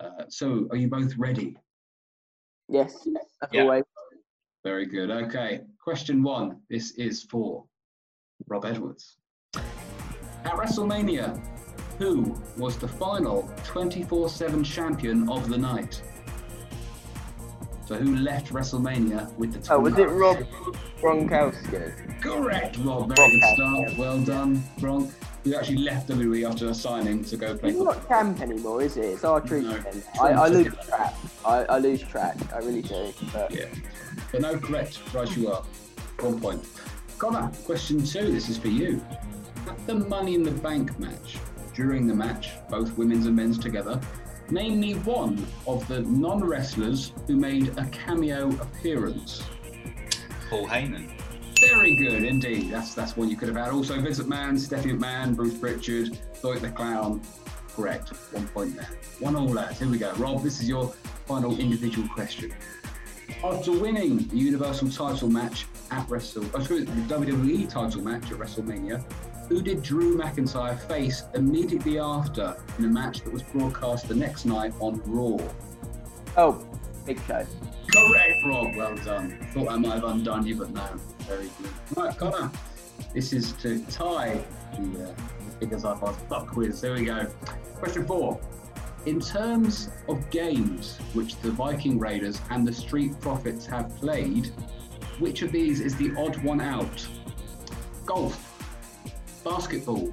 Uh, 0.00 0.24
so, 0.28 0.66
are 0.70 0.76
you 0.76 0.88
both 0.88 1.16
ready? 1.16 1.56
Yes, 2.68 3.06
Yeah. 3.52 3.62
always. 3.62 3.84
Very 4.64 4.86
good. 4.86 5.10
Okay. 5.10 5.60
Question 5.82 6.22
one. 6.22 6.62
This 6.70 6.92
is 6.92 7.22
for 7.24 7.64
Rob 8.48 8.64
Edwards. 8.64 9.18
At 9.54 10.52
WrestleMania, 10.54 11.40
who 11.98 12.36
was 12.56 12.76
the 12.76 12.88
final 12.88 13.50
24 13.64 14.28
7 14.28 14.64
champion 14.64 15.28
of 15.28 15.48
the 15.48 15.58
night? 15.58 16.02
So, 17.86 17.96
who 17.96 18.16
left 18.16 18.52
WrestleMania 18.52 19.32
with 19.34 19.52
the 19.52 19.58
title? 19.58 19.76
Oh, 19.76 19.80
was 19.80 19.98
it? 19.98 20.08
Rob 20.08 20.38
Gronkowski? 21.02 22.20
Correct, 22.22 22.78
Rob. 22.78 23.14
Very 23.14 23.30
good 23.32 23.42
start. 23.54 23.98
Well 23.98 24.18
done, 24.20 24.64
Gronk. 24.78 25.12
Who 25.44 25.54
actually 25.54 25.78
left 25.78 26.08
WWE 26.08 26.48
after 26.48 26.72
signing 26.72 27.22
to 27.24 27.36
go 27.36 27.54
play 27.54 27.72
He's 27.72 27.78
for 27.78 27.84
not 27.84 28.08
champ 28.08 28.40
anymore, 28.40 28.80
is 28.80 28.94
he? 28.94 29.02
It's 29.02 29.24
R-Truth. 29.24 29.64
No. 29.64 30.22
I, 30.22 30.28
I 30.30 30.48
lose 30.48 30.72
track. 30.86 31.14
I, 31.44 31.56
I 31.64 31.78
lose 31.78 32.00
track. 32.00 32.36
I 32.54 32.58
really 32.60 32.80
do. 32.80 33.12
But 33.30 33.50
Yeah. 33.50 33.66
But 34.32 34.40
no, 34.40 34.58
correct. 34.58 35.00
Right, 35.12 35.36
you 35.36 35.52
are. 35.52 35.62
One 36.20 36.40
point. 36.40 36.66
Connor, 37.18 37.50
question 37.66 38.02
two. 38.02 38.32
This 38.32 38.48
is 38.48 38.56
for 38.56 38.68
you. 38.68 39.04
At 39.68 39.86
the 39.86 39.94
Money 39.96 40.34
in 40.34 40.42
the 40.42 40.50
Bank 40.50 40.98
match, 40.98 41.36
during 41.74 42.06
the 42.06 42.14
match, 42.14 42.52
both 42.68 42.96
women's 42.96 43.26
and 43.26 43.36
men's 43.36 43.58
together, 43.58 44.00
name 44.50 44.80
me 44.80 44.94
one 44.94 45.44
of 45.66 45.86
the 45.88 46.00
non 46.02 46.44
wrestlers 46.44 47.12
who 47.26 47.36
made 47.36 47.76
a 47.78 47.84
cameo 47.86 48.50
appearance. 48.60 49.42
Paul 50.48 50.66
Heyman. 50.66 51.10
Very 51.60 51.96
good 51.96 52.24
indeed. 52.24 52.70
That's 52.70 52.94
that's 52.94 53.16
one 53.16 53.28
you 53.28 53.36
could 53.36 53.48
have 53.48 53.56
had. 53.56 53.70
Also, 53.70 53.98
Vince 54.00 54.18
McMahon, 54.20 54.58
Stephanie 54.58 54.94
McMahon, 54.94 55.34
Bruce 55.34 55.56
Pritchard, 55.56 56.18
Lloyd 56.42 56.60
the 56.60 56.70
Clown. 56.70 57.22
Correct. 57.74 58.10
One 58.32 58.46
point 58.48 58.76
there. 58.76 58.88
One 59.18 59.34
all 59.34 59.48
lads. 59.48 59.78
Here 59.78 59.88
we 59.88 59.98
go. 59.98 60.12
Rob, 60.14 60.42
this 60.42 60.60
is 60.60 60.68
your 60.68 60.88
final 61.26 61.58
individual 61.58 62.06
question. 62.08 62.54
After 63.42 63.72
winning 63.72 64.18
the 64.28 64.36
Universal 64.36 64.90
title 64.90 65.28
match 65.28 65.66
at 65.90 66.08
Wrestle, 66.08 66.44
oh, 66.54 66.58
me, 66.58 66.80
the 66.80 67.14
WWE 67.14 67.68
title 67.68 68.02
match 68.02 68.30
at 68.30 68.38
WrestleMania, 68.38 69.02
who 69.48 69.62
did 69.62 69.82
Drew 69.82 70.16
McIntyre 70.16 70.78
face 70.88 71.24
immediately 71.34 71.98
after 71.98 72.56
in 72.78 72.84
a 72.84 72.88
match 72.88 73.20
that 73.22 73.32
was 73.32 73.42
broadcast 73.42 74.08
the 74.08 74.14
next 74.14 74.44
night 74.44 74.72
on 74.80 75.00
Raw? 75.04 75.38
oh, 76.36 76.66
Big 77.04 77.20
Show. 77.26 77.46
Correct, 77.92 78.44
Rob. 78.46 78.74
Well 78.76 78.96
done. 78.96 79.38
Thought 79.52 79.68
I 79.68 79.76
might 79.76 79.94
have 79.94 80.04
undone 80.04 80.46
you, 80.46 80.56
but 80.56 80.70
no. 80.70 80.86
Very 81.20 81.50
good. 81.60 81.70
Right, 81.96 82.16
Connor. 82.16 82.50
This 83.12 83.32
is 83.32 83.52
to 83.54 83.78
tie 83.86 84.42
the 84.78 85.04
uh, 85.04 85.14
figures 85.60 85.84
up 85.84 86.02
on 86.02 86.16
Buck 86.28 86.48
quiz. 86.48 86.80
There 86.80 86.94
we 86.94 87.04
go. 87.04 87.26
Question 87.76 88.06
four. 88.06 88.40
In 89.06 89.20
terms 89.20 89.90
of 90.08 90.28
games 90.30 90.96
which 91.12 91.38
the 91.40 91.50
Viking 91.50 91.98
Raiders 91.98 92.40
and 92.50 92.66
the 92.66 92.72
Street 92.72 93.20
Profits 93.20 93.66
have 93.66 93.94
played, 93.96 94.46
which 95.18 95.42
of 95.42 95.52
these 95.52 95.80
is 95.80 95.94
the 95.96 96.14
odd 96.16 96.42
one 96.42 96.60
out? 96.60 97.06
Golf, 98.06 98.53
basketball, 99.44 100.12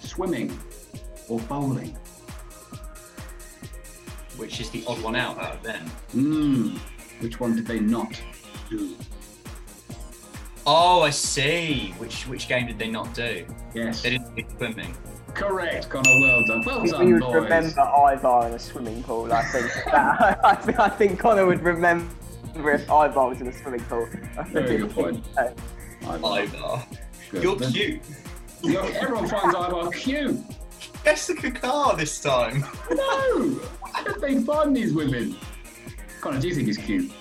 swimming, 0.00 0.56
or 1.28 1.38
bowling? 1.40 1.96
which 4.36 4.60
is 4.60 4.68
the 4.70 4.82
odd 4.88 5.00
one 5.00 5.14
out 5.14 5.38
out 5.38 5.54
of 5.54 5.62
them. 5.62 5.86
Hmm. 6.10 6.76
Which 7.20 7.38
one 7.38 7.54
did 7.54 7.66
they 7.68 7.78
not 7.78 8.20
do? 8.68 8.96
Oh, 10.66 11.02
I 11.02 11.10
see. 11.10 11.94
Which 11.98 12.26
which 12.26 12.48
game 12.48 12.66
did 12.66 12.76
they 12.76 12.90
not 12.90 13.14
do? 13.14 13.46
Yes. 13.74 14.02
They 14.02 14.10
didn't 14.10 14.34
do 14.34 14.42
swimming. 14.56 14.92
Correct, 15.34 15.88
Connor. 15.88 16.10
Well 16.20 16.44
done. 16.46 16.62
Well 16.66 16.78
I 16.78 16.82
think 16.82 16.90
done, 16.92 17.06
we 17.06 17.12
would 17.12 17.22
boys. 17.22 17.34
remember 17.34 17.80
Ivar 17.80 18.48
in 18.48 18.54
a 18.54 18.58
swimming 18.58 19.02
pool. 19.04 19.32
I 19.32 19.44
think 19.44 19.66
that, 19.84 20.40
I, 20.44 20.54
think, 20.56 20.78
I 20.80 20.88
think 20.88 21.18
Connor 21.20 21.46
would 21.46 21.62
remember 21.62 22.08
if 22.72 22.82
Ivar 22.90 23.28
was 23.28 23.40
in 23.40 23.46
a 23.46 23.52
swimming 23.52 23.82
pool. 23.82 24.08
I 24.36 24.42
Very 24.42 24.66
think- 24.66 24.80
good 24.80 24.90
point. 24.90 25.24
Ivar. 26.02 26.84
Good. 27.30 27.42
You're 27.44 27.56
cute. 27.56 28.02
Everyone 28.66 29.28
finds 29.28 29.54
Ivar 29.54 29.90
cute. 29.90 30.40
Jessika 31.04 31.54
Carr 31.54 31.96
this 31.96 32.20
time. 32.22 32.64
No! 32.90 33.60
How 33.92 34.04
did 34.04 34.20
they 34.20 34.40
find 34.40 34.74
these 34.74 34.94
women? 34.94 35.36
Connor, 36.20 36.40
do 36.40 36.48
you 36.48 36.54
think 36.54 36.68
he's 36.68 36.78
cute? 36.78 37.12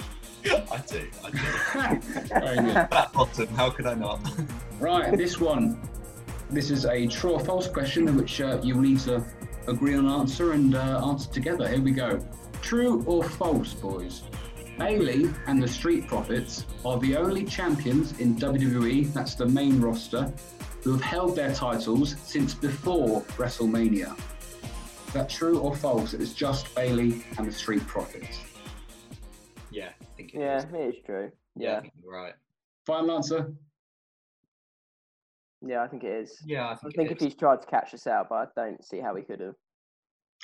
I 0.46 0.78
do. 0.88 1.10
I 1.24 1.32
do. 1.32 2.00
Very 2.30 2.56
good. 2.56 2.76
That 2.76 3.12
bottom. 3.14 3.48
How 3.56 3.70
could 3.70 3.86
I 3.86 3.94
not? 3.94 4.22
Right, 4.80 5.18
this 5.18 5.40
one. 5.40 5.82
This 6.50 6.70
is 6.70 6.86
a 6.86 7.08
true 7.08 7.32
or 7.32 7.40
false 7.40 7.68
question 7.68 8.08
in 8.08 8.16
which 8.16 8.40
uh, 8.40 8.60
you'll 8.64 8.82
need 8.82 9.00
to 9.02 9.26
agree 9.68 9.96
on 9.96 10.06
an 10.06 10.12
answer 10.12 10.54
and 10.54 10.76
uh, 10.76 11.06
answer 11.06 11.30
together. 11.32 11.68
Here 11.68 11.82
we 11.82 11.92
go. 11.92 12.26
True 12.62 13.04
or 13.06 13.24
false, 13.24 13.74
boys? 13.74 14.24
Bayley 14.78 15.30
and 15.48 15.62
the 15.62 15.68
Street 15.68 16.08
Profits 16.08 16.66
are 16.86 17.00
the 17.00 17.16
only 17.18 17.44
champions 17.46 18.18
in 18.20 18.36
WWE, 18.36 19.14
that's 19.14 19.36
the 19.36 19.46
main 19.46 19.80
roster, 19.80 20.34
who 20.84 20.92
have 20.92 21.02
held 21.02 21.36
their 21.36 21.54
titles 21.54 22.16
since 22.24 22.54
before 22.54 23.22
WrestleMania. 23.38 24.18
Is 25.08 25.14
that 25.14 25.30
true 25.30 25.60
or 25.60 25.76
false? 25.76 26.14
It 26.14 26.20
was 26.20 26.34
just 26.34 26.74
Bayley 26.76 27.24
and 27.38 27.48
the 27.48 27.52
Street 27.52 27.86
Profits. 27.88 28.40
Yeah, 29.72 29.90
I 30.02 30.06
think 30.18 30.34
it 30.34 30.40
Yeah, 30.42 30.58
is. 30.58 30.64
it 30.66 30.76
is 30.76 30.96
true. 31.06 31.32
Yeah, 31.56 31.82
Yeah, 31.84 31.90
you're 32.04 32.14
right. 32.14 32.34
Final 32.86 33.16
answer? 33.16 33.54
yeah, 35.66 35.82
I 35.84 35.88
think 35.88 36.04
it 36.04 36.12
is. 36.12 36.42
Yeah, 36.46 36.68
I 36.68 36.72
I 36.72 36.76
think, 36.76 36.96
think 36.96 37.10
it 37.12 37.14
if 37.14 37.18
is. 37.20 37.24
he's 37.26 37.36
tried 37.36 37.62
to 37.62 37.68
catch 37.68 37.94
us 37.94 38.06
out, 38.08 38.28
but 38.30 38.52
I 38.58 38.62
don't 38.68 38.84
see 38.84 39.00
how 39.00 39.16
he 39.16 39.24
could 39.24 39.40
have. 39.40 39.56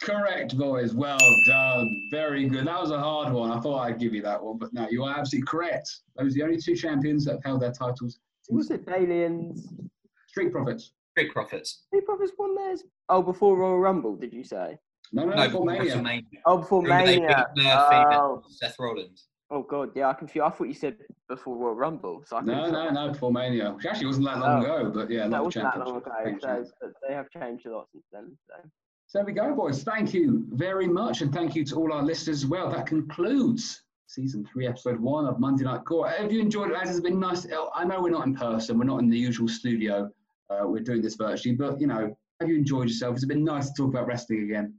Correct, 0.01 0.57
boys. 0.57 0.93
Well 0.93 1.17
done. 1.45 1.89
Very 2.09 2.47
good. 2.47 2.65
That 2.65 2.79
was 2.79 2.91
a 2.91 2.99
hard 2.99 3.33
one. 3.33 3.51
I 3.51 3.59
thought 3.59 3.79
I'd 3.79 3.99
give 3.99 4.13
you 4.13 4.21
that 4.21 4.41
one, 4.41 4.57
but 4.57 4.71
no, 4.71 4.87
you 4.89 5.03
are 5.03 5.17
absolutely 5.19 5.45
correct. 5.45 5.89
Those 6.15 6.31
are 6.31 6.35
the 6.35 6.43
only 6.43 6.57
two 6.57 6.75
champions 6.75 7.25
that 7.25 7.33
have 7.33 7.43
held 7.43 7.61
their 7.61 7.73
titles. 7.73 8.19
Who 8.47 8.55
was 8.55 8.71
it? 8.71 8.85
Bayley 8.85 9.25
and 9.25 9.57
Street 10.39 10.51
Profits. 10.53 10.93
Street 11.11 11.31
Profits. 11.33 11.83
who 11.91 12.01
Profits 12.01 12.31
won 12.37 12.55
theirs? 12.55 12.83
Oh, 13.09 13.21
before 13.21 13.57
Royal 13.57 13.79
Rumble, 13.79 14.15
did 14.15 14.33
you 14.33 14.43
say? 14.43 14.77
No, 15.11 15.25
no, 15.25 15.31
No, 15.31 15.35
no, 15.37 15.45
before 15.47 15.65
Mania. 15.65 15.95
WrestleMania. 15.95 16.23
Oh, 16.45 16.57
before 16.59 16.81
Remember 16.83 17.05
they 17.07 17.19
Mania. 17.19 17.47
beat 17.55 17.63
Murphy 17.63 17.95
and 17.95 18.13
Oh, 18.13 18.43
Seth 18.47 18.75
Rollins. 18.79 19.27
oh 19.51 19.63
God, 19.63 19.89
yeah, 19.95 20.09
I 20.09 20.13
confused. 20.13 20.45
I 20.45 20.49
thought 20.51 20.67
you 20.67 20.73
said 20.73 20.97
before 21.27 21.57
Royal 21.57 21.75
Rumble. 21.75 22.23
So 22.25 22.37
I 22.37 22.41
No, 22.41 22.53
couldn't- 22.65 22.71
no, 22.73 22.89
no, 23.07 23.11
before 23.11 23.31
Mania. 23.33 23.71
Which 23.73 23.85
actually 23.85 24.05
wasn't 24.07 24.25
that 24.27 24.39
long 24.39 24.63
Oh. 24.65 24.75
ago, 24.77 24.91
but 24.91 25.09
yeah, 25.09 25.23
That 25.23 25.29
not 25.31 25.37
the 25.39 25.43
wasn't 25.45 25.63
that 25.65 25.79
long 25.79 25.97
ago. 25.97 26.11
So 26.39 26.91
they 27.07 27.13
have 27.13 27.29
changed 27.31 27.65
a 27.65 27.71
lot 27.75 27.87
since 27.91 28.05
then. 28.11 28.37
So. 28.47 28.53
So 29.07 29.17
there 29.19 29.25
we 29.25 29.33
go, 29.33 29.55
boys. 29.55 29.83
Thank 29.83 30.13
you 30.13 30.45
very 30.51 30.87
much, 30.87 31.21
and 31.21 31.33
thank 31.33 31.55
you 31.55 31.65
to 31.65 31.75
all 31.77 31.91
our 31.91 32.03
listeners 32.03 32.43
as 32.43 32.45
well. 32.45 32.69
That 32.69 32.85
concludes 32.85 33.83
season 34.05 34.45
three, 34.45 34.67
episode 34.67 34.99
one 34.99 35.25
of 35.25 35.39
Monday 35.39 35.63
Night 35.63 35.83
Core. 35.85 36.07
Have 36.07 36.31
you 36.31 36.39
enjoyed 36.41 36.69
it? 36.69 36.77
As 36.79 36.91
it's 36.91 36.99
been 36.99 37.19
nice. 37.19 37.47
I 37.73 37.83
know 37.83 38.01
we're 38.01 38.09
not 38.11 38.27
in 38.27 38.35
person, 38.35 38.77
we're 38.77 38.85
not 38.85 38.99
in 38.99 39.09
the 39.09 39.17
usual 39.17 39.47
studio. 39.47 40.11
Uh, 40.49 40.67
we're 40.67 40.83
doing 40.83 41.01
this 41.01 41.15
virtually, 41.15 41.55
but 41.55 41.79
you 41.79 41.87
know, 41.87 42.15
have 42.39 42.49
you 42.49 42.55
enjoyed 42.55 42.87
yourself? 42.87 43.15
It's 43.15 43.25
been 43.25 43.43
nice 43.43 43.67
to 43.69 43.73
talk 43.75 43.89
about 43.89 44.07
wrestling 44.07 44.43
again. 44.43 44.73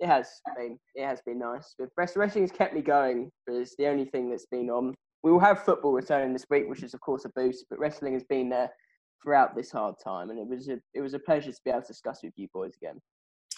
It 0.00 0.06
has 0.06 0.40
been. 0.56 0.78
It 0.94 1.04
has 1.04 1.20
been 1.22 1.38
nice. 1.38 1.74
But 1.78 1.90
wrestling 1.96 2.42
has 2.42 2.52
kept 2.52 2.74
me 2.74 2.80
going. 2.80 3.30
But 3.46 3.54
it's 3.56 3.76
the 3.76 3.86
only 3.86 4.06
thing 4.06 4.30
that's 4.30 4.46
been 4.46 4.70
on. 4.70 4.94
We 5.22 5.30
will 5.30 5.40
have 5.40 5.64
football 5.64 5.92
returning 5.92 6.32
this 6.32 6.46
week, 6.50 6.68
which 6.68 6.82
is 6.82 6.94
of 6.94 7.00
course 7.00 7.24
a 7.24 7.30
boost. 7.30 7.66
But 7.70 7.78
wrestling 7.78 8.14
has 8.14 8.24
been 8.24 8.48
there 8.48 8.70
throughout 9.22 9.54
this 9.54 9.70
hard 9.70 9.94
time, 10.02 10.30
and 10.30 10.38
it 10.38 10.46
was 10.46 10.68
a 10.68 10.78
it 10.94 11.00
was 11.00 11.14
a 11.14 11.18
pleasure 11.18 11.52
to 11.52 11.60
be 11.64 11.70
able 11.70 11.82
to 11.82 11.88
discuss 11.88 12.22
with 12.22 12.32
you 12.36 12.48
boys 12.52 12.74
again. 12.76 13.00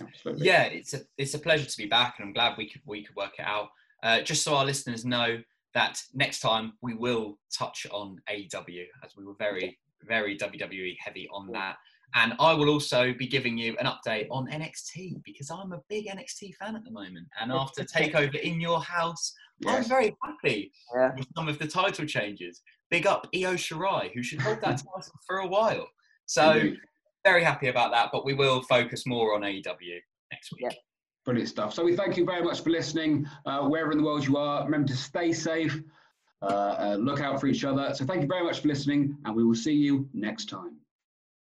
Absolutely. 0.00 0.46
Yeah, 0.46 0.64
it's 0.64 0.92
a 0.92 1.00
it's 1.16 1.34
a 1.34 1.38
pleasure 1.38 1.66
to 1.66 1.76
be 1.76 1.86
back, 1.86 2.16
and 2.18 2.26
I'm 2.26 2.32
glad 2.34 2.59
we 2.59 2.68
could 2.68 2.82
we 2.84 3.02
could 3.02 3.16
work 3.16 3.32
it 3.38 3.46
out. 3.46 3.68
Uh, 4.02 4.20
just 4.20 4.42
so 4.42 4.54
our 4.54 4.64
listeners 4.64 5.04
know 5.04 5.38
that 5.74 6.00
next 6.14 6.40
time 6.40 6.74
we 6.82 6.94
will 6.94 7.38
touch 7.57 7.86
on 7.90 8.20
AEW, 8.30 8.84
as 9.04 9.16
we 9.16 9.24
were 9.24 9.34
very 9.38 9.78
very 10.05 10.36
WWE 10.38 10.97
heavy 11.05 11.28
on 11.32 11.51
that, 11.53 11.76
and 12.14 12.34
I 12.38 12.53
will 12.53 12.68
also 12.70 13.12
be 13.12 13.26
giving 13.26 13.59
you 13.59 13.76
an 13.78 13.86
update 13.86 14.26
on 14.30 14.47
NXT 14.49 15.22
because 15.24 15.51
I'm 15.51 15.72
a 15.72 15.80
big 15.88 16.07
NXT 16.07 16.55
fan 16.55 16.76
at 16.76 16.84
the 16.84 16.90
moment, 16.90 17.26
and 17.40 17.53
after 17.53 17.82
Takeover 17.97 18.40
in 18.40 18.61
your 18.61 18.80
house, 18.80 19.32
I'm 19.66 19.84
very 19.84 20.14
happy 20.22 20.70
Yeah. 20.94 21.12
with 21.16 21.26
some 21.36 21.49
of 21.49 21.59
the 21.59 21.66
title 21.66 22.07
changes. 22.07 22.62
Big 22.90 23.07
up 23.07 23.26
Io 23.34 23.55
Shirai, 23.55 24.11
who 24.14 24.22
should 24.22 24.40
hold 24.40 24.61
that 24.61 24.76
title 24.94 25.03
for 25.26 25.38
a 25.38 25.47
while. 25.47 25.88
So 26.26 26.53
Indeed. 26.53 26.78
very 27.24 27.42
happy 27.42 27.68
about 27.68 27.90
that, 27.92 28.11
but 28.12 28.24
we 28.24 28.34
will 28.34 28.62
focus 28.62 29.07
more 29.07 29.34
on 29.34 29.40
AEW 29.42 29.99
next 30.30 30.53
week. 30.53 30.61
Yeah. 30.62 30.70
Brilliant 31.24 31.49
stuff. 31.49 31.74
So 31.74 31.82
we 31.84 31.97
thank 31.97 32.16
you 32.16 32.24
very 32.24 32.42
much 32.42 32.61
for 32.62 32.70
listening, 32.70 33.26
uh, 33.47 33.62
wherever 33.66 33.90
in 33.90 33.99
the 33.99 34.05
world 34.05 34.24
you 34.24 34.36
are. 34.36 34.64
Remember 34.64 34.86
to 34.88 34.97
stay 34.97 35.32
safe, 35.32 35.76
uh, 36.43 36.97
look 36.99 37.20
out 37.20 37.41
for 37.41 37.47
each 37.47 37.64
other. 37.64 37.93
So 37.95 38.05
thank 38.05 38.22
you 38.22 38.28
very 38.28 38.45
much 38.45 38.61
for 38.61 38.68
listening, 38.68 39.16
and 39.24 39.34
we 39.34 39.45
will 39.45 39.55
see 39.55 39.72
you 39.72 40.09
next 40.12 40.49
time. 40.49 40.76